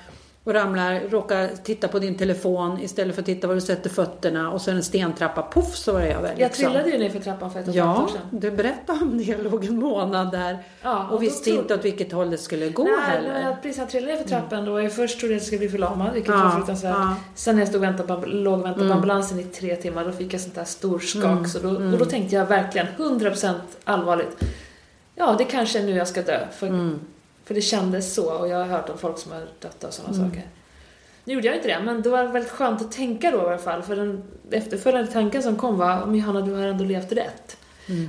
och 0.45 0.55
ramlar, 0.55 1.01
råkar 1.11 1.49
titta 1.65 1.89
på 1.89 1.99
din 1.99 2.15
telefon 2.15 2.79
istället 2.81 3.15
för 3.15 3.23
att 3.23 3.27
titta 3.27 3.47
var 3.47 3.55
du 3.55 3.61
sätter 3.61 3.91
fötterna 3.91 4.51
och 4.51 4.63
det 4.65 4.71
en 4.71 4.83
stentrappa, 4.83 5.43
poff 5.43 5.77
så 5.77 5.93
var 5.93 6.01
jag 6.01 6.09
över. 6.11 6.35
Jag 6.37 6.53
trillade 6.53 6.91
ju 6.91 6.99
ner 6.99 7.11
för 7.11 7.21
trappan 7.21 7.51
för 7.53 7.61
ett 7.61 7.65
och 7.69 7.71
ett 7.71 7.77
Ja, 7.77 8.03
år 8.05 8.09
sedan. 8.09 8.21
du 8.31 8.51
berättade 8.51 8.99
om 9.03 9.19
det. 9.19 9.25
Jag 9.25 9.43
låg 9.45 9.65
en 9.65 9.77
månad 9.79 10.31
där 10.33 10.59
Ja, 10.83 11.07
och 11.09 11.15
och 11.15 11.23
visste 11.23 11.45
trodde- 11.45 11.61
inte 11.61 11.75
åt 11.75 11.85
vilket 11.85 12.13
håll 12.13 12.31
det 12.31 12.39
skulle 12.39 12.69
gå 12.69 12.85
Nej, 12.85 12.93
heller. 13.01 13.41
jag 13.43 13.63
precis 13.63 13.79
jag 13.79 13.91
trillade 13.91 14.17
för 14.19 14.29
trappan 14.29 14.65
då. 14.65 14.81
Jag 14.83 14.93
först 14.93 15.19
trodde 15.21 15.35
jag 15.35 15.37
att 15.37 15.43
jag 15.43 15.47
skulle 15.47 15.59
bli 15.59 15.69
förlamad, 15.69 16.13
vilket 16.13 16.31
Ja, 16.35 16.37
var 16.45 16.51
fruktansvärt. 16.51 16.95
ja. 16.99 17.17
Sen 17.35 17.55
när 17.55 17.63
jag 17.63 17.69
stod 17.69 17.79
och 17.81 17.83
väntade 17.85 18.21
på, 18.21 18.27
låg 18.27 18.59
och 18.59 18.65
väntade 18.67 18.89
på 18.89 18.95
ambulansen 18.95 19.41
i 19.41 19.45
tre 19.45 19.77
timmar, 19.77 20.05
då 20.05 20.13
fick 20.13 20.35
jag 20.35 20.41
sånt 20.41 20.55
där 20.55 20.65
storskak. 20.65 21.49
Så 21.49 21.59
då, 21.59 21.69
Och 21.69 21.99
då 21.99 22.05
tänkte 22.05 22.35
jag 22.37 22.47
verkligen 22.47 22.87
100% 22.97 23.55
allvarligt. 23.85 24.37
Ja, 25.15 25.35
det 25.39 25.45
kanske 25.45 25.79
är 25.79 25.83
nu 25.83 25.93
jag 25.97 26.09
ska 26.09 26.23
dö. 26.23 26.39
För, 26.53 26.97
för 27.45 27.55
det 27.55 27.61
kändes 27.61 28.15
så. 28.15 28.33
Och 28.33 28.49
jag 28.49 28.57
har 28.57 28.65
hört 28.65 28.89
om 28.89 28.99
folk 28.99 29.19
som 29.19 29.33
har 29.33 29.47
dött 29.61 29.85
av 29.85 29.91
sådana 29.91 30.15
saker. 30.15 30.43
Nu 31.25 31.35
gjorde 31.35 31.47
jag 31.47 31.57
inte 31.57 31.69
det, 31.69 31.81
men 31.85 32.03
det 32.03 32.11
var 32.11 32.25
väldigt 32.25 32.53
skönt 32.53 32.81
att 32.81 32.93
tänka 32.93 33.31
då 33.31 33.37
i 33.37 33.41
alla 33.41 33.59
fall. 33.59 33.83
För 33.83 33.97
den 33.97 34.23
efterföljande 34.51 35.13
tanken 35.13 35.43
som 35.43 35.57
kom 35.57 35.79
var, 35.79 36.07
men 36.07 36.15
Johanna 36.15 36.41
du 36.41 36.53
har 36.53 36.67
ändå 36.67 36.85
levt 36.85 37.13
rätt. 37.13 37.57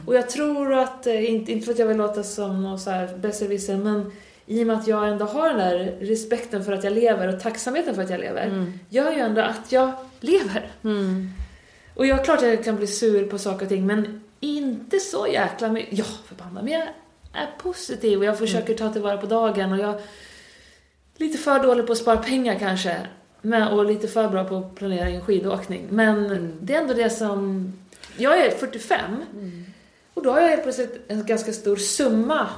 Och 0.06 0.16
jag 0.16 0.30
tror 0.30 0.74
att, 0.74 1.08
eh, 1.08 1.32
inte, 1.32 1.52
inte 1.52 1.66
för 1.66 1.72
att 1.74 1.80
jag 1.80 1.88
vill 1.88 1.98
låta 1.98 2.24
som 2.24 2.64
någon 2.64 2.80
så 2.80 2.90
här 2.90 3.18
besserwisser, 3.18 3.78
men 3.78 4.12
i 4.46 4.64
och 4.64 4.68
med 4.68 4.78
att 4.78 4.88
jag 4.88 5.10
ändå 5.10 5.26
har 5.26 5.50
den 5.50 5.58
där 5.58 5.98
respekten 6.00 6.66
för 6.66 6.72
att 6.72 6.84
jag 6.84 6.94
lever 6.94 7.36
och 7.36 7.40
tacksamheten 7.42 7.96
för 7.96 8.02
att 8.02 8.10
jag 8.10 8.20
lever, 8.20 8.72
gör 8.90 9.12
ju 9.12 9.20
ändå 9.20 9.42
att 9.42 9.72
jag 9.72 9.92
lever. 10.20 10.72
Mm. 10.84 11.30
Och 11.96 12.06
jag 12.06 12.26
klart 12.26 12.38
att 12.38 12.48
jag 12.48 12.64
kan 12.64 12.76
bli 12.76 12.88
sur 12.88 13.26
på 13.30 13.38
saker 13.38 13.66
och 13.66 13.70
ting, 13.70 13.86
men 13.86 14.22
inte 14.40 15.00
så 15.00 15.28
jäkla 15.28 15.70
mycket. 15.70 15.98
Ja, 15.98 16.06
förbannad, 16.26 16.64
men 16.64 16.74
jag 16.74 16.88
är 17.34 17.48
positiv 17.58 18.20
och 18.20 18.26
jag 18.26 18.38
försöker 18.38 18.74
ta 18.74 18.94
tillvara 18.94 19.18
på 19.18 19.28
dagen 19.28 19.72
och 19.72 19.78
jag 19.78 19.90
är 19.90 20.02
lite 21.18 21.38
för 21.38 21.64
dålig 21.64 21.88
på 21.88 21.92
att 21.92 21.98
spara 21.98 22.18
pengar 22.18 22.60
kanske. 22.60 23.08
Men, 23.42 23.68
och 23.68 23.86
lite 23.86 24.08
för 24.08 24.30
bra 24.30 24.44
på 24.44 24.58
att 24.58 24.76
planera 24.76 25.10
en 25.10 25.22
skidåkning. 25.22 25.88
Men 25.90 26.52
det 26.62 26.76
är 26.76 26.82
ändå 26.82 26.94
det 26.94 27.10
som... 27.10 27.74
Jag 28.18 28.46
är 28.46 28.52
45 28.52 29.02
Och 30.14 30.24
då 30.24 30.32
har 30.32 30.42
jag 30.42 30.50
helt 30.50 30.64
plötsligt 30.64 31.02
en 31.08 31.26
ganska 31.26 31.54
stor 31.54 31.76
summa 31.76 32.50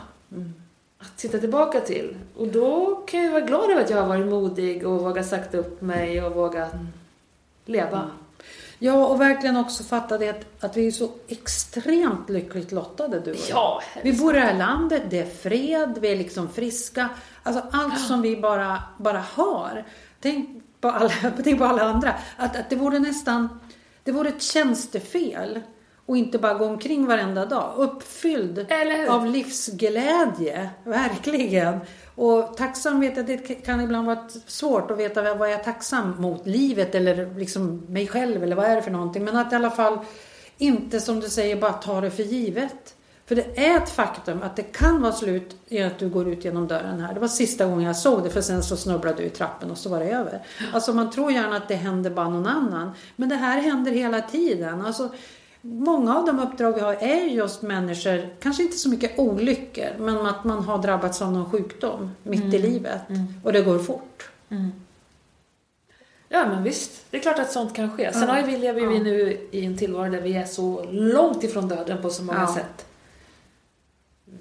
att 0.97 1.17
titta 1.17 1.37
tillbaka 1.37 1.79
till. 1.79 2.15
Och 2.35 2.47
då 2.47 2.95
kan 2.95 3.23
jag 3.23 3.31
vara 3.31 3.45
glad 3.45 3.71
över 3.71 3.81
att 3.81 3.89
jag 3.89 4.01
har 4.01 4.07
varit 4.07 4.25
modig 4.25 4.87
och 4.87 5.01
vågat 5.01 5.27
sagt 5.27 5.53
upp 5.53 5.81
mig 5.81 6.23
och 6.23 6.35
vågat 6.35 6.73
leva. 7.65 8.09
Ja, 8.79 9.05
och 9.05 9.21
verkligen 9.21 9.57
också 9.57 9.83
fatta 9.83 10.17
det 10.17 10.29
att, 10.29 10.63
att 10.63 10.77
vi 10.77 10.87
är 10.87 10.91
så 10.91 11.09
extremt 11.27 12.29
lyckligt 12.29 12.71
lottade 12.71 13.19
du 13.19 13.31
och 13.31 13.37
jag. 13.37 13.57
Ja, 13.57 13.81
Vi 14.03 14.13
bor 14.13 14.35
i 14.35 14.39
det 14.39 14.45
här 14.45 14.57
landet, 14.57 15.03
det 15.09 15.19
är 15.19 15.25
fred, 15.25 15.97
vi 16.01 16.11
är 16.11 16.15
liksom 16.15 16.49
friska. 16.49 17.09
Alltså 17.43 17.63
allt 17.71 17.99
som 17.99 18.21
vi 18.21 18.37
bara, 18.37 18.83
bara 18.97 19.23
har. 19.33 19.85
Tänk 20.19 20.63
på 20.81 20.87
alla, 20.89 21.11
tänk 21.43 21.59
på 21.59 21.65
alla 21.65 21.83
andra. 21.83 22.15
Att, 22.37 22.55
att 22.55 22.69
det 22.69 22.75
vore 22.75 22.99
nästan, 22.99 23.59
det 24.03 24.11
vore 24.11 24.29
ett 24.29 24.41
tjänstefel 24.41 25.59
och 26.05 26.17
inte 26.17 26.37
bara 26.39 26.53
gå 26.53 26.65
omkring 26.65 27.05
varenda 27.05 27.45
dag. 27.45 27.73
Uppfylld 27.77 28.67
av 29.09 29.25
livsglädje, 29.25 30.69
verkligen. 30.83 31.79
Och 32.15 32.57
tacksam 32.57 32.99
vet 32.99 33.17
jag, 33.17 33.25
det 33.25 33.37
kan 33.37 33.81
ibland 33.81 34.07
vara 34.07 34.29
svårt 34.47 34.91
att 34.91 34.97
veta 34.97 35.33
vad 35.33 35.51
jag 35.51 35.59
är 35.59 35.63
tacksam 35.63 36.21
mot. 36.21 36.47
Livet 36.47 36.95
eller 36.95 37.39
liksom 37.39 37.85
mig 37.89 38.07
själv 38.07 38.43
eller 38.43 38.55
vad 38.55 38.65
är 38.65 38.75
det 38.75 38.81
för 38.81 38.91
någonting. 38.91 39.23
Men 39.23 39.35
att 39.35 39.53
i 39.53 39.55
alla 39.55 39.71
fall 39.71 39.99
inte 40.57 40.99
som 40.99 41.19
du 41.19 41.29
säger 41.29 41.55
bara 41.55 41.73
ta 41.73 42.01
det 42.01 42.11
för 42.11 42.23
givet. 42.23 42.95
För 43.27 43.35
det 43.35 43.67
är 43.67 43.77
ett 43.77 43.89
faktum 43.89 44.41
att 44.43 44.55
det 44.55 44.63
kan 44.63 45.01
vara 45.01 45.11
slut 45.11 45.55
i 45.67 45.83
att 45.83 45.99
du 45.99 46.09
går 46.09 46.27
ut 46.27 46.45
genom 46.45 46.67
dörren 46.67 46.99
här. 46.99 47.13
Det 47.13 47.19
var 47.19 47.27
sista 47.27 47.65
gången 47.65 47.83
jag 47.85 47.95
såg 47.95 48.23
det 48.23 48.29
för 48.29 48.41
sen 48.41 48.63
så 48.63 48.77
snubblade 48.77 49.17
du 49.17 49.23
i 49.23 49.29
trappen 49.29 49.71
och 49.71 49.77
så 49.77 49.89
var 49.89 49.99
det 49.99 50.11
över. 50.11 50.45
Alltså 50.73 50.93
man 50.93 51.11
tror 51.11 51.31
gärna 51.31 51.55
att 51.57 51.67
det 51.67 51.75
händer 51.75 52.09
bara 52.09 52.29
någon 52.29 52.47
annan. 52.47 52.91
Men 53.15 53.29
det 53.29 53.35
här 53.35 53.61
händer 53.61 53.91
hela 53.91 54.21
tiden. 54.21 54.85
Alltså, 54.85 55.09
Många 55.67 56.17
av 56.17 56.25
de 56.25 56.39
uppdrag 56.39 56.71
vi 56.73 56.79
har 56.79 56.93
är 56.93 57.25
just 57.25 57.61
människor, 57.61 58.29
kanske 58.39 58.63
inte 58.63 58.77
så 58.77 58.89
mycket 58.89 59.19
olyckor, 59.19 59.87
men 59.99 60.25
att 60.25 60.43
man 60.43 60.63
har 60.63 60.77
drabbats 60.81 61.21
av 61.21 61.31
någon 61.31 61.51
sjukdom 61.51 62.11
mitt 62.23 62.53
i 62.53 62.59
livet. 62.59 63.01
Och 63.43 63.53
det 63.53 63.61
går 63.61 63.79
fort. 63.79 64.29
Ja 66.29 66.45
men 66.49 66.63
visst, 66.63 66.91
det 67.11 67.17
är 67.17 67.21
klart 67.21 67.39
att 67.39 67.51
sånt 67.51 67.73
kan 67.75 67.97
ske. 67.97 68.13
Sen 68.13 68.21
Ja. 68.27 68.33
har 68.33 68.43
vi, 68.43 68.57
lever 68.57 68.87
vi 68.87 68.99
nu 68.99 69.37
i 69.51 69.65
en 69.65 69.77
tillvaro 69.77 70.11
där 70.11 70.21
vi 70.21 70.33
är 70.35 70.45
så 70.45 70.85
långt 70.91 71.43
ifrån 71.43 71.67
döden 71.67 72.01
på 72.01 72.09
så 72.09 72.23
många 72.23 72.39
Ja. 72.41 72.53
sätt. 72.55 72.85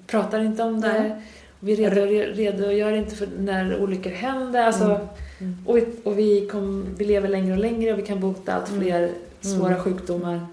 Pratar 0.07 0.39
inte 0.39 0.63
om 0.63 0.81
det. 0.81 0.93
Nej. 0.99 1.21
Vi 1.59 1.75
redogör, 1.75 2.25
redogör 2.25 2.91
inte 2.91 3.15
för 3.15 3.27
när 3.39 3.81
olyckor 3.83 4.09
händer. 4.11 4.63
Alltså, 4.67 5.07
Mm. 5.39 5.57
Och, 5.65 5.77
vi, 5.77 5.85
och 6.03 6.19
vi, 6.19 6.47
kom, 6.51 6.85
vi 6.97 7.05
lever 7.05 7.29
längre 7.29 7.53
och 7.53 7.59
längre 7.59 7.93
och 7.93 7.99
vi 7.99 8.03
kan 8.05 8.19
bota 8.19 8.53
allt 8.53 8.69
Mm. 8.69 8.81
fler 8.81 9.11
svåra 9.41 9.79
sjukdomar. 9.83 10.47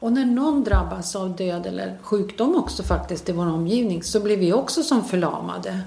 Och 0.00 0.12
när 0.12 0.24
någon 0.24 0.64
drabbas 0.64 1.16
av 1.16 1.36
död 1.36 1.66
eller 1.66 1.98
sjukdom 2.02 2.56
också 2.56 2.82
faktiskt 2.82 3.28
i 3.28 3.32
vår 3.32 3.46
omgivning 3.46 4.02
så 4.02 4.20
blir 4.20 4.36
vi 4.36 4.52
också 4.52 4.82
som 4.82 5.04
förlamade. 5.04 5.80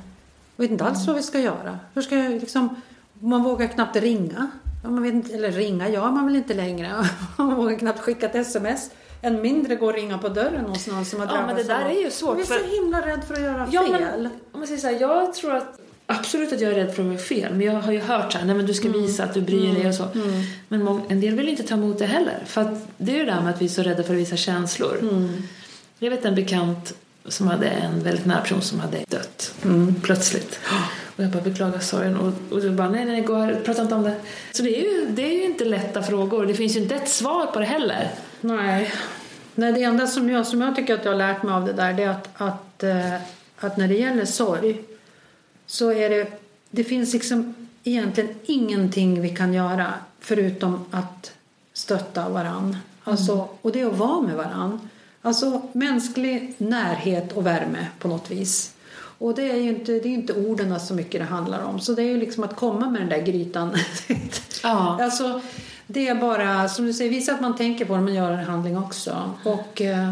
Vet 0.56 0.72
inte 0.72 0.84
alls 0.86 1.08
vad 1.08 1.16
vi 1.16 1.22
ska 1.24 1.40
göra. 1.40 1.80
Hur 1.94 2.02
ska 2.02 2.16
jag 2.16 2.32
liksom, 2.32 2.82
man 3.20 3.44
vågar 3.44 3.68
knappt 3.68 3.96
ringa. 3.96 4.48
Ja, 4.84 4.90
Man 4.90 5.04
vet 5.04 5.14
inte, 5.14 5.34
eller 5.34 5.52
ringa 5.52 5.90
gör 5.90 6.12
man 6.12 6.26
väl 6.26 6.36
inte 6.36 6.54
längre. 6.54 7.06
Man 7.38 7.56
vågar 7.56 7.78
knappt 7.78 8.00
skicka 8.00 8.26
ett 8.26 8.36
sms. 8.36 8.92
Än 9.22 9.42
mindre 9.42 9.76
gå 9.76 9.86
och 9.86 9.94
ringa 9.94 10.18
på 10.18 10.30
dörren 10.30 10.66
hos 10.66 10.88
någon 10.88 11.06
som 11.06 11.20
har 11.20 11.28
Ja, 11.28 11.32
drabbats 11.34 11.48
men 11.48 11.68
det 11.68 11.74
där 11.74 11.86
är 11.86 12.04
ju 12.04 12.12
svårt, 12.12 12.38
Vi 12.38 12.42
är 12.42 12.46
så 12.46 12.82
himla 12.82 13.06
rädd 13.06 13.24
för 13.24 13.34
att 13.34 13.42
göra 13.42 13.68
Ja, 13.72 13.82
fel. 13.84 13.92
men 13.92 14.26
om 14.52 14.60
man 14.60 14.68
säger 14.68 14.80
så 14.82 14.88
här, 14.88 15.00
jag 15.02 15.34
tror 15.34 15.56
att 15.56 15.80
Absolut 16.06 16.54
att 16.54 16.62
jag 16.62 16.72
är 16.72 16.76
rädd 16.76 16.96
för 16.96 17.02
att 17.04 17.08
göra 17.10 17.18
fel, 17.18 17.54
men 17.54 17.62
jag 17.68 17.74
har 17.74 17.92
ju 17.92 18.00
hört 18.00 18.32
så 18.32 18.38
här, 18.38 18.46
nej 18.46 18.56
men 18.56 18.66
du 18.66 18.74
ska 18.74 18.88
Mm. 18.88 19.02
visa 19.02 19.24
att 19.24 19.34
du 19.34 19.42
bryr 19.42 19.74
dig 19.74 19.88
och 19.88 19.96
så. 19.96 20.08
Men 20.68 20.84
mång- 20.84 21.06
en 21.10 21.22
del 21.22 21.36
vill 21.36 21.50
inte 21.50 21.64
ta 21.64 21.76
emot 21.76 22.00
det 22.00 22.06
heller, 22.06 22.38
för 22.46 22.62
att 22.62 22.88
det 22.98 23.12
är 23.12 23.16
ju 23.18 23.26
det 23.26 23.32
där 23.32 23.42
med 23.42 23.54
att 23.54 23.62
vi 23.62 23.66
är 23.66 23.70
så 23.70 23.82
rädda 23.84 24.04
för 24.04 24.14
att 24.14 24.20
visa 24.20 24.36
känslor. 24.38 24.98
Mm. 25.02 25.44
Jag 26.00 26.10
vet 26.10 26.26
en 26.26 26.36
bekant 26.36 26.94
som 27.28 27.48
hade 27.48 27.68
en 27.68 28.04
väldigt 28.04 28.26
nära 28.26 28.42
person 28.42 28.62
som 28.62 28.80
hade 28.80 28.98
dött 29.08 29.54
Mm. 29.66 29.96
plötsligt. 30.02 30.60
Och 31.16 31.24
jag 31.24 31.32
bara 31.32 31.44
beklagar 31.44 31.80
sorgen 31.80 32.18
och, 32.18 32.34
och 32.52 32.62
du 32.62 32.70
bara 32.70 32.90
nej 32.90 33.06
nej 33.06 33.22
gå 33.22 33.36
här, 33.36 33.56
prata 33.66 33.82
inte 33.82 33.96
om 33.96 34.04
det. 34.04 34.16
Så 34.52 34.64
det 34.64 34.80
är, 34.80 34.84
ju, 34.84 35.06
det 35.10 35.22
är 35.26 35.34
ju 35.34 35.44
inte 35.46 35.66
lätta 35.66 36.04
frågor, 36.04 36.46
det 36.46 36.54
finns 36.54 36.76
ju 36.76 36.80
inte 36.80 36.96
ett 36.96 37.10
svar 37.10 37.46
på 37.46 37.60
det 37.60 37.66
heller. 37.66 38.10
Nej. 38.42 38.92
Nej, 39.56 39.74
det 39.74 39.84
enda 39.84 40.08
som 40.08 40.30
jag, 40.30 40.48
som 40.48 40.62
jag 40.62 40.76
tycker 40.76 40.94
att 40.94 41.06
jag 41.06 41.12
har 41.12 41.18
lärt 41.18 41.44
mig 41.44 41.54
av 41.54 41.66
det 41.66 41.74
där 41.74 41.94
det 41.94 42.04
är 42.04 42.10
att, 42.10 42.30
att, 42.34 42.84
eh, 42.84 43.14
att 43.60 43.78
när 43.78 43.88
det 43.88 43.94
gäller 43.96 44.26
sorg 44.26 44.82
så 45.66 45.92
är 45.92 46.10
det, 46.10 46.28
det 46.72 46.84
finns 46.84 47.14
liksom 47.14 47.54
egentligen 47.84 48.30
ingenting 48.46 49.22
vi 49.22 49.30
kan 49.30 49.54
göra 49.54 49.94
förutom 50.20 50.86
att 50.92 51.32
stötta 51.74 52.30
varann. 52.30 52.78
Alltså, 53.04 53.48
och 53.62 53.72
det 53.72 53.82
är 53.82 53.88
att 53.88 53.98
vara 53.98 54.22
med 54.22 54.36
varann. 54.36 54.90
Alltså 55.22 55.62
mänsklig 55.74 56.54
närhet 56.58 57.32
och 57.32 57.46
värme 57.46 57.88
på 58.00 58.08
något 58.08 58.32
vis. 58.32 58.74
Och 59.18 59.36
det 59.36 59.52
är 59.52 59.56
ju 59.56 59.70
inte, 59.70 59.92
det 59.92 60.08
är 60.10 60.14
inte 60.14 60.34
orden 60.34 60.80
så 60.80 60.94
mycket 60.94 61.22
det 61.22 61.28
handlar 61.28 61.64
om. 61.64 61.80
Så 61.80 61.94
det 61.94 62.02
är 62.02 62.08
ju 62.08 62.18
liksom 62.18 62.44
att 62.44 62.56
komma 62.56 62.90
med 62.90 63.02
den 63.02 63.10
där 63.10 63.22
grytan. 63.22 63.78
Ja. 64.64 64.98
Alltså, 65.02 65.42
det 65.88 66.08
är 66.08 66.16
bara, 66.16 66.70
som 66.70 66.86
du 66.86 66.94
säger, 66.94 67.12
visa 67.12 67.34
att 67.34 67.42
man 67.42 67.58
tänker 67.58 67.86
på 67.86 67.96
det 67.96 68.02
men 68.02 68.14
gör 68.14 68.32
en 68.32 68.46
handling 68.46 68.78
också. 68.78 69.34
Och 69.44 69.82
eh, 69.82 70.12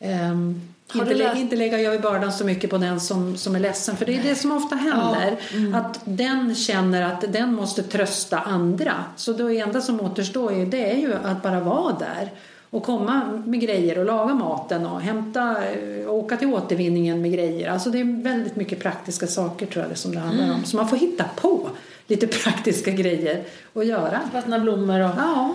Har 0.00 0.73
inte, 0.94 1.14
lä- 1.14 1.34
inte 1.38 1.56
lägga 1.56 1.78
över 1.80 1.98
bördan 1.98 2.32
så 2.32 2.44
mycket 2.44 2.70
på 2.70 2.78
den 2.78 3.00
som, 3.00 3.36
som 3.36 3.54
är 3.54 3.60
ledsen. 3.60 3.96
För 3.96 4.06
det 4.06 4.16
är 4.18 4.22
det 4.22 4.34
som 4.34 4.52
ofta 4.52 4.76
händer. 4.76 5.36
mm. 5.52 5.74
Att 5.74 6.00
den 6.04 6.54
känner 6.54 7.02
att 7.02 7.32
den 7.32 7.54
måste 7.54 7.82
trösta 7.82 8.38
andra. 8.38 8.92
Så 9.16 9.32
det 9.32 9.58
enda 9.58 9.80
som 9.80 10.00
återstår 10.00 10.52
ju, 10.52 10.66
det 10.66 10.90
är 10.92 10.96
ju 10.96 11.14
att 11.14 11.42
bara 11.42 11.60
vara 11.60 11.96
där. 11.98 12.30
Och 12.70 12.82
komma 12.82 13.42
med 13.46 13.60
grejer 13.60 13.98
och 13.98 14.04
laga 14.04 14.34
maten 14.34 14.86
och 14.86 15.00
hämta, 15.00 15.56
eh, 15.64 16.10
åka 16.10 16.36
till 16.36 16.48
återvinningen 16.54 17.22
med 17.22 17.32
grejer. 17.32 17.70
Alltså 17.70 17.90
det 17.90 18.00
är 18.00 18.22
väldigt 18.22 18.56
mycket 18.56 18.80
praktiska 18.80 19.26
saker 19.26 19.66
tror 19.66 19.82
jag 19.84 19.92
det 19.92 19.96
som 19.96 20.14
det 20.14 20.20
handlar 20.20 20.44
Mm. 20.44 20.56
om. 20.56 20.64
Så 20.64 20.76
man 20.76 20.88
får 20.88 20.96
hitta 20.96 21.24
på 21.36 21.68
lite 22.06 22.26
praktiska 22.44 22.90
grejer 22.90 23.44
att 23.74 23.86
göra. 23.86 24.20
Vattna 24.32 24.58
blommor 24.58 25.00
och... 25.00 25.10
Ja. 25.18 25.54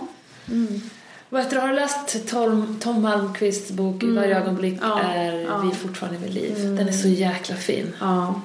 Vad 1.32 1.42
heter 1.42 1.56
har 1.60 1.68
du 1.68 1.74
läst 1.74 2.28
Tom, 2.28 2.76
Tom 2.80 3.02
Malmqvists 3.02 3.70
bok 3.70 4.02
I 4.02 4.10
varje 4.10 4.38
ögonblick 4.38 4.82
Mm. 4.82 4.88
Ja, 4.90 5.00
är 5.12 5.40
ja. 5.40 5.58
vi 5.58 5.70
fortfarande 5.74 6.18
vid 6.18 6.34
liv? 6.34 6.54
Den 6.76 6.88
är 6.88 6.92
så 6.92 7.08
jäkla 7.08 7.56
fin. 7.56 7.92
Ja. 8.00 8.40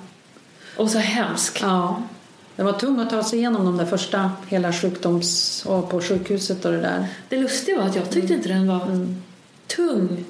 Och 0.78 0.90
så 0.90 0.98
hemsk. 0.98 1.62
ja. 1.62 2.04
Det 2.56 2.64
var 2.64 2.74
tungt 2.74 3.02
att 3.02 3.10
ta 3.10 3.24
sig 3.24 3.40
igenom 3.40 3.66
de 3.66 3.78
där 3.78 3.86
första 3.86 4.32
hela 4.48 4.74
sjukdoms... 4.74 5.64
och 5.66 5.90
på 5.90 6.02
sjukhuset 6.02 6.66
och 6.66 6.72
det 6.72 6.82
där. 6.82 7.08
Det 7.30 7.38
lustiga 7.38 7.78
var 7.78 7.86
att 7.86 7.96
jag 7.96 8.10
tyckte 8.10 8.34
inte 8.34 8.50
den 8.50 8.68
var 8.68 8.82
Mm. 8.86 9.22
tung. 9.68 10.26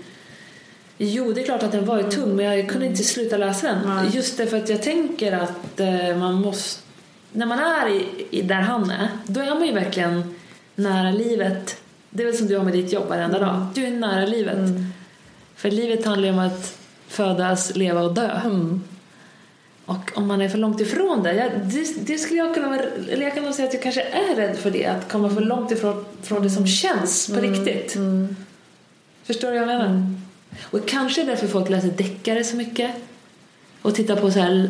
Jo, 0.97 1.33
det 1.33 1.41
är 1.41 1.45
klart 1.45 1.63
att 1.63 1.71
den 1.71 1.85
var 1.85 2.03
tung, 2.03 2.35
men 2.35 2.45
jag 2.45 2.69
kunde 2.69 2.85
inte 2.85 3.03
sluta 3.03 3.37
läsa 3.37 3.67
den. 3.67 3.83
Mm. 3.83 3.95
Nej. 3.95 4.15
Just 4.15 4.37
därför 4.37 4.57
att 4.57 4.69
jag 4.69 4.83
tänker 4.83 5.31
att 5.31 5.79
eh, 5.79 6.17
man 6.17 6.33
måste... 6.33 6.81
När 7.31 7.45
man 7.45 7.59
är 7.59 7.89
i, 7.89 8.27
i 8.31 8.41
där 8.41 8.55
han 8.61 8.89
är, 8.89 9.09
då 9.25 9.41
är 9.41 9.49
man 9.55 9.67
ju 9.67 9.73
verkligen 9.73 10.35
nära 10.75 11.11
livet. 11.11 11.77
Det 12.15 12.23
är 12.23 12.27
väl 12.27 12.37
som 12.37 12.47
du 12.47 12.57
har 12.57 12.63
med 12.63 12.73
ditt 12.73 12.93
jobb 12.93 13.07
varenda 13.09 13.37
Mm. 13.37 13.49
dag. 13.49 13.67
Du 13.75 13.85
är 13.85 13.91
nära 13.91 14.25
livet. 14.25 14.69
För 15.55 15.71
livet 15.71 16.05
handlar 16.05 16.27
ju 16.27 16.33
om 16.33 16.39
att 16.39 16.77
födas, 17.07 17.75
leva 17.75 18.01
och 18.01 18.13
dö. 18.13 18.41
Mm. 18.45 18.83
Och 19.85 20.11
om 20.17 20.27
man 20.27 20.41
är 20.41 20.49
för 20.49 20.57
långt 20.57 20.81
ifrån 20.81 21.23
det, 21.23 21.33
jag, 21.33 21.51
det, 21.63 22.07
det 22.07 22.17
skulle 22.17 22.39
jag 22.39 22.53
kunna 22.53 22.67
vara, 22.69 22.81
eller 23.11 23.23
jag 23.23 23.33
kan 23.33 23.43
nog 23.43 23.53
säga 23.53 23.67
att 23.67 23.73
jag 23.73 23.83
kanske 23.83 24.01
är 24.01 24.35
rädd 24.35 24.57
för 24.57 24.71
det, 24.71 24.85
att 24.85 25.11
komma 25.11 25.29
för 25.29 25.41
långt 25.41 25.71
ifrån 25.71 26.05
från 26.21 26.43
det 26.43 26.49
som 26.49 26.67
känns 26.67 27.27
på 27.27 27.41
riktigt. 27.41 27.97
Förstår 29.23 29.51
du 29.51 29.59
vad 29.59 29.69
jag 29.69 29.77
menar? 29.77 30.13
Och 30.63 30.87
kanske 30.87 31.21
är 31.21 31.25
det 31.25 31.31
därför 31.31 31.47
folk 31.47 31.69
läser 31.69 31.89
deckare 31.89 32.43
så 32.43 32.55
mycket 32.55 32.91
och 33.81 33.95
tittar 33.95 34.15
på 34.15 34.31
så 34.31 34.39
här 34.39 34.69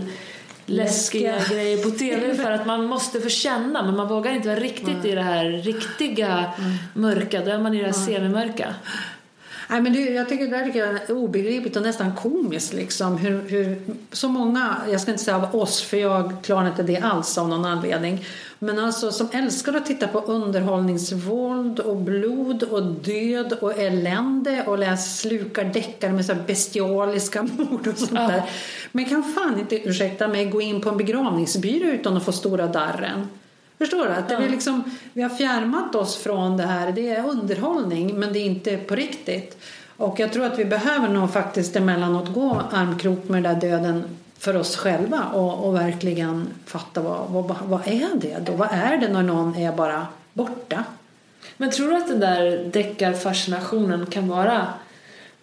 läskiga 0.65 1.35
grejer 1.49 1.83
på 1.83 1.89
tv 1.89 2.35
för 2.43 2.51
att 2.51 2.65
man 2.65 2.85
måste 2.85 3.21
få 3.21 3.29
känna 3.29 3.83
men 3.83 3.95
man 3.95 4.07
vågar 4.07 4.31
inte 4.31 4.47
vara 4.47 4.59
riktigt 4.59 5.05
i 5.05 5.11
det 5.11 5.21
här 5.21 5.45
riktiga 5.45 6.51
mörka, 6.93 7.41
då 7.41 7.51
är 7.51 7.59
man 7.59 7.73
i 7.73 7.79
det 7.79 7.85
här 7.85 7.93
semimörka. 7.93 8.75
Nej, 9.69 9.81
men 9.81 9.93
det, 9.93 9.99
jag 9.99 10.29
tycker 10.29 10.47
det 10.47 10.79
är 10.79 11.11
obegripligt 11.17 11.75
och 11.75 11.81
nästan 11.83 12.15
komiskt. 12.15 12.73
Liksom. 12.73 13.17
Hur, 13.17 13.41
hur, 13.49 13.81
så 14.11 14.27
många, 14.29 14.75
jag 14.91 15.01
ska 15.01 15.11
inte 15.11 15.23
säga 15.23 15.37
av 15.37 15.55
oss 15.55 15.81
för 15.81 15.97
jag 15.97 16.33
klarar 16.43 16.67
inte 16.67 16.83
det 16.83 16.97
alls 16.97 17.37
av 17.37 17.49
någon 17.49 17.65
anledning. 17.65 18.25
Men 18.59 18.79
alltså 18.79 19.11
som 19.11 19.27
älskar 19.31 19.73
att 19.73 19.85
titta 19.85 20.07
på 20.07 20.19
underhållningsvåld 20.19 21.79
och 21.79 21.95
blod 21.97 22.63
och 22.63 22.83
död 22.83 23.53
och 23.61 23.79
elände 23.79 24.63
och 24.67 24.79
läs 24.79 25.19
slukar 25.19 25.63
deckare 25.65 26.13
med 26.13 26.25
så 26.25 26.33
här 26.33 26.43
bestialiska 26.47 27.43
mord 27.57 27.87
och 27.87 27.97
sånt 27.97 28.11
Ja. 28.13 28.27
där. 28.27 28.43
Men 28.91 29.05
kan 29.05 29.23
fan 29.23 29.59
inte, 29.59 29.87
ursäkta 29.89 30.27
mig, 30.27 30.45
gå 30.45 30.61
in 30.61 30.81
på 30.81 30.89
en 30.89 30.97
begravningsbyrå 30.97 31.85
utan 31.89 32.17
att 32.17 32.25
få 32.25 32.31
stora 32.31 32.67
darren. 32.67 33.27
Förstår 33.77 34.05
du? 34.05 34.11
Att 34.11 34.29
det 34.29 34.37
blir 34.37 34.49
liksom, 34.49 34.83
vi 35.13 35.21
har 35.21 35.29
fjärmat 35.29 35.95
oss 35.95 36.17
från 36.17 36.57
det 36.57 36.63
här. 36.63 36.91
Det 36.91 37.09
är 37.09 37.29
underhållning 37.29 38.19
men 38.19 38.33
det 38.33 38.39
är 38.39 38.45
inte 38.45 38.77
på 38.77 38.95
riktigt. 38.95 39.57
Och 39.97 40.19
jag 40.19 40.33
tror 40.33 40.45
att 40.45 40.59
vi 40.59 40.65
behöver 40.65 41.07
nog 41.07 41.33
faktiskt 41.33 41.75
emellanåt 41.75 42.33
gå 42.33 42.61
armkrok 42.71 43.29
med 43.29 43.43
den 43.43 43.59
där 43.59 43.69
döden 43.69 44.03
för 44.37 44.55
oss 44.55 44.75
själva 44.75 45.23
och, 45.23 45.67
och 45.67 45.75
verkligen 45.75 46.47
fatta 46.65 47.01
vad, 47.01 47.29
vad, 47.29 47.55
vad 47.63 47.87
är 47.87 48.09
det 48.15 48.37
då? 48.45 48.51
Vad 48.51 48.69
är 48.71 48.97
det 48.97 49.07
när 49.07 49.23
någon 49.23 49.55
är 49.55 49.71
bara 49.71 50.07
borta? 50.33 50.83
Men 51.57 51.71
tror 51.71 51.89
du 51.89 51.95
att 51.95 52.07
den 52.07 52.19
där 52.19 52.69
deckarfascinationen 52.73 54.05
kan 54.05 54.27
vara 54.27 54.67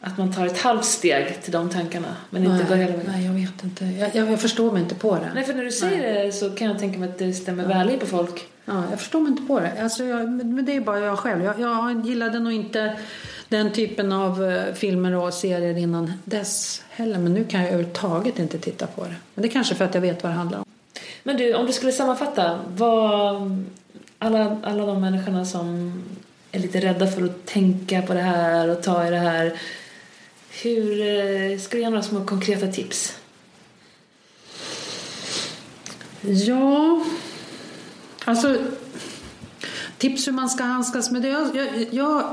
Att 0.05 0.19
man 0.19 0.33
tar 0.33 0.47
ett 0.47 0.59
halvt 0.59 0.85
steg 0.85 1.43
till 1.43 1.53
de 1.53 1.69
tankarna 1.69 2.17
men 2.31 2.45
inte 2.45 2.57
nej, 2.57 2.65
går 2.69 2.77
hela 2.77 2.97
vägen. 2.97 3.13
nej, 3.13 3.25
jag 3.27 3.33
vet 3.33 3.65
inte. 3.65 3.85
Jag, 3.85 4.15
jag, 4.15 4.33
jag 4.33 4.41
förstår 4.41 4.73
mig 4.73 4.83
inte 4.83 4.95
på 4.95 5.15
det. 5.15 5.31
Nej, 5.35 5.45
för 5.45 5.55
när 5.55 5.65
du 5.65 5.71
säger 5.71 6.25
det 6.25 6.33
så 6.33 6.51
kan 6.51 6.67
jag 6.67 6.79
tänka 6.79 6.99
mig 6.99 7.09
att 7.09 7.19
det 7.19 7.33
stämmer 7.33 7.67
väl 7.67 7.91
in 7.91 7.99
på 7.99 8.07
folk. 8.07 8.49
Ja, 8.65 8.85
jag 8.91 8.99
förstår 8.99 9.21
mig 9.21 9.31
inte 9.31 9.43
på 9.43 9.61
det. 9.61 9.83
Alltså 9.83 10.05
jag, 10.05 10.29
men 10.31 10.65
det 10.65 10.77
är 10.77 10.81
bara 10.81 11.01
jag 11.01 11.19
själv. 11.19 11.45
Jag, 11.45 11.61
jag 11.61 12.07
gillade 12.07 12.39
nog 12.39 12.53
inte 12.53 12.97
den 13.49 13.73
typen 13.73 14.13
av 14.13 14.45
eh, 14.45 14.75
filmer 14.75 15.15
och 15.15 15.35
serier 15.35 15.79
innan 15.79 16.13
dess 16.25 16.83
heller. 16.91 17.19
Men 17.19 17.35
nu 17.35 17.45
kan 17.45 17.61
jag 17.61 17.69
överhuvudtaget 17.69 18.39
inte 18.39 18.59
titta 18.59 18.87
på 18.87 19.05
det. 19.05 19.15
Men 19.35 19.43
det 19.43 19.49
är 19.49 19.53
kanske 19.53 19.75
för 19.75 19.85
att 19.85 19.95
jag 19.95 20.01
vet 20.01 20.23
vad 20.23 20.33
det 20.33 20.37
handlar 20.37 20.59
om. 20.59 20.65
Men 21.23 21.37
du, 21.37 21.55
om 21.55 21.67
du 21.67 21.73
skulle 21.73 21.93
sammanfatta, 21.93 22.59
vad 22.69 23.65
alla, 24.19 24.61
alla 24.65 24.87
de 24.87 25.01
människorna 25.01 25.45
som 25.45 26.03
är 26.53 26.59
lite 26.59 26.81
rädda 26.81 27.07
för 27.07 27.25
att 27.25 27.47
tänka 27.47 28.03
på 28.03 28.15
det 28.15 28.21
här 28.21 28.69
och 28.69 28.83
ta 28.83 29.07
i 29.07 29.11
det 29.11 29.19
här. 29.19 29.53
Hur, 30.53 31.01
eh, 31.01 31.59
ska 31.59 31.77
du 31.77 31.83
ge 31.83 31.91
några 31.91 32.03
små 32.03 32.25
konkreta 32.25 32.67
tips? 32.67 33.17
Ja, 36.21 37.05
alltså 38.25 38.57
tips 39.99 40.29
hur 40.29 40.33
man 40.33 40.51
ska 40.51 40.65
handskas 40.65 41.11
med 41.11 41.23
det. 41.23 41.29
Jag, 41.29 41.57
jag, 41.57 41.87
jag, 41.91 42.25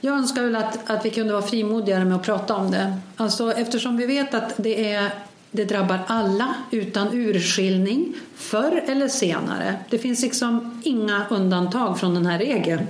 jag 0.00 0.14
önskar 0.14 0.42
väl 0.42 0.56
att, 0.56 0.90
att 0.90 1.04
vi 1.04 1.10
kunde 1.10 1.32
vara 1.32 1.42
frimodigare 1.42 2.04
med 2.04 2.16
att 2.16 2.22
prata 2.22 2.54
om 2.54 2.70
det. 2.70 2.98
Alltså, 3.16 3.52
eftersom 3.52 3.96
vi 3.96 4.06
vet 4.06 4.34
att 4.34 4.52
det, 4.56 4.92
är, 4.92 5.10
det 5.50 5.64
drabbar 5.64 6.00
alla 6.06 6.54
utan 6.70 7.12
urskiljning 7.12 8.14
förr 8.36 8.84
eller 8.86 9.08
senare. 9.08 9.76
Det 9.90 9.98
finns 9.98 10.22
liksom 10.22 10.82
inga 10.84 11.26
undantag 11.30 12.00
från 12.00 12.14
den 12.14 12.26
här 12.26 12.38
regeln. 12.38 12.86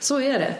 Så 0.00 0.20
är 0.20 0.38
det. 0.38 0.54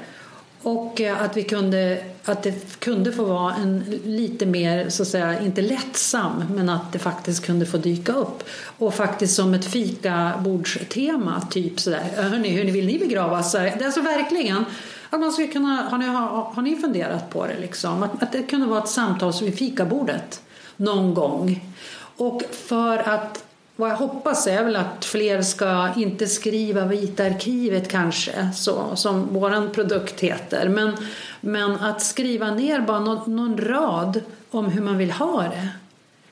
Och 0.63 1.01
eh, 1.01 1.23
att, 1.23 1.37
vi 1.37 1.43
kunde, 1.43 2.05
att 2.25 2.43
det 2.43 2.79
kunde 2.79 3.13
få 3.13 3.25
vara 3.25 3.55
en 3.55 4.01
lite 4.05 4.47
mer, 4.47 4.89
så 4.89 5.03
att 5.03 5.09
säga, 5.09 5.41
inte 5.41 5.63
lättsam, 5.63 6.45
men 6.55 6.69
att 6.69 6.93
det 6.93 6.99
faktiskt 6.99 7.47
kunde 7.47 7.67
få 7.67 7.77
dyka 7.77 8.13
upp. 8.13 8.45
Och 8.79 8.95
faktiskt 8.95 9.35
som 9.35 9.55
ett 9.55 9.65
fikabordstema, 9.65 11.43
typ 11.51 11.81
sådär. 11.81 12.03
Hörni, 12.17 12.49
hur 12.49 12.73
vill 12.73 12.87
ni 12.87 12.99
begravas? 12.99 13.53
Det 13.53 13.59
är 13.59 13.85
alltså 13.85 14.01
verkligen 14.01 14.65
att 15.11 15.21
man 15.21 15.33
skulle 15.33 15.49
kunna, 15.49 15.89
har, 15.91 15.99
ni, 15.99 16.07
har, 16.07 16.29
har 16.29 16.63
ni 16.63 16.77
funderat 16.77 17.31
på 17.31 17.47
det 17.47 17.61
liksom? 17.61 18.03
Att, 18.03 18.23
att 18.23 18.33
det 18.33 18.43
kunde 18.43 18.67
vara 18.67 18.83
ett 18.83 18.89
samtal 18.89 19.33
vid 19.43 19.59
fikabordet 19.59 20.43
någon 20.77 21.15
gång. 21.15 21.75
Och 22.17 22.43
för 22.53 22.99
att 22.99 23.45
vad 23.79 23.91
jag 23.91 23.97
hoppas 23.97 24.47
är 24.47 24.65
väl 24.65 24.77
att 24.77 25.05
fler 25.05 25.43
ska 25.43 25.89
inte 25.97 26.27
skriva 26.27 26.85
Vita 26.85 27.25
arkivet 27.25 27.89
kanske, 27.89 28.51
så, 28.55 28.97
som 28.97 29.35
våran 29.35 29.71
produkt 29.71 30.21
heter. 30.21 30.69
Men, 30.69 30.97
men 31.41 31.71
att 31.71 32.03
skriva 32.03 32.55
ner 32.55 32.81
bara 32.81 33.01
någon, 33.01 33.37
någon 33.37 33.59
rad 33.59 34.21
om 34.51 34.67
hur 34.67 34.83
man 34.83 34.99
vill 34.99 35.11
ha 35.11 35.43
det. 35.43 35.69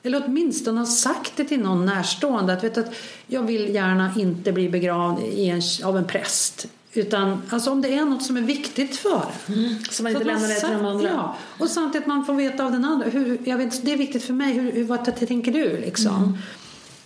Eller 0.03 0.23
åtminstone 0.25 0.79
ha 0.79 0.85
sagt 0.85 1.33
det 1.35 1.45
till 1.45 1.59
någon 1.59 1.85
närstående. 1.85 2.53
Att, 2.53 2.63
vet 2.63 2.77
att 2.77 2.95
jag 3.27 3.43
vill 3.43 3.75
gärna 3.75 4.13
inte 4.17 4.51
bli 4.51 4.69
begravd 4.69 5.19
en, 5.23 5.61
av 5.83 5.97
en 5.97 6.05
präst. 6.05 6.67
Utan 6.93 7.41
alltså 7.49 7.71
om 7.71 7.81
det 7.81 7.93
är 7.93 8.05
något 8.05 8.23
som 8.23 8.37
är 8.37 8.41
viktigt 8.41 8.97
för. 8.97 9.25
Mm. 9.47 9.75
Så 9.89 10.03
man 10.03 10.11
inte 10.11 10.21
att 10.21 10.27
lämnar 10.27 10.47
det 10.47 10.59
till 10.59 10.69
de 10.69 10.85
andra. 10.85 11.09
Ja, 11.09 11.35
och 11.57 11.69
samtidigt 11.69 12.03
att 12.03 12.07
man 12.07 12.25
får 12.25 12.33
veta 12.33 12.65
av 12.65 12.71
den 12.71 12.85
andra. 12.85 13.09
Hur, 13.09 13.37
jag 13.43 13.57
vet, 13.57 13.85
det 13.85 13.93
är 13.93 13.97
viktigt 13.97 14.23
för 14.23 14.33
mig. 14.33 14.53
Hur, 14.53 14.71
hur, 14.71 14.83
vad 14.83 15.15
tänker 15.27 15.51
du 15.51 15.77
liksom? 15.77 16.15
Mm. 16.15 16.37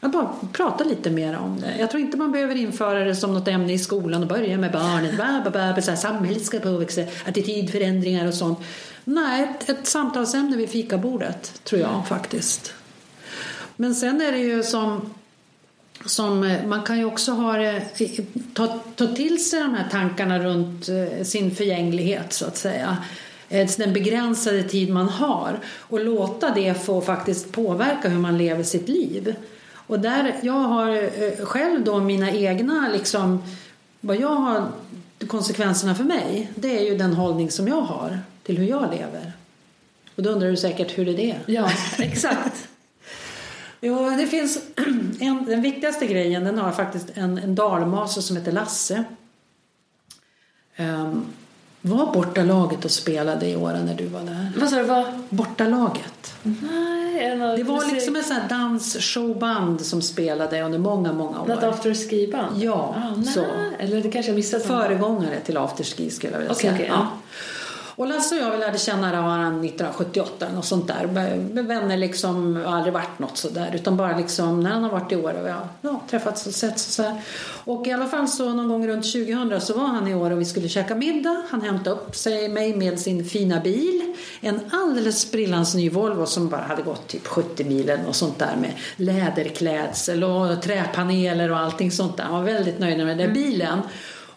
Att 0.04 0.12
bara 0.12 0.36
prata 0.54 0.84
lite 0.84 1.10
mer 1.10 1.38
om 1.38 1.60
det. 1.60 1.78
Jag 1.80 1.92
tror 1.92 2.02
inte 2.02 2.18
man 2.18 2.32
behöver 2.32 2.56
införa 2.56 3.04
det 3.04 3.16
som 3.16 3.34
något 3.34 3.48
ämne 3.48 3.74
i 3.74 3.80
skolan 3.80 4.22
och 4.22 4.28
börja 4.28 4.58
med 4.58 4.72
barnen. 4.72 5.18
Ba, 5.18 5.52
ba, 5.52 5.74
ba, 5.74 5.82
så 5.82 5.92
här, 5.92 5.98
samhället 5.98 6.46
ska 6.46 6.60
påväxa, 6.60 7.02
attitydförändringar 7.26 8.28
och 8.28 8.34
sånt. 8.34 8.60
Nej, 9.04 9.44
ett, 9.44 9.70
ett 9.70 9.88
samtalsämne 9.88 10.58
vid 10.58 10.70
fikabordet 10.70 11.62
tror 11.64 11.82
jag 11.82 12.08
faktiskt. 12.08 12.74
Men 13.76 13.96
sen 13.96 14.22
är 14.22 14.32
det 14.32 14.38
ju 14.38 14.64
som, 14.64 15.14
som 16.06 16.44
eh, 16.44 16.66
man 16.66 16.84
kan 16.84 16.98
ju 16.98 17.06
också 17.06 17.32
ha 17.32 17.58
det, 17.58 17.82
ta, 18.54 18.68
ta 18.96 19.08
till 19.08 19.46
sig 19.46 19.60
de 19.60 19.76
här 19.76 19.90
tankarna 19.92 20.40
runt 20.40 20.90
eh, 20.90 21.24
sin 21.24 21.56
förgänglighet 21.56 22.34
så 22.34 22.46
att 22.46 22.58
säga. 22.58 22.98
Den 23.78 23.94
begränsade 23.94 24.64
tid 24.64 24.90
man 24.90 25.10
har 25.10 25.60
och 25.66 26.00
låta 26.00 26.54
det 26.54 26.86
få 26.86 27.02
faktiskt 27.02 27.52
påverka 27.52 28.10
hur 28.10 28.20
man 28.20 28.38
lever 28.38 28.64
sitt 28.64 28.90
liv. 28.90 29.36
Och 29.92 30.00
där 30.00 30.36
jag 30.42 30.54
har 30.54 30.90
eh, 30.90 31.46
själv 31.46 31.84
då 31.84 32.00
mina 32.00 32.32
egna 32.32 32.90
liksom 32.94 33.44
vad 34.02 34.20
jag 34.20 34.36
har 34.36 34.68
konsekvenserna 35.28 35.96
för 35.96 36.04
mig 36.04 36.52
det 36.56 36.80
är 36.80 36.92
ju 36.92 36.98
den 36.98 37.14
hållning 37.14 37.52
som 37.52 37.68
jag 37.68 37.82
har 37.82 38.20
till 38.44 38.58
hur 38.58 38.66
jag 38.66 38.82
lever. 38.82 39.34
Och 40.16 40.24
då 40.24 40.30
undrar 40.30 40.50
du 40.50 40.58
säkert 40.58 40.98
hur 40.98 41.08
är 41.08 41.18
det? 41.18 41.40
Ja, 41.46 41.72
exakt. 41.98 42.68
Jo, 43.82 44.10
det 44.10 44.28
finns 44.28 44.60
en, 45.20 45.46
den 45.46 45.62
viktigaste 45.62 46.08
grejen, 46.08 46.44
den 46.44 46.58
har 46.58 46.72
faktiskt 46.72 47.08
en, 47.14 47.38
en 47.38 47.56
dalmase 47.56 48.22
som 48.22 48.38
heter 48.38 48.52
Lasse. 48.52 49.04
Um, 50.78 51.26
var 51.82 52.14
bortalaget 52.14 52.86
och 52.86 52.92
spelade 52.92 53.50
i 53.50 53.56
år 53.56 53.74
när 53.86 53.94
du 53.96 54.06
var 54.08 54.20
där? 54.22 54.52
Vad 54.58 54.70
sa 54.70 54.76
du? 54.76 54.84
Vad? 54.84 55.06
Bortalaget. 55.30 56.34
Nej, 56.44 57.30
det 57.30 57.36
något 57.36 57.58
Det 57.58 57.64
var 57.64 57.76
musik- 57.76 57.94
liksom 57.94 58.16
ett 58.16 58.26
sånt 58.26 58.40
här 58.42 58.50
dansshowband 58.50 59.82
som 59.86 60.02
spelade 60.02 60.62
under 60.62 60.80
många, 60.80 61.14
många 61.14 61.38
Något 61.38 61.64
år. 61.64 61.68
afterski-band? 61.68 62.64
Ja, 62.64 62.96
ah, 63.18 63.24
så. 63.24 63.46
Eller 63.80 64.02
det 64.02 64.12
kanske 64.12 64.32
jag 64.32 64.36
missat. 64.36 64.64
Föregångare 64.64 65.40
till 65.46 65.58
afterski 65.58 66.10
skulle 66.10 66.32
jag 66.34 66.40
vilja 66.40 66.52
Okej, 66.54 66.62
säga. 66.62 66.74
okej, 66.74 66.88
ja. 66.90 67.08
Och 68.02 68.08
Lasse 68.08 68.36
och 68.36 68.42
jag 68.42 68.52
vi 68.52 68.58
lärde 68.58 68.78
känna 68.78 69.12
varandra 69.22 69.48
1978 69.48 70.46
eller 70.46 70.56
något 70.56 70.66
sånt 70.66 70.88
där. 70.88 71.08
Med 71.54 71.66
vänner 71.66 71.98
liksom, 71.98 72.56
har 72.56 72.76
aldrig 72.76 72.94
varit 72.94 73.20
något 73.20 73.38
sådär. 73.38 73.72
Utan 73.74 73.98
bara 73.98 74.18
liksom 74.18 74.60
när 74.60 74.70
han 74.70 74.84
har 74.84 74.92
varit 74.92 75.12
i 75.12 75.16
år 75.16 75.34
och 75.34 75.46
vi 75.46 75.50
har 75.50 75.68
ja, 75.82 76.02
träffats 76.10 76.48
och 76.48 76.54
setts 76.54 76.88
och 76.88 76.94
så 76.94 77.04
här. 77.04 77.22
Och 77.64 77.88
i 77.88 77.92
alla 77.92 78.06
fall 78.06 78.28
så 78.28 78.54
någon 78.54 78.70
gång 78.70 78.88
runt 78.88 79.04
2000 79.04 79.62
så 79.62 79.74
var 79.74 79.88
han 79.88 80.08
i 80.08 80.16
år 80.16 80.32
och 80.32 80.42
vi 80.42 80.46
skulle 80.46 80.70
käka 80.70 80.96
middag. 80.96 81.44
Han 81.50 81.62
hämtade 81.62 81.96
upp 81.96 82.16
sig, 82.16 82.50
mig 82.50 82.76
med 82.76 83.00
sin 83.00 83.26
fina 83.26 83.60
bil. 83.60 84.16
En 84.42 84.60
alldeles 84.72 85.22
sprillans 85.22 85.76
ny 85.76 85.90
Volvo 85.90 86.26
som 86.26 86.50
bara 86.50 86.62
hade 86.62 86.82
gått 86.82 87.08
typ 87.08 87.28
70 87.28 87.64
milen 87.64 88.06
och 88.06 88.16
sånt 88.16 88.40
där 88.40 88.56
med 88.62 88.72
läderklädsel 88.96 90.24
och 90.24 90.62
träpaneler 90.62 91.52
och 91.52 91.60
allting 91.60 91.92
sånt 91.92 92.18
där. 92.18 92.24
Han 92.24 92.34
var 92.34 92.44
väldigt 92.44 92.80
nöjd 92.80 92.98
med 92.98 93.08
den 93.08 93.18
där 93.18 93.34
bilen. 93.34 93.80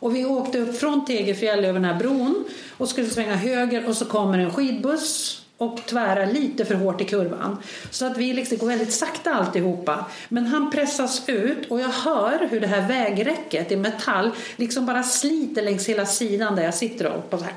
Och 0.05 0.17
vi 0.17 0.25
åkte 0.25 0.59
upp 0.59 0.79
från 0.79 1.05
Tegerfjäll 1.05 1.65
över 1.65 1.73
den 1.73 1.85
här 1.85 1.95
bron 1.95 2.45
och 2.77 2.89
skulle 2.89 3.11
svänga 3.11 3.37
höger 3.37 3.89
och 3.89 3.97
så 3.97 4.05
kommer 4.05 4.39
en 4.39 4.51
skidbuss 4.51 5.43
och 5.59 5.87
tvärar 5.87 6.27
lite 6.27 6.65
för 6.65 6.75
hårt 6.75 7.01
i 7.01 7.05
kurvan. 7.05 7.63
Så 7.91 8.07
att 8.07 8.17
vi 8.17 8.33
liksom 8.33 8.59
går 8.59 8.67
väldigt 8.67 8.93
sakta 8.93 9.35
alltihopa. 9.35 10.05
Men 10.29 10.47
han 10.47 10.71
pressas 10.71 11.29
ut 11.29 11.71
och 11.71 11.81
jag 11.81 11.89
hör 11.89 12.49
hur 12.51 12.61
det 12.61 12.67
här 12.67 12.89
vägräcket 12.89 13.73
i 13.73 13.77
metall 13.77 14.31
liksom 14.57 14.87
bara 14.87 15.03
sliter 15.03 15.63
längs 15.63 15.89
hela 15.89 16.07
sidan 16.07 16.57
där 16.57 16.63
jag 16.65 16.75
sitter 16.75 17.05
upp 17.05 17.35
och 17.35 17.41
så 17.41 17.45
här. 17.45 17.55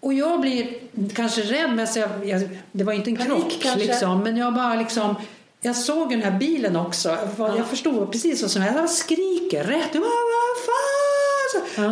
Och 0.00 0.14
jag 0.14 0.40
blir 0.40 0.74
kanske 1.14 1.40
rädd, 1.40 1.74
men 1.74 1.86
så 1.88 1.98
jag, 1.98 2.10
jag, 2.24 2.58
det 2.72 2.84
var 2.84 2.92
inte 2.92 3.10
en 3.10 3.16
krock 3.16 3.64
liksom. 3.76 4.22
Men 4.22 4.36
jag 4.36 4.54
bara 4.54 4.74
liksom 4.74 5.16
jag 5.60 5.76
såg 5.76 6.10
den 6.10 6.22
här 6.22 6.38
bilen 6.38 6.76
också. 6.76 7.18
Jag, 7.38 7.66
förstod 7.66 8.12
precis 8.12 8.42
vad 8.42 8.50
som 8.50 8.62
hände. 8.62 8.80
Jag 8.80 8.90
skriker 8.90 9.64
rätt. 9.64 9.96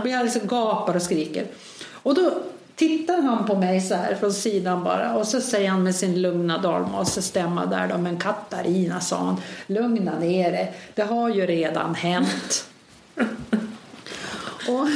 Och 0.03 0.09
jag 0.09 0.25
liksom 0.25 0.47
gapar 0.47 0.97
och 0.97 1.03
skriker. 1.03 1.47
Och 1.93 2.15
då 2.15 2.31
tittar 2.77 3.23
han 3.23 3.47
på 3.47 3.55
mig 3.55 3.81
så 3.81 3.95
här 3.95 4.15
från 4.15 4.33
sidan 4.33 4.85
bara. 4.85 5.15
Och 5.15 5.27
så 5.27 5.41
säger 5.41 5.71
han 5.71 5.83
med 5.83 5.95
sin 5.95 6.23
lugna 6.23 6.59
dalmasestämma 6.59 7.67
där 7.67 7.89
då. 7.89 7.99
Men 7.99 8.19
Katarina, 8.19 9.01
sa 9.01 9.17
han. 9.17 9.37
Lugna 9.67 10.19
ner 10.19 10.53
dig. 10.53 10.75
Det 10.95 11.03
har 11.03 11.29
ju 11.29 11.47
redan 11.47 11.95
hänt. 11.95 12.69
och 14.69 14.89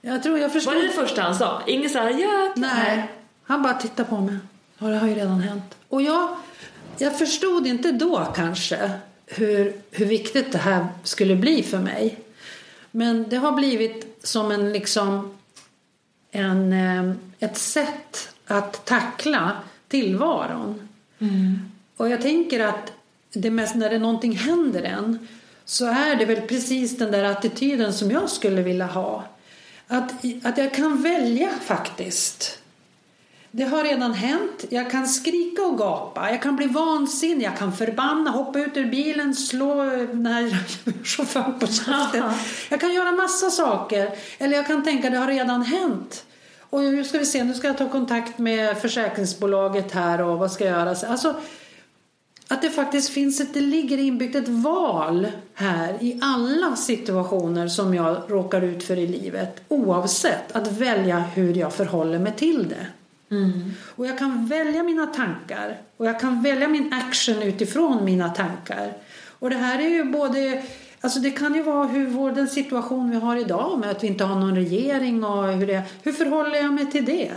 jag 0.00 0.22
tror 0.22 0.38
jag 0.38 0.52
förstod. 0.52 0.74
Var 0.74 0.80
det 0.80 0.86
det 0.86 0.92
första 0.92 1.22
han 1.22 1.34
sa? 1.34 1.62
Ingen 1.66 1.90
så 1.90 1.98
här, 1.98 2.10
ja. 2.10 2.52
Nej, 2.56 3.10
han 3.44 3.62
bara 3.62 3.74
tittade 3.74 4.08
på 4.08 4.16
mig. 4.16 4.36
Ja, 4.78 4.86
det 4.86 4.98
har 4.98 5.08
ju 5.08 5.14
redan 5.14 5.40
hänt. 5.40 5.76
Och 5.88 6.02
jag, 6.02 6.36
jag 7.00 7.18
förstod 7.18 7.66
inte 7.66 7.92
då 7.92 8.32
kanske 8.36 8.90
hur, 9.26 9.72
hur 9.90 10.06
viktigt 10.06 10.52
det 10.52 10.58
här 10.58 10.86
skulle 11.02 11.36
bli 11.36 11.62
för 11.62 11.78
mig. 11.78 12.18
Men 12.90 13.28
det 13.28 13.36
har 13.36 13.52
blivit 13.52 14.18
som 14.22 14.50
en 14.50 14.72
liksom 14.72 15.36
en, 16.30 16.72
eh, 16.72 17.14
ett 17.38 17.58
sätt 17.58 18.34
att 18.46 18.84
tackla 18.84 19.52
tillvaron. 19.88 20.88
Och 21.96 22.08
jag 22.08 22.22
tänker 22.22 22.60
att 22.60 22.92
det 23.32 23.50
mest 23.50 23.74
när 23.74 23.90
det 23.90 23.98
någonting 23.98 24.36
händer 24.36 24.82
en 24.82 25.28
så 25.64 25.86
är 25.86 26.16
det 26.16 26.24
väl 26.24 26.40
precis 26.40 26.98
den 26.98 27.12
där 27.12 27.24
attityden 27.24 27.92
som 27.92 28.10
jag 28.10 28.30
skulle 28.30 28.62
vilja 28.62 28.86
ha. 28.86 29.24
Att, 29.86 30.12
att 30.42 30.58
jag 30.58 30.74
kan 30.74 31.02
välja 31.02 31.50
faktiskt 31.64 32.58
det 33.56 33.64
har 33.64 33.84
redan 33.84 34.14
hänt. 34.14 34.64
Jag 34.68 34.90
kan 34.90 35.06
skrika 35.06 35.62
och 35.62 35.78
gapa. 35.78 36.30
Jag 36.30 36.42
kan 36.42 36.56
bli 36.56 36.66
vansinnig. 36.66 37.46
Jag 37.46 37.58
kan 37.58 37.72
förbanna, 37.72 38.30
hoppa 38.30 38.58
ut 38.58 38.76
ur 38.76 38.86
bilen, 38.86 39.34
slå 39.34 39.74
när 40.12 40.56
chauffören 41.04 41.58
på 41.58 41.66
käften. 41.66 42.32
Jag 42.68 42.80
kan 42.80 42.94
göra 42.94 43.12
massa 43.12 43.50
saker. 43.50 44.10
Eller 44.38 44.56
jag 44.56 44.66
kan 44.66 44.84
tänka 44.84 45.10
det 45.10 45.16
har 45.16 45.26
redan 45.26 45.62
hänt. 45.62 46.24
Och 46.60 46.80
nu 46.80 47.04
ska 47.04 47.18
vi 47.18 47.26
se, 47.26 47.44
nu 47.44 47.54
ska 47.54 47.66
jag 47.66 47.78
ta 47.78 47.88
kontakt 47.88 48.38
med 48.38 48.78
försäkringsbolaget 48.78 49.92
här 49.92 50.20
och 50.20 50.38
vad 50.38 50.52
ska 50.52 50.64
jag 50.64 50.78
göra? 50.78 50.90
Alltså, 50.90 51.34
att 52.48 52.62
det 52.62 52.70
faktiskt 52.70 53.10
finns 53.10 53.40
ett, 53.40 53.54
det 53.54 53.60
ligger 53.60 53.98
inbyggt 53.98 54.36
ett 54.36 54.48
val 54.48 55.26
här 55.54 55.96
i 56.00 56.18
alla 56.22 56.76
situationer 56.76 57.68
som 57.68 57.94
jag 57.94 58.16
råkar 58.28 58.62
ut 58.62 58.84
för 58.84 58.98
i 58.98 59.06
livet. 59.06 59.60
Oavsett 59.68 60.52
att 60.52 60.72
välja 60.72 61.18
hur 61.18 61.54
jag 61.54 61.72
förhåller 61.72 62.18
mig 62.18 62.32
till 62.32 62.68
det. 62.68 62.86
Mm. 63.30 63.72
Och 63.96 64.06
jag 64.06 64.18
kan 64.18 64.46
välja 64.46 64.82
mina 64.82 65.06
tankar 65.06 65.78
och 65.96 66.06
jag 66.06 66.20
kan 66.20 66.42
välja 66.42 66.68
min 66.68 66.92
action 66.92 67.42
utifrån 67.42 68.04
mina 68.04 68.28
tankar. 68.28 68.92
Och 69.38 69.50
det 69.50 69.56
här 69.56 69.78
är 69.78 69.88
ju 69.88 70.04
både 70.04 70.62
Alltså 71.00 71.20
det 71.20 71.30
kan 71.30 71.54
ju 71.54 71.62
vara 71.62 71.86
hur 71.86 72.06
vår, 72.06 72.32
den 72.32 72.48
situation 72.48 73.10
vi 73.10 73.16
har 73.16 73.36
idag 73.36 73.78
med 73.78 73.90
att 73.90 74.02
vi 74.02 74.06
inte 74.06 74.24
har 74.24 74.40
någon 74.40 74.54
regering 74.54 75.24
och 75.24 75.52
hur 75.52 75.66
det 75.66 75.82
Hur 76.02 76.12
förhåller 76.12 76.56
jag 76.56 76.72
mig 76.72 76.90
till 76.90 77.04
det? 77.04 77.30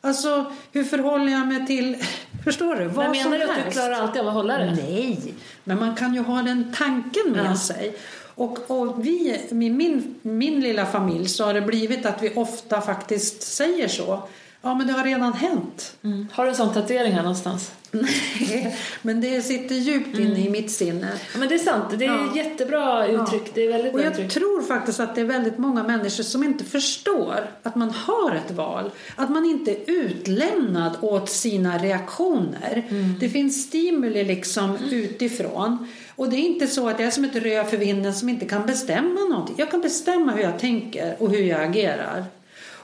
Alltså 0.00 0.52
hur 0.72 0.84
förhåller 0.84 1.32
jag 1.32 1.46
mig 1.46 1.66
till 1.66 1.96
Förstår 2.44 2.74
du? 2.74 2.84
Vad 2.84 3.10
men 3.10 3.12
menar 3.12 3.38
du 3.38 3.44
att 3.44 3.64
du 3.64 3.70
klarar 3.70 3.92
alltid 3.92 4.22
av 4.22 4.28
att 4.28 4.34
hålla 4.34 4.58
det? 4.58 4.70
Nej, 4.70 5.34
men 5.64 5.78
man 5.78 5.94
kan 5.94 6.14
ju 6.14 6.20
ha 6.20 6.42
den 6.42 6.74
tanken 6.78 7.32
med 7.32 7.50
ja. 7.50 7.56
sig. 7.56 7.96
Och, 8.34 8.70
och 8.70 9.06
vi, 9.06 9.40
min, 9.50 10.14
min 10.22 10.60
lilla 10.60 10.86
familj 10.86 11.28
så 11.28 11.44
har 11.44 11.54
det 11.54 11.60
blivit 11.60 12.06
att 12.06 12.22
vi 12.22 12.34
ofta 12.34 12.80
faktiskt 12.80 13.42
säger 13.42 13.88
så. 13.88 14.22
Ja, 14.62 14.74
men 14.74 14.86
det 14.86 14.92
har 14.92 15.04
redan 15.04 15.32
hänt. 15.32 15.96
Mm. 16.02 16.28
Har 16.32 16.44
du 16.44 16.50
en 16.50 16.56
sån 16.56 16.74
tatuering 16.74 17.12
här 17.12 17.22
någonstans? 17.22 17.72
Nej, 17.90 18.76
men 19.02 19.20
det 19.20 19.42
sitter 19.42 19.74
djupt 19.74 20.18
inne 20.18 20.26
mm. 20.30 20.46
i 20.46 20.50
mitt 20.50 20.70
sinne. 20.70 21.08
Ja, 21.32 21.38
men 21.38 21.48
det 21.48 21.54
är 21.54 21.58
sant. 21.58 21.84
Det 21.98 22.04
är 22.04 22.08
ja. 22.08 22.36
jättebra 22.36 23.06
uttryck. 23.06 23.42
Ja. 23.44 23.52
Det 23.54 23.66
är 23.66 23.72
väldigt 23.72 23.94
och 23.94 24.00
jag 24.00 24.12
uttryck. 24.12 24.32
tror 24.32 24.62
faktiskt 24.62 25.00
att 25.00 25.14
det 25.14 25.20
är 25.20 25.24
väldigt 25.24 25.58
många 25.58 25.82
människor 25.82 26.24
som 26.24 26.44
inte 26.44 26.64
förstår 26.64 27.50
att 27.62 27.74
man 27.74 27.90
har 27.90 28.34
ett 28.34 28.50
val. 28.50 28.90
Att 29.16 29.30
man 29.30 29.44
inte 29.44 29.70
är 29.70 29.78
utlämnad 29.86 30.96
åt 31.00 31.30
sina 31.30 31.78
reaktioner. 31.78 32.86
Mm. 32.88 33.14
Det 33.20 33.28
finns 33.28 33.62
stimuli 33.62 34.24
liksom 34.24 34.76
utifrån. 34.90 35.88
Och 36.16 36.30
det 36.30 36.36
är 36.36 36.46
inte 36.46 36.66
så 36.66 36.88
att 36.88 36.98
jag 36.98 37.06
är 37.06 37.10
som 37.10 37.24
ett 37.24 37.36
rö 37.36 37.64
för 37.64 37.76
vinden 37.76 38.14
som 38.14 38.28
inte 38.28 38.46
kan 38.46 38.66
bestämma 38.66 39.20
någonting. 39.20 39.54
Jag 39.58 39.70
kan 39.70 39.80
bestämma 39.80 40.32
hur 40.32 40.42
jag 40.42 40.58
tänker 40.58 41.16
och 41.18 41.30
hur 41.30 41.42
jag 41.42 41.62
agerar. 41.64 42.24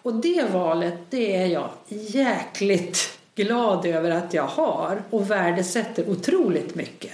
Och 0.08 0.14
det 0.14 0.50
valet, 0.52 0.94
det 1.10 1.36
är 1.36 1.46
jag 1.46 1.68
jäkligt 1.88 3.18
glad 3.34 3.86
över 3.86 4.10
att 4.10 4.34
jag 4.34 4.46
har 4.46 5.02
och 5.10 5.30
värdesätter 5.30 6.10
otroligt 6.10 6.74
mycket. 6.74 7.12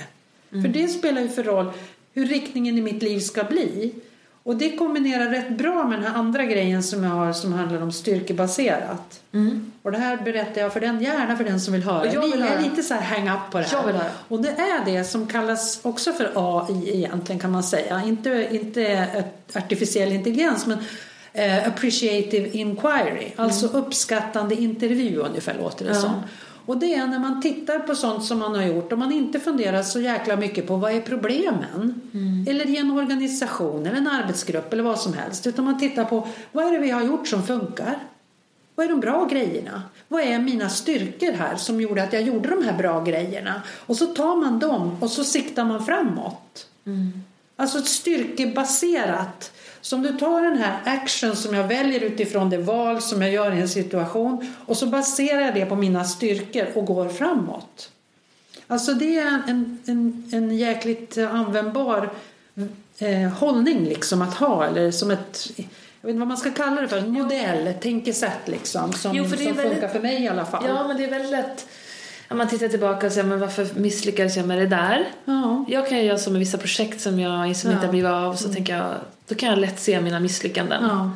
Mm. 0.52 0.64
För 0.64 0.80
det 0.80 0.88
spelar 0.88 1.20
ju 1.20 1.28
för 1.28 1.42
roll 1.42 1.70
hur 2.12 2.26
riktningen 2.26 2.78
i 2.78 2.82
mitt 2.82 3.02
liv 3.02 3.20
ska 3.20 3.44
bli. 3.44 3.94
Och 4.42 4.56
det 4.56 4.76
kombinerar 4.76 5.30
rätt 5.30 5.58
bra 5.58 5.84
med 5.88 5.98
den 5.98 6.06
här 6.06 6.18
andra 6.18 6.44
grejen 6.44 6.82
som 6.82 7.04
jag 7.04 7.10
har 7.10 7.32
som 7.32 7.52
handlar 7.52 7.82
om 7.82 7.92
styrkebaserat. 7.92 9.20
Mm. 9.32 9.72
Och 9.82 9.92
det 9.92 9.98
här 9.98 10.16
berättar 10.16 10.60
jag 10.60 10.72
för 10.72 10.80
den, 10.80 11.02
gärna 11.02 11.36
för 11.36 11.44
den 11.44 11.60
som 11.60 11.72
vill 11.72 11.82
höra. 11.82 12.12
Jag 12.12 12.20
vill 12.20 12.42
höra. 12.42 12.54
är 12.54 12.62
lite 12.62 12.82
så 12.82 12.94
här 12.94 13.16
hang 13.16 13.28
up 13.28 13.50
på 13.52 13.58
det 13.58 13.64
här. 13.64 14.10
Och 14.28 14.42
det 14.42 14.50
är 14.50 14.84
det 14.84 15.04
som 15.04 15.26
kallas 15.26 15.80
också 15.82 16.12
för 16.12 16.32
AI 16.34 16.96
egentligen 16.96 17.38
kan 17.40 17.50
man 17.50 17.62
säga. 17.62 18.02
Inte, 18.06 18.48
inte 18.50 19.08
artificiell 19.54 20.12
intelligens 20.12 20.66
men 20.66 20.78
eh, 21.34 21.68
appreciative 21.68 22.48
inquiry, 22.48 23.32
alltså 23.36 23.68
mm. 23.68 23.82
uppskattande 23.82 24.54
intervju 24.54 25.18
ungefär 25.18 25.54
låter 25.58 25.84
det 25.84 25.94
ja. 25.94 26.00
som. 26.00 26.22
Och 26.66 26.76
det 26.76 26.94
är 26.94 27.06
när 27.06 27.18
man 27.18 27.42
tittar 27.42 27.78
på 27.78 27.94
sånt 27.94 28.24
som 28.24 28.38
man 28.38 28.54
har 28.54 28.62
gjort 28.62 28.92
och 28.92 28.98
man 28.98 29.12
inte 29.12 29.40
funderar 29.40 29.82
så 29.82 30.00
jäkla 30.00 30.36
mycket 30.36 30.66
på 30.66 30.76
vad 30.76 30.92
är 30.92 31.00
problemen? 31.00 32.00
Mm. 32.14 32.46
Eller 32.48 32.66
i 32.66 32.76
en 32.76 32.90
organisation 32.90 33.86
eller 33.86 33.96
en 33.96 34.08
arbetsgrupp 34.08 34.72
eller 34.72 34.82
vad 34.82 35.00
som 35.00 35.12
helst. 35.12 35.46
Utan 35.46 35.64
man 35.64 35.78
tittar 35.78 36.04
på 36.04 36.28
vad 36.52 36.66
är 36.66 36.72
det 36.72 36.78
vi 36.78 36.90
har 36.90 37.02
gjort 37.02 37.28
som 37.28 37.46
funkar? 37.46 37.98
Vad 38.74 38.86
är 38.86 38.90
de 38.90 39.00
bra 39.00 39.28
grejerna? 39.30 39.82
Vad 40.08 40.22
är 40.22 40.38
mina 40.38 40.68
styrkor 40.68 41.32
här 41.32 41.56
som 41.56 41.80
gjorde 41.80 42.02
att 42.02 42.12
jag 42.12 42.22
gjorde 42.22 42.48
de 42.48 42.64
här 42.64 42.78
bra 42.78 43.04
grejerna? 43.04 43.62
Och 43.68 43.96
så 43.96 44.06
tar 44.06 44.36
man 44.36 44.58
dem 44.58 44.96
och 45.00 45.10
så 45.10 45.24
siktar 45.24 45.64
man 45.64 45.86
framåt. 45.86 46.66
Mm. 46.86 47.22
Alltså 47.56 47.78
ett 47.78 47.88
styrkebaserat 47.88 49.52
så 49.84 49.96
om 49.96 50.02
du 50.02 50.12
tar 50.12 50.42
den 50.42 50.58
här 50.58 50.80
action 50.84 51.36
som 51.36 51.54
jag 51.54 51.68
väljer 51.68 52.00
utifrån 52.00 52.50
det 52.50 52.58
val 52.58 53.02
som 53.02 53.22
jag 53.22 53.30
gör 53.30 53.52
i 53.52 53.60
en 53.60 53.68
situation 53.68 54.54
och 54.66 54.76
så 54.76 54.86
baserar 54.86 55.40
jag 55.40 55.54
det 55.54 55.66
på 55.66 55.76
mina 55.76 56.04
styrkor 56.04 56.66
och 56.74 56.84
går 56.84 57.08
framåt. 57.08 57.90
Alltså 58.66 58.94
det 58.94 59.18
är 59.18 59.42
en, 59.48 59.78
en, 59.86 60.30
en 60.32 60.58
jäkligt 60.58 61.18
användbar 61.18 62.10
eh, 62.98 63.30
hållning 63.30 63.84
liksom 63.84 64.22
att 64.22 64.34
ha 64.34 64.66
eller 64.66 64.90
som 64.90 65.10
ett 65.10 65.50
jag 65.56 66.06
vet 66.06 66.14
inte 66.14 66.18
vad 66.18 66.28
man 66.28 66.36
ska 66.36 66.50
kalla 66.50 66.80
det 66.80 66.88
för, 66.88 66.98
en 66.98 67.10
modell, 67.10 67.74
tänkesätt 67.80 68.48
liksom 68.48 68.92
som, 68.92 69.16
jo, 69.16 69.24
för 69.24 69.36
det 69.36 69.44
som 69.44 69.52
väldigt, 69.52 69.72
funkar 69.72 69.88
för 69.88 70.00
mig 70.00 70.22
i 70.22 70.28
alla 70.28 70.44
fall. 70.44 70.64
Ja 70.68 70.88
men 70.88 70.96
det 70.96 71.04
är 71.04 71.10
väldigt 71.10 71.30
lätt 71.30 71.66
om 72.28 72.38
man 72.38 72.48
tittar 72.48 72.68
tillbaka 72.68 73.06
och 73.06 73.12
säger 73.12 73.26
men 73.26 73.40
varför 73.40 73.68
misslyckades 73.74 74.36
jag 74.36 74.46
med 74.46 74.58
det 74.58 74.66
där? 74.66 75.08
Ja. 75.24 75.64
Jag 75.68 75.88
kan 75.88 76.04
göra 76.04 76.18
så 76.18 76.30
med 76.30 76.38
vissa 76.38 76.58
projekt 76.58 77.00
som 77.00 77.20
jag 77.20 77.56
som 77.56 77.70
ja. 77.70 77.76
inte 77.76 77.86
har 77.86 77.92
blivit 77.92 78.10
av 78.10 78.34
så 78.34 78.44
mm. 78.44 78.54
tänker 78.54 78.76
jag 78.76 78.94
då 79.28 79.34
kan 79.34 79.48
jag 79.48 79.58
lätt 79.58 79.80
se 79.80 80.00
mina 80.00 80.20
misslyckanden. 80.20 80.82
Ja. 80.82 81.10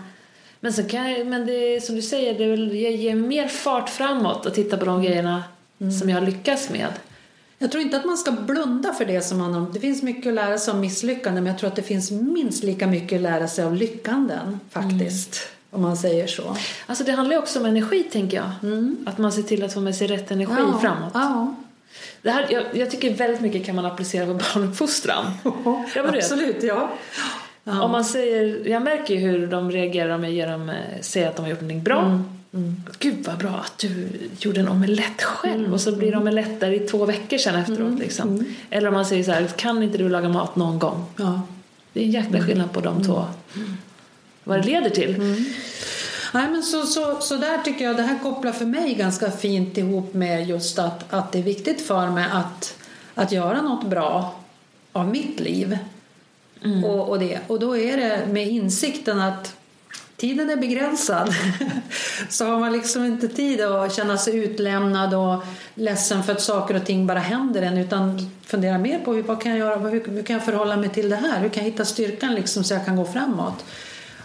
Men, 0.60 0.72
så 0.72 0.82
kan 0.82 1.12
jag, 1.12 1.26
men 1.26 1.47
det 1.47 1.85
som 1.85 1.94
du 1.94 2.02
säger, 2.02 2.39
det 2.39 2.47
väl, 2.47 2.80
jag 2.80 2.93
ger 2.93 3.14
mer 3.14 3.48
fart 3.48 3.89
framåt 3.89 4.47
och 4.47 4.55
titta 4.55 4.76
på 4.76 4.85
de 4.85 5.02
grejerna 5.02 5.44
mm. 5.80 5.93
som 5.93 6.09
jag 6.09 6.16
har 6.16 6.26
lyckats 6.26 6.70
med. 6.70 6.93
Jag 7.59 7.70
tror 7.70 7.82
inte 7.82 7.97
att 7.97 8.05
man 8.05 8.16
ska 8.16 8.32
blunda 8.32 8.93
för 8.93 9.05
det 9.05 9.22
som 9.22 9.39
man 9.39 9.72
Det 9.72 9.80
finns 9.80 10.02
mycket 10.02 10.26
att 10.26 10.35
lära 10.35 10.59
sig 10.59 10.74
om 10.74 10.80
misslyckanden 10.80 11.44
men 11.44 11.52
jag 11.52 11.60
tror 11.60 11.70
att 11.70 11.76
det 11.76 11.82
finns 11.82 12.10
minst 12.10 12.64
lika 12.64 12.86
mycket 12.86 13.16
att 13.16 13.22
lära 13.22 13.48
sig 13.48 13.64
av 13.64 13.74
lyckanden 13.74 14.60
faktiskt. 14.70 15.35
Mm. 15.35 15.55
Om 15.70 15.82
man 15.82 15.97
säger 15.97 16.26
så. 16.26 16.56
Alltså 16.86 17.05
det 17.05 17.12
handlar 17.12 17.36
ju 17.36 17.43
också 17.43 17.59
om 17.60 17.66
energi 17.66 18.02
tänker 18.02 18.36
jag. 18.36 18.51
Mm. 18.62 18.97
Att 19.06 19.18
man 19.18 19.32
ser 19.32 19.43
till 19.43 19.64
att 19.64 19.74
få 19.74 19.80
med 19.80 19.97
sig 19.97 20.06
rätt 20.06 20.30
energi 20.30 20.52
ja. 20.59 20.78
framåt. 20.80 21.10
Ja. 21.14 21.55
Det 22.22 22.30
här, 22.30 22.47
jag, 22.51 22.64
jag, 22.72 22.90
tycker 22.90 23.14
väldigt 23.14 23.40
mycket 23.40 23.66
kan 23.66 23.76
man 23.76 23.86
applicera 23.86 24.26
på 24.26 24.35
barnuppfostran. 24.35 25.24
ja, 25.64 25.86
Absolut, 25.97 26.62
ja. 26.62 26.90
Ja. 27.69 27.82
Om 27.82 27.90
man 27.90 28.05
säger, 28.05 28.69
jag 28.69 28.82
märker 28.82 29.15
ju 29.15 29.20
hur 29.20 29.47
de 29.47 29.70
reagerar 29.70 30.15
om 30.15 30.24
jag 30.24 30.32
ger 30.32 30.49
dem, 30.49 30.69
eh, 30.69 30.74
säger 31.01 31.28
att 31.28 31.36
de 31.36 31.43
har 31.43 31.51
gjort 31.51 31.61
någonting 31.61 31.82
bra. 31.82 32.01
Mm. 32.01 32.24
Mm. 32.55 32.82
Gud 32.99 33.27
vad 33.27 33.39
bra 33.39 33.51
att 33.65 33.78
du 33.78 34.09
gjorde 34.39 34.61
en 34.61 34.69
omelett 34.69 35.23
själv 35.23 35.61
mm. 35.61 35.73
och 35.73 35.81
så 35.81 35.97
blir 35.97 36.11
det 36.11 36.16
omeletter 36.16 36.70
i 36.73 36.78
två 36.78 37.05
veckor 37.05 37.39
sen 37.39 37.55
efteråt. 37.55 37.81
Mm. 37.81 37.99
Liksom. 37.99 38.28
Mm. 38.28 38.55
Eller 38.70 38.89
om 38.89 38.95
man 38.95 39.07
säger 39.07 39.24
så 39.24 39.32
här, 39.32 39.47
kan 39.47 39.82
inte 39.82 39.99
du 39.99 40.09
laga 40.09 40.28
mat 40.28 40.57
någon 40.57 40.78
gång? 40.78 41.05
Ja. 41.16 41.43
Det 41.93 42.01
är 42.01 42.05
en 42.05 42.11
jäkla 42.11 42.40
skillnad 42.40 42.73
på 42.73 42.81
de 42.81 42.95
mm. 42.95 43.07
två. 43.07 43.24
Vad 44.45 44.59
det 44.59 44.66
leder 44.66 44.90
till. 44.90 45.19
Nej, 46.35 46.49
men 46.51 46.62
så, 46.62 46.82
så, 46.82 47.20
så 47.20 47.36
där 47.36 47.59
tycker 47.59 47.85
jag 47.85 47.97
det 47.97 48.03
här 48.03 48.19
kopplar 48.23 48.53
för 48.53 48.65
mig 48.65 48.95
ganska 48.95 49.31
fint 49.31 49.78
ihop 49.78 50.15
med 50.15 50.49
just 50.49 50.78
att, 50.78 51.12
att 51.12 51.32
det 51.32 51.39
är 51.39 51.43
viktigt 51.43 51.81
för 51.81 52.11
mig 52.11 52.27
att, 52.32 52.77
att 53.15 53.32
göra 53.32 53.62
något 53.62 53.86
bra 53.86 54.35
av 54.93 55.09
mitt 55.09 55.40
liv. 55.40 55.78
Mm. 56.64 56.85
Och, 56.85 57.09
och, 57.09 57.18
det. 57.18 57.39
och 57.47 57.60
då 57.60 57.76
är 57.76 57.97
det 57.97 58.26
med 58.32 58.48
insikten 58.48 59.20
att 59.20 59.55
tiden 60.16 60.51
är 60.51 60.56
begränsad. 60.56 61.35
så 62.28 62.44
har 62.44 62.59
man 62.60 62.72
liksom 62.72 63.05
inte 63.05 63.28
tid 63.28 63.60
att 63.60 63.94
känna 63.94 64.18
sig 64.18 64.36
utlämnad 64.36 65.14
och 65.14 65.44
ledsen 65.74 66.22
för 66.22 66.32
att 66.32 66.43
saker 66.43 66.76
och 66.76 66.85
ting 66.85 67.06
bara 67.06 67.18
händer 67.18 67.62
en 67.62 67.78
utan 67.78 68.30
fundera 68.47 68.78
mer 68.78 68.98
på 68.98 69.22
vad 69.22 69.43
kan 69.43 69.52
jag 69.52 69.59
göra, 69.59 69.76
hur, 69.76 70.10
hur 70.10 70.22
kan 70.22 70.35
jag 70.35 70.44
förhålla 70.44 70.76
mig 70.76 70.89
till 70.89 71.10
det 71.10 71.16
här? 71.16 71.40
Hur 71.40 71.48
kan 71.48 71.64
jag 71.64 71.70
hitta 71.70 71.85
styrkan 71.85 72.35
liksom 72.35 72.64
så 72.64 72.74
jag 72.74 72.85
kan 72.85 72.97
gå 72.97 73.05
framåt? 73.05 73.64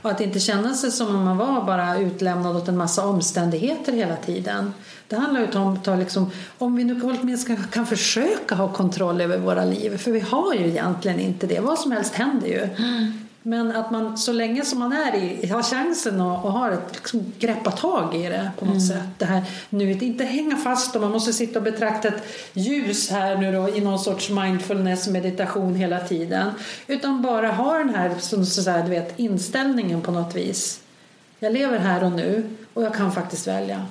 Och 0.02 0.12
att 0.12 0.22
inte 0.22 0.40
känna 0.40 0.74
sig 0.74 0.92
som 0.92 1.16
om 1.16 1.24
man 1.24 1.38
var 1.38 1.64
bara 1.64 1.98
utlämnad 1.98 2.56
åt 2.56 2.68
en 2.68 2.78
massa 2.78 3.06
omständigheter 3.06 3.94
hela 3.94 4.16
tiden. 4.16 4.74
Det 5.14 5.20
handlar 5.20 5.42
ju 5.42 5.60
om 5.60 5.80
att 5.86 6.00
liksom, 6.00 6.32
om 6.58 6.76
vi 6.76 6.84
nu 6.84 7.02
åtminstone 7.04 7.58
kan 7.72 7.86
försöka 7.86 8.56
ha 8.56 8.68
kontroll 8.68 9.22
över 9.22 9.38
våra 9.38 9.66
liv. 9.66 9.98
För 9.98 10.12
vi 10.12 10.20
har 10.20 10.54
ju 10.54 10.68
egentligen 10.68 11.20
inte 11.20 11.48
det. 11.48 11.60
Vad 11.60 11.80
som 11.80 11.92
helst 11.92 12.14
händer 12.14 12.48
ju. 12.48 12.62
Mm. 12.62 13.14
Men 13.44 13.76
att 13.76 13.92
man 13.92 14.18
så 14.18 14.32
länge 14.32 14.66
som 14.66 14.80
man 14.80 14.94
är 14.94 15.16
i, 15.16 15.48
har 15.48 15.64
chansen 15.64 16.22
och, 16.22 16.46
och 16.46 16.52
har 16.52 16.72
ett 16.72 16.94
liksom, 16.94 17.34
greppa 17.40 17.72
tag 17.72 18.16
i 18.16 18.24
det 18.24 18.52
på 18.60 18.66
något 18.66 18.74
mm. 18.74 18.88
sätt. 18.88 19.10
Det 19.18 19.26
här 19.26 19.44
nuet, 19.70 20.02
inte 20.02 20.24
hänga 20.24 20.58
fast 20.58 20.96
och 20.96 21.02
man 21.02 21.12
måste 21.12 21.34
sitta 21.34 21.60
och 21.60 21.66
betrakta 21.66 22.08
ett 22.08 22.24
ljus 22.54 23.10
här 23.10 23.38
nu 23.38 23.52
då 23.52 23.70
i 23.70 23.82
någon 23.82 24.00
sorts 24.00 24.30
mindfulness 24.30 25.08
meditation 25.08 25.76
hela 25.76 26.00
tiden. 26.00 26.52
Utan 26.88 27.22
bara 27.22 27.52
ha 27.52 27.78
den 27.78 27.90
här 27.90 28.16
som 28.20 28.46
så 28.46 28.72
här, 28.72 28.84
du 28.84 28.90
vet, 28.90 29.20
inställningen 29.20 30.02
på 30.02 30.12
något 30.12 30.36
vis. 30.36 30.80
Jag 31.40 31.54
lever 31.54 31.80
här 31.80 32.04
och 32.04 32.12
nu 32.12 32.44
och 32.74 32.84
jag 32.84 32.94
kan 32.94 33.12
faktiskt 33.12 33.48
välja. 33.48 33.86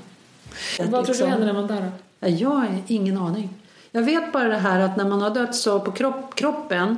Vad 0.78 0.90
tror 0.90 1.06
liksom, 1.06 1.26
du 1.26 1.30
händer 1.30 1.46
när 1.46 1.52
man 1.52 1.66
dör? 1.66 1.90
Jag 2.20 2.48
har 2.50 2.82
ingen 2.86 3.18
aning. 3.18 3.48
Jag 3.92 4.02
vet 4.02 4.32
bara 4.32 4.48
det 4.48 4.56
här 4.56 4.80
att 4.80 4.96
när 4.96 5.04
man 5.04 5.22
har 5.22 5.30
dött 5.30 5.54
så 5.54 5.80
på 5.80 5.92
kropp, 5.92 6.34
kroppen 6.34 6.96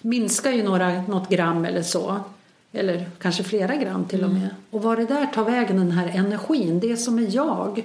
minskar 0.00 0.50
ju 0.50 0.62
några, 0.62 1.02
något 1.02 1.28
gram 1.28 1.64
eller 1.64 1.82
så. 1.82 2.20
Eller 2.72 3.10
kanske 3.18 3.44
flera 3.44 3.76
gram 3.76 4.04
till 4.04 4.20
och 4.24 4.30
mm. 4.30 4.42
med. 4.42 4.50
Och 4.70 4.82
var 4.82 4.96
det 4.96 5.04
där 5.04 5.26
tar 5.26 5.44
vägen 5.44 5.76
den 5.76 5.90
här 5.90 6.08
energin, 6.08 6.80
det 6.80 6.96
som 6.96 7.18
är 7.18 7.34
jag 7.34 7.82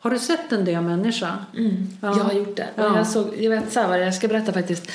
Har 0.00 0.10
du 0.10 0.18
sett 0.18 0.52
en 0.52 0.64
död 0.64 0.84
människa? 0.84 1.38
Mm. 1.56 1.88
Ja. 2.02 2.16
Jag 2.18 2.24
har 2.24 2.32
gjort 2.32 2.56
det. 2.56 2.68
Ja. 2.74 2.96
Jag, 2.96 3.06
såg, 3.06 3.26
jag 3.38 3.50
vet 3.50 3.72
så 3.72 3.80
här 3.80 3.88
vad 3.88 4.02
jag 4.02 4.14
ska 4.14 4.28
berätta 4.28 4.52
faktiskt. 4.52 4.90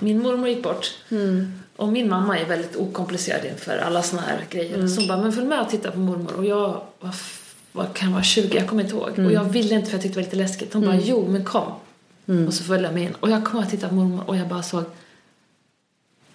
Min 0.00 0.22
mormor 0.22 0.48
gick 0.48 0.62
bort. 0.62 0.94
Mm. 1.10 1.52
Och 1.76 1.88
min 1.88 2.08
mamma 2.08 2.38
är 2.38 2.44
väldigt 2.44 2.76
okomplicerad 2.76 3.44
inför 3.44 3.78
alla 3.78 4.02
såna 4.02 4.22
här 4.22 4.44
grejer. 4.50 4.74
Mm. 4.74 4.88
Så 4.88 5.00
hon 5.00 5.08
bara, 5.08 5.18
men 5.18 5.32
följ 5.32 5.46
med 5.46 5.60
och 5.60 5.70
titta 5.70 5.90
på 5.90 5.98
mormor. 5.98 6.36
Och 6.36 6.44
jag 6.44 6.68
var, 7.00 7.10
f- 7.10 7.45
vad 7.76 7.94
kan 7.94 8.12
vara 8.12 8.22
20, 8.22 8.56
jag 8.56 8.68
kommer 8.68 8.82
inte 8.82 8.94
ihåg. 8.94 9.08
Mm. 9.08 9.26
Och 9.26 9.32
jag 9.32 9.44
ville 9.44 9.74
inte 9.74 9.86
för 9.86 9.96
jag 9.96 10.02
tyckte 10.02 10.20
det 10.20 10.22
var 10.22 10.30
lite 10.30 10.36
läskigt. 10.36 10.74
Hon 10.74 10.84
bara, 10.84 10.96
jo 10.96 11.28
men 11.28 11.44
kom. 11.44 11.72
Mm. 12.28 12.46
Och 12.46 12.54
så 12.54 12.64
följde 12.64 12.88
jag 12.88 12.94
med 12.94 13.02
in. 13.02 13.14
Och 13.20 13.30
jag 13.30 13.44
kom 13.44 13.60
och 13.60 13.70
tittade 13.70 13.88
på 13.88 13.94
mormor 13.94 14.24
och 14.26 14.36
jag 14.36 14.48
bara 14.48 14.62
såg, 14.62 14.84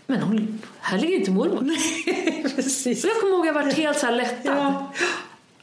men 0.07 0.22
hon, 0.22 0.61
här 0.80 0.97
ligger 0.99 1.18
inte 1.18 1.31
mormor. 1.31 1.76
Precis. 2.55 3.01
Så 3.01 3.07
jag 3.07 3.19
kommer 3.19 3.34
ihåg 3.34 3.47
att 3.47 3.55
jag 3.55 3.63
var 3.63 3.72
helt 3.72 3.97
så 3.99 4.05
här 4.05 4.15
lättad. 4.15 4.57
Ja. 4.57 4.93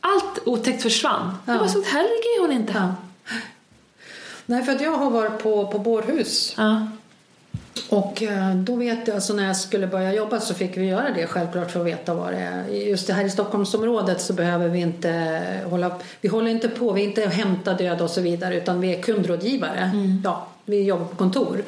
Allt 0.01 0.39
otäckt 0.45 0.83
försvann. 0.83 1.35
Ja. 1.47 1.53
Jag 1.53 1.61
bara 1.61 1.69
såg, 1.69 1.85
här 1.85 2.03
ligger 2.03 2.41
hon 2.41 2.53
inte. 2.53 2.73
Ja. 2.73 2.95
Nej, 4.47 4.65
för 4.65 4.73
att 4.73 4.81
jag 4.81 4.97
har 4.97 5.11
varit 5.11 5.43
på, 5.43 5.67
på 5.67 5.79
bårhus. 5.79 6.55
Ja. 6.57 6.87
Och 7.89 8.23
eh, 8.23 8.55
då 8.55 8.77
vet 8.77 9.09
jag, 9.09 9.15
alltså 9.15 9.35
när 9.35 9.47
jag 9.47 9.57
skulle 9.57 9.87
börja 9.87 10.13
jobba 10.15 10.41
så 10.41 10.55
fick 10.55 10.77
vi 10.77 10.87
göra 10.87 11.11
det 11.11 11.27
självklart 11.27 11.71
för 11.71 11.81
att 11.81 11.87
veta 11.87 12.15
vad 12.15 12.33
det 12.33 12.39
är. 12.39 12.69
Just 12.69 13.07
det 13.07 13.13
här 13.13 13.25
i 13.25 13.31
Stockholmsområdet 13.31 14.21
så 14.21 14.33
behöver 14.33 14.69
vi 14.69 14.79
inte 14.79 15.41
hålla, 15.71 15.97
vi 16.21 16.29
håller 16.29 16.51
inte 16.51 16.69
på, 16.69 16.93
vi 16.93 17.03
är 17.03 17.05
inte 17.05 17.25
och 17.25 17.31
hämtar 17.31 17.79
döda 17.79 18.05
och 18.05 18.11
så 18.11 18.21
vidare 18.21 18.57
utan 18.57 18.81
vi 18.81 18.95
är 18.95 19.03
kundrådgivare. 19.03 19.91
Ja, 20.25 20.49
vi 20.65 20.83
jobbar 20.83 21.05
på 21.05 21.17
kontor. 21.17 21.63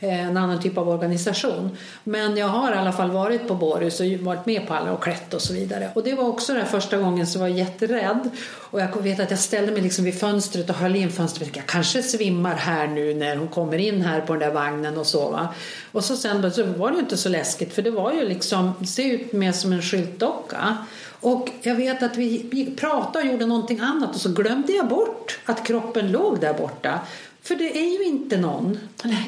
Eh, 0.00 0.26
en 0.26 0.36
annan 0.36 0.60
typ 0.60 0.78
av 0.78 0.88
organisation. 0.88 1.76
Men 2.04 2.36
jag 2.36 2.48
har 2.48 2.72
i 2.72 2.74
alla 2.74 2.92
fall 2.92 3.10
varit 3.10 3.48
på 3.48 3.54
bårhus 3.54 4.00
och 4.00 4.06
varit 4.06 4.46
med 4.46 4.66
på 4.66 4.74
alla 4.74 4.92
och 4.92 5.02
klätt 5.02 5.34
och 5.34 5.42
så 5.42 5.52
vidare. 5.52 5.90
Och 5.94 6.02
det 6.02 6.14
var 6.14 6.24
också 6.24 6.54
den 6.54 6.66
första 6.66 6.98
gången 6.98 7.26
så 7.26 7.38
var 7.38 7.48
jag 7.48 7.58
jätterädd. 7.58 8.30
Och 8.70 8.80
jag 8.80 9.02
vet 9.02 9.20
att 9.20 9.30
jag 9.30 9.40
ställde 9.40 9.72
mig 9.72 9.82
liksom 9.82 10.04
vid 10.04 10.20
fönstret 10.20 10.70
och 10.70 10.76
höll 10.76 10.96
in 10.96 11.10
fönstret. 11.10 11.56
Jag 11.56 11.66
kanske 11.66 12.02
svimmar 12.02 12.54
här 12.54 12.86
nu 12.86 13.14
när 13.14 13.36
hon 13.36 13.48
kommer 13.48 13.78
in 13.78 14.02
här 14.02 14.20
på 14.20 14.32
den 14.32 14.40
där 14.40 14.50
vagnen 14.50 14.98
och 14.98 15.06
så 15.06 15.30
va. 15.30 15.48
Och 15.92 16.04
så 16.04 16.16
sen 16.16 16.52
så 16.52 16.64
var 16.64 16.90
det 16.90 16.94
ju 16.94 17.00
inte 17.00 17.16
så 17.16 17.28
läskigt 17.28 17.74
för 17.74 17.82
det 17.82 17.90
var 17.90 18.12
ju 18.12 18.28
liksom, 18.28 18.86
se 18.86 19.02
ut 19.02 19.32
mer 19.32 19.52
som 19.52 19.72
en 19.72 19.82
skyltdocka. 19.82 20.76
Och 21.20 21.48
jag 21.62 21.74
vet 21.74 22.02
att 22.02 22.16
vi 22.16 22.74
pratade 22.80 23.18
och 23.18 23.32
gjorde 23.32 23.46
någonting 23.46 23.80
annat 23.80 24.14
och 24.14 24.20
så 24.20 24.28
glömde 24.28 24.72
jag 24.72 24.88
bort 24.88 25.38
att 25.44 25.66
kroppen 25.66 26.12
låg 26.12 26.40
där 26.40 26.54
borta. 26.54 27.00
För 27.42 27.54
det 27.54 27.78
är 27.78 27.98
ju 27.98 28.04
inte 28.04 28.36
någon. 28.36 28.78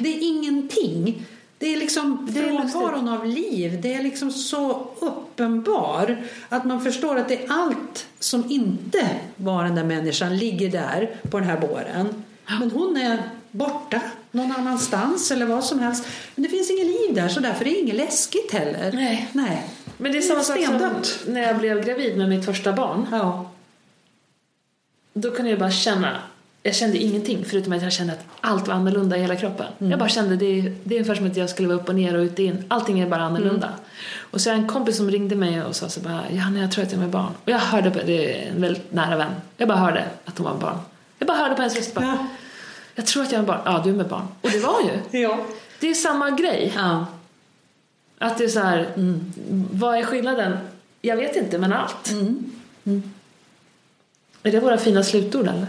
Det 0.01 0.09
är 0.09 0.21
ingenting. 0.21 1.25
Det 1.57 1.73
är 1.73 1.77
liksom 1.77 2.27
frånvaron 2.33 3.09
av 3.09 3.25
liv. 3.25 3.81
Det 3.81 3.93
är 3.93 4.03
liksom 4.03 4.31
så 4.31 4.87
uppenbar 4.99 6.23
att 6.49 6.65
man 6.65 6.81
förstår 6.81 7.17
att 7.17 7.27
det 7.27 7.43
är 7.43 7.51
allt 7.51 8.07
som 8.19 8.51
inte 8.51 9.09
var 9.35 9.63
den 9.63 9.75
där 9.75 9.83
människan 9.83 10.37
ligger 10.37 10.69
där 10.69 11.15
på 11.29 11.39
den 11.39 11.47
här 11.47 11.59
båren. 11.59 12.23
Men 12.59 12.71
hon 12.71 12.97
är 12.97 13.23
borta 13.51 14.01
någon 14.31 14.51
annanstans 14.51 15.31
eller 15.31 15.45
vad 15.45 15.63
som 15.63 15.79
helst. 15.79 16.07
Men 16.35 16.43
det 16.43 16.49
finns 16.49 16.71
inget 16.71 16.87
liv 16.87 17.15
där 17.15 17.27
så 17.27 17.39
därför 17.39 17.65
är 17.65 17.69
det 17.69 17.79
inget 17.79 17.95
läskigt 17.95 18.51
heller. 18.51 18.91
Nej. 18.93 19.29
Nej. 19.31 19.69
Men 19.97 20.11
det 20.11 20.17
är 20.17 20.21
samma 20.21 20.43
sak 20.43 20.65
som 20.65 21.33
när 21.33 21.41
jag 21.41 21.57
blev 21.57 21.85
gravid 21.85 22.17
med 22.17 22.29
mitt 22.29 22.45
första 22.45 22.73
barn. 22.73 23.07
Ja. 23.11 23.51
Då 25.13 25.31
kunde 25.31 25.51
jag 25.51 25.59
bara 25.59 25.71
känna, 25.71 26.21
jag 26.63 26.75
kände 26.75 26.97
ingenting 26.97 27.45
förutom 27.45 27.73
att 27.73 27.81
jag 27.83 27.91
kände 27.91 28.13
att 28.13 28.25
allt 28.41 28.67
var 28.67 28.75
annorlunda 28.75 29.17
i 29.17 29.21
hela 29.21 29.35
kroppen. 29.35 29.67
Jag 29.77 29.99
bara 29.99 30.09
kände, 30.09 30.35
det 30.35 30.45
är, 30.45 30.75
det 30.83 30.95
är 30.95 30.99
ungefär 30.99 31.15
som 31.15 31.27
att 31.27 31.37
jag 31.37 31.49
skulle 31.49 31.67
vara 31.67 31.77
upp 31.77 31.89
och 31.89 31.95
ner 31.95 32.15
och 32.15 32.21
ut 32.21 32.33
och 32.33 32.39
in. 32.39 32.63
Allting 32.67 32.99
är 32.99 33.09
bara 33.09 33.21
annorlunda. 33.23 33.73
Och 34.19 34.41
så 34.41 34.49
är 34.49 34.53
en 34.53 34.67
kompis 34.67 34.97
som 34.97 35.11
ringde 35.11 35.35
mig 35.35 35.63
och 35.63 35.75
sa 35.75 35.89
så 35.89 35.99
bara, 35.99 36.21
Johanna 36.31 36.59
jag 36.59 36.71
tror 36.71 36.83
att 36.83 36.91
jag 36.91 36.97
är 36.97 37.01
med 37.01 37.09
barn. 37.11 37.31
Och 37.43 37.49
jag 37.49 37.57
hörde, 37.59 37.91
på, 37.91 37.99
det 38.05 38.43
är 38.45 38.51
en 38.51 38.61
väldigt 38.61 38.93
nära 38.93 39.17
vän. 39.17 39.31
Jag 39.57 39.67
bara 39.67 39.77
hörde 39.77 40.05
att 40.25 40.37
hon 40.37 40.45
var 40.45 40.53
med 40.53 40.61
barn. 40.61 40.77
Jag 41.19 41.27
bara 41.27 41.37
hörde 41.37 41.55
på 41.55 41.61
hennes 41.61 41.77
röst 41.77 41.93
bara, 41.93 42.05
Ja. 42.05 42.27
jag 42.95 43.05
tror 43.05 43.23
att 43.23 43.31
jag 43.31 43.39
är 43.41 43.45
med 43.45 43.47
barn. 43.47 43.61
Ja, 43.65 43.81
du 43.83 43.89
är 43.89 43.93
med 43.93 44.07
barn. 44.07 44.27
Och 44.41 44.49
det 44.51 44.59
var 44.59 44.77
ju. 45.11 45.19
Ja. 45.19 45.45
Det 45.79 45.89
är 45.89 45.93
samma 45.93 46.29
grej. 46.29 46.71
ja. 46.75 47.05
Att 48.17 48.37
det 48.37 48.43
är 48.43 48.47
så 48.47 48.59
här, 48.59 48.87
vad 49.71 49.97
är 49.97 50.03
skillnaden? 50.03 50.57
Jag 51.01 51.15
vet 51.17 51.35
inte, 51.35 51.57
men 51.57 51.73
allt. 51.73 52.11
Är 54.43 54.51
det 54.51 54.59
våra 54.59 54.77
fina 54.77 55.03
slutord 55.03 55.47
eller? 55.47 55.67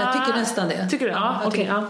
Jag 0.00 0.12
tycker 0.26 0.38
nästan 0.38 0.68
det. 0.68 0.88
Tycker 0.90 1.06
du? 1.06 1.12
Ja, 1.12 1.40
okej. 1.44 1.50
tycker- 1.60 1.72
ja. 1.74 1.84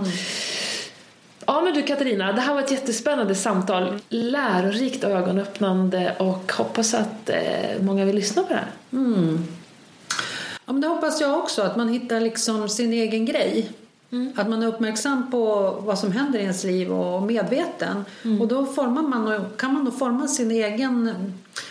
ja, 1.47 1.61
men 1.61 1.75
du 1.75 1.83
Katarina, 1.83 2.33
det 2.33 2.41
här 2.41 2.55
var 2.55 2.61
ett 2.63 2.71
jättespännande 2.71 3.35
samtal. 3.35 3.99
Lärorikt, 4.09 5.05
ögonöppnande 5.05 6.15
och 6.19 6.53
hoppas 6.53 6.95
att 6.95 7.31
eh, 7.31 7.37
många 7.83 8.05
vill 8.05 8.17
lyssna 8.17 8.43
på 8.43 8.49
det 8.49 8.55
här. 8.55 8.71
Ja, 10.67 10.73
men 10.73 10.81
det 10.81 10.89
hoppas 10.89 11.21
jag 11.21 11.39
också, 11.39 11.63
att 11.63 11.77
man 11.77 11.89
hittar 11.89 12.21
liksom 12.21 12.69
sin 12.69 12.93
egen 12.93 13.25
grej. 13.27 13.71
Att 14.37 14.49
man 14.49 14.63
är 14.63 14.67
uppmärksam 14.67 15.31
på 15.31 15.71
vad 15.81 15.99
som 15.99 16.13
händer 16.13 16.39
i 16.39 16.43
ens 16.43 16.65
liv 16.65 16.93
och 16.93 17.23
medveten. 17.23 18.05
Och 18.41 18.49
då 18.49 18.67
formar 18.67 19.03
man, 19.03 19.27
och- 19.33 19.57
kan 19.61 19.75
man 19.75 19.85
då 19.85 19.91
forma 19.91 20.29
sin 20.29 20.51
egen, 20.51 21.13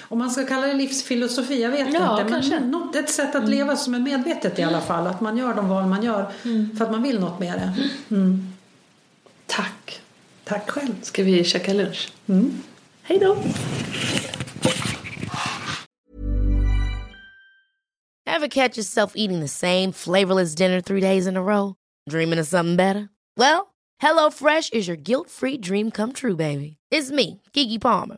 om 0.02 0.20
man 0.20 0.32
ska 0.32 0.46
kalla 0.46 0.68
det 0.68 0.74
livsfilosofi, 0.74 1.62
jag 1.62 1.70
vet 1.72 1.94
Ja, 1.94 2.20
inte. 2.22 2.32
kanske. 2.34 2.60
Men 2.60 2.72
något, 2.72 2.96
ett 2.96 3.10
sätt 3.10 3.36
att 3.36 3.50
leva 3.50 3.76
som 3.76 3.94
är 3.94 4.00
medvetet 4.00 4.60
i 4.60 4.64
alla 4.64 4.82
fall. 4.82 5.08
Att 5.08 5.22
man 5.22 5.38
gör 5.38 5.54
de 5.54 5.70
val 5.70 5.86
man 5.86 6.04
gör 6.04 6.32
för 6.78 6.86
att 6.86 6.92
man 6.92 7.04
vill 7.04 7.20
något 7.20 7.40
med 7.40 7.54
det. 7.60 7.90
Mm. 8.16 8.54
Tack. 9.46 10.02
Tack 10.44 10.70
själv. 10.70 10.94
Ska 11.02 11.24
vi 11.24 11.44
käka 11.44 11.74
lunch? 11.74 12.12
Mm. 12.28 12.62
Hej 13.04 13.20
då! 13.20 13.38
Ever 18.28 18.48
catch 18.48 18.78
yourself 18.78 19.14
eating 19.16 19.40
the 19.40 19.48
same 19.48 19.92
flavorless 19.94 20.56
dinner 20.56 20.82
three 20.82 21.02
days 21.02 21.28
in 21.28 21.38
a 21.38 21.42
row? 21.44 21.76
Dreaming 22.10 22.40
of 22.40 22.48
something 22.48 22.76
better? 22.76 23.10
Well, 23.38 23.74
HelloFresh 24.02 24.74
is 24.74 24.88
your 24.88 24.98
guilt-free 24.98 25.58
dream 25.60 25.92
come 25.92 26.12
true, 26.14 26.36
baby. 26.36 26.78
It's 26.92 27.12
me, 27.12 27.42
Kiki 27.54 27.80
Palmer. 27.80 28.18